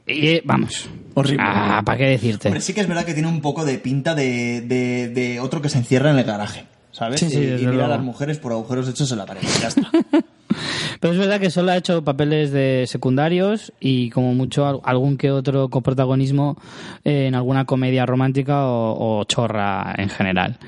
Y 0.06 0.40
vamos. 0.44 0.88
Horrible. 1.14 1.42
Ah, 1.46 1.82
¿para 1.84 1.98
qué 1.98 2.04
decirte? 2.06 2.48
Hombre, 2.48 2.60
sí 2.60 2.72
que 2.72 2.80
es 2.80 2.88
verdad 2.88 3.04
que 3.04 3.14
tiene 3.14 3.28
un 3.28 3.40
poco 3.40 3.64
de 3.64 3.78
pinta 3.78 4.14
de, 4.14 4.60
de, 4.62 5.08
de 5.08 5.40
otro 5.40 5.60
que 5.60 5.68
se 5.68 5.78
encierra 5.78 6.10
en 6.10 6.18
el 6.18 6.24
garaje. 6.24 6.64
¿Sabes? 6.92 7.20
Sí, 7.20 7.30
sí, 7.30 7.38
y, 7.38 7.62
y 7.62 7.66
mira 7.66 7.84
a 7.86 7.88
las 7.88 8.00
mujeres 8.00 8.38
por 8.38 8.52
agujeros 8.52 8.88
hechos 8.88 9.10
en 9.12 9.18
la 9.18 9.26
pared. 9.26 9.40
Ya 9.60 9.68
está. 9.68 9.90
Pero 11.00 11.12
es 11.14 11.18
verdad 11.18 11.40
que 11.40 11.50
solo 11.50 11.70
ha 11.70 11.76
hecho 11.76 12.04
papeles 12.04 12.50
de 12.50 12.84
secundarios 12.88 13.72
y 13.80 14.10
como 14.10 14.34
mucho 14.34 14.66
al- 14.66 14.80
algún 14.84 15.16
que 15.16 15.30
otro 15.30 15.68
coprotagonismo 15.68 16.56
eh, 17.04 17.26
en 17.28 17.34
alguna 17.36 17.64
comedia 17.64 18.04
romántica 18.06 18.66
o, 18.66 19.20
o 19.20 19.24
chorra 19.24 19.94
en 19.96 20.08
general. 20.10 20.58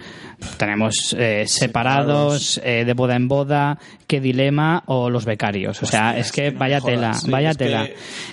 Tenemos 0.57 1.15
eh, 1.19 1.45
separados, 1.47 2.61
eh, 2.65 2.85
de 2.85 2.95
boda 2.95 3.17
en 3.17 3.29
boda, 3.29 3.79
qué 4.07 4.21
dilema 4.21 4.85
o 4.87 5.11
los 5.11 5.25
becarios. 5.25 5.83
O 5.83 5.87
sea, 5.87 6.09
Hostia, 6.11 6.21
es 6.21 6.33
que 6.33 6.43
que 6.45 6.53
no 6.53 6.59
vaya 6.61 6.81
tela, 6.81 7.15
sí, 7.15 7.31
vaya 7.31 7.51
es 7.51 7.57
que- 7.59 7.65
tela. 7.65 7.85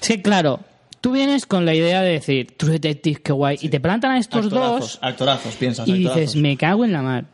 Es 0.02 0.08
que 0.08 0.22
claro, 0.22 0.60
tú 1.02 1.12
vienes 1.12 1.46
con 1.46 1.66
la 1.66 1.74
idea 1.74 2.02
de 2.02 2.12
decir 2.12 2.56
True 2.58 2.74
Detective, 2.74 3.22
qué 3.22 3.32
guay, 3.32 3.58
y 3.62 3.70
te 3.70 3.80
plantan 3.80 4.12
a 4.12 4.18
estos 4.20 4.46
actorazos, 4.46 4.80
dos 4.80 5.00
actorazos, 5.02 5.56
piensas. 5.56 5.88
y 5.88 5.92
actorazos. 5.92 6.22
dices, 6.22 6.36
me 6.36 6.58
cago 6.58 6.86
en 6.86 6.94
la 6.94 7.02
mar. 7.02 7.26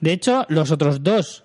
De 0.00 0.12
hecho, 0.12 0.44
los 0.48 0.70
otros 0.70 1.02
dos 1.02 1.44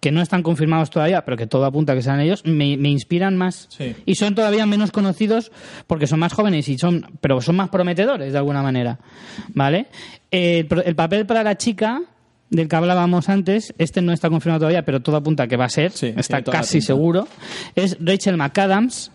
que 0.00 0.12
no 0.12 0.22
están 0.22 0.42
confirmados 0.42 0.90
todavía, 0.90 1.24
pero 1.24 1.36
que 1.36 1.46
todo 1.46 1.64
apunta 1.64 1.92
a 1.92 1.96
que 1.96 2.02
sean 2.02 2.20
ellos, 2.20 2.44
me, 2.44 2.76
me 2.76 2.90
inspiran 2.90 3.36
más. 3.36 3.66
Sí. 3.70 3.96
Y 4.04 4.14
son 4.14 4.34
todavía 4.34 4.64
menos 4.66 4.92
conocidos 4.92 5.50
porque 5.86 6.06
son 6.06 6.20
más 6.20 6.32
jóvenes 6.32 6.68
y 6.68 6.78
son, 6.78 7.06
pero 7.20 7.40
son 7.40 7.56
más 7.56 7.70
prometedores 7.70 8.32
de 8.32 8.38
alguna 8.38 8.62
manera. 8.62 9.00
¿Vale? 9.48 9.88
El, 10.30 10.68
el 10.84 10.94
papel 10.94 11.26
para 11.26 11.42
la 11.42 11.56
chica 11.56 12.02
del 12.50 12.68
que 12.68 12.76
hablábamos 12.76 13.28
antes, 13.28 13.74
este 13.78 14.02
no 14.02 14.12
está 14.12 14.30
confirmado 14.30 14.60
todavía, 14.60 14.84
pero 14.84 15.00
todo 15.00 15.16
apunta 15.16 15.44
a 15.44 15.46
que 15.48 15.56
va 15.56 15.64
a 15.64 15.68
ser, 15.68 15.90
Sí, 15.90 16.14
está 16.16 16.42
casi 16.42 16.80
seguro. 16.80 17.26
Es 17.74 17.96
Rachel 18.00 18.36
McAdams, 18.36 19.10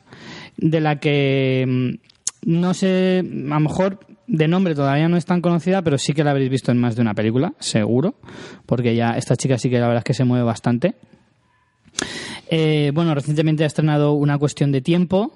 de 0.61 0.79
la 0.79 0.99
que 0.99 1.65
mm, 1.67 2.49
no 2.49 2.73
sé, 2.73 3.19
a 3.19 3.53
lo 3.55 3.59
mejor 3.59 3.99
de 4.27 4.47
nombre 4.47 4.73
todavía 4.75 5.09
no 5.09 5.17
es 5.17 5.25
tan 5.25 5.41
conocida, 5.41 5.81
pero 5.81 5.97
sí 5.97 6.13
que 6.13 6.23
la 6.23 6.31
habréis 6.31 6.49
visto 6.49 6.71
en 6.71 6.77
más 6.77 6.95
de 6.95 7.01
una 7.01 7.13
película, 7.13 7.53
seguro, 7.59 8.15
porque 8.65 8.95
ya 8.95 9.11
esta 9.17 9.35
chica 9.35 9.57
sí 9.57 9.69
que 9.69 9.77
la 9.79 9.87
verdad 9.87 9.99
es 9.99 10.05
que 10.05 10.13
se 10.13 10.23
mueve 10.23 10.45
bastante. 10.45 10.95
Eh, 12.49 12.91
bueno, 12.93 13.13
recientemente 13.15 13.63
ha 13.63 13.67
estrenado 13.67 14.13
Una 14.13 14.37
cuestión 14.37 14.71
de 14.71 14.81
tiempo, 14.81 15.31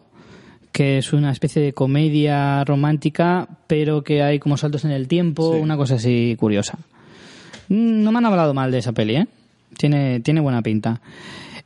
que 0.72 0.98
es 0.98 1.14
una 1.14 1.32
especie 1.32 1.62
de 1.62 1.74
comedia 1.74 2.64
romántica, 2.66 3.48
pero 3.68 4.04
que 4.04 4.22
hay 4.24 4.40
como 4.40 4.58
saltos 4.58 4.84
en 4.86 4.92
el 4.92 5.08
tiempo, 5.08 5.54
Sí. 5.54 5.60
una 5.60 5.78
cosa 5.78 5.96
así 5.96 6.36
curiosa. 6.40 6.78
Mm, 7.70 8.04
No 8.04 8.12
me 8.12 8.18
han 8.20 8.26
hablado 8.26 8.54
mal 8.54 8.72
de 8.72 8.80
esa 8.80 8.92
peli, 8.92 9.16
¿eh? 9.16 9.28
Tiene, 9.78 10.20
tiene 10.22 10.42
buena 10.42 10.62
pinta. 10.62 11.02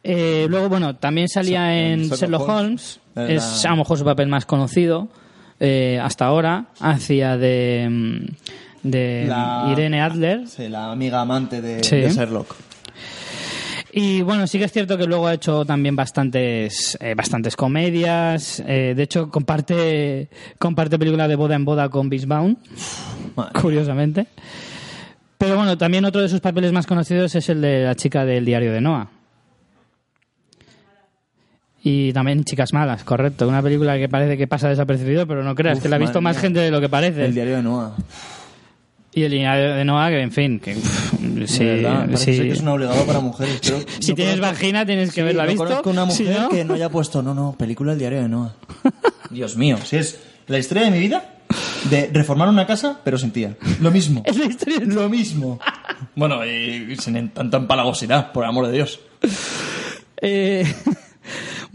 Eh, 0.04 0.48
luego, 0.50 0.70
bueno, 0.70 0.96
también 0.96 1.28
salía 1.28 1.60
Sa- 1.62 1.74
en 1.76 2.10
Sherlock 2.10 2.48
Holmes. 2.48 3.00
Es 3.28 3.66
a 3.66 3.70
lo 3.72 3.78
mejor 3.78 3.98
su 3.98 4.06
papel 4.06 4.28
más 4.28 4.46
conocido 4.46 5.08
eh, 5.60 6.00
hasta 6.02 6.26
ahora. 6.26 6.66
Hacía 6.80 7.38
de, 7.38 7.88
mm, 7.90 8.88
de 8.88 9.26
La- 9.28 9.68
Irene 9.72 10.02
Adler. 10.02 10.48
Sí, 10.48 10.70
la 10.70 10.92
amiga 10.92 11.22
amante 11.22 11.62
de, 11.62 11.84
Sí. 11.84 11.98
de 11.98 12.10
Sherlock. 12.12 12.56
Y 13.92 14.22
bueno, 14.22 14.46
sí 14.46 14.60
que 14.60 14.66
es 14.66 14.72
cierto 14.72 14.98
que 15.00 15.06
luego 15.06 15.28
ha 15.28 15.34
hecho 15.34 15.66
también 15.66 15.96
bastantes, 15.96 16.96
eh, 17.02 17.16
bastantes 17.16 17.56
comedias. 17.56 18.62
Eh, 18.68 18.94
de 18.96 19.04
hecho, 19.04 19.32
comparte, 19.32 20.30
comparte 20.60 21.00
película 21.00 21.28
de 21.28 21.36
boda 21.36 21.56
en 21.56 21.66
boda 21.66 21.90
con 21.90 22.08
Madre. 22.08 22.56
curiosamente. 23.60 24.28
Pero 25.40 25.56
bueno, 25.56 25.78
también 25.78 26.06
otro 26.06 26.22
de 26.22 26.30
sus 26.30 26.40
papeles 26.40 26.72
más 26.72 26.86
conocidos 26.86 27.34
es 27.34 27.50
el 27.50 27.62
de 27.62 27.84
la 27.86 27.96
chica 27.96 28.26
del 28.26 28.46
diario 28.46 28.72
de 28.74 28.82
Noah. 28.82 29.10
Y 31.84 32.12
también 32.14 32.44
Chicas 32.44 32.74
Malas, 32.74 33.04
correcto. 33.04 33.48
Una 33.48 33.62
película 33.62 33.98
que 33.98 34.10
parece 34.10 34.38
que 34.38 34.48
pasa 34.48 34.68
desapercibido, 34.70 35.26
pero 35.28 35.44
no 35.44 35.56
creas, 35.56 35.78
Uf, 35.78 35.84
que 35.84 35.90
la 35.90 35.96
ha 35.96 36.00
visto 36.00 36.20
más 36.22 36.36
mía. 36.36 36.42
gente 36.42 36.60
de 36.60 36.72
lo 36.72 36.82
que 36.82 36.90
parece. 36.90 37.26
El 37.26 37.34
diario 37.34 37.56
de 37.58 37.64
Noah. 37.64 37.96
Y 39.14 39.24
el 39.24 39.32
diario 39.32 39.74
de 39.76 39.86
Noah, 39.86 40.10
que 40.10 40.22
en 40.22 40.32
fin, 40.32 40.60
que 40.60 40.76
sí, 41.48 41.64
verdad, 41.66 42.08
sí. 42.16 42.26
que 42.38 42.52
es 42.52 42.60
un 42.62 42.68
obligado 42.68 43.06
para 43.06 43.20
mujeres. 43.22 43.60
pero 43.64 43.80
Si 44.02 44.12
no 44.12 44.16
tienes 44.16 44.36
conozco- 44.36 44.42
vagina 44.54 44.86
tienes 44.86 45.10
que 45.10 45.16
Sí, 45.16 45.22
haberla 45.22 45.44
no 45.44 45.50
visto. 45.50 45.64
conozco 45.66 45.90
una 45.90 46.06
mujer 46.06 46.40
no- 46.42 46.50
que 46.50 46.66
no 46.66 46.74
haya 46.76 46.90
puesto, 46.90 47.22
no, 47.24 47.34
no, 47.34 47.56
película 47.58 47.94
El 47.94 48.00
diario 48.00 48.22
de 48.24 48.30
Noah. 48.30 48.54
Dios 49.32 49.56
mío, 49.58 49.78
si 49.84 49.96
es 49.98 50.20
la 50.48 50.60
historia 50.60 50.84
de 50.84 50.92
mi 50.92 51.00
vida 51.00 51.36
de 51.90 52.10
reformar 52.14 52.50
una 52.50 52.68
casa, 52.68 53.00
pero 53.04 53.18
sin 53.18 53.32
tía. 53.32 53.56
Lo 53.82 53.90
mismo. 53.90 54.22
Es 54.26 54.38
la 54.38 54.46
historia 54.46 54.80
de- 54.80 54.86
Lo 54.86 55.08
mismo. 55.10 55.60
Bueno, 56.16 56.46
y 56.46 56.96
sin 56.98 57.30
tanta 57.30 57.58
empalagosidad, 57.58 58.32
por 58.34 58.44
amor 58.46 58.68
de 58.68 58.74
Dios. 58.74 59.00
Eh, 60.22 60.66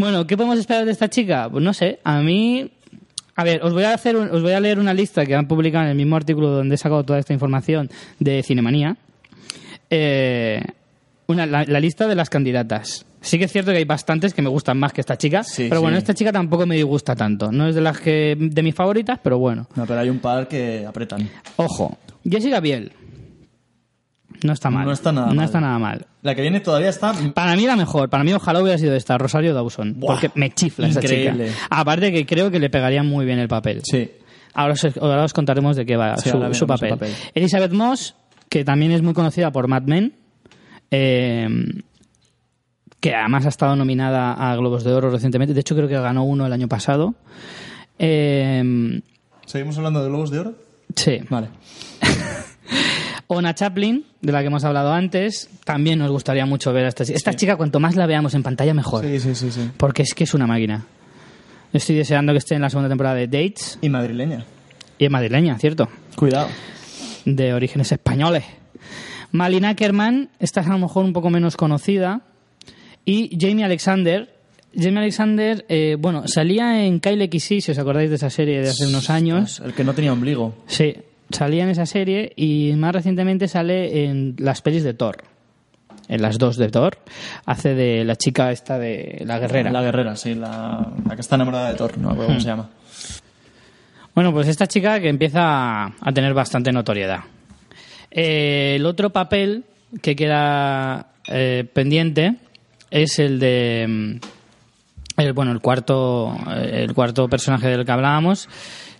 bueno, 0.04 0.26
¿qué 0.26 0.36
podemos 0.36 0.58
esperar 0.58 0.84
de 0.84 0.92
esta 0.92 1.08
chica? 1.08 1.48
Pues 1.50 1.62
no 1.64 1.72
sé, 1.74 1.98
a 2.04 2.20
mí... 2.20 2.70
A 3.36 3.42
ver, 3.42 3.64
os 3.64 3.72
voy 3.72 3.82
a, 3.82 3.92
hacer 3.92 4.16
un- 4.16 4.30
os 4.30 4.42
voy 4.42 4.52
a 4.52 4.60
leer 4.60 4.78
una 4.78 4.94
lista 4.94 5.26
que 5.26 5.34
han 5.34 5.48
publicado 5.48 5.84
en 5.84 5.90
el 5.90 5.96
mismo 5.96 6.14
artículo 6.14 6.50
donde 6.50 6.76
he 6.76 6.78
sacado 6.78 7.02
toda 7.04 7.18
esta 7.18 7.32
información 7.32 7.90
de 8.20 8.42
Cinemanía. 8.44 8.96
Eh, 9.90 10.62
una, 11.26 11.44
la, 11.46 11.64
la 11.64 11.80
lista 11.80 12.06
de 12.06 12.14
las 12.14 12.30
candidatas. 12.30 13.06
Sí 13.20 13.38
que 13.38 13.46
es 13.46 13.52
cierto 13.52 13.72
que 13.72 13.78
hay 13.78 13.84
bastantes 13.84 14.34
que 14.34 14.42
me 14.42 14.50
gustan 14.50 14.78
más 14.78 14.92
que 14.92 15.00
esta 15.00 15.16
chica, 15.16 15.42
Sí, 15.42 15.66
pero 15.68 15.80
bueno, 15.80 15.96
sí. 15.96 16.02
esta 16.02 16.14
chica 16.14 16.30
tampoco 16.30 16.66
me 16.66 16.76
disgusta 16.76 17.16
tanto. 17.16 17.50
No 17.50 17.66
es 17.68 17.74
de 17.74 17.80
las 17.80 17.98
que 17.98 18.36
de 18.38 18.62
mis 18.62 18.74
favoritas, 18.74 19.18
pero 19.22 19.38
bueno. 19.38 19.66
No, 19.74 19.86
pero 19.86 20.00
hay 20.00 20.10
un 20.10 20.18
par 20.18 20.46
que 20.46 20.84
apretan. 20.86 21.28
Ojo, 21.56 21.96
Jessica 22.28 22.60
Biel. 22.60 22.92
No 24.42 24.52
está 24.52 24.70
mal. 24.70 24.84
No 24.84 24.92
está 24.92 25.12
nada 25.12 25.28
No 25.28 25.34
mal. 25.34 25.44
está 25.44 25.60
nada 25.60 25.78
mal. 25.78 26.06
La 26.22 26.34
que 26.34 26.42
viene 26.42 26.60
todavía 26.60 26.88
está... 26.90 27.12
Para 27.34 27.54
mí 27.56 27.66
la 27.66 27.76
mejor, 27.76 28.10
para 28.10 28.24
mí 28.24 28.32
ojalá 28.34 28.60
hubiera 28.60 28.76
sido 28.78 28.94
esta, 28.94 29.16
Rosario 29.18 29.54
Dawson, 29.54 29.94
Buah, 29.98 30.14
porque 30.14 30.30
me 30.34 30.50
chifla 30.52 30.88
esa 30.88 31.00
increíble. 31.00 31.48
chica. 31.48 31.58
Aparte 31.70 32.12
que 32.12 32.26
creo 32.26 32.50
que 32.50 32.58
le 32.58 32.68
pegaría 32.70 33.02
muy 33.02 33.24
bien 33.24 33.38
el 33.38 33.48
papel. 33.48 33.80
Sí. 33.84 34.10
Ahora 34.54 34.74
os, 34.74 34.84
ahora 35.00 35.24
os 35.24 35.32
contaremos 35.32 35.76
de 35.76 35.86
qué 35.86 35.96
va 35.96 36.16
Sí, 36.16 36.30
su, 36.52 36.66
papel. 36.66 36.98
Elizabeth 37.34 37.72
Moss, 37.72 38.14
que 38.48 38.64
también 38.64 38.92
es 38.92 39.02
muy 39.02 39.14
conocida 39.14 39.50
por 39.50 39.66
Mad 39.68 39.82
Men, 39.82 40.14
eh, 40.90 41.48
que 43.00 43.14
además 43.14 43.46
ha 43.46 43.48
estado 43.50 43.76
nominada 43.76 44.32
a 44.34 44.54
Globos 44.56 44.84
de 44.84 44.92
Oro 44.92 45.10
recientemente, 45.10 45.52
de 45.54 45.60
hecho 45.60 45.74
creo 45.74 45.88
que 45.88 45.94
ganó 45.98 46.24
uno 46.24 46.46
el 46.46 46.52
año 46.52 46.68
pasado. 46.68 47.14
Eh, 47.98 49.00
¿Seguimos 49.46 49.76
hablando 49.78 50.02
de 50.04 50.10
Lobos 50.10 50.30
de 50.30 50.38
Oro? 50.40 50.54
sí. 50.96 51.18
Vale. 51.28 51.48
Ona 53.26 53.54
Chaplin, 53.54 54.04
de 54.20 54.32
la 54.32 54.40
que 54.40 54.46
hemos 54.46 54.64
hablado 54.64 54.92
antes, 54.92 55.48
también 55.64 55.98
nos 55.98 56.10
gustaría 56.10 56.44
mucho 56.46 56.72
ver 56.72 56.84
a 56.84 56.88
esta 56.88 57.04
chica. 57.04 57.16
Esta 57.16 57.34
chica, 57.34 57.56
cuanto 57.56 57.80
más 57.80 57.96
la 57.96 58.06
veamos 58.06 58.34
en 58.34 58.42
pantalla, 58.42 58.74
mejor. 58.74 59.04
Sí, 59.04 59.20
sí, 59.20 59.34
sí, 59.34 59.50
sí. 59.50 59.70
Porque 59.76 60.02
es 60.02 60.14
que 60.14 60.24
es 60.24 60.34
una 60.34 60.46
máquina. 60.46 60.84
Estoy 61.72 61.96
deseando 61.96 62.32
que 62.32 62.38
esté 62.38 62.54
en 62.54 62.62
la 62.62 62.70
segunda 62.70 62.88
temporada 62.88 63.16
de 63.16 63.26
Dates. 63.26 63.78
Y 63.80 63.88
madrileña. 63.88 64.44
Y 64.98 65.06
es 65.06 65.10
madrileña, 65.10 65.58
¿cierto? 65.58 65.88
Cuidado. 66.16 66.48
De 67.24 67.54
orígenes 67.54 67.90
españoles. 67.90 68.44
Malina 69.32 69.70
Ackerman, 69.70 70.30
esta 70.38 70.60
es 70.60 70.68
a 70.68 70.70
lo 70.70 70.78
mejor 70.78 71.04
un 71.04 71.12
poco 71.12 71.30
menos 71.30 71.56
conocida. 71.56 72.20
Y 73.04 73.36
Jamie 73.40 73.64
Alexander. 73.64 74.32
Jamie 74.76 74.98
Alexander, 74.98 75.64
eh, 75.68 75.96
bueno, 75.98 76.28
salía 76.28 76.84
en 76.84 77.00
Kyle 77.00 77.28
XY, 77.28 77.60
si 77.60 77.72
os 77.72 77.78
acordáis 77.78 78.10
de 78.10 78.16
esa 78.16 78.30
serie 78.30 78.60
de 78.60 78.68
hace 78.68 78.86
unos 78.86 79.10
años. 79.10 79.60
El 79.64 79.72
que 79.72 79.82
no 79.82 79.94
tenía 79.94 80.12
ombligo. 80.12 80.54
Sí, 80.66 80.94
salía 81.30 81.64
en 81.64 81.70
esa 81.70 81.86
serie 81.86 82.32
y 82.36 82.72
más 82.76 82.92
recientemente 82.92 83.48
sale 83.48 84.04
en 84.04 84.34
las 84.38 84.62
pelis 84.62 84.84
de 84.84 84.94
Thor. 84.94 85.18
En 86.08 86.20
las 86.20 86.38
dos 86.38 86.56
de 86.56 86.68
Thor. 86.68 86.98
Hace 87.46 87.74
de 87.74 88.04
la 88.04 88.16
chica 88.16 88.52
esta 88.52 88.78
de 88.78 89.22
la 89.24 89.38
guerrera. 89.38 89.70
La 89.70 89.82
guerrera, 89.82 90.16
sí. 90.16 90.34
La, 90.34 90.92
la 91.08 91.14
que 91.14 91.20
está 91.20 91.36
enamorada 91.36 91.70
de 91.70 91.76
Thor. 91.76 91.96
No 91.96 92.08
me 92.08 92.12
acuerdo 92.12 92.28
cómo 92.28 92.40
se 92.40 92.46
llama. 92.46 92.68
Bueno, 94.14 94.32
pues 94.32 94.46
esta 94.46 94.66
chica 94.68 95.00
que 95.00 95.08
empieza 95.08 95.86
a 95.86 96.12
tener 96.12 96.34
bastante 96.34 96.70
notoriedad. 96.70 97.20
Eh, 98.10 98.74
el 98.76 98.86
otro 98.86 99.10
papel 99.10 99.64
que 100.00 100.14
queda 100.14 101.08
eh, 101.26 101.66
pendiente 101.72 102.36
es 102.90 103.18
el 103.18 103.40
de 103.40 103.86
mm, 103.88 105.20
el, 105.20 105.32
bueno 105.32 105.50
el 105.50 105.60
cuarto 105.60 106.36
eh, 106.48 106.84
el 106.84 106.94
cuarto 106.94 107.28
personaje 107.28 107.68
del 107.68 107.84
que 107.84 107.90
hablábamos 107.90 108.48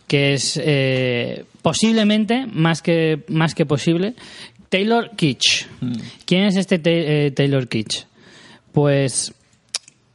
que 0.07 0.35
es 0.35 0.61
eh, 0.63 1.45
posiblemente 1.63 2.47
más 2.53 2.83
que 2.83 3.25
más 3.29 3.55
que 3.55 3.67
posible 3.67 4.15
Taylor 4.69 5.11
Kitsch. 5.17 5.67
¿Quién 6.27 6.45
es 6.45 6.57
este 6.57 6.81
eh, 6.85 7.31
Taylor 7.31 7.69
Kitsch? 7.69 8.05
Pues 8.73 9.33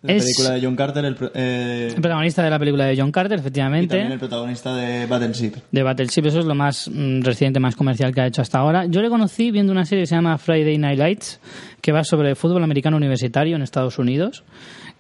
La 0.02 0.14
Es- 0.14 0.24
película 0.24 0.52
de 0.52 0.62
John 0.62 0.76
Carter, 0.78 1.04
el, 1.06 1.18
eh, 1.34 1.88
el 1.94 2.02
protagonista 2.02 2.42
de 2.44 2.50
la 2.50 2.58
película 2.60 2.86
de 2.86 2.96
John 2.98 3.12
Carter, 3.12 3.38
y 3.38 3.42
efectivamente. 3.42 3.88
también 3.90 4.12
el 4.14 4.20
protagonista 4.20 4.74
de 4.76 5.06
Battleship. 5.08 5.54
de 5.72 5.84
Battleship, 5.84 6.26
eso 6.26 6.40
es 6.40 6.46
lo 6.46 6.56
más 6.56 6.90
mm, 6.90 7.22
reciente, 7.22 7.60
más 7.60 7.76
comercial 7.76 8.14
que 8.14 8.22
ha 8.22 8.28
hecho 8.28 8.42
hasta 8.42 8.60
ahora. 8.60 8.86
Yo 8.86 9.02
le 9.02 9.10
conocí 9.10 9.52
viendo 9.52 9.72
una 9.74 9.84
serie 9.86 10.04
que 10.04 10.08
se 10.08 10.16
llama 10.16 10.38
Friday 10.38 10.78
Night 10.78 10.98
Lights, 11.00 11.40
que 11.82 11.92
va 11.92 12.04
sobre 12.06 12.36
fútbol 12.36 12.64
americano 12.64 12.96
universitario 12.96 13.58
en 13.58 13.62
Estados 13.62 14.00
Unidos, 14.00 14.44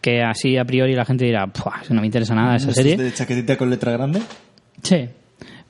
que 0.01 0.21
así 0.21 0.57
a 0.57 0.65
priori 0.65 0.95
la 0.95 1.05
gente 1.05 1.23
dirá, 1.25 1.47
"Puah, 1.47 1.81
no 1.89 2.01
me 2.01 2.07
interesa 2.07 2.35
nada 2.35 2.57
esa 2.57 2.69
¿Este 2.69 2.81
serie. 2.83 2.93
es 2.95 2.99
de 2.99 3.13
chaquetita 3.13 3.57
con 3.57 3.69
letra 3.69 3.93
grande? 3.93 4.19
Sí. 4.83 5.07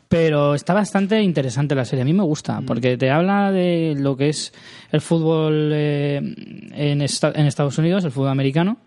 Pero 0.08 0.56
está 0.56 0.74
bastante 0.74 1.22
interesante 1.22 1.76
la 1.76 1.86
serie. 1.86 2.02
A 2.02 2.06
mí 2.06 2.14
me 2.14 2.24
Mm. 2.24 2.28
gusta, 2.28 2.62
porque 2.66 2.98
te 2.98 3.12
habla 3.12 3.52
de 3.52 3.96
lo 3.98 4.18
que 4.18 4.30
es 4.30 4.52
el 4.92 5.02
fútbol 5.02 5.70
eh, 5.74 6.18
en, 6.74 7.02
esta- 7.02 7.32
en 7.36 7.46
Estados 7.46 7.78
Unidos, 7.78 8.04
el 8.06 8.12
fútbol 8.12 8.30
americano, 8.30 8.78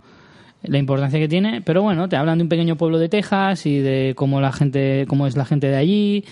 la 0.65 0.79
importancia 0.79 1.21
que 1.21 1.29
tiene. 1.29 1.61
Pero 1.63 1.83
bueno, 1.83 2.09
te 2.09 2.17
hablan 2.17 2.39
de 2.39 2.43
un 2.43 2.49
pequeño 2.49 2.77
pueblo 2.77 2.99
de 2.99 3.09
Texas 3.09 3.67
y 3.67 3.79
de 3.79 4.15
cómo 4.17 4.41
la 4.41 4.51
gente, 4.53 5.05
cómo 5.09 5.27
es 5.29 5.37
la 5.37 5.45
gente 5.45 5.69
de 5.69 5.77
allí. 5.77 6.25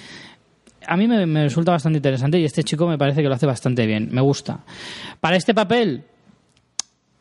A 0.87 0.97
mí 0.97 1.07
me, 1.07 1.25
me 1.27 1.45
resulta 1.45 1.71
bastante 1.71 1.99
interesante 1.99 2.41
y 2.41 2.45
este 2.45 2.65
chico 2.65 2.89
me 2.89 2.99
parece 2.99 3.23
que 3.23 3.29
lo 3.29 3.35
hace 3.35 3.47
bastante 3.47 3.87
bien. 3.87 4.09
Me 4.11 4.21
gusta. 4.23 4.61
Para 5.21 5.37
este 5.37 5.55
papel, 5.55 6.03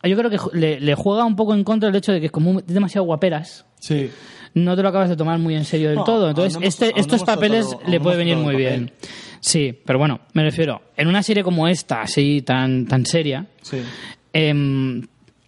yo 0.04 0.18
creo 0.18 0.30
que 0.32 0.38
le, 0.58 0.80
le 0.80 0.96
juega 0.96 1.24
un 1.26 1.36
poco 1.36 1.54
en 1.54 1.64
contra 1.64 1.90
el 1.90 1.96
hecho 1.96 2.12
de 2.14 2.20
que 2.20 2.28
es 2.28 2.32
como 2.32 2.62
demasiado 2.62 3.06
guaperas 3.06 3.66
Sí. 3.80 4.10
No 4.54 4.76
te 4.76 4.84
lo 4.84 4.90
acabas 4.90 5.10
de 5.10 5.16
tomar 5.16 5.40
muy 5.40 5.56
en 5.56 5.66
serio 5.66 5.90
del 5.90 5.98
No, 5.98 6.04
todo. 6.04 6.30
Entonces, 6.30 6.60
este, 6.62 7.00
estos 7.00 7.24
papeles 7.24 7.68
le 7.88 8.00
puede 8.00 8.18
venir 8.18 8.38
muy 8.38 8.56
bien. 8.56 8.88
papel. 8.90 9.10
Sí, 9.42 9.78
pero 9.86 9.98
bueno, 10.00 10.20
me 10.34 10.44
refiero, 10.44 10.82
en 10.98 11.08
una 11.08 11.24
serie 11.24 11.44
como 11.44 11.68
esta, 11.68 12.02
así 12.02 12.42
tan, 12.42 12.86
tan 12.88 13.06
seria, 13.06 13.46
Sí. 13.62 13.78
em, 14.34 15.02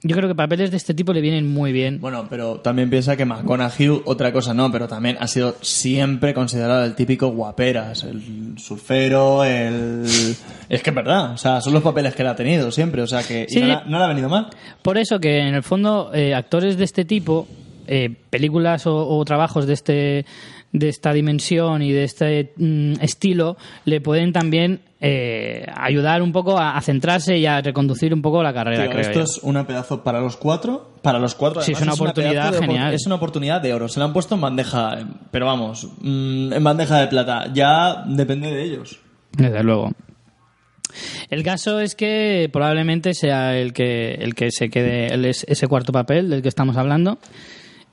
yo 0.04 0.16
creo 0.16 0.28
que 0.30 0.34
papeles 0.36 0.72
de 0.72 0.78
este 0.78 0.93
tipo 0.95 1.14
le 1.14 1.22
vienen 1.22 1.47
muy 1.47 1.72
bien. 1.72 1.99
Bueno, 2.02 2.26
pero 2.30 2.56
también 2.62 2.89
piensa 2.89 3.16
que 3.18 3.26
McConaughey, 3.26 4.02
otra 4.06 4.32
cosa 4.32 4.54
no, 4.54 4.72
pero 4.72 4.88
también 4.88 5.18
ha 5.20 5.28
sido 5.28 5.56
siempre 5.62 6.34
considerado 6.34 6.86
el 6.86 6.95
típico 6.95 7.28
guaperas, 7.28 8.04
el 8.06 8.56
surfero, 8.58 9.43
el... 9.43 10.06
Es 10.70 10.82
que 10.82 10.89
es 10.91 10.95
verdad, 10.95 11.34
o 11.34 11.38
sea, 11.38 11.60
son 11.60 11.74
los 11.74 11.84
papeles 11.84 12.16
que 12.16 12.22
él 12.22 12.30
ha 12.30 12.36
tenido 12.36 12.72
siempre, 12.72 13.02
o 13.02 13.08
sea 13.08 13.22
que 13.24 13.45
y 13.49 13.54
Sí. 13.54 13.60
no, 13.60 13.68
le 13.68 13.74
ha- 13.74 13.84
no 13.86 13.97
le 13.99 14.06
ha 14.06 14.08
venido 14.08 14.30
mal. 14.30 14.47
Por 14.82 14.97
eso 14.97 15.20
que 15.20 15.39
en 15.39 15.54
el 15.54 15.64
fondo 15.64 16.12
eh, 16.14 16.34
actores 16.34 16.78
de 16.78 16.86
este 16.86 17.04
tipo, 17.04 17.45
eh, 17.92 18.10
películas 18.30 18.88
o, 18.88 19.08
o 19.08 19.26
trabajos 19.26 19.68
de 19.68 19.74
este 19.74 20.26
de 20.74 20.88
esta 20.88 21.12
dimensión 21.12 21.82
y 21.82 21.92
de 21.92 22.06
este 22.06 22.54
mm, 22.56 22.94
estilo 23.02 23.58
le 23.84 24.00
pueden 24.00 24.32
también 24.32 24.80
eh, 25.02 25.66
ayudar 25.76 26.22
un 26.22 26.32
poco 26.32 26.58
a, 26.58 26.78
a 26.78 26.82
centrarse 26.82 27.38
y 27.38 27.46
a 27.46 27.60
reconducir 27.60 28.14
un 28.14 28.22
poco 28.22 28.42
la 28.42 28.54
carrera. 28.54 28.84
Tío, 28.84 28.92
creo 28.92 29.02
esto 29.02 29.20
yo. 29.20 29.24
es 29.26 29.39
una 29.44 29.68
pedazo 29.68 30.02
para 30.04 30.22
los 30.22 30.38
cuatro, 30.38 30.94
para 31.02 31.20
los 31.20 31.36
cuatro. 31.36 31.62
Sí, 31.62 31.74
es 31.74 31.82
una 31.82 31.94
oportunidad 31.94 32.54
opor- 32.54 32.60
genial. 32.62 32.94
Es 32.94 33.06
una 33.06 33.16
oportunidad 33.16 33.60
de 33.62 33.74
oro. 33.74 33.89
Se 33.89 34.00
la 34.00 34.06
han 34.06 34.14
puesto 34.14 34.36
en 34.36 34.42
bandeja, 34.42 35.00
pero 35.32 35.46
vamos, 35.48 35.89
mm, 36.00 36.54
en 36.54 36.64
bandeja 36.64 37.00
de 37.02 37.08
plata. 37.08 37.52
Ya 37.54 38.06
depende 38.08 38.50
de 38.54 38.64
ellos. 38.64 38.98
Desde 39.34 39.64
luego. 39.64 39.92
El 41.30 41.44
caso 41.44 41.80
es 41.82 41.96
que 41.96 42.50
probablemente 42.52 43.14
sea 43.14 43.58
el 43.58 43.74
que, 43.74 44.14
el 44.16 44.36
que 44.36 44.52
se 44.52 44.70
quede 44.70 45.08
el- 45.14 45.26
ese 45.26 45.68
cuarto 45.68 45.92
papel 45.92 46.30
del 46.30 46.42
que 46.42 46.50
estamos 46.50 46.78
hablando. 46.78 47.18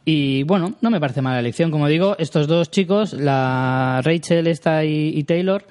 Y 0.04 0.42
bueno, 0.44 0.74
no 0.80 0.90
me 0.90 1.00
parece 1.00 1.20
mala 1.22 1.40
elección. 1.40 1.70
Como 1.70 1.86
digo, 1.88 2.16
estos 2.18 2.46
dos 2.46 2.70
chicos, 2.70 3.12
la 3.12 4.00
Rachel 4.02 4.46
esta 4.46 4.84
y, 4.84 5.12
y 5.14 5.24
Taylor, 5.24 5.64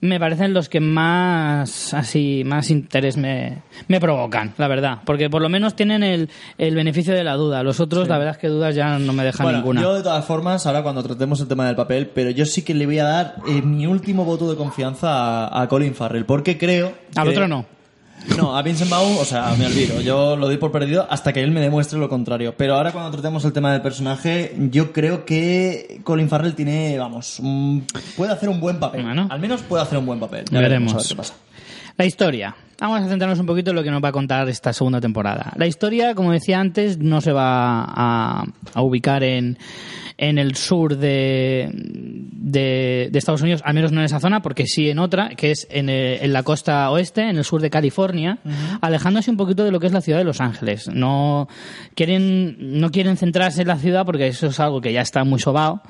me 0.00 0.18
parecen 0.18 0.52
los 0.52 0.68
que 0.68 0.80
más 0.80 1.94
así 1.94 2.42
más 2.44 2.70
interés 2.70 3.16
me, 3.16 3.62
me 3.88 4.00
provocan, 4.00 4.52
la 4.58 4.68
verdad. 4.68 4.98
Porque 5.04 5.30
por 5.30 5.42
lo 5.42 5.48
menos 5.48 5.74
tienen 5.76 6.02
el, 6.02 6.28
el 6.58 6.74
beneficio 6.74 7.14
de 7.14 7.22
la 7.24 7.34
duda. 7.34 7.62
Los 7.62 7.80
otros, 7.80 8.08
la 8.08 8.18
verdad 8.18 8.34
es 8.34 8.38
que 8.40 8.48
dudas 8.48 8.74
ya 8.74 8.98
no 8.98 9.12
me 9.12 9.24
dejan 9.24 9.44
Bueno, 9.44 9.58
ninguna. 9.58 9.80
yo 9.80 9.94
de 9.94 10.02
todas 10.02 10.24
formas, 10.24 10.66
ahora 10.66 10.82
cuando 10.82 11.02
tratemos 11.02 11.40
el 11.40 11.48
tema 11.48 11.66
del 11.66 11.76
papel, 11.76 12.08
pero 12.08 12.30
yo 12.30 12.44
sí 12.46 12.62
que 12.62 12.74
le 12.74 12.86
voy 12.86 12.98
a 12.98 13.04
dar 13.04 13.36
eh, 13.48 13.62
mi 13.62 13.86
último 13.86 14.24
voto 14.24 14.48
de 14.50 14.56
confianza 14.56 15.46
a, 15.46 15.62
a 15.62 15.68
Colin 15.68 15.94
Farrell, 15.94 16.24
porque 16.24 16.58
creo... 16.58 16.92
Al 17.16 17.24
que- 17.24 17.30
otro 17.30 17.48
no. 17.48 17.64
No, 18.38 18.56
a 18.56 18.62
Vincent 18.62 18.90
Vaughn, 18.90 19.16
o 19.20 19.24
sea, 19.24 19.54
me 19.58 19.66
olvido. 19.66 20.00
Yo 20.00 20.36
lo 20.36 20.46
doy 20.46 20.56
por 20.56 20.70
perdido 20.72 21.06
hasta 21.10 21.32
que 21.32 21.42
él 21.42 21.50
me 21.50 21.60
demuestre 21.60 21.98
lo 21.98 22.08
contrario. 22.08 22.54
Pero 22.56 22.74
ahora 22.76 22.92
cuando 22.92 23.10
tratemos 23.10 23.44
el 23.44 23.52
tema 23.52 23.72
del 23.72 23.82
personaje, 23.82 24.54
yo 24.70 24.92
creo 24.92 25.24
que 25.24 26.00
Colin 26.04 26.28
Farrell 26.28 26.54
tiene, 26.54 26.96
vamos, 26.98 27.40
un- 27.40 27.84
puede 28.16 28.32
hacer 28.32 28.48
un 28.48 28.60
buen 28.60 28.78
papel. 28.78 29.02
Bueno. 29.02 29.26
Al 29.30 29.40
menos 29.40 29.62
puede 29.62 29.82
hacer 29.82 29.98
un 29.98 30.06
buen 30.06 30.20
papel. 30.20 30.44
Ya 30.50 30.60
Veremos. 30.60 30.94
a 30.94 30.96
ver 30.98 31.06
qué 31.06 31.16
pasa. 31.16 31.34
La 31.96 32.04
historia. 32.06 32.54
Vamos 32.80 33.02
a 33.02 33.08
centrarnos 33.08 33.38
un 33.38 33.46
poquito 33.46 33.70
en 33.70 33.76
lo 33.76 33.82
que 33.84 33.90
nos 33.90 34.02
va 34.02 34.08
a 34.08 34.12
contar 34.12 34.48
esta 34.48 34.72
segunda 34.72 35.00
temporada. 35.00 35.52
La 35.56 35.66
historia, 35.66 36.14
como 36.14 36.32
decía 36.32 36.58
antes, 36.58 36.98
no 36.98 37.20
se 37.20 37.30
va 37.32 37.84
a, 37.84 38.44
a 38.74 38.82
ubicar 38.82 39.22
en, 39.22 39.56
en 40.18 40.38
el 40.38 40.56
sur 40.56 40.96
de, 40.96 41.70
de, 41.72 43.08
de 43.10 43.18
Estados 43.18 43.42
Unidos, 43.42 43.62
al 43.64 43.74
menos 43.74 43.92
no 43.92 44.00
en 44.00 44.06
esa 44.06 44.20
zona, 44.20 44.42
porque 44.42 44.66
sí 44.66 44.90
en 44.90 44.98
otra, 44.98 45.30
que 45.30 45.50
es 45.50 45.66
en, 45.70 45.88
eh, 45.88 46.24
en 46.24 46.32
la 46.32 46.42
costa 46.42 46.90
oeste, 46.90 47.28
en 47.28 47.36
el 47.36 47.44
sur 47.44 47.60
de 47.60 47.70
California, 47.70 48.38
alejándose 48.80 49.30
un 49.30 49.36
poquito 49.36 49.64
de 49.64 49.70
lo 49.70 49.80
que 49.80 49.86
es 49.86 49.92
la 49.92 50.00
ciudad 50.00 50.18
de 50.18 50.24
Los 50.24 50.40
Ángeles. 50.40 50.88
No 50.92 51.48
quieren, 51.94 52.80
no 52.80 52.90
quieren 52.90 53.16
centrarse 53.16 53.62
en 53.62 53.68
la 53.68 53.76
ciudad 53.76 54.04
porque 54.04 54.26
eso 54.26 54.48
es 54.48 54.60
algo 54.60 54.80
que 54.80 54.92
ya 54.92 55.00
está 55.00 55.24
muy 55.24 55.38
sobao 55.38 55.82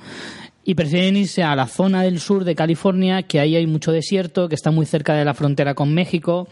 y 0.64 0.74
prefieren 0.74 1.16
irse 1.16 1.42
a 1.42 1.56
la 1.56 1.66
zona 1.66 2.02
del 2.02 2.20
sur 2.20 2.44
de 2.44 2.54
California, 2.54 3.22
que 3.22 3.40
ahí 3.40 3.56
hay 3.56 3.66
mucho 3.66 3.92
desierto, 3.92 4.48
que 4.48 4.54
está 4.54 4.70
muy 4.70 4.86
cerca 4.86 5.14
de 5.14 5.24
la 5.24 5.34
frontera 5.34 5.74
con 5.74 5.92
México 5.92 6.48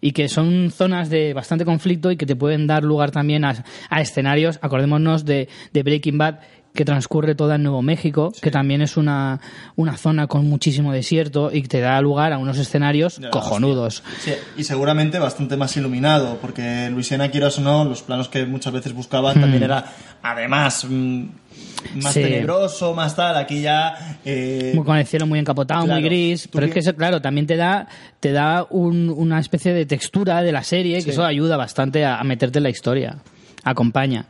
y 0.00 0.12
que 0.12 0.28
son 0.28 0.70
zonas 0.70 1.10
de 1.10 1.32
bastante 1.32 1.64
conflicto 1.64 2.10
y 2.10 2.16
que 2.16 2.26
te 2.26 2.36
pueden 2.36 2.66
dar 2.66 2.84
lugar 2.84 3.10
también 3.10 3.44
a, 3.44 3.64
a 3.90 4.00
escenarios, 4.00 4.58
acordémonos 4.62 5.24
de, 5.24 5.48
de 5.72 5.82
Breaking 5.82 6.18
Bad, 6.18 6.40
que 6.74 6.84
transcurre 6.84 7.34
toda 7.34 7.56
en 7.56 7.64
Nuevo 7.64 7.82
México, 7.82 8.32
que 8.40 8.50
también 8.52 8.82
es 8.82 8.96
una, 8.96 9.40
una 9.74 9.96
zona 9.96 10.26
con 10.28 10.48
muchísimo 10.48 10.92
desierto 10.92 11.50
y 11.52 11.62
que 11.62 11.68
te 11.68 11.80
da 11.80 12.00
lugar 12.00 12.32
a 12.32 12.38
unos 12.38 12.56
escenarios 12.58 13.18
Ya, 13.18 13.30
cojonudos. 13.30 14.02
Sí, 14.20 14.32
y 14.56 14.62
seguramente 14.64 15.18
bastante 15.18 15.56
más 15.56 15.76
iluminado, 15.76 16.38
porque 16.40 16.88
Luisiana, 16.90 17.30
quieras 17.30 17.58
o 17.58 17.62
no, 17.62 17.84
los 17.84 18.02
planos 18.02 18.28
que 18.28 18.46
muchas 18.46 18.72
veces 18.72 18.92
buscaban 18.92 19.40
también 19.40 19.62
era, 19.64 19.84
además, 20.22 20.86
mm, 20.88 21.24
más 21.96 22.14
Sí. 22.14 22.22
tenebroso, 22.22 22.94
más 22.94 23.16
tal. 23.16 23.36
Aquí 23.38 23.60
ya. 23.62 24.18
eh, 24.24 24.72
Muy 24.74 24.84
con 24.84 24.96
el 24.98 25.06
cielo 25.06 25.26
muy 25.26 25.38
encapotado, 25.40 25.84
Claro. 25.84 26.00
muy 26.00 26.08
gris, 26.08 26.48
pero 26.52 26.66
es 26.66 26.72
que 26.72 26.80
eso, 26.80 26.94
claro, 26.94 27.20
también 27.20 27.46
te 27.46 27.56
da, 27.56 27.88
te 28.20 28.30
da 28.30 28.66
un- 28.70 29.10
una 29.10 29.40
especie 29.40 29.72
de 29.72 29.84
textura 29.86 30.42
de 30.42 30.52
la 30.52 30.62
serie, 30.62 31.02
que 31.02 31.10
eso 31.10 31.24
ayuda 31.24 31.56
bastante 31.56 32.04
a, 32.04 32.20
a 32.20 32.24
meterte 32.24 32.58
en 32.58 32.64
la 32.64 32.70
historia, 32.70 33.16
acompaña. 33.64 34.26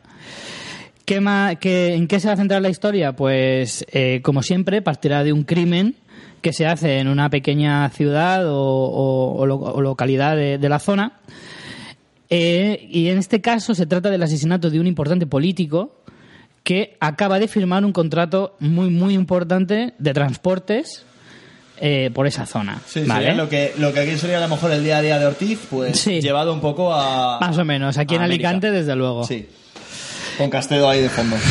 ¿Qué 1.09 1.21
ma- 1.21 1.55
qué- 1.55 1.95
¿En 1.95 2.07
qué 2.07 2.19
se 2.19 2.27
va 2.27 2.35
a 2.35 2.37
centrar 2.37 2.61
la 2.61 2.69
historia? 2.69 3.13
Pues, 3.13 3.83
eh, 3.91 4.21
como 4.21 4.43
siempre, 4.43 4.83
partirá 4.83 5.23
de 5.23 5.33
un 5.33 5.41
crimen 5.41 5.95
que 6.41 6.53
se 6.53 6.67
hace 6.67 6.99
en 6.99 7.07
una 7.07 7.31
pequeña 7.31 7.89
ciudad 7.89 8.47
o, 8.47 8.55
o- 8.61 9.33
o 9.39 9.45
lo- 9.47 9.55
o 9.55 9.81
localidad 9.81 10.35
de, 10.35 10.59
de 10.59 10.69
la 10.69 10.77
zona. 10.77 11.13
Eh, 12.29 12.87
y 12.91 13.07
en 13.07 13.17
este 13.17 13.41
caso 13.41 13.73
se 13.73 13.87
trata 13.87 14.11
del 14.11 14.21
asesinato 14.21 14.69
de 14.69 14.79
un 14.79 14.85
importante 14.85 15.25
político 15.25 15.95
que 16.63 16.95
acaba 16.99 17.39
de 17.39 17.47
firmar 17.47 17.83
un 17.85 17.91
contrato 17.91 18.55
muy, 18.59 18.91
muy 18.91 19.15
importante 19.15 19.95
de 19.97 20.13
transportes 20.13 21.05
eh, 21.81 22.11
por 22.13 22.27
esa 22.27 22.45
zona. 22.45 22.81
Sí, 22.85 23.01
¿vale? 23.07 23.25
sería 23.29 23.35
lo 23.43 23.49
que, 23.49 23.73
lo 23.79 23.91
que 23.93 24.01
aquí 24.01 24.15
sería 24.17 24.37
a 24.37 24.41
lo 24.41 24.49
mejor 24.49 24.69
el 24.71 24.83
día 24.83 24.97
a 24.97 25.01
día 25.01 25.17
de 25.17 25.25
Ortiz, 25.25 25.59
pues 25.71 25.97
Sí. 25.99 26.21
llevado 26.21 26.53
un 26.53 26.61
poco 26.61 26.93
a. 26.93 27.39
Más 27.39 27.57
o 27.57 27.65
menos, 27.65 27.97
aquí 27.97 28.13
en 28.13 28.21
América. 28.21 28.49
Alicante, 28.49 28.69
desde 28.71 28.95
luego. 28.95 29.23
Sí. 29.23 29.47
Con 30.39 30.49
Castedo 30.49 30.89
ahí 30.89 31.01
de 31.01 31.09
fondo. 31.09 31.35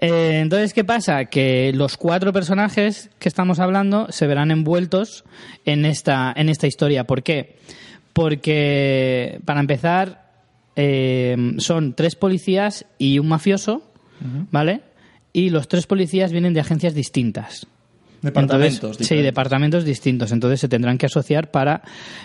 Eh, 0.00 0.40
entonces, 0.42 0.74
¿qué 0.74 0.84
pasa? 0.84 1.26
Que 1.26 1.72
los 1.72 1.96
cuatro 1.96 2.30
personajes 2.32 3.08
que 3.18 3.28
estamos 3.28 3.58
hablando 3.58 4.08
se 4.10 4.26
verán 4.26 4.50
envueltos 4.50 5.24
en 5.64 5.86
esta, 5.86 6.30
en 6.36 6.50
esta 6.50 6.66
historia. 6.66 7.04
¿Por 7.04 7.22
qué? 7.22 7.56
Porque, 8.12 9.40
para 9.46 9.60
empezar, 9.60 10.30
eh, 10.76 11.54
son 11.56 11.94
tres 11.94 12.16
policías 12.16 12.84
y 12.98 13.18
un 13.18 13.28
mafioso, 13.28 13.82
¿vale? 14.50 14.82
Y 15.32 15.48
los 15.48 15.68
tres 15.68 15.86
policías 15.86 16.32
vienen 16.32 16.52
de 16.52 16.60
agencias 16.60 16.94
distintas. 16.94 17.66
Departamentos. 18.24 18.74
Entonces, 18.74 19.06
sí, 19.06 19.16
departamentos 19.16 19.84
distintos. 19.84 20.32
Entonces 20.32 20.60
se 20.60 20.68
tendrán 20.68 20.96
que 20.96 21.06
asociar 21.06 21.50
para 21.50 21.82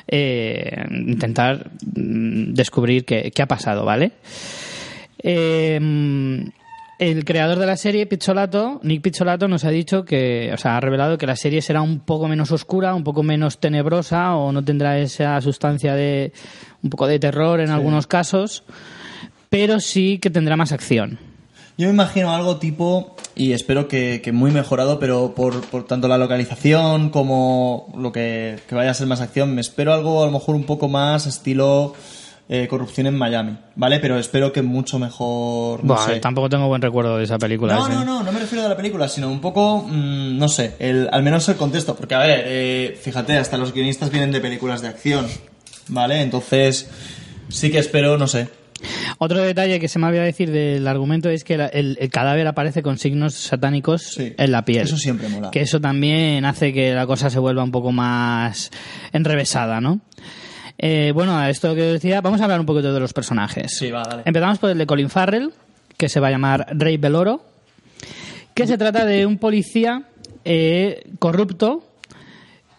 eh, 0.07 0.85
intentar 0.89 1.71
mm, 1.95 2.53
descubrir 2.53 3.05
qué, 3.05 3.31
qué 3.35 3.41
ha 3.41 3.47
pasado, 3.47 3.83
¿vale? 3.83 4.13
Eh, 5.21 5.79
el 6.99 7.23
creador 7.23 7.59
de 7.59 7.65
la 7.65 7.77
serie, 7.77 8.05
Pizzolato, 8.05 8.81
Nick 8.83 9.01
Pizzolato, 9.01 9.47
nos 9.47 9.63
ha 9.63 9.69
dicho 9.69 10.03
que, 10.03 10.51
o 10.53 10.57
sea, 10.57 10.75
ha 10.75 10.79
revelado 10.81 11.17
que 11.17 11.25
la 11.25 11.37
serie 11.37 11.61
será 11.61 11.81
un 11.81 12.01
poco 12.01 12.27
menos 12.27 12.51
oscura, 12.51 12.93
un 12.93 13.05
poco 13.05 13.23
menos 13.23 13.59
tenebrosa 13.59 14.35
o 14.35 14.51
no 14.51 14.63
tendrá 14.65 14.99
esa 14.99 15.39
sustancia 15.39 15.95
de 15.95 16.33
un 16.83 16.89
poco 16.89 17.07
de 17.07 17.17
terror 17.17 17.61
en 17.61 17.69
algunos 17.69 18.05
casos, 18.05 18.65
pero 19.49 19.79
sí 19.79 20.19
que 20.19 20.29
tendrá 20.29 20.57
más 20.57 20.73
acción. 20.73 21.19
Yo 21.77 21.87
me 21.87 21.93
imagino 21.93 22.35
algo 22.35 22.57
tipo, 22.57 23.15
y 23.39 23.53
espero 23.53 23.87
que, 23.87 24.19
que 24.21 24.33
muy 24.33 24.51
mejorado, 24.51 24.99
pero 24.99 25.33
por, 25.33 25.61
por 25.61 25.85
tanto 25.85 26.09
la 26.09 26.17
localización 26.17 27.09
como 27.09 27.89
lo 27.97 28.11
que, 28.11 28.59
que 28.67 28.75
vaya 28.75 28.91
a 28.91 28.93
ser 28.93 29.07
más 29.07 29.21
acción, 29.21 29.55
me 29.55 29.61
espero 29.61 29.93
algo 29.93 30.21
a 30.21 30.25
lo 30.25 30.33
mejor 30.33 30.55
un 30.55 30.65
poco 30.65 30.89
más 30.89 31.25
estilo 31.25 31.93
eh, 32.49 32.67
corrupción 32.67 33.07
en 33.07 33.15
Miami, 33.15 33.55
¿vale? 33.75 34.01
Pero 34.01 34.19
espero 34.19 34.51
que 34.51 34.61
mucho 34.61 34.99
mejor, 34.99 35.85
no 35.85 35.97
sé. 35.97 36.19
Tampoco 36.19 36.49
tengo 36.49 36.67
buen 36.67 36.81
recuerdo 36.81 37.15
de 37.15 37.23
esa 37.23 37.37
película. 37.37 37.75
No, 37.75 37.87
¿eh? 37.87 37.91
no, 37.93 38.03
no, 38.03 38.23
no 38.23 38.31
me 38.33 38.41
refiero 38.41 38.65
a 38.65 38.67
la 38.67 38.75
película, 38.75 39.07
sino 39.07 39.31
un 39.31 39.39
poco, 39.39 39.85
mm, 39.87 40.37
no 40.37 40.49
sé, 40.49 40.75
el, 40.79 41.07
al 41.09 41.23
menos 41.23 41.47
el 41.47 41.55
contexto. 41.55 41.95
Porque, 41.95 42.15
a 42.15 42.19
ver, 42.19 42.43
eh, 42.45 42.99
fíjate, 43.01 43.37
hasta 43.37 43.55
los 43.55 43.71
guionistas 43.71 44.11
vienen 44.11 44.33
de 44.33 44.41
películas 44.41 44.81
de 44.81 44.89
acción, 44.89 45.27
¿vale? 45.87 46.21
Entonces, 46.21 46.89
sí 47.47 47.71
que 47.71 47.79
espero, 47.79 48.17
no 48.17 48.27
sé. 48.27 48.49
Otro 49.17 49.39
detalle 49.41 49.79
que 49.79 49.87
se 49.87 49.99
me 49.99 50.07
había 50.07 50.21
decir 50.21 50.51
del 50.51 50.87
argumento 50.87 51.29
es 51.29 51.43
que 51.43 51.57
la- 51.57 51.67
el, 51.67 51.97
el 51.99 52.09
cadáver 52.09 52.47
aparece 52.47 52.81
con 52.81 52.97
signos 52.97 53.33
satánicos 53.33 54.01
Sí. 54.03 54.33
en 54.37 54.51
la 54.51 54.63
piel. 54.65 54.83
Eso 54.83 54.97
siempre 54.97 55.27
mola. 55.29 55.51
Que 55.51 55.61
eso 55.61 55.81
también 55.81 56.45
hace 56.45 56.71
que 56.73 56.93
la 56.93 57.05
cosa 57.05 57.29
se 57.29 57.39
vuelva 57.39 57.63
un 57.63 57.71
poco 57.71 57.91
más 57.91 58.71
enrevesada, 59.11 59.81
¿no? 59.81 59.99
Eh, 60.77 61.11
bueno, 61.13 61.37
a 61.37 61.49
esto 61.49 61.75
que 61.75 61.81
decía, 61.81 62.21
vamos 62.21 62.39
a 62.39 62.45
hablar 62.45 62.59
un 62.59 62.65
poquito 62.65 62.93
de 62.93 62.99
los 63.01 63.11
personajes. 63.11 63.75
Sí, 63.77 63.91
va, 63.91 64.03
dale. 64.03 64.23
Empezamos 64.25 64.59
por 64.59 64.69
el 64.69 64.77
de 64.77 64.85
Colin 64.85 65.09
Farrell, 65.09 65.51
que 65.97 66.07
se 66.07 66.21
va 66.21 66.29
a 66.29 66.31
llamar 66.31 66.67
Rey 66.71 66.95
Beloro, 66.95 67.43
que 68.53 68.65
se 68.65 68.77
trata 68.77 69.05
de 69.05 69.25
un 69.25 69.37
policía 69.37 70.03
eh, 70.45 71.03
corrupto 71.19 71.85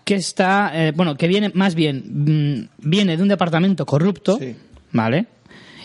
que 0.04 0.14
está, 0.14 0.72
eh, 0.74 0.92
bueno, 0.96 1.14
que 1.16 1.28
viene, 1.28 1.50
más 1.54 1.74
bien, 1.74 2.02
mm, 2.08 2.68
viene 2.88 3.16
de 3.18 3.22
un 3.22 3.28
departamento 3.28 3.84
corrupto, 3.84 4.38
Sí. 4.38 4.56
¿vale? 4.92 5.26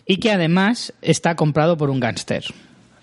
Y 0.05 0.17
que 0.17 0.31
además 0.31 0.93
está 1.01 1.35
comprado 1.35 1.77
por 1.77 1.89
un 1.89 1.99
gángster. 1.99 2.43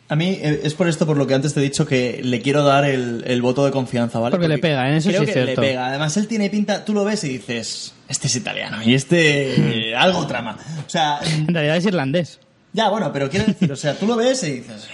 A 0.08 0.14
mí 0.16 0.38
eh, 0.42 0.60
es 0.64 0.74
por 0.74 0.88
esto 0.88 1.06
por 1.06 1.16
lo 1.16 1.26
que 1.26 1.34
antes 1.34 1.54
te 1.54 1.60
he 1.60 1.62
dicho 1.62 1.86
que 1.86 2.20
le 2.22 2.42
quiero 2.42 2.62
dar 2.64 2.84
el, 2.84 3.24
el 3.26 3.40
voto 3.40 3.64
de 3.64 3.70
confianza, 3.70 4.18
¿vale? 4.18 4.32
Porque 4.32 4.46
le 4.48 4.58
pega, 4.58 4.88
en 4.88 4.96
eso 4.96 5.08
creo 5.08 5.22
sí 5.22 5.24
es 5.30 5.34
que 5.34 5.42
cierto. 5.44 5.62
le 5.62 5.68
pega. 5.68 5.86
Además, 5.86 6.16
él 6.18 6.28
tiene 6.28 6.50
pinta, 6.50 6.84
tú 6.84 6.92
lo 6.92 7.04
ves 7.04 7.24
y 7.24 7.28
dices, 7.30 7.94
este 8.08 8.26
es 8.26 8.36
italiano 8.36 8.82
y 8.84 8.94
este 8.94 9.90
eh, 9.90 9.96
algo 9.96 10.26
trama. 10.26 10.58
O 10.86 10.90
sea, 10.90 11.18
En 11.24 11.52
realidad 11.54 11.76
es 11.78 11.86
irlandés. 11.86 12.40
ya, 12.74 12.90
bueno, 12.90 13.10
pero 13.12 13.30
quiero 13.30 13.46
decir, 13.46 13.72
o 13.72 13.76
sea, 13.76 13.94
tú 13.94 14.06
lo 14.06 14.16
ves 14.16 14.42
y 14.42 14.50
dices, 14.52 14.86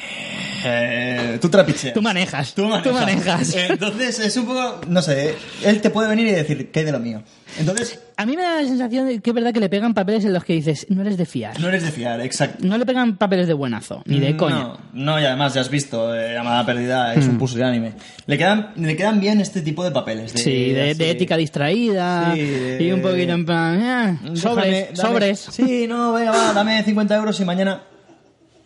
eh, 0.65 1.39
tú 1.41 1.49
trapicheas. 1.49 1.95
Tú 1.95 2.03
manejas. 2.03 2.55
Tú 2.55 2.65
manejas. 2.67 2.85
Tú 2.85 2.93
manejas. 2.93 3.55
Entonces, 3.57 4.21
es 4.21 4.37
un 4.37 4.47
poco, 4.47 4.81
no 4.87 5.03
sé, 5.03 5.35
él 5.65 5.81
te 5.81 5.91
puede 5.91 6.09
venir 6.09 6.29
y 6.29 6.33
decir, 6.33 6.71
¿qué 6.71 6.81
hay 6.81 6.87
de 6.87 6.93
lo 6.93 7.01
mío? 7.01 7.23
Entonces, 7.59 7.99
A 8.21 8.27
mí 8.27 8.35
me 8.37 8.43
da 8.43 8.61
la 8.61 8.67
sensación 8.67 9.07
de 9.07 9.21
que 9.21 9.31
es 9.31 9.35
verdad 9.35 9.53
que 9.55 9.61
le 9.61 9.69
pegan 9.69 9.95
papeles 9.95 10.25
en 10.25 10.33
los 10.33 10.43
que 10.43 10.53
dices, 10.53 10.87
no 10.89 11.03
eres 11.03 11.17
de 11.17 11.25
fiar. 11.25 11.59
no 11.61 11.69
eres 11.69 11.85
de 11.85 11.93
fiar, 11.93 12.21
exacto. 12.21 12.67
No 12.67 12.77
le 12.77 12.85
pegan 12.85 13.17
papeles 13.17 13.47
de 13.47 13.53
buenazo, 13.55 14.03
ni 14.07 14.19
de 14.19 14.37
coña. 14.37 14.57
No, 14.59 14.79
no, 14.93 15.21
y 15.21 15.25
además 15.25 15.55
ya 15.55 15.61
has 15.61 15.71
visto, 15.71 16.13
eh, 16.17 16.35
Llamada 16.35 16.67
Perdida 16.67 17.15
es 17.15 17.27
un 17.29 17.39
pusilánime. 17.39 17.93
Le 18.27 18.37
quedan, 18.37 18.73
le 18.77 18.97
quedan 18.97 19.21
bien 19.21 19.41
este 19.41 19.63
tipo 19.63 19.85
de 19.85 19.93
papeles. 19.93 20.33
De, 20.33 20.41
Sí, 20.41 20.73
de, 20.73 20.97
de 20.97 21.11
ética 21.11 21.37
distraída 21.37 22.33
Sí, 22.35 22.41
de- 22.43 22.83
y 22.83 22.91
un 22.91 23.03
poquito 23.03 23.33
en 23.35 23.47
plan, 23.47 23.81
eh, 23.81 24.19
Déjame, 24.21 24.37
sobres, 24.37 24.89
dame- 24.95 24.97
sobres. 24.97 25.39
Sí, 25.53 25.87
no, 25.89 26.13
venga, 26.13 26.33
va, 26.33 26.53
dame 26.53 26.83
50 26.83 27.15
euros 27.17 27.39
y 27.39 27.45
mañana 27.45 27.83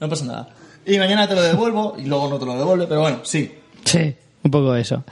no 0.00 0.08
pasa 0.08 0.24
nada. 0.24 0.48
Y 0.86 0.96
mañana 0.96 1.28
te 1.28 1.34
lo 1.34 1.42
devuelvo 1.42 1.94
y 1.98 2.06
luego 2.06 2.28
no 2.30 2.38
te 2.38 2.46
lo 2.46 2.56
devuelve, 2.56 2.86
pero 2.86 3.02
bueno, 3.02 3.20
sí. 3.22 3.52
Sí, 3.84 4.14
un 4.42 4.50
poco 4.50 4.74
eso. 4.74 5.04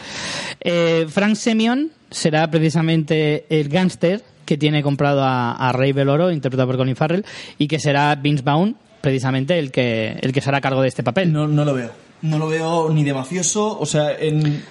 Eh, 0.61 1.07
Frank 1.09 1.35
Semyon 1.35 1.91
será 2.11 2.51
precisamente 2.51 3.47
el 3.49 3.69
gángster 3.69 4.23
que 4.45 4.57
tiene 4.59 4.83
comprado 4.83 5.23
a, 5.23 5.53
a 5.53 5.73
Ray 5.73 5.93
Beloro, 5.93 6.33
interpretado 6.33 6.67
por 6.67 6.77
Colin 6.77 6.97
Farrell, 6.97 7.25
y 7.57 7.69
que 7.69 7.79
será 7.79 8.15
Vince 8.17 8.43
Vaughn, 8.43 8.77
precisamente 9.01 9.59
el 9.59 9.71
que, 9.71 10.19
el 10.21 10.33
que 10.33 10.41
se 10.41 10.49
hará 10.49 10.61
cargo 10.61 10.83
de 10.83 10.89
este 10.89 11.05
papel. 11.05 11.33
No, 11.33 11.47
no 11.47 11.65
lo 11.65 11.75
veo. 11.75 11.91
No 12.23 12.39
lo 12.39 12.49
veo 12.49 12.91
ni 12.91 13.05
de 13.05 13.15
mafioso, 13.15 13.79
o 13.79 13.87
sea, 13.87 14.13
en... 14.19 14.63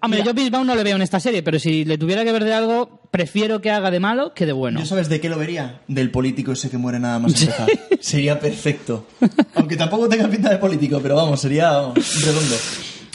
Hombre, 0.00 0.20
Mira. 0.20 0.24
yo 0.24 0.32
Vince 0.34 0.50
Vaughn 0.50 0.66
no 0.66 0.74
le 0.74 0.82
veo 0.82 0.96
en 0.96 1.02
esta 1.02 1.20
serie, 1.20 1.42
pero 1.42 1.58
si 1.58 1.84
le 1.84 1.98
tuviera 1.98 2.24
que 2.24 2.32
ver 2.32 2.44
de 2.44 2.54
algo, 2.54 3.02
prefiero 3.10 3.60
que 3.60 3.70
haga 3.70 3.90
de 3.90 4.00
malo 4.00 4.32
que 4.32 4.46
de 4.46 4.52
bueno. 4.52 4.80
¿Yo 4.80 4.86
sabes 4.86 5.10
de 5.10 5.20
qué 5.20 5.28
lo 5.28 5.36
vería? 5.38 5.82
Del 5.86 6.10
político 6.10 6.52
ese 6.52 6.70
que 6.70 6.78
muere 6.78 6.98
nada 6.98 7.18
más 7.18 7.38
empezar. 7.38 7.68
sería 8.00 8.40
perfecto. 8.40 9.06
Aunque 9.54 9.76
tampoco 9.76 10.08
tenga 10.08 10.26
pinta 10.28 10.48
de 10.48 10.56
político, 10.56 11.00
pero 11.02 11.16
vamos, 11.16 11.38
sería 11.38 11.70
vamos, 11.72 12.24
redondo. 12.24 12.56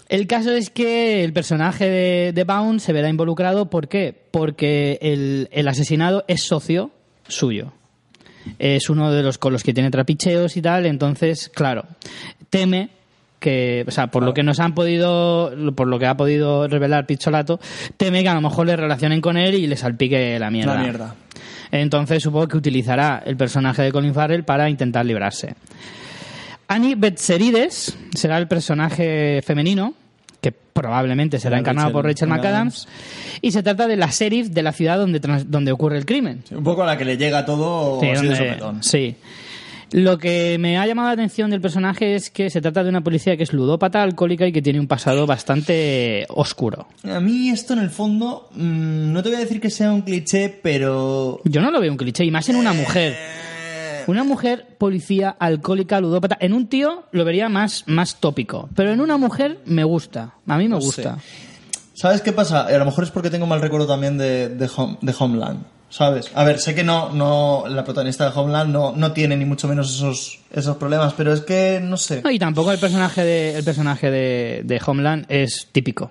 El 0.09 0.25
caso 0.25 0.51
es 0.51 0.71
que 0.71 1.23
el 1.23 1.33
personaje 1.33 1.87
de, 1.87 2.33
de 2.33 2.43
Vaughn 2.43 2.79
se 2.79 2.93
verá 2.93 3.09
involucrado. 3.09 3.69
¿Por 3.69 3.87
qué? 3.87 4.15
Porque 4.31 4.97
el, 5.01 5.47
el 5.51 5.67
asesinado 5.67 6.25
es 6.27 6.41
socio 6.41 6.91
suyo. 7.27 7.73
Es 8.57 8.89
uno 8.89 9.11
de 9.11 9.21
los 9.21 9.37
con 9.37 9.53
los 9.53 9.63
que 9.63 9.73
tiene 9.73 9.91
trapicheos 9.91 10.57
y 10.57 10.61
tal. 10.61 10.87
Entonces, 10.87 11.51
claro, 11.53 11.85
teme 12.49 12.89
que, 13.39 13.85
o 13.87 13.91
sea, 13.91 14.07
por 14.07 14.23
lo 14.23 14.33
que 14.33 14.43
nos 14.43 14.59
han 14.59 14.73
podido, 14.73 15.53
por 15.75 15.87
lo 15.87 15.99
que 15.99 16.07
ha 16.07 16.17
podido 16.17 16.67
revelar 16.67 17.05
Pizzolato, 17.05 17.59
teme 17.97 18.23
que 18.23 18.29
a 18.29 18.33
lo 18.33 18.41
mejor 18.41 18.67
le 18.67 18.75
relacionen 18.75 19.21
con 19.21 19.37
él 19.37 19.55
y 19.55 19.67
le 19.67 19.77
salpique 19.77 20.39
la 20.39 20.49
mierda. 20.49 20.73
La 20.75 20.81
mierda. 20.81 21.15
Entonces 21.71 22.23
supongo 22.23 22.47
que 22.47 22.57
utilizará 22.57 23.21
el 23.25 23.37
personaje 23.37 23.83
de 23.83 23.91
Colin 23.91 24.13
Farrell 24.13 24.43
para 24.43 24.69
intentar 24.69 25.05
librarse. 25.05 25.55
Annie 26.69 26.95
Betserides 26.95 27.97
será 28.15 28.37
el 28.37 28.47
personaje 28.47 29.41
femenino, 29.45 29.93
que 30.39 30.51
probablemente 30.53 31.39
será 31.39 31.57
encarnado 31.59 31.91
por 31.91 32.05
Rachel 32.05 32.29
McAdams, 32.29 32.87
y 33.41 33.51
se 33.51 33.61
trata 33.63 33.87
de 33.87 33.97
la 33.97 34.07
sheriff 34.11 34.47
de 34.49 34.63
la 34.63 34.71
ciudad 34.71 34.97
donde, 34.97 35.19
trans- 35.19 35.49
donde 35.51 35.71
ocurre 35.71 35.97
el 35.97 36.05
crimen. 36.05 36.43
Sí, 36.47 36.55
un 36.55 36.63
poco 36.63 36.83
a 36.83 36.85
la 36.85 36.97
que 36.97 37.03
le 37.05 37.17
llega 37.17 37.43
todo 37.45 37.99
Sí, 37.99 38.07
así 38.09 38.21
de 38.27 38.29
donde- 38.35 38.49
sopetón. 38.49 38.83
sí. 38.83 39.15
Lo 39.91 40.19
que 40.19 40.57
me 40.59 40.77
ha 40.77 40.85
llamado 40.85 41.07
la 41.07 41.13
atención 41.13 41.49
del 41.49 41.61
personaje 41.61 42.13
es 42.13 42.29
que 42.29 42.51
se 42.51 42.61
trata 42.61 42.83
de 42.83 42.89
una 42.89 43.01
policía 43.01 43.35
que 43.35 43.41
es 43.41 43.51
ludópata, 43.53 44.03
alcohólica 44.03 44.45
y 44.45 44.51
que 44.51 44.61
tiene 44.61 44.79
un 44.79 44.85
pasado 44.85 45.25
bastante 45.25 46.27
oscuro. 46.29 46.85
A 47.03 47.19
mí 47.19 47.49
esto 47.49 47.73
en 47.73 47.79
el 47.79 47.89
fondo, 47.89 48.49
mm, 48.53 49.11
no 49.11 49.23
te 49.23 49.29
voy 49.29 49.37
a 49.37 49.41
decir 49.41 49.59
que 49.59 49.71
sea 49.71 49.91
un 49.91 50.03
cliché, 50.03 50.59
pero... 50.61 51.41
Yo 51.43 51.59
no 51.61 51.71
lo 51.71 51.81
veo 51.81 51.91
un 51.91 51.97
cliché, 51.97 52.23
y 52.23 52.29
más 52.29 52.47
en 52.49 52.57
una 52.57 52.71
mujer. 52.71 53.15
Una 54.09 54.23
mujer 54.23 54.65
policía 54.79 55.35
alcohólica, 55.39 55.99
ludópata. 56.01 56.35
En 56.41 56.53
un 56.53 56.67
tío 56.67 57.03
lo 57.11 57.23
vería 57.25 57.47
más, 57.47 57.83
más 57.85 58.15
tópico. 58.19 58.67
Pero 58.75 58.91
en 58.91 59.01
una 59.01 59.17
mujer 59.17 59.59
me 59.65 59.83
gusta. 59.83 60.33
A 60.47 60.57
mí 60.57 60.63
me 60.63 60.69
No 60.71 60.79
gusta. 60.79 61.19
¿Sabes 61.93 62.21
qué 62.21 62.31
pasa? 62.31 62.61
A 62.61 62.77
lo 62.77 62.85
mejor 62.85 63.03
es 63.03 63.11
porque 63.11 63.29
tengo 63.29 63.45
mal 63.45 63.61
recuerdo 63.61 63.85
también 63.85 64.17
de, 64.17 64.49
de, 64.49 64.67
Home- 64.69 64.97
de 65.01 65.13
Homeland, 65.19 65.63
¿sabes? 65.89 66.31
A 66.33 66.43
ver, 66.43 66.57
sé 66.59 66.73
que 66.73 66.83
no, 66.83 67.09
no 67.13 67.65
la 67.67 67.83
protagonista 67.83 68.29
de 68.29 68.39
Homeland 68.39 68.71
no, 68.71 68.93
no 68.95 69.11
tiene 69.11 69.35
ni 69.37 69.45
mucho 69.45 69.67
menos 69.67 69.93
esos, 69.93 70.39
esos 70.51 70.77
problemas, 70.77 71.13
pero 71.13 71.31
es 71.33 71.41
que, 71.41 71.79
no 71.83 71.97
sé. 71.97 72.21
No, 72.23 72.31
y 72.31 72.39
tampoco 72.39 72.71
el 72.71 72.79
personaje 72.79 73.21
de, 73.23 73.57
el 73.57 73.63
personaje 73.63 74.09
de, 74.09 74.61
de 74.63 74.81
Homeland 74.85 75.25
es 75.29 75.67
típico. 75.71 76.09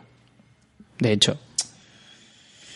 De 1.01 1.11
hecho. 1.13 1.37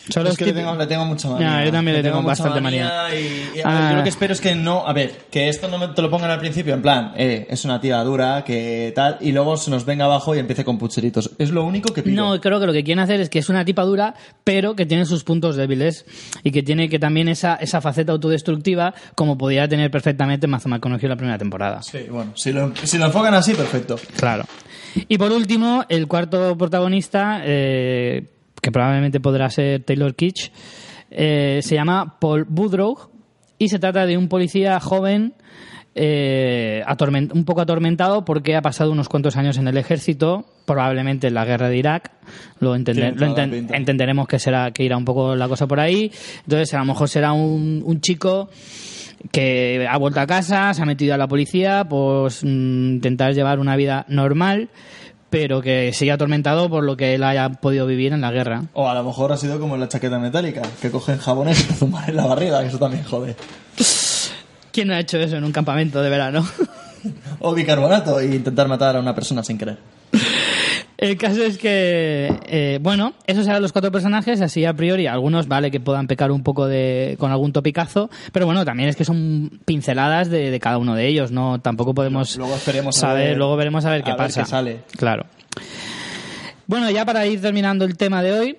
Solo 0.09 0.29
es 0.29 0.37
que 0.37 0.45
le 0.45 0.53
tengo, 0.53 0.75
le 0.75 0.85
tengo 0.85 1.05
mucha 1.05 1.29
manía. 1.29 1.63
Yo 1.63 1.71
también 1.71 1.97
le 1.97 2.03
tengo 2.03 2.17
mucha 2.21 2.29
bastante 2.31 2.59
manía. 2.59 3.07
Y, 3.13 3.57
y, 3.57 3.61
a 3.61 3.67
ver, 3.69 3.77
Ah. 3.77 3.89
yo 3.91 3.97
lo 3.97 4.03
que 4.03 4.09
espero 4.09 4.33
es 4.33 4.41
que 4.41 4.53
no, 4.53 4.85
a 4.85 4.91
ver, 4.91 5.11
que 5.31 5.47
esto 5.47 5.67
no 5.69 5.77
me- 5.77 5.87
te 5.89 6.01
lo 6.01 6.09
pongan 6.09 6.29
al 6.29 6.39
principio, 6.39 6.73
en 6.73 6.81
plan, 6.81 7.13
eh, 7.15 7.47
es 7.49 7.63
una 7.63 7.79
tía 7.79 8.03
dura, 8.03 8.43
que 8.43 8.91
tal, 8.95 9.17
y 9.21 9.31
luego 9.31 9.55
se 9.55 9.71
nos 9.71 9.85
venga 9.85 10.05
abajo 10.05 10.35
y 10.35 10.39
empiece 10.39 10.65
con 10.65 10.77
pucheritos. 10.77 11.31
Es 11.37 11.51
lo 11.51 11.63
único 11.63 11.93
que 11.93 12.03
pido. 12.03 12.15
No, 12.21 12.41
creo 12.41 12.59
que 12.59 12.65
lo 12.65 12.73
que 12.73 12.83
quieren 12.83 13.01
hacer 13.03 13.21
es 13.21 13.29
que 13.29 13.39
es 13.39 13.47
una 13.49 13.63
tipa 13.63 13.83
dura, 13.83 14.13
pero 14.43 14.75
que 14.75 14.85
tiene 14.85 15.05
sus 15.05 15.23
puntos 15.23 15.55
débiles 15.55 16.05
y 16.43 16.51
que 16.51 16.63
tiene 16.63 16.89
que 16.89 16.99
también 16.99 17.29
esa, 17.29 17.55
esa 17.55 17.79
faceta 17.79 18.11
autodestructiva 18.11 18.93
como 19.15 19.37
podía 19.37 19.67
tener 19.67 19.89
perfectamente 19.89 20.47
Mazo 20.47 20.69
conocido 20.81 21.09
la 21.09 21.15
primera 21.15 21.37
temporada. 21.37 21.81
Sí, 21.81 21.99
bueno, 22.09 22.31
si 22.35 22.51
lo, 22.51 22.73
si 22.83 22.97
lo 22.97 23.05
enfocan 23.05 23.33
así, 23.35 23.53
perfecto. 23.53 23.95
Claro. 24.17 24.43
Y 25.07 25.17
por 25.17 25.31
último, 25.31 25.85
el 25.89 26.07
cuarto 26.07 26.57
protagonista, 26.57 27.41
eh, 27.43 28.25
que 28.63 28.71
probablemente 28.71 29.19
podrá 29.19 29.47
ser 29.51 29.83
Taylor 29.83 30.15
Kitsch, 30.15 30.49
eh, 31.11 31.59
se 31.61 31.75
llama 31.75 32.17
Paul 32.19 32.47
Woodrow 32.49 32.97
y 33.59 33.67
se 33.69 33.77
trata 33.77 34.07
de 34.07 34.17
un 34.17 34.27
policía 34.29 34.79
joven 34.79 35.33
eh, 35.95 36.81
atorment- 36.87 37.31
un 37.35 37.45
poco 37.45 37.61
atormentado 37.61 38.25
porque 38.25 38.55
ha 38.55 38.63
pasado 38.63 38.91
unos 38.91 39.09
cuantos 39.09 39.37
años 39.37 39.59
en 39.59 39.67
el 39.67 39.77
ejército, 39.77 40.45
probablemente 40.65 41.27
en 41.27 41.35
la 41.35 41.45
guerra 41.45 41.69
de 41.69 41.77
Irak. 41.77 42.09
Lo, 42.59 42.75
enten- 42.75 43.15
entenderemos 43.75 44.27
que 44.27 44.39
será 44.39 44.71
que 44.71 44.83
irá 44.83 44.97
un 44.97 45.05
poco 45.05 45.35
la 45.35 45.47
cosa 45.47 45.67
por 45.67 45.79
ahí. 45.79 46.11
Entonces, 46.45 46.73
a 46.73 46.79
lo 46.79 46.85
mejor 46.85 47.09
será 47.09 47.33
un, 47.33 47.83
un 47.85 48.01
chico 48.01 48.49
que 49.31 49.85
ha 49.87 49.97
vuelto 49.99 50.19
a 50.19 50.25
casa, 50.25 50.73
se 50.73 50.81
ha 50.81 50.85
metido 50.85 51.13
a 51.13 51.17
la 51.17 51.27
policía, 51.27 51.85
pues 51.87 52.43
mm, 52.43 52.47
intentar 52.95 53.33
llevar 53.33 53.59
una 53.59 53.75
vida 53.75 54.05
normal, 54.09 54.69
pero 55.33 55.63
que 55.63 55.91
sigue 55.93 56.11
atormentado 56.11 56.69
por 56.69 56.83
lo 56.83 56.95
que 56.95 57.15
él 57.15 57.23
haya 57.23 57.49
podido 57.49 57.87
vivir 57.87 58.13
en 58.13 58.21
la 58.21 58.29
guerra. 58.29 58.65
O 58.73 58.87
a 58.87 58.93
lo 58.93 59.03
mejor 59.03 59.31
ha 59.31 59.37
sido 59.37 59.59
como 59.59 59.73
en 59.73 59.81
la 59.81 59.87
chaqueta 59.87 60.19
metálica, 60.19 60.61
que 60.79 60.91
cogen 60.91 61.17
jabones 61.17 61.59
y 61.59 61.63
te 61.63 61.73
zumban 61.73 62.07
en 62.07 62.17
la 62.17 62.27
barriga, 62.27 62.61
que 62.61 62.67
eso 62.67 62.77
también 62.77 63.03
jode. 63.03 63.35
¿Quién 64.71 64.91
ha 64.91 64.99
hecho 64.99 65.17
eso 65.17 65.35
en 65.35 65.43
un 65.43 65.51
campamento 65.51 66.03
de 66.03 66.09
verano? 66.11 66.47
O 67.39 67.53
bicarbonato 67.53 68.19
e 68.21 68.27
intentar 68.27 68.67
matar 68.69 68.95
a 68.95 68.99
una 68.99 69.13
persona 69.13 69.43
sin 69.43 69.57
querer. 69.57 69.77
El 70.97 71.17
caso 71.17 71.43
es 71.43 71.57
que, 71.57 72.31
eh, 72.45 72.77
bueno, 72.81 73.13
esos 73.25 73.47
eran 73.47 73.61
los 73.61 73.71
cuatro 73.73 73.91
personajes, 73.91 74.39
así 74.41 74.63
a 74.63 74.73
priori, 74.73 75.07
algunos 75.07 75.47
vale 75.47 75.71
que 75.71 75.79
puedan 75.79 76.07
pecar 76.07 76.31
un 76.31 76.43
poco 76.43 76.67
de, 76.67 77.15
con 77.19 77.31
algún 77.31 77.51
topicazo, 77.51 78.09
pero 78.31 78.45
bueno, 78.45 78.63
también 78.63 78.89
es 78.89 78.95
que 78.95 79.03
son 79.03 79.59
pinceladas 79.65 80.29
de, 80.29 80.51
de 80.51 80.59
cada 80.59 80.77
uno 80.77 80.95
de 80.95 81.07
ellos, 81.07 81.31
¿no? 81.31 81.59
Tampoco 81.59 81.93
podemos 81.93 82.37
Luego 82.37 82.55
esperemos 82.55 82.97
a 82.97 82.99
saber, 83.01 83.29
ver- 83.29 83.37
luego 83.37 83.55
veremos 83.55 83.83
a 83.85 83.89
ver 83.89 84.03
qué 84.03 84.11
ver 84.11 84.17
pasa. 84.17 84.43
qué 84.43 84.49
sale. 84.49 84.79
Claro. 84.95 85.25
Bueno, 86.67 86.89
ya 86.89 87.05
para 87.05 87.25
ir 87.25 87.41
terminando 87.41 87.85
el 87.85 87.97
tema 87.97 88.21
de 88.23 88.31
hoy, 88.33 88.57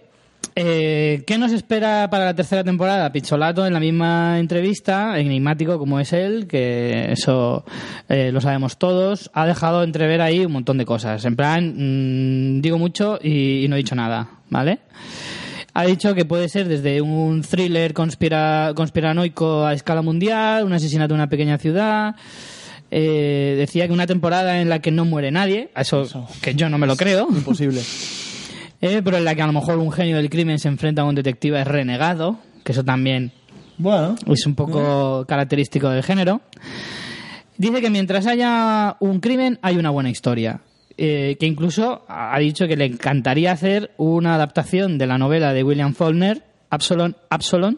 eh, 0.56 1.24
¿qué 1.26 1.38
nos 1.38 1.52
espera 1.52 2.08
para 2.10 2.26
la 2.26 2.34
tercera 2.34 2.62
temporada? 2.64 3.10
Picholato 3.12 3.66
en 3.66 3.72
la 3.72 3.80
misma 3.80 4.38
entrevista, 4.38 5.18
enigmático 5.18 5.78
como 5.78 6.00
es 6.00 6.12
él, 6.12 6.46
que 6.46 7.12
eso 7.12 7.64
eh, 8.08 8.30
lo 8.32 8.40
sabemos 8.40 8.78
todos, 8.78 9.30
ha 9.34 9.46
dejado 9.46 9.82
entrever 9.82 10.20
ahí 10.20 10.44
un 10.44 10.52
montón 10.52 10.78
de 10.78 10.84
cosas. 10.84 11.24
En 11.24 11.36
plan, 11.36 11.74
mm, 11.76 12.60
digo 12.60 12.78
mucho 12.78 13.18
y, 13.22 13.64
y 13.64 13.68
no 13.68 13.76
he 13.76 13.78
dicho 13.78 13.94
nada, 13.94 14.28
¿vale? 14.50 14.80
Ha 15.76 15.86
dicho 15.86 16.14
que 16.14 16.24
puede 16.24 16.48
ser 16.48 16.68
desde 16.68 17.00
un 17.00 17.42
thriller 17.42 17.94
conspira, 17.94 18.72
conspiranoico 18.76 19.66
a 19.66 19.74
escala 19.74 20.02
mundial, 20.02 20.64
un 20.64 20.72
asesinato 20.72 21.14
en 21.14 21.20
una 21.20 21.28
pequeña 21.28 21.58
ciudad. 21.58 22.14
Eh, 22.92 23.56
decía 23.58 23.88
que 23.88 23.92
una 23.92 24.06
temporada 24.06 24.60
en 24.60 24.68
la 24.68 24.78
que 24.78 24.92
no 24.92 25.04
muere 25.04 25.32
nadie, 25.32 25.70
eso, 25.74 26.28
que 26.40 26.54
yo 26.54 26.68
no 26.68 26.78
me 26.78 26.86
lo 26.86 26.96
creo. 26.96 27.26
Imposible. 27.28 27.82
Eh, 28.84 29.00
pero 29.02 29.16
en 29.16 29.24
la 29.24 29.34
que 29.34 29.40
a 29.40 29.46
lo 29.46 29.54
mejor 29.54 29.78
un 29.78 29.90
genio 29.90 30.18
del 30.18 30.28
crimen 30.28 30.58
se 30.58 30.68
enfrenta 30.68 31.00
a 31.00 31.04
un 31.06 31.14
detective 31.14 31.64
renegado, 31.64 32.38
que 32.62 32.72
eso 32.72 32.84
también 32.84 33.32
Bueno, 33.78 34.14
es 34.26 34.44
un 34.44 34.54
poco 34.54 35.24
característico 35.26 35.88
del 35.88 36.02
género. 36.02 36.42
Dice 37.56 37.80
que 37.80 37.88
mientras 37.88 38.26
haya 38.26 38.98
un 39.00 39.20
crimen 39.20 39.58
hay 39.62 39.78
una 39.78 39.88
buena 39.88 40.10
historia. 40.10 40.60
Eh, 40.98 41.38
que 41.40 41.46
incluso 41.46 42.04
ha 42.08 42.38
dicho 42.38 42.68
que 42.68 42.76
le 42.76 42.84
encantaría 42.84 43.52
hacer 43.52 43.92
una 43.96 44.34
adaptación 44.34 44.98
de 44.98 45.06
la 45.06 45.16
novela 45.16 45.54
de 45.54 45.64
William 45.64 45.94
Faulkner, 45.94 46.42
Absalom, 46.68 47.14
Absalom 47.30 47.76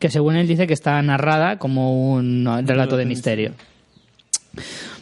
que 0.00 0.10
según 0.10 0.34
él 0.34 0.48
dice 0.48 0.66
que 0.66 0.74
está 0.74 1.00
narrada 1.00 1.58
como 1.58 2.12
un 2.12 2.44
relato 2.66 2.96
de 2.96 3.04
misterio. 3.04 3.52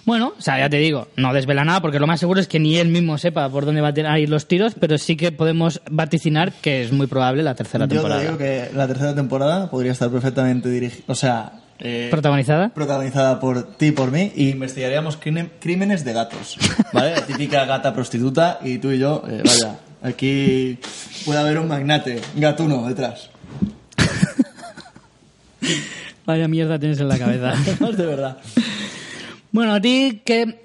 Bueno, 0.09 0.33
o 0.39 0.41
sea, 0.41 0.59
ya 0.59 0.71
te 0.71 0.79
digo, 0.79 1.09
no 1.17 1.35
desvela 1.35 1.67
nada 1.67 1.83
porque 1.83 2.01
lo 2.01 2.07
más 2.07 2.19
seguro 2.19 2.41
es 2.41 2.49
que 2.49 2.59
ni 2.59 2.79
él 2.79 2.89
mismo 2.89 3.19
sepa 3.19 3.47
por 3.51 3.67
dónde 3.67 3.83
van 3.83 4.07
a 4.07 4.19
ir 4.19 4.31
los 4.31 4.49
tiros, 4.49 4.73
pero 4.81 4.97
sí 4.97 5.17
que 5.17 5.33
podemos 5.33 5.83
vaticinar 5.91 6.51
que 6.63 6.83
es 6.83 6.93
muy 6.93 7.07
probable 7.07 7.43
la 7.43 7.55
tercera 7.55 7.85
Yo 7.85 7.89
temporada. 7.91 8.21
te 8.21 8.27
digo 8.27 8.39
que 8.39 8.71
la 8.75 8.87
tercera 8.87 9.15
temporada 9.15 9.69
podría 9.71 9.93
estar 9.93 10.09
perfectamente 10.09 10.71
dirigida, 10.71 11.05
o 11.09 11.15
sea, 11.15 11.61
eh, 11.79 12.09
¿Protagonizada? 12.11 12.71
protagonizada 12.71 13.39
por 13.39 13.77
ti 13.77 13.89
y 13.89 13.91
por 13.91 14.11
mí 14.11 14.33
y 14.35 14.49
investigaríamos 14.49 15.19
crímenes 15.19 16.07
de 16.07 16.13
gatos, 16.15 16.57
¿vale? 16.95 17.11
La 17.11 17.27
típica 17.27 17.67
gata 17.67 17.93
prostituta 17.93 18.61
y 18.65 18.79
tú 18.79 18.91
y 18.93 18.99
yo, 18.99 19.23
eh, 19.29 19.43
vaya, 19.45 19.79
aquí 20.03 20.79
puede 21.27 21.39
haber 21.39 21.59
un 21.59 21.69
magnate 21.69 22.23
gatuno 22.35 22.89
detrás. 22.89 23.29
Vaya 26.25 26.47
mierda 26.47 26.79
tienes 26.79 27.01
en 27.01 27.09
la 27.09 27.19
cabeza. 27.19 27.55
de 27.97 28.07
verdad. 28.07 28.37
Bueno, 29.59 29.75
a 29.75 29.81
ti, 29.81 30.23
¿qué, 30.25 30.61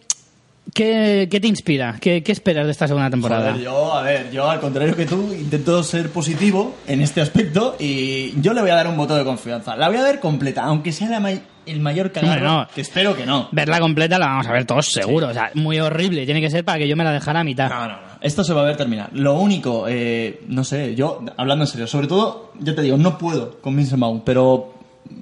qué, 0.74 1.28
qué 1.30 1.40
te 1.40 1.48
inspira? 1.48 1.98
¿Qué, 1.99 2.24
qué 2.24 2.32
esperas 2.32 2.65
de 2.65 2.72
esta 2.72 2.88
segunda 2.88 3.10
temporada? 3.10 3.52
Joder, 3.52 3.64
yo, 3.64 3.94
a 3.94 4.02
ver, 4.02 4.32
yo 4.32 4.49
al 4.49 4.60
contrario 4.60 4.95
que 4.95 5.06
tú, 5.06 5.34
intento 5.34 5.84
ser 5.84 6.10
positivo 6.10 6.76
en 6.88 7.02
este 7.02 7.22
aspecto 7.22 7.76
y 7.80 8.40
yo 8.41 8.53
le 8.53 8.61
voy 8.61 8.70
a 8.72 8.76
dar 8.76 8.88
un 8.88 8.98
voto 8.98 9.15
de 9.15 9.24
confianza. 9.24 9.76
La 9.76 9.90
voy 9.90 9.98
a 9.98 10.03
ver 10.03 10.20
completa, 10.20 10.64
aunque 10.64 10.91
sea 10.91 11.10
la 11.10 11.20
may- 11.20 11.41
el 11.65 11.80
mayor 11.80 12.11
Hombre, 12.22 12.41
no. 12.41 12.68
que 12.76 12.82
espero 12.82 13.15
que 13.15 13.26
no. 13.26 13.48
Verla 13.53 13.80
completa 13.80 14.20
la 14.20 14.28
vamos 14.28 14.48
a 14.48 14.52
ver 14.52 14.65
todos 14.65 14.86
seguro. 14.91 15.30
O 15.30 15.34
sea, 15.34 15.49
muy 15.53 15.80
horrible. 15.80 16.26
Tiene 16.26 16.41
que 16.41 16.49
ser 16.49 16.65
para 16.65 16.78
que 16.78 16.90
yo 16.90 16.98
me 16.98 17.06
la 17.06 17.14
dejara 17.14 17.40
a 17.40 17.44
mitad. 17.45 17.70
No, 17.70 17.88
no, 17.88 17.94
no. 17.94 18.14
Esto 18.20 18.44
se 18.44 18.53
va 18.53 18.61
a 18.61 18.65
ver 18.65 18.76
terminar. 18.76 19.10
Lo 19.14 19.36
único, 19.40 19.86
eh, 19.88 20.41
no 20.49 20.65
sé, 20.65 20.94
yo, 20.94 21.24
hablando 21.38 21.64
en 21.64 21.68
serio, 21.68 21.88
sobre 21.88 22.07
todo, 22.07 22.52
ya 22.60 22.76
te 22.76 22.82
digo, 22.82 22.98
no 22.98 23.18
puedo 23.18 23.61
con 23.61 23.78
Vincent 23.78 24.02
Vaughn, 24.02 24.24
pero 24.26 24.72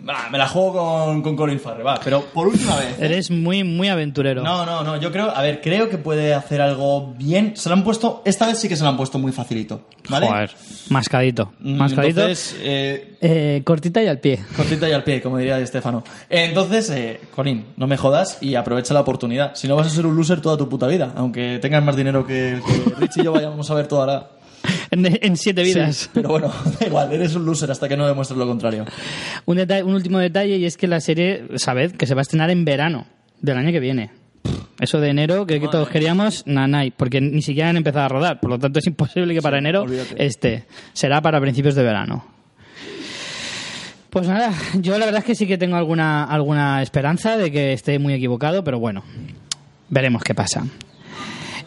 ah, 0.07 0.27
me 0.31 0.37
la 0.37 0.47
juego 0.47 0.73
con, 1.05 1.21
con 1.21 1.35
Colin 1.35 1.59
Farrell, 1.59 1.85
va. 1.85 1.99
Pero 2.03 2.21
por 2.33 2.47
última 2.47 2.75
vez. 2.77 2.89
¿eh? 2.99 3.05
Eres 3.05 3.31
muy, 3.31 3.63
muy 3.63 3.87
aventurero. 3.89 4.43
No, 4.43 4.65
no, 4.65 4.83
no. 4.83 4.97
Yo 4.97 5.11
creo, 5.11 5.29
a 5.35 5.41
ver, 5.41 5.61
creo 5.61 5.89
que 5.89 5.97
puede 5.97 6.33
hacer 6.33 6.61
algo 6.61 7.13
bien. 7.17 7.53
Se 7.55 7.69
lo 7.69 7.75
han 7.75 7.83
puesto, 7.83 8.21
esta 8.25 8.47
vez 8.47 8.57
sí 8.59 8.67
que 8.69 8.75
se 8.75 8.83
lo 8.83 8.89
han 8.89 8.97
puesto 8.97 9.17
muy 9.19 9.31
facilito, 9.31 9.81
¿vale? 10.09 10.27
Joder, 10.27 10.51
mascadito. 10.89 11.53
Mm, 11.59 11.75
Mascadito. 11.77 12.21
Entonces, 12.21 12.55
eh, 12.61 13.17
Eh, 13.21 13.61
cortita 13.63 14.01
y 14.03 14.07
al 14.07 14.19
pie. 14.19 14.39
cortita 14.55 14.89
y 14.89 14.93
al 14.93 15.03
pie, 15.03 15.21
como 15.21 15.37
diría 15.37 15.59
Estefano. 15.59 16.03
Entonces, 16.29 16.89
eh, 16.89 17.19
Colin, 17.35 17.65
no 17.77 17.87
me 17.87 17.97
jodas 17.97 18.37
y 18.41 18.55
aprovecha 18.55 18.93
la 18.93 19.01
oportunidad. 19.01 19.53
Si 19.55 19.67
no 19.67 19.75
vas 19.75 19.87
a 19.87 19.89
ser 19.91 20.05
un 20.05 20.15
loser 20.15 20.41
toda 20.41 20.57
tu 20.57 20.67
puta 20.67 20.87
vida, 20.87 21.13
aunque 21.15 21.59
tengas 21.61 21.83
más 21.83 21.95
dinero 21.95 22.25
que, 22.25 22.59
que 22.65 22.95
Rich 22.99 23.17
y 23.17 23.23
yo 23.23 23.31
vayamos 23.33 23.69
a 23.69 23.73
ver 23.75 23.87
toda 23.87 24.05
la... 24.07 24.27
En, 24.91 25.05
en 25.05 25.37
siete 25.37 25.63
vidas. 25.63 25.95
Sí, 25.95 26.09
pero 26.13 26.29
bueno, 26.29 26.51
da 26.79 26.85
igual, 26.85 27.11
eres 27.13 27.33
un 27.35 27.45
loser 27.45 27.71
hasta 27.71 27.87
que 27.87 27.95
no 27.97 28.05
demuestres 28.07 28.37
lo 28.37 28.45
contrario. 28.45 28.85
Un, 29.45 29.57
detalle- 29.57 29.83
un 29.83 29.93
último 29.93 30.19
detalle 30.19 30.57
y 30.57 30.65
es 30.65 30.75
que 30.77 30.87
la 30.87 30.99
serie, 30.99 31.45
sabed, 31.55 31.93
que 31.93 32.05
se 32.05 32.13
va 32.13 32.21
a 32.21 32.23
estrenar 32.23 32.49
en 32.51 32.65
verano 32.65 33.07
del 33.39 33.57
año 33.57 33.71
que 33.71 33.79
viene. 33.79 34.11
Eso 34.79 34.99
de 34.99 35.09
enero, 35.09 35.45
que, 35.45 35.59
que 35.61 35.67
todos 35.67 35.87
queríamos, 35.89 36.43
nanay, 36.47 36.91
porque 36.91 37.21
ni 37.21 37.41
siquiera 37.41 37.69
han 37.69 37.77
empezado 37.77 38.05
a 38.05 38.09
rodar. 38.09 38.39
Por 38.39 38.49
lo 38.49 38.59
tanto, 38.59 38.79
es 38.79 38.87
imposible 38.87 39.33
que 39.33 39.41
para 39.41 39.59
enero 39.59 39.83
olvídate. 39.83 40.25
esté. 40.25 40.65
Será 40.93 41.21
para 41.21 41.39
principios 41.39 41.75
de 41.75 41.83
verano. 41.83 42.25
Pues 44.09 44.27
nada, 44.27 44.51
yo 44.79 44.97
la 44.97 45.05
verdad 45.05 45.19
es 45.19 45.25
que 45.25 45.35
sí 45.35 45.47
que 45.47 45.57
tengo 45.57 45.77
alguna, 45.77 46.25
alguna 46.25 46.81
esperanza 46.81 47.37
de 47.37 47.49
que 47.49 47.71
esté 47.71 47.97
muy 47.97 48.13
equivocado, 48.13 48.61
pero 48.63 48.77
bueno, 48.77 49.03
veremos 49.89 50.21
qué 50.23 50.35
pasa. 50.35 50.65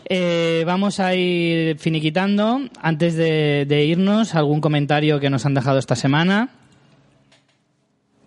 Eh, 0.08 0.64
vamos 0.66 1.00
a 1.00 1.14
ir 1.14 1.78
finiquitando. 1.78 2.60
Antes 2.80 3.14
de, 3.14 3.64
de 3.66 3.84
irnos, 3.84 4.34
algún 4.34 4.60
comentario 4.60 5.20
que 5.20 5.30
nos 5.30 5.46
han 5.46 5.54
dejado 5.54 5.78
esta 5.78 5.96
semana. 5.96 6.50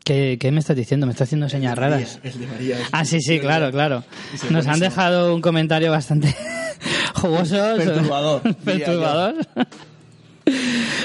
¿Qué, 0.03 0.37
qué 0.39 0.51
me 0.53 0.59
estás 0.59 0.77
diciendo? 0.77 1.05
Me 1.05 1.11
estás 1.11 1.27
haciendo 1.27 1.49
señas 1.49 1.77
raras. 1.77 2.19
El 2.23 2.39
de 2.39 2.47
María. 2.47 2.77
Ah, 2.93 3.03
sí, 3.03 3.19
sí, 3.21 3.39
claro, 3.39 3.71
claro. 3.71 4.03
Nos 4.49 4.65
han 4.67 4.79
dejado 4.79 5.35
un 5.35 5.41
comentario 5.41 5.91
bastante 5.91 6.33
jugoso. 7.15 7.57
Perturbador, 7.77 8.41
Perturbador. 8.63 9.35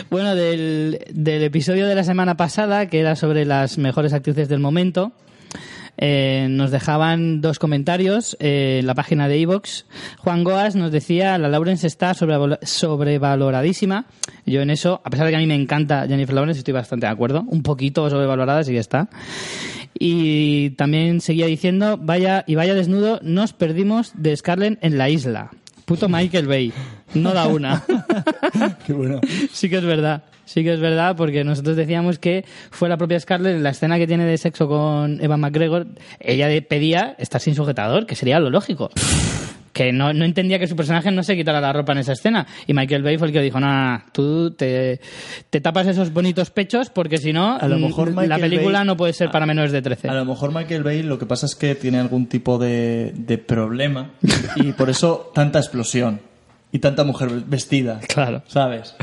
Bueno, 0.09 0.36
del, 0.36 1.01
del 1.11 1.43
episodio 1.43 1.89
de 1.89 1.97
la 1.97 2.05
semana 2.05 2.36
pasada, 2.36 2.86
que 2.86 3.01
era 3.01 3.16
sobre 3.16 3.44
las 3.44 3.77
mejores 3.77 4.12
actrices 4.12 4.49
del 4.49 4.61
momento, 4.61 5.11
eh, 5.98 6.47
nos 6.51 6.70
dejaban 6.70 7.40
dos 7.40 7.59
comentarios 7.59 8.36
eh, 8.40 8.78
en 8.81 8.86
la 8.86 8.94
página 8.94 9.28
de 9.28 9.40
Evox. 9.40 9.86
Juan 10.19 10.43
Goas 10.44 10.74
nos 10.74 10.90
decía, 10.90 11.36
la 11.39 11.48
Lawrence 11.48 11.86
está 11.86 12.12
sobrevalo- 12.14 12.59
sobrevaloradísima. 12.62 14.06
Yo 14.47 14.62
en 14.62 14.70
eso, 14.70 15.01
a 15.05 15.10
pesar 15.10 15.27
de 15.27 15.32
que 15.32 15.36
a 15.36 15.40
mí 15.40 15.47
me 15.47 15.55
encanta 15.55 16.06
Jennifer 16.09 16.35
Lawrence, 16.35 16.59
estoy 16.59 16.74
bastante 16.74 17.06
de 17.06 17.12
acuerdo. 17.12 17.44
Un 17.48 17.62
poquito 17.62 18.09
sobrevalorada, 18.10 18.64
sí 18.64 18.73
que 18.73 18.78
está. 18.78 19.09
Y 19.98 20.70
también 20.70 21.20
seguía 21.20 21.47
diciendo, 21.47 21.98
vaya 22.01 22.44
y 22.47 22.55
vaya 22.55 22.74
desnudo, 22.74 23.20
nos 23.23 23.52
perdimos 23.52 24.12
de 24.14 24.36
Scarlett 24.36 24.78
en 24.82 24.98
la 24.98 25.09
isla. 25.10 25.51
Puto 25.85 26.09
Michael 26.09 26.47
Bay. 26.47 26.73
No 27.14 27.35
da 27.35 27.47
una. 27.47 27.82
Qué 28.86 28.93
bueno. 28.93 29.20
sí 29.52 29.69
que 29.69 29.77
es 29.77 29.85
verdad. 29.85 30.24
Sí 30.52 30.62
que 30.62 30.74
es 30.74 30.80
verdad, 30.80 31.16
porque 31.16 31.44
nosotros 31.44 31.76
decíamos 31.76 32.18
que 32.18 32.44
fue 32.70 32.88
la 32.88 32.96
propia 32.98 33.18
Scarlett 33.18 33.56
en 33.56 33.62
la 33.62 33.70
escena 33.70 33.96
que 33.98 34.06
tiene 34.06 34.24
de 34.26 34.36
sexo 34.36 34.68
con 34.68 35.18
Eva 35.22 35.36
McGregor. 35.38 35.86
Ella 36.20 36.48
pedía 36.68 37.14
estar 37.18 37.40
sin 37.40 37.54
sujetador, 37.54 38.04
que 38.06 38.14
sería 38.14 38.38
lo 38.38 38.50
lógico. 38.50 38.90
Que 39.72 39.90
no, 39.90 40.12
no 40.12 40.26
entendía 40.26 40.58
que 40.58 40.66
su 40.66 40.76
personaje 40.76 41.10
no 41.10 41.22
se 41.22 41.34
quitara 41.34 41.58
la 41.58 41.72
ropa 41.72 41.92
en 41.92 41.98
esa 41.98 42.12
escena. 42.12 42.46
Y 42.66 42.74
Michael 42.74 43.02
Bay 43.02 43.16
fue 43.16 43.28
el 43.28 43.32
que 43.32 43.40
dijo: 43.40 43.58
No, 43.58 43.68
no, 43.68 43.92
no, 43.94 44.02
tú 44.12 44.50
te, 44.50 45.00
te 45.48 45.60
tapas 45.62 45.86
esos 45.86 46.12
bonitos 46.12 46.50
pechos 46.50 46.90
porque 46.90 47.16
si 47.16 47.32
no, 47.32 47.56
A 47.58 47.66
lo 47.68 47.78
mm, 47.78 47.82
mejor 47.82 48.26
la 48.26 48.36
película 48.36 48.80
Bay- 48.80 48.86
no 48.86 48.98
puede 48.98 49.14
ser 49.14 49.30
para 49.30 49.46
menores 49.46 49.72
de 49.72 49.80
13. 49.80 50.10
A 50.10 50.14
lo 50.14 50.26
mejor 50.26 50.52
Michael 50.54 50.82
Bay 50.82 51.02
lo 51.02 51.18
que 51.18 51.24
pasa 51.24 51.46
es 51.46 51.54
que 51.54 51.74
tiene 51.74 51.98
algún 51.98 52.26
tipo 52.26 52.58
de, 52.58 53.12
de 53.16 53.38
problema 53.38 54.10
y 54.56 54.72
por 54.72 54.90
eso 54.90 55.30
tanta 55.34 55.58
explosión 55.58 56.20
y 56.70 56.78
tanta 56.80 57.04
mujer 57.04 57.30
vestida. 57.46 58.00
Claro. 58.08 58.42
¿Sabes? 58.48 58.94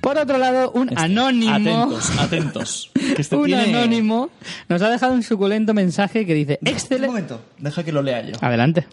Por 0.00 0.16
otro 0.18 0.38
lado, 0.38 0.70
un 0.72 0.90
anónimo. 0.96 1.52
Atentos, 1.82 2.10
atentos. 2.18 2.90
Que 3.16 3.22
este 3.22 3.36
un 3.36 3.46
tiene- 3.46 3.74
anónimo 3.74 4.30
nos 4.68 4.80
ha 4.82 4.88
dejado 4.90 5.12
un 5.14 5.22
suculento 5.22 5.74
mensaje 5.74 6.24
que 6.26 6.34
dice: 6.34 6.58
Un 6.62 6.68
Excelente. 6.68 7.06
momento, 7.08 7.40
deja 7.58 7.82
que 7.84 7.92
lo 7.92 8.02
lea 8.02 8.22
yo. 8.22 8.34
Adelante. 8.40 8.86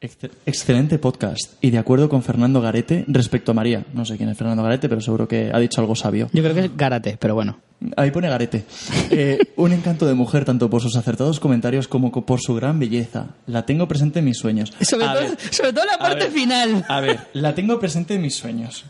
Excel- 0.00 0.30
Excelente 0.46 0.98
podcast 0.98 1.52
y 1.60 1.70
de 1.70 1.76
acuerdo 1.78 2.08
con 2.08 2.22
Fernando 2.22 2.60
Garete 2.62 3.04
respecto 3.08 3.50
a 3.50 3.54
María. 3.54 3.84
No 3.92 4.04
sé 4.06 4.16
quién 4.16 4.28
es 4.30 4.38
Fernando 4.38 4.62
Garete, 4.62 4.88
pero 4.88 5.00
seguro 5.02 5.28
que 5.28 5.50
ha 5.52 5.58
dicho 5.58 5.80
algo 5.80 5.94
sabio. 5.94 6.30
Yo 6.32 6.42
creo 6.42 6.54
que 6.54 6.60
es 6.66 6.76
Garate, 6.76 7.18
pero 7.20 7.34
bueno. 7.34 7.58
Ahí 7.96 8.10
pone 8.10 8.28
Garete. 8.28 8.64
Eh, 9.12 9.38
un 9.56 9.72
encanto 9.72 10.06
de 10.06 10.14
mujer 10.14 10.44
tanto 10.44 10.70
por 10.70 10.80
sus 10.80 10.94
acertados 10.94 11.40
comentarios 11.40 11.88
como 11.88 12.12
co- 12.12 12.24
por 12.24 12.40
su 12.40 12.54
gran 12.54 12.78
belleza. 12.78 13.26
La 13.46 13.66
tengo 13.66 13.88
presente 13.88 14.20
en 14.20 14.24
mis 14.26 14.38
sueños. 14.38 14.72
Sobre, 14.80 15.04
todo, 15.06 15.14
ver, 15.20 15.38
sobre 15.50 15.72
todo 15.72 15.84
la 15.84 15.94
a 15.94 15.98
parte 15.98 16.24
ver, 16.24 16.30
final. 16.32 16.84
A 16.88 17.00
ver, 17.00 17.18
la 17.32 17.54
tengo 17.56 17.78
presente 17.80 18.14
en 18.14 18.22
mis 18.22 18.36
sueños. 18.36 18.84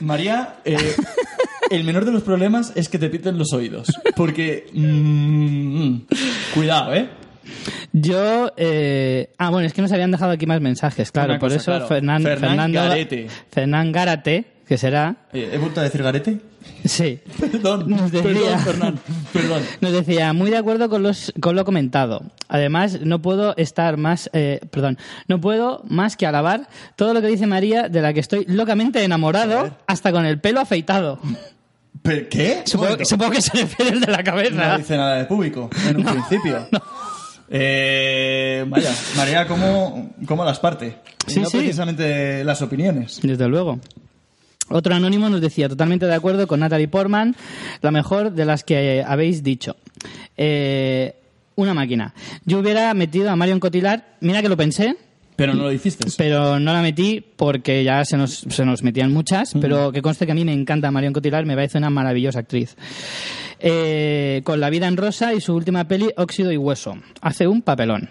María, 0.00 0.56
eh, 0.64 0.76
el 1.70 1.84
menor 1.84 2.04
de 2.04 2.12
los 2.12 2.22
problemas 2.22 2.72
es 2.76 2.88
que 2.88 2.98
te 2.98 3.08
piten 3.08 3.38
los 3.38 3.52
oídos. 3.52 3.88
Porque... 4.16 4.66
mm, 4.72 5.96
cuidado, 6.54 6.94
¿eh? 6.94 7.08
Yo. 7.92 8.52
Eh... 8.56 9.30
Ah, 9.38 9.50
bueno, 9.50 9.66
es 9.66 9.72
que 9.72 9.82
nos 9.82 9.92
habían 9.92 10.10
dejado 10.10 10.32
aquí 10.32 10.46
más 10.46 10.60
mensajes, 10.60 11.10
claro. 11.12 11.32
Una 11.32 11.40
por 11.40 11.48
cosa, 11.50 11.60
eso 11.60 11.70
claro. 11.72 11.88
Fernan- 11.88 12.22
Fernán 12.22 12.50
Fernando. 12.50 12.78
Garete. 12.80 13.26
Fernán 13.50 13.92
Garate, 13.92 14.44
que 14.72 14.78
será. 14.78 15.16
Eh, 15.34 15.50
¿He 15.52 15.58
vuelto 15.58 15.80
a 15.80 15.84
decir 15.84 16.02
Garete? 16.02 16.40
Sí. 16.86 17.20
Perdón, 17.38 17.90
Nos 17.90 18.10
decía- 18.10 18.22
perdón, 18.22 18.58
Fernán, 18.60 19.00
perdón. 19.30 19.62
Nos 19.82 19.92
decía, 19.92 20.32
muy 20.32 20.50
de 20.50 20.56
acuerdo 20.56 20.88
con, 20.88 21.02
los, 21.02 21.30
con 21.42 21.56
lo 21.56 21.66
comentado. 21.66 22.22
Además, 22.48 23.00
no 23.02 23.20
puedo 23.20 23.54
estar 23.58 23.98
más, 23.98 24.30
eh, 24.32 24.60
perdón, 24.70 24.96
no 25.28 25.42
puedo 25.42 25.82
más 25.86 26.16
que 26.16 26.24
alabar 26.24 26.68
todo 26.96 27.12
lo 27.12 27.20
que 27.20 27.26
dice 27.26 27.46
María, 27.46 27.90
de 27.90 28.00
la 28.00 28.14
que 28.14 28.20
estoy 28.20 28.46
locamente 28.48 29.04
enamorado, 29.04 29.76
hasta 29.86 30.10
con 30.10 30.24
el 30.24 30.40
pelo 30.40 30.60
afeitado. 30.60 31.18
¿Pero 32.00 32.28
qué? 32.30 32.62
Supongo, 32.64 32.96
que 32.96 33.42
se 33.42 33.54
refiere 33.58 33.90
el 33.90 34.00
de 34.00 34.10
la 34.10 34.24
cabeza. 34.24 34.68
No 34.70 34.78
dice 34.78 34.96
nada 34.96 35.16
de 35.16 35.26
público, 35.26 35.68
en 35.86 35.98
un 35.98 36.04
principio. 36.04 36.66
Eh, 37.50 38.64
vaya, 38.68 38.90
María, 39.18 39.46
¿cómo, 39.46 40.14
cómo 40.26 40.46
las 40.46 40.58
parte? 40.60 40.96
Sí, 41.26 41.40
no 41.40 41.50
sí. 41.50 41.58
precisamente 41.58 42.42
las 42.42 42.62
opiniones. 42.62 43.20
Desde 43.22 43.46
luego. 43.48 43.78
Otro 44.72 44.94
anónimo 44.94 45.28
nos 45.28 45.40
decía, 45.40 45.68
totalmente 45.68 46.06
de 46.06 46.14
acuerdo 46.14 46.46
con 46.46 46.60
Natalie 46.60 46.88
Portman, 46.88 47.34
la 47.80 47.90
mejor 47.90 48.32
de 48.32 48.44
las 48.44 48.64
que 48.64 49.04
habéis 49.06 49.42
dicho. 49.42 49.76
Eh, 50.36 51.14
una 51.54 51.74
máquina. 51.74 52.14
Yo 52.44 52.58
hubiera 52.60 52.92
metido 52.94 53.30
a 53.30 53.36
Marion 53.36 53.60
Cotillard, 53.60 54.00
mira 54.20 54.40
que 54.42 54.48
lo 54.48 54.56
pensé, 54.56 54.96
Pero 55.36 55.54
no 55.54 55.64
lo 55.64 55.72
hiciste. 55.72 56.06
pero 56.16 56.58
no 56.58 56.72
la 56.72 56.80
metí 56.82 57.22
porque 57.36 57.84
ya 57.84 58.04
se 58.04 58.16
nos, 58.16 58.38
se 58.48 58.64
nos 58.64 58.82
metían 58.82 59.12
muchas, 59.12 59.52
pero 59.60 59.92
que 59.92 60.00
conste 60.02 60.24
que 60.26 60.32
a 60.32 60.34
mí 60.34 60.44
me 60.44 60.52
encanta 60.54 60.90
Marion 60.90 61.12
Cotillard, 61.12 61.44
me 61.46 61.54
parece 61.54 61.78
una 61.78 61.90
maravillosa 61.90 62.38
actriz. 62.40 62.76
Eh, 63.60 64.40
con 64.44 64.58
La 64.60 64.70
vida 64.70 64.88
en 64.88 64.96
rosa 64.96 65.34
y 65.34 65.40
su 65.40 65.54
última 65.54 65.84
peli, 65.84 66.10
Óxido 66.16 66.50
y 66.50 66.56
Hueso. 66.56 66.96
Hace 67.20 67.46
un 67.46 67.62
papelón. 67.62 68.08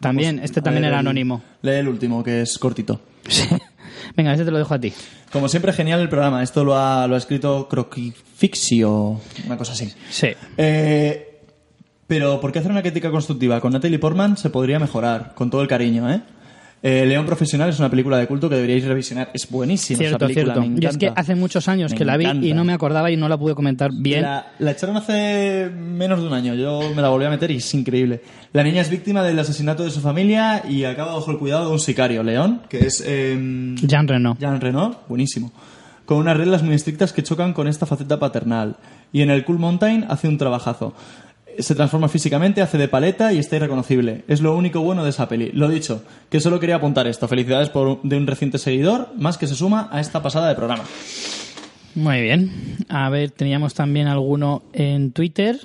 También, 0.00 0.38
este 0.40 0.60
A 0.60 0.62
también 0.62 0.82
ver, 0.82 0.90
era 0.90 0.98
anónimo. 1.00 1.42
Lee 1.62 1.72
el 1.72 1.88
último, 1.88 2.22
que 2.22 2.42
es 2.42 2.58
cortito. 2.58 3.00
Sí. 3.28 3.44
Venga, 4.16 4.32
este 4.32 4.44
te 4.44 4.50
lo 4.50 4.58
dejo 4.58 4.74
a 4.74 4.78
ti. 4.80 4.92
Como 5.32 5.48
siempre, 5.48 5.72
genial 5.72 6.00
el 6.00 6.08
programa. 6.08 6.42
Esto 6.42 6.64
lo 6.64 6.76
ha, 6.76 7.06
lo 7.06 7.14
ha 7.14 7.18
escrito 7.18 7.68
Croquifixio, 7.68 9.20
una 9.46 9.56
cosa 9.56 9.72
así. 9.72 9.92
Sí. 10.10 10.28
Eh, 10.56 11.30
Pero 12.06 12.40
¿por 12.40 12.52
qué 12.52 12.58
hacer 12.58 12.70
una 12.70 12.82
crítica 12.82 13.10
constructiva? 13.10 13.60
Con 13.60 13.72
Natalie 13.72 13.98
Portman 13.98 14.36
se 14.36 14.50
podría 14.50 14.78
mejorar, 14.78 15.34
con 15.34 15.48
todo 15.50 15.62
el 15.62 15.68
cariño, 15.68 16.10
¿eh? 16.12 16.20
Eh, 16.86 17.06
León 17.06 17.24
Profesional 17.24 17.70
es 17.70 17.78
una 17.78 17.88
película 17.88 18.18
de 18.18 18.26
culto 18.26 18.46
que 18.50 18.56
deberíais 18.56 18.84
revisionar. 18.84 19.30
Es 19.32 19.48
buenísima 19.48 19.96
esa 19.96 20.08
Cierto, 20.10 20.26
película, 20.26 20.52
cierto. 20.52 20.70
me 20.70 20.80
Yo 20.80 20.90
es 20.90 20.98
que 20.98 21.10
hace 21.16 21.34
muchos 21.34 21.66
años 21.66 21.92
Me 21.92 21.96
que 21.96 22.04
la 22.04 22.18
vi 22.18 22.26
y 22.26 22.52
no 22.52 22.62
me 22.62 22.74
acordaba 22.74 23.10
y 23.10 23.16
no 23.16 23.26
la 23.26 23.38
pude 23.38 23.54
comentar 23.54 23.90
bien. 23.90 24.20
La, 24.20 24.48
la 24.58 24.72
echaron 24.72 24.94
hace 24.98 25.70
menos 25.74 26.20
de 26.20 26.26
un 26.26 26.34
año. 26.34 26.54
Yo 26.54 26.80
me 26.94 27.00
la 27.00 27.08
volví 27.08 27.24
a 27.24 27.30
meter 27.30 27.50
y 27.52 27.56
es 27.56 27.72
increíble. 27.72 28.20
La 28.52 28.62
niña 28.62 28.82
es 28.82 28.90
víctima 28.90 29.22
del 29.22 29.38
asesinato 29.38 29.82
de 29.82 29.90
su 29.90 30.02
familia 30.02 30.62
y 30.68 30.84
acaba 30.84 31.14
bajo 31.14 31.30
el 31.30 31.38
cuidado 31.38 31.68
de 31.68 31.72
un 31.72 31.80
sicario, 31.80 32.22
León, 32.22 32.60
que 32.68 32.80
es 32.80 33.02
eh, 33.06 33.74
Jean 33.80 34.06
Reno. 34.06 34.36
Jean 34.38 34.60
Reno, 34.60 34.94
buenísimo. 35.08 35.52
Con 36.04 36.18
unas 36.18 36.36
reglas 36.36 36.62
muy 36.62 36.74
estrictas 36.74 37.14
que 37.14 37.22
chocan 37.22 37.54
con 37.54 37.66
esta 37.66 37.86
faceta 37.86 38.18
paternal. 38.18 38.76
Y 39.10 39.22
en 39.22 39.30
el 39.30 39.46
Cool 39.46 39.58
Mountain 39.58 40.04
hace 40.10 40.28
un 40.28 40.36
trabajazo. 40.36 40.92
Se 41.58 41.74
transforma 41.74 42.08
físicamente, 42.08 42.62
hace 42.62 42.78
de 42.78 42.88
paleta 42.88 43.32
y 43.32 43.38
está 43.38 43.56
irreconocible. 43.56 44.24
Es 44.28 44.40
lo 44.40 44.56
único 44.56 44.80
bueno 44.80 45.04
de 45.04 45.10
esa 45.10 45.28
peli. 45.28 45.50
Lo 45.52 45.68
dicho, 45.68 46.02
que 46.30 46.40
solo 46.40 46.60
quería 46.60 46.76
apuntar 46.76 47.06
esto. 47.06 47.28
Felicidades 47.28 47.70
por, 47.70 48.02
de 48.02 48.16
un 48.16 48.26
reciente 48.26 48.58
seguidor, 48.58 49.08
más 49.16 49.38
que 49.38 49.46
se 49.46 49.54
suma 49.54 49.88
a 49.92 50.00
esta 50.00 50.22
pasada 50.22 50.48
de 50.48 50.54
programa. 50.54 50.84
Muy 51.94 52.22
bien. 52.22 52.50
A 52.88 53.08
ver, 53.08 53.30
teníamos 53.30 53.74
también 53.74 54.08
alguno 54.08 54.62
en 54.72 55.12
Twitter 55.12 55.60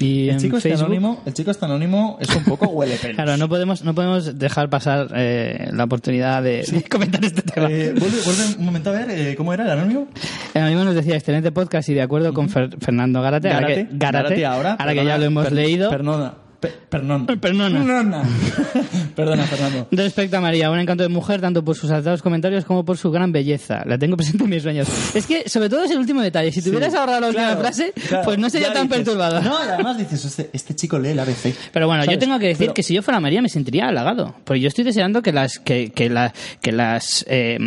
y 0.00 0.24
El 0.28 0.34
en 0.34 0.38
chico, 0.40 0.56
este 0.58 0.68
Facebook. 0.70 0.86
anónimo, 0.86 1.22
el 1.26 1.34
chico 1.34 1.50
este 1.50 1.64
anónimo 1.64 2.18
es 2.20 2.28
un 2.34 2.44
poco 2.44 2.66
huele 2.68 2.96
pelos. 2.96 3.16
Claro, 3.16 3.36
no 3.36 3.48
podemos, 3.48 3.82
no 3.84 3.94
podemos 3.94 4.38
dejar 4.38 4.70
pasar 4.70 5.08
eh, 5.14 5.68
la 5.72 5.84
oportunidad 5.84 6.42
de, 6.42 6.62
de 6.62 6.82
comentar 6.88 7.24
este 7.24 7.42
tema. 7.42 7.68
Eh, 7.70 7.94
vuelve, 7.98 8.16
vuelve 8.24 8.42
un 8.58 8.64
momento 8.64 8.90
a 8.90 8.92
ver, 8.92 9.10
eh, 9.10 9.34
¿cómo 9.36 9.52
era 9.52 9.64
el 9.64 9.70
anónimo? 9.70 10.08
El 10.54 10.62
anónimo 10.62 10.84
nos 10.84 10.94
decía 10.94 11.16
excelente 11.16 11.50
podcast 11.52 11.88
y 11.88 11.94
de 11.94 12.02
acuerdo 12.02 12.32
con 12.32 12.48
Fer- 12.48 12.76
Fernando 12.80 13.20
Garate. 13.22 13.50
ahora 13.50 13.66
que, 13.66 13.74
Gárate, 13.74 13.96
Gárate, 13.96 14.22
Gárate 14.34 14.46
ahora. 14.46 14.70
ahora 14.72 14.92
que 14.92 14.98
perdona, 15.00 15.14
ya 15.14 15.18
lo 15.18 15.24
hemos 15.24 15.44
per- 15.44 15.52
leído. 15.52 15.90
Perdona. 15.90 16.34
Pe- 16.60 16.72
perdón. 16.90 17.24
Perdona. 17.26 17.78
Perdona. 17.78 18.22
Perdona, 19.14 19.44
Fernando. 19.44 19.86
Respecto 19.92 20.36
a 20.38 20.40
María, 20.40 20.70
un 20.70 20.78
encanto 20.80 21.02
de 21.04 21.08
mujer 21.08 21.40
tanto 21.40 21.64
por 21.64 21.76
sus 21.76 21.90
acertados 21.90 22.20
comentarios 22.22 22.64
como 22.64 22.84
por 22.84 22.96
su 22.98 23.10
gran 23.12 23.30
belleza. 23.30 23.82
La 23.86 23.96
tengo 23.98 24.16
presente 24.16 24.44
en 24.44 24.50
mis 24.50 24.62
sueños. 24.62 24.88
Es 25.14 25.26
que, 25.26 25.48
sobre 25.48 25.68
todo, 25.68 25.84
es 25.84 25.90
el 25.92 25.98
último 25.98 26.20
detalle. 26.20 26.50
Si 26.50 26.60
te 26.62 26.70
hubieras 26.70 26.94
ahorrado 26.94 27.20
la 27.20 27.26
última 27.28 27.44
Claro, 27.46 27.60
frase, 27.60 27.92
claro. 28.08 28.24
pues 28.24 28.38
no 28.38 28.50
sería 28.50 28.72
tan 28.72 28.88
dices, 28.88 29.04
perturbado. 29.04 29.40
No, 29.42 29.64
y 29.64 29.68
además 29.68 29.98
dices, 29.98 30.24
este, 30.24 30.50
este 30.52 30.74
chico 30.74 30.98
lee 30.98 31.10
el 31.10 31.20
ABC. 31.20 31.54
Pero 31.72 31.86
bueno, 31.86 32.04
yo 32.04 32.18
tengo 32.18 32.38
que 32.38 32.46
decir 32.46 32.66
Pero- 32.66 32.74
que 32.74 32.82
si 32.82 32.94
yo 32.94 33.02
fuera 33.02 33.20
María 33.20 33.40
me 33.42 33.48
sentiría 33.48 33.88
halagado. 33.88 34.34
Porque 34.44 34.60
yo 34.60 34.68
estoy 34.68 34.84
deseando 34.84 35.22
que 35.22 35.32
las 35.32 35.58
que, 35.60 35.90
que, 35.90 36.10
la- 36.10 36.32
que 36.60 36.72
las 36.72 37.24
eh, 37.28 37.58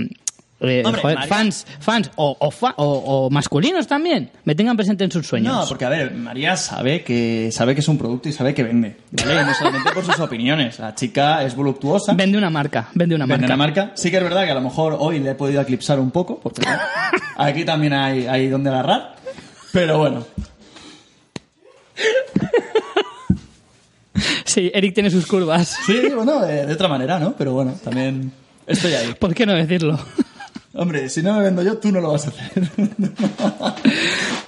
eh, 0.62 0.84
Hombre, 0.86 1.02
joder, 1.02 1.18
María- 1.18 1.36
fans 1.36 1.66
fans 1.80 2.12
o, 2.16 2.36
o, 2.40 2.52
fa- 2.52 2.76
o- 2.78 3.26
o 3.26 3.30
masculinos 3.30 3.88
también 3.88 4.30
me 4.46 4.54
tengan 4.56 4.76
presente 4.78 5.04
en 5.04 5.12
sus 5.12 5.26
sueños. 5.28 5.54
No, 5.56 5.66
porque 5.68 5.86
a 5.86 5.90
ver, 5.90 6.12
María 6.14 6.56
sabe 6.56 7.04
que 7.04 7.50
sabe 7.52 7.74
que 7.74 7.82
es 7.82 7.88
un 7.88 7.98
producto 7.98 8.30
y 8.30 8.34
sabe 8.34 8.54
que 8.54 8.64
vende. 8.64 8.96
¿vale? 9.12 9.44
No 9.44 9.54
solamente 9.54 9.92
por 9.92 10.06
sus 10.06 10.20
opiniones. 10.20 10.78
La 10.80 10.94
chica 10.96 11.44
es 11.44 11.56
voluptuosa. 11.56 12.14
Vende 12.14 12.38
una 12.38 12.50
marca, 12.50 12.90
vende 12.94 13.16
una 13.16 13.26
Vende 13.26 13.48
marca. 13.48 13.54
la 13.54 13.58
marca. 13.58 13.92
Sí 13.96 14.12
que 14.12 14.18
es 14.18 14.24
verdad 14.24 14.46
que 14.46 14.52
a 14.52 14.56
lo 14.56 14.62
mejor 14.62 14.96
hoy 15.00 15.20
le 15.20 15.32
he 15.32 15.36
podido 15.36 15.62
eclipsar 15.62 16.00
un 16.00 16.12
poco, 16.12 16.40
porque 16.40 16.62
aquí 17.38 17.66
también 17.66 17.94
hay, 17.94 18.28
hay 18.28 18.48
donde 18.50 18.70
agarrar. 18.70 19.16
Pero 19.74 19.98
bueno, 19.98 20.26
Sí, 24.46 24.70
Eric 24.74 24.94
tiene 24.94 25.10
sus 25.10 25.26
curvas. 25.26 25.78
sí, 25.86 26.10
bueno, 26.14 26.42
de, 26.42 26.66
de 26.66 26.74
otra 26.74 26.88
manera, 26.88 27.18
¿no? 27.20 27.34
Pero 27.38 27.54
bueno, 27.54 27.74
también 27.84 28.32
estoy 28.68 28.94
ahí. 28.94 29.14
¿Por 29.18 29.34
qué 29.34 29.46
no 29.46 29.54
decirlo? 29.54 29.98
Hombre, 30.74 31.10
si 31.10 31.22
no 31.22 31.34
me 31.36 31.44
vendo 31.44 31.62
yo, 31.64 31.78
tú 31.78 31.92
no 31.92 32.00
lo 32.00 32.12
vas 32.14 32.28
a 32.28 32.30
hacer. 32.30 32.64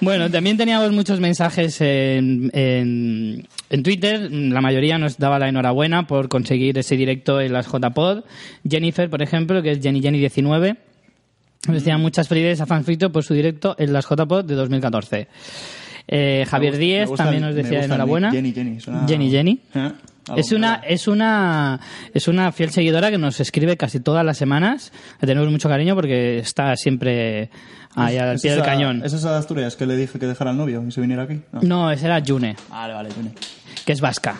Bueno, 0.00 0.30
también 0.30 0.56
teníamos 0.56 0.90
muchos 0.92 1.20
mensajes 1.20 1.80
en, 1.80 2.50
en, 2.54 3.46
en 3.70 3.82
Twitter. 3.82 4.30
La 4.30 4.60
mayoría 4.60 4.98
nos 4.98 5.18
daba 5.18 5.38
la 5.38 5.48
enhorabuena 5.48 6.06
por 6.06 6.28
conseguir 6.28 6.78
ese 6.78 6.96
directo 6.96 7.40
en 7.40 7.52
las 7.52 7.66
JPod. 7.66 8.24
Jennifer, 8.68 9.08
por 9.10 9.22
ejemplo, 9.22 9.62
que 9.62 9.72
es 9.72 9.80
Jenny 9.82 10.00
Jenny 10.00 10.18
19, 10.18 10.76
nos 11.68 11.74
decía 11.76 11.96
muchas 11.98 12.28
felicidades 12.28 12.60
a 12.60 12.66
Fanfrito 12.66 13.10
por 13.12 13.22
su 13.22 13.34
directo 13.34 13.74
en 13.78 13.92
las 13.92 14.06
JPod 14.08 14.44
de 14.44 14.54
2014. 14.54 15.28
Eh, 16.06 16.44
Javier 16.48 16.76
Díez 16.76 17.08
gusta 17.08 17.24
también 17.24 17.42
nos 17.44 17.54
decía 17.54 17.84
enhorabuena. 17.84 18.30
nick. 18.30 18.36
Jenny, 18.36 18.52
Jenny. 18.52 18.80
suena- 18.80 19.06
Jenny 19.08 19.30
Jenny. 19.30 19.60
¿Eh? 19.74 19.92
Es 20.36 20.52
una, 20.52 20.76
es 20.76 21.06
una 21.08 21.80
es 22.14 22.28
una 22.28 22.50
fiel 22.52 22.70
seguidora 22.70 23.10
que 23.10 23.18
nos 23.18 23.40
escribe 23.40 23.76
casi 23.76 24.00
todas 24.00 24.24
las 24.24 24.38
semanas. 24.38 24.92
Le 25.20 25.26
tenemos 25.26 25.50
mucho 25.50 25.68
cariño 25.68 25.94
porque 25.94 26.38
está 26.38 26.74
siempre 26.76 27.50
ahí 27.94 28.16
al 28.16 28.36
¿Es 28.36 28.42
pie 28.42 28.52
del 28.52 28.60
esa- 28.60 28.66
cañón. 28.70 29.02
¿Es 29.04 29.12
esa 29.12 29.32
de 29.32 29.38
Asturias 29.38 29.76
que 29.76 29.86
le 29.86 29.96
dije 29.96 30.18
que 30.18 30.26
dejara 30.26 30.50
al 30.52 30.56
novio 30.56 30.82
y 30.86 30.90
se 30.92 31.00
viniera 31.00 31.24
aquí? 31.24 31.40
No. 31.52 31.60
No, 31.62 31.90
esa 31.90 32.06
era 32.06 32.22
June, 32.26 32.56
Vale, 32.70 32.94
vale, 32.94 33.10
Juni. 33.12 33.30
que 33.84 33.92
es 33.92 34.00
vasca. 34.00 34.36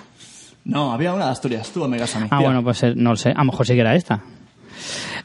No, 0.64 0.92
había 0.92 1.12
una 1.12 1.26
de 1.26 1.32
Asturias. 1.32 1.70
Tú 1.70 1.80
me 1.86 1.96
a 1.96 2.00
mí. 2.00 2.06
Ah, 2.06 2.20
Tira. 2.22 2.38
bueno, 2.40 2.62
pues 2.64 2.82
eh, 2.82 2.94
no 2.96 3.10
lo 3.10 3.16
sé. 3.16 3.30
A 3.30 3.38
lo 3.40 3.44
mejor 3.44 3.66
sí 3.66 3.74
que 3.74 3.80
era 3.80 3.94
esta. 3.94 4.22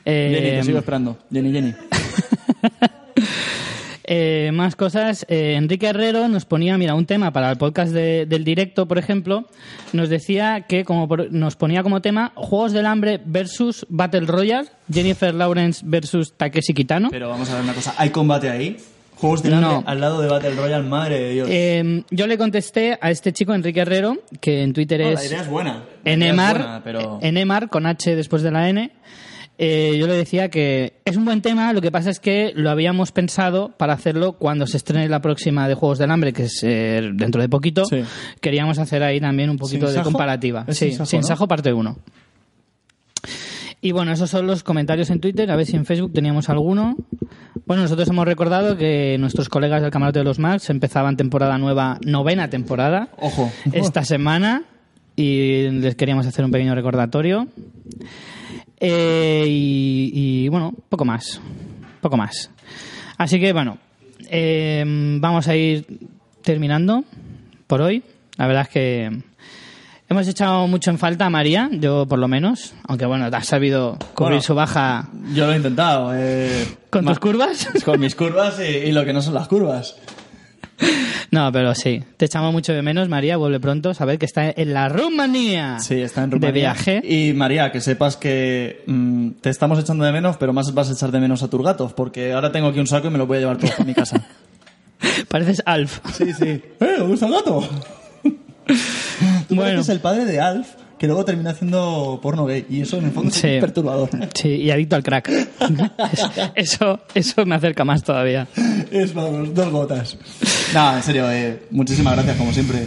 Eh, 0.03 0.31
Jenny, 0.36 0.49
te 0.57 0.64
sigo 0.64 0.77
esperando. 0.80 1.18
Jenny, 1.31 1.52
Jenny. 1.53 1.73
eh, 4.11 4.49
más 4.53 4.76
cosas. 4.76 5.26
Eh, 5.30 5.53
Enrique 5.56 5.88
Herrero 5.88 6.27
nos 6.27 6.44
ponía, 6.45 6.77
mira, 6.77 6.95
un 6.95 7.06
tema 7.06 7.31
para 7.31 7.52
el 7.52 7.57
podcast 7.57 7.94
de- 7.94 8.26
del 8.26 8.44
directo, 8.44 8.88
por 8.88 8.98
ejemplo. 8.98 9.45
Nos 9.94 10.10
decía 10.10 10.65
que 10.68 10.84
como 10.84 11.07
por- 11.07 11.31
nos 11.31 11.56
ponía 11.56 11.84
como 11.84 12.02
tema 12.02 12.31
Juegos 12.36 12.73
del 12.73 12.88
Hambre 12.88 13.22
versus 13.23 13.86
Battle 13.88 14.22
Royale, 14.26 14.68
Jennifer 14.91 15.34
Lawrence 15.34 15.84
versus 15.86 16.34
Takeshi 16.34 16.73
Kitano. 16.73 17.10
Pero 17.11 17.30
vamos 17.30 17.49
a 17.52 17.53
ver 17.56 17.64
una 17.64 17.73
cosa. 17.73 17.94
¿Hay 17.98 18.10
combate 18.10 18.49
ahí? 18.49 18.77
Juegos 19.15 19.44
de 19.44 19.53
hambre 19.53 19.69
No. 19.69 19.84
al 19.86 19.99
lado 19.99 20.22
de 20.22 20.30
Battle 20.30 20.52
Royale, 20.56 20.88
madre 20.88 21.19
de 21.19 21.30
Dios. 21.31 21.48
Eh, 21.52 22.03
yo 22.10 22.26
le 22.26 22.38
contesté 22.38 22.98
a 23.02 23.11
este 23.11 23.34
chico, 23.34 23.53
Enrique 23.53 23.81
Herrero, 23.81 24.15
que 24.40 24.64
en 24.64 24.72
Twitter 24.72 25.02
No, 25.02 25.07
la 25.07 25.14
es 25.15 25.27
idea 25.30 25.41
es 25.41 25.49
buena. 25.49 25.84
Es 26.06 26.14
Enemar, 26.14 26.57
buena, 26.57 26.81
pero... 26.86 27.19
Enemar 27.22 27.68
con 27.68 27.86
H 27.86 28.15
después 28.15 28.44
de 28.44 28.52
la 28.52 28.69
N. 28.69 28.91
Eh, 29.61 29.98
yo 29.99 30.07
le 30.07 30.14
decía 30.14 30.48
que 30.49 30.94
es 31.03 31.18
un 31.18 31.26
buen 31.26 31.41
tema, 31.41 31.73
lo 31.73 31.81
que 31.81 31.91
pasa 31.91 32.10
es 32.10 32.22
que 32.22 32.53
lo 32.56 32.69
habíamos 32.69 33.11
pensado 33.11 33.73
para 33.76 33.91
hacerlo 33.91 34.34
cuando 34.34 34.65
se 34.65 34.77
estrene 34.77 35.10
la 35.10 35.22
próxima 35.22 35.68
de 35.68 35.73
Juegos 35.76 35.98
del 35.98 36.11
Hambre, 36.11 36.31
que 36.31 36.44
es 36.44 36.64
eh, 36.64 37.02
dentro 37.14 37.41
de 37.41 37.49
poquito. 37.49 37.84
Sí. 37.84 38.03
Queríamos 38.40 38.80
hacer 38.80 39.03
ahí 39.03 39.19
también 39.19 39.49
un 39.49 39.57
poquito 39.57 39.88
¿Sin 39.88 39.88
de 39.88 39.94
Sajo? 39.95 40.11
comparativa. 40.11 40.64
¿Es 40.65 40.77
sí, 40.77 40.86
Sin 40.86 40.94
Sajo, 40.99 41.06
Sin 41.07 41.19
no? 41.19 41.27
Sajo 41.27 41.48
parte 41.49 41.73
1. 41.73 41.98
Y 43.81 43.91
bueno, 43.91 44.14
esos 44.14 44.30
son 44.30 44.48
los 44.48 44.64
comentarios 44.64 45.10
en 45.10 45.19
Twitter. 45.19 45.52
A 45.52 45.57
ver 45.57 45.65
si 45.65 45.76
en 45.76 45.86
Facebook 45.86 46.14
teníamos 46.14 46.49
alguno. 46.49 46.95
Bueno, 47.65 47.84
nosotros 47.84 48.07
hemos 48.07 48.26
recordado 48.26 48.77
que 48.77 49.18
nuestros 49.19 49.49
colegas 49.49 49.81
del 49.81 49.91
Camarote 49.91 50.19
de 50.19 50.26
los 50.26 50.40
Max 50.40 50.69
empezaban 50.69 51.18
temporada 51.18 51.57
nueva, 51.57 51.98
novena 52.06 52.49
temporada 52.49 53.10
Ojo. 53.18 53.52
esta 53.73 54.06
semana 54.06 54.64
y 55.18 55.69
les 55.69 55.95
queríamos 55.95 56.26
hacer 56.27 56.45
un 56.45 56.52
pequeño 56.52 56.76
recordatorio. 56.76 57.48
Eh, 58.80 59.45
y, 59.47 60.11
y, 60.45 60.47
bueno, 60.49 60.73
poco 60.89 61.06
más. 61.06 61.41
Poco 62.01 62.15
más. 62.18 62.49
Así 63.18 63.39
que 63.39 63.51
bueno, 63.53 63.77
eh, 64.30 64.84
vamos 65.19 65.47
a 65.47 65.56
ir 65.56 65.85
terminando 66.41 67.03
por 67.68 67.81
hoy. 67.81 68.03
La 68.38 68.47
verdad 68.47 68.64
es 68.64 68.69
que 68.69 69.22
hemos 70.07 70.27
echado 70.27 70.65
mucho 70.68 70.91
en 70.91 70.97
falta 70.97 71.26
a 71.26 71.30
María, 71.30 71.69
yo 71.73 72.06
por 72.07 72.18
lo 72.19 72.27
menos, 72.30 72.73
aunque 72.88 73.06
bueno, 73.06 73.26
has 73.26 73.45
sabido 73.47 73.97
cubrir 74.15 74.35
Bueno. 74.35 74.41
su 74.41 74.56
baja 74.56 75.10
Yo 75.34 75.45
lo 75.45 75.53
he 75.53 75.57
intentado. 75.57 76.11
eh, 76.15 76.65
con 76.89 77.03
tus 77.06 77.19
curvas. 77.19 77.68
Con 77.84 77.99
mis 77.99 78.15
curvas 78.15 78.60
y, 78.61 78.64
y 78.88 78.91
lo 78.93 79.03
que 79.03 79.11
no 79.11 79.22
son 79.22 79.34
las 79.34 79.47
curvas. 79.49 79.97
No, 81.31 81.51
pero 81.51 81.76
sí, 81.76 82.03
te 82.18 82.26
echamos 82.26 82.51
mucho 82.51 82.73
de 82.73 82.81
menos, 82.81 83.07
María, 83.10 83.38
vuelve 83.38 83.60
pronto, 83.60 83.93
saber 83.93 84.18
que 84.18 84.26
está 84.26 84.49
en 84.49 84.73
la 84.73 84.89
Rumanía. 84.89 85.80
Sí, 85.80 85.95
está 86.01 86.23
en 86.23 86.31
Rumanía. 86.31 86.47
De 86.47 86.60
viaje. 86.60 87.01
Y 87.03 87.34
María, 87.34 87.72
que 87.72 87.81
sepas 87.81 88.18
que 88.18 88.84
mm, 88.88 89.31
te 89.41 89.49
estamos 89.49 89.77
echando 89.80 90.06
de 90.06 90.11
menos, 90.11 90.38
pero 90.38 90.53
más 90.53 90.73
vas 90.73 90.89
a 90.89 90.93
echar 90.93 91.11
de 91.11 91.19
menos 91.19 91.43
a 91.43 91.47
tus 91.49 91.64
gatos, 91.64 91.93
porque 91.93 92.34
ahora 92.34 92.51
tengo 92.51 92.68
aquí 92.69 92.80
un 92.80 92.88
saco 92.88 93.07
y 93.07 93.11
me 93.11 93.18
lo 93.18 93.27
voy 93.27 93.38
a 93.38 93.39
llevar 93.41 93.57
todo 93.57 93.72
a 93.77 93.84
mi 93.84 93.93
casa. 93.93 94.26
Pareces 95.27 95.61
Alf. 95.65 95.99
Sí, 96.14 96.34
sí. 96.34 96.45
¡Eh, 96.80 96.95
¿dónde 96.97 97.14
está 97.14 97.27
el 97.27 97.34
gato? 97.34 97.61
Tú 99.47 99.56
Bueno. 99.56 99.61
pareces 99.72 99.89
el 99.89 99.99
padre 99.99 100.26
de 100.26 100.39
Alf, 100.39 100.68
que 100.99 101.07
luego 101.07 101.23
termina 101.26 101.51
haciendo 101.51 102.19
porno 102.21 102.45
gay. 102.45 102.65
Y 102.69 102.81
eso 102.81 102.97
en 102.97 103.05
el 103.05 103.11
fondo 103.11 103.31
Sí. 103.31 103.47
es 103.47 103.61
perturbador. 103.61 104.09
Sí, 104.35 104.49
y 104.49 104.69
adicto 104.69 104.95
al 104.97 105.03
crack. 105.03 105.30
Eso, 106.55 106.99
eso 107.13 107.45
me 107.45 107.55
acerca 107.55 107.85
más 107.85 108.03
todavía. 108.03 108.47
Es 108.91 109.13
vamos, 109.13 109.53
dos 109.53 109.69
gotas. 109.71 110.17
No, 110.73 110.97
en 110.97 111.03
serio, 111.03 111.31
eh, 111.31 111.63
muchísimas 111.71 112.13
gracias, 112.15 112.38
como 112.38 112.51
siempre. 112.51 112.80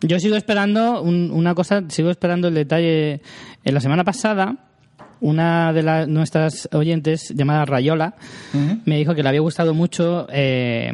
Yo 0.00 0.18
sigo 0.20 0.36
esperando 0.36 1.02
un- 1.02 1.30
una 1.32 1.54
cosa, 1.54 1.82
sigo 1.88 2.10
esperando 2.10 2.48
el 2.48 2.54
detalle. 2.54 3.20
En 3.64 3.74
la 3.74 3.80
semana 3.80 4.04
pasada, 4.04 4.56
una 5.20 5.72
de 5.72 5.82
las 5.82 6.06
nuestras 6.08 6.68
oyentes, 6.72 7.32
llamada 7.34 7.64
Rayola, 7.64 8.14
me 8.84 8.96
dijo 8.96 9.14
que 9.14 9.22
le 9.24 9.28
había 9.28 9.40
gustado 9.40 9.74
mucho 9.74 10.26
eh, 10.30 10.92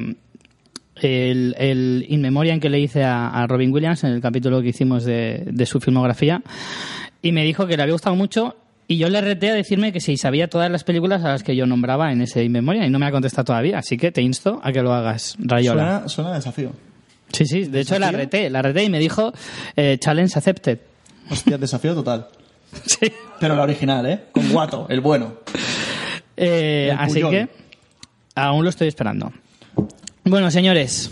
el, 0.96 1.54
el 1.58 2.06
In 2.08 2.20
Memoriam 2.20 2.60
que 2.60 2.68
le 2.70 2.80
hice 2.80 3.02
a, 3.04 3.28
a 3.28 3.46
Robin 3.46 3.72
Williams 3.72 4.04
en 4.04 4.10
el 4.12 4.20
capítulo 4.20 4.62
que 4.62 4.68
hicimos 4.68 5.04
de, 5.04 5.42
de 5.46 5.66
su 5.66 5.80
filmografía. 5.80 6.42
Y 7.22 7.32
me 7.32 7.42
dijo 7.44 7.66
que 7.66 7.76
le 7.76 7.82
había 7.82 7.92
gustado 7.94 8.16
mucho. 8.16 8.56
Y 8.86 8.98
yo 8.98 9.08
le 9.08 9.20
reté 9.22 9.48
a 9.50 9.54
decirme 9.54 9.92
que 9.92 10.00
si 10.00 10.18
sabía 10.18 10.48
todas 10.48 10.70
las 10.70 10.84
películas 10.84 11.24
a 11.24 11.28
las 11.28 11.42
que 11.42 11.56
yo 11.56 11.64
nombraba 11.66 12.12
en 12.12 12.20
ese 12.20 12.44
In 12.44 12.52
Memoriam 12.52 12.84
y 12.84 12.90
no 12.90 12.98
me 12.98 13.06
ha 13.06 13.10
contestado 13.10 13.46
todavía. 13.46 13.78
Así 13.78 13.96
que 13.96 14.12
te 14.12 14.20
insto 14.20 14.60
a 14.62 14.72
que 14.72 14.82
lo 14.82 14.92
hagas, 14.92 15.36
Rayola. 15.38 15.84
Suena, 16.00 16.08
suena 16.08 16.34
desafío. 16.34 16.70
Sí, 17.32 17.46
sí, 17.46 17.64
de 17.64 17.80
hecho 17.80 17.94
la 17.98 18.08
¿Desafío? 18.08 18.18
reté, 18.18 18.50
la 18.50 18.60
reté 18.62 18.84
y 18.84 18.90
me 18.90 18.98
dijo 18.98 19.32
eh, 19.74 19.96
challenge 19.98 20.38
accepted. 20.38 20.78
Hostia, 21.30 21.56
desafío 21.58 21.94
total. 21.94 22.26
Sí. 22.84 23.06
Pero 23.40 23.54
la 23.56 23.62
original, 23.62 24.04
¿eh? 24.06 24.20
Con 24.32 24.50
Guato, 24.50 24.86
el 24.90 25.00
bueno. 25.00 25.34
Eh, 26.36 26.88
El 26.90 26.98
así 26.98 27.22
que 27.22 27.48
aún 28.34 28.64
lo 28.64 28.70
estoy 28.70 28.88
esperando. 28.88 29.32
Bueno, 30.26 30.50
señores, 30.50 31.10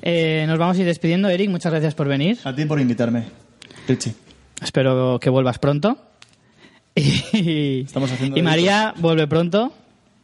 eh, 0.00 0.44
nos 0.48 0.58
vamos 0.58 0.78
a 0.78 0.80
ir 0.80 0.86
despidiendo. 0.86 1.28
Eric, 1.28 1.50
muchas 1.50 1.70
gracias 1.70 1.94
por 1.94 2.08
venir. 2.08 2.38
A 2.44 2.54
ti 2.54 2.64
por 2.64 2.80
invitarme, 2.80 3.24
Richie. 3.86 4.14
Espero 4.62 5.18
que 5.20 5.28
vuelvas 5.28 5.58
pronto. 5.58 5.98
Y, 6.94 7.82
Estamos 7.82 8.10
haciendo 8.10 8.38
y 8.38 8.42
María 8.42 8.94
vuelve 8.98 9.26
pronto, 9.26 9.72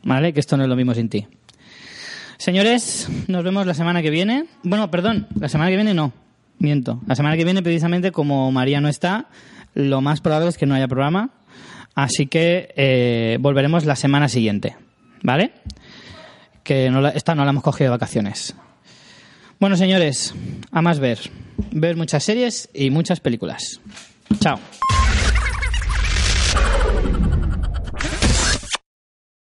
¿vale? 0.02 0.32
Que 0.32 0.40
esto 0.40 0.56
no 0.56 0.62
es 0.62 0.68
lo 0.70 0.76
mismo 0.76 0.94
sin 0.94 1.10
ti. 1.10 1.26
Señores, 2.38 3.08
nos 3.26 3.44
vemos 3.44 3.66
la 3.66 3.74
semana 3.74 4.00
que 4.00 4.10
viene. 4.10 4.46
Bueno, 4.62 4.90
perdón, 4.90 5.26
la 5.38 5.48
semana 5.50 5.70
que 5.70 5.76
viene 5.76 5.92
no, 5.92 6.12
miento. 6.58 7.00
La 7.06 7.14
semana 7.14 7.36
que 7.36 7.44
viene, 7.44 7.62
precisamente, 7.62 8.10
como 8.10 8.50
María 8.52 8.80
no 8.80 8.88
está, 8.88 9.28
lo 9.74 10.00
más 10.00 10.20
probable 10.22 10.48
es 10.48 10.56
que 10.56 10.64
no 10.64 10.74
haya 10.74 10.88
programa. 10.88 11.30
Así 11.94 12.26
que 12.26 12.72
eh, 12.76 13.36
volveremos 13.40 13.84
la 13.84 13.96
semana 13.96 14.28
siguiente, 14.28 14.76
¿vale? 15.22 15.52
Que 16.68 16.90
no 16.90 17.00
la- 17.00 17.08
esta 17.08 17.34
no 17.34 17.44
la 17.46 17.50
hemos 17.50 17.62
cogido 17.62 17.86
de 17.86 17.96
vacaciones. 17.96 18.54
Bueno, 19.58 19.74
señores, 19.74 20.34
a 20.70 20.82
más 20.82 20.98
ver. 20.98 21.18
Ver 21.72 21.96
muchas 21.96 22.22
series 22.22 22.68
y 22.74 22.90
muchas 22.90 23.20
películas. 23.20 23.80
Chao. 24.38 24.60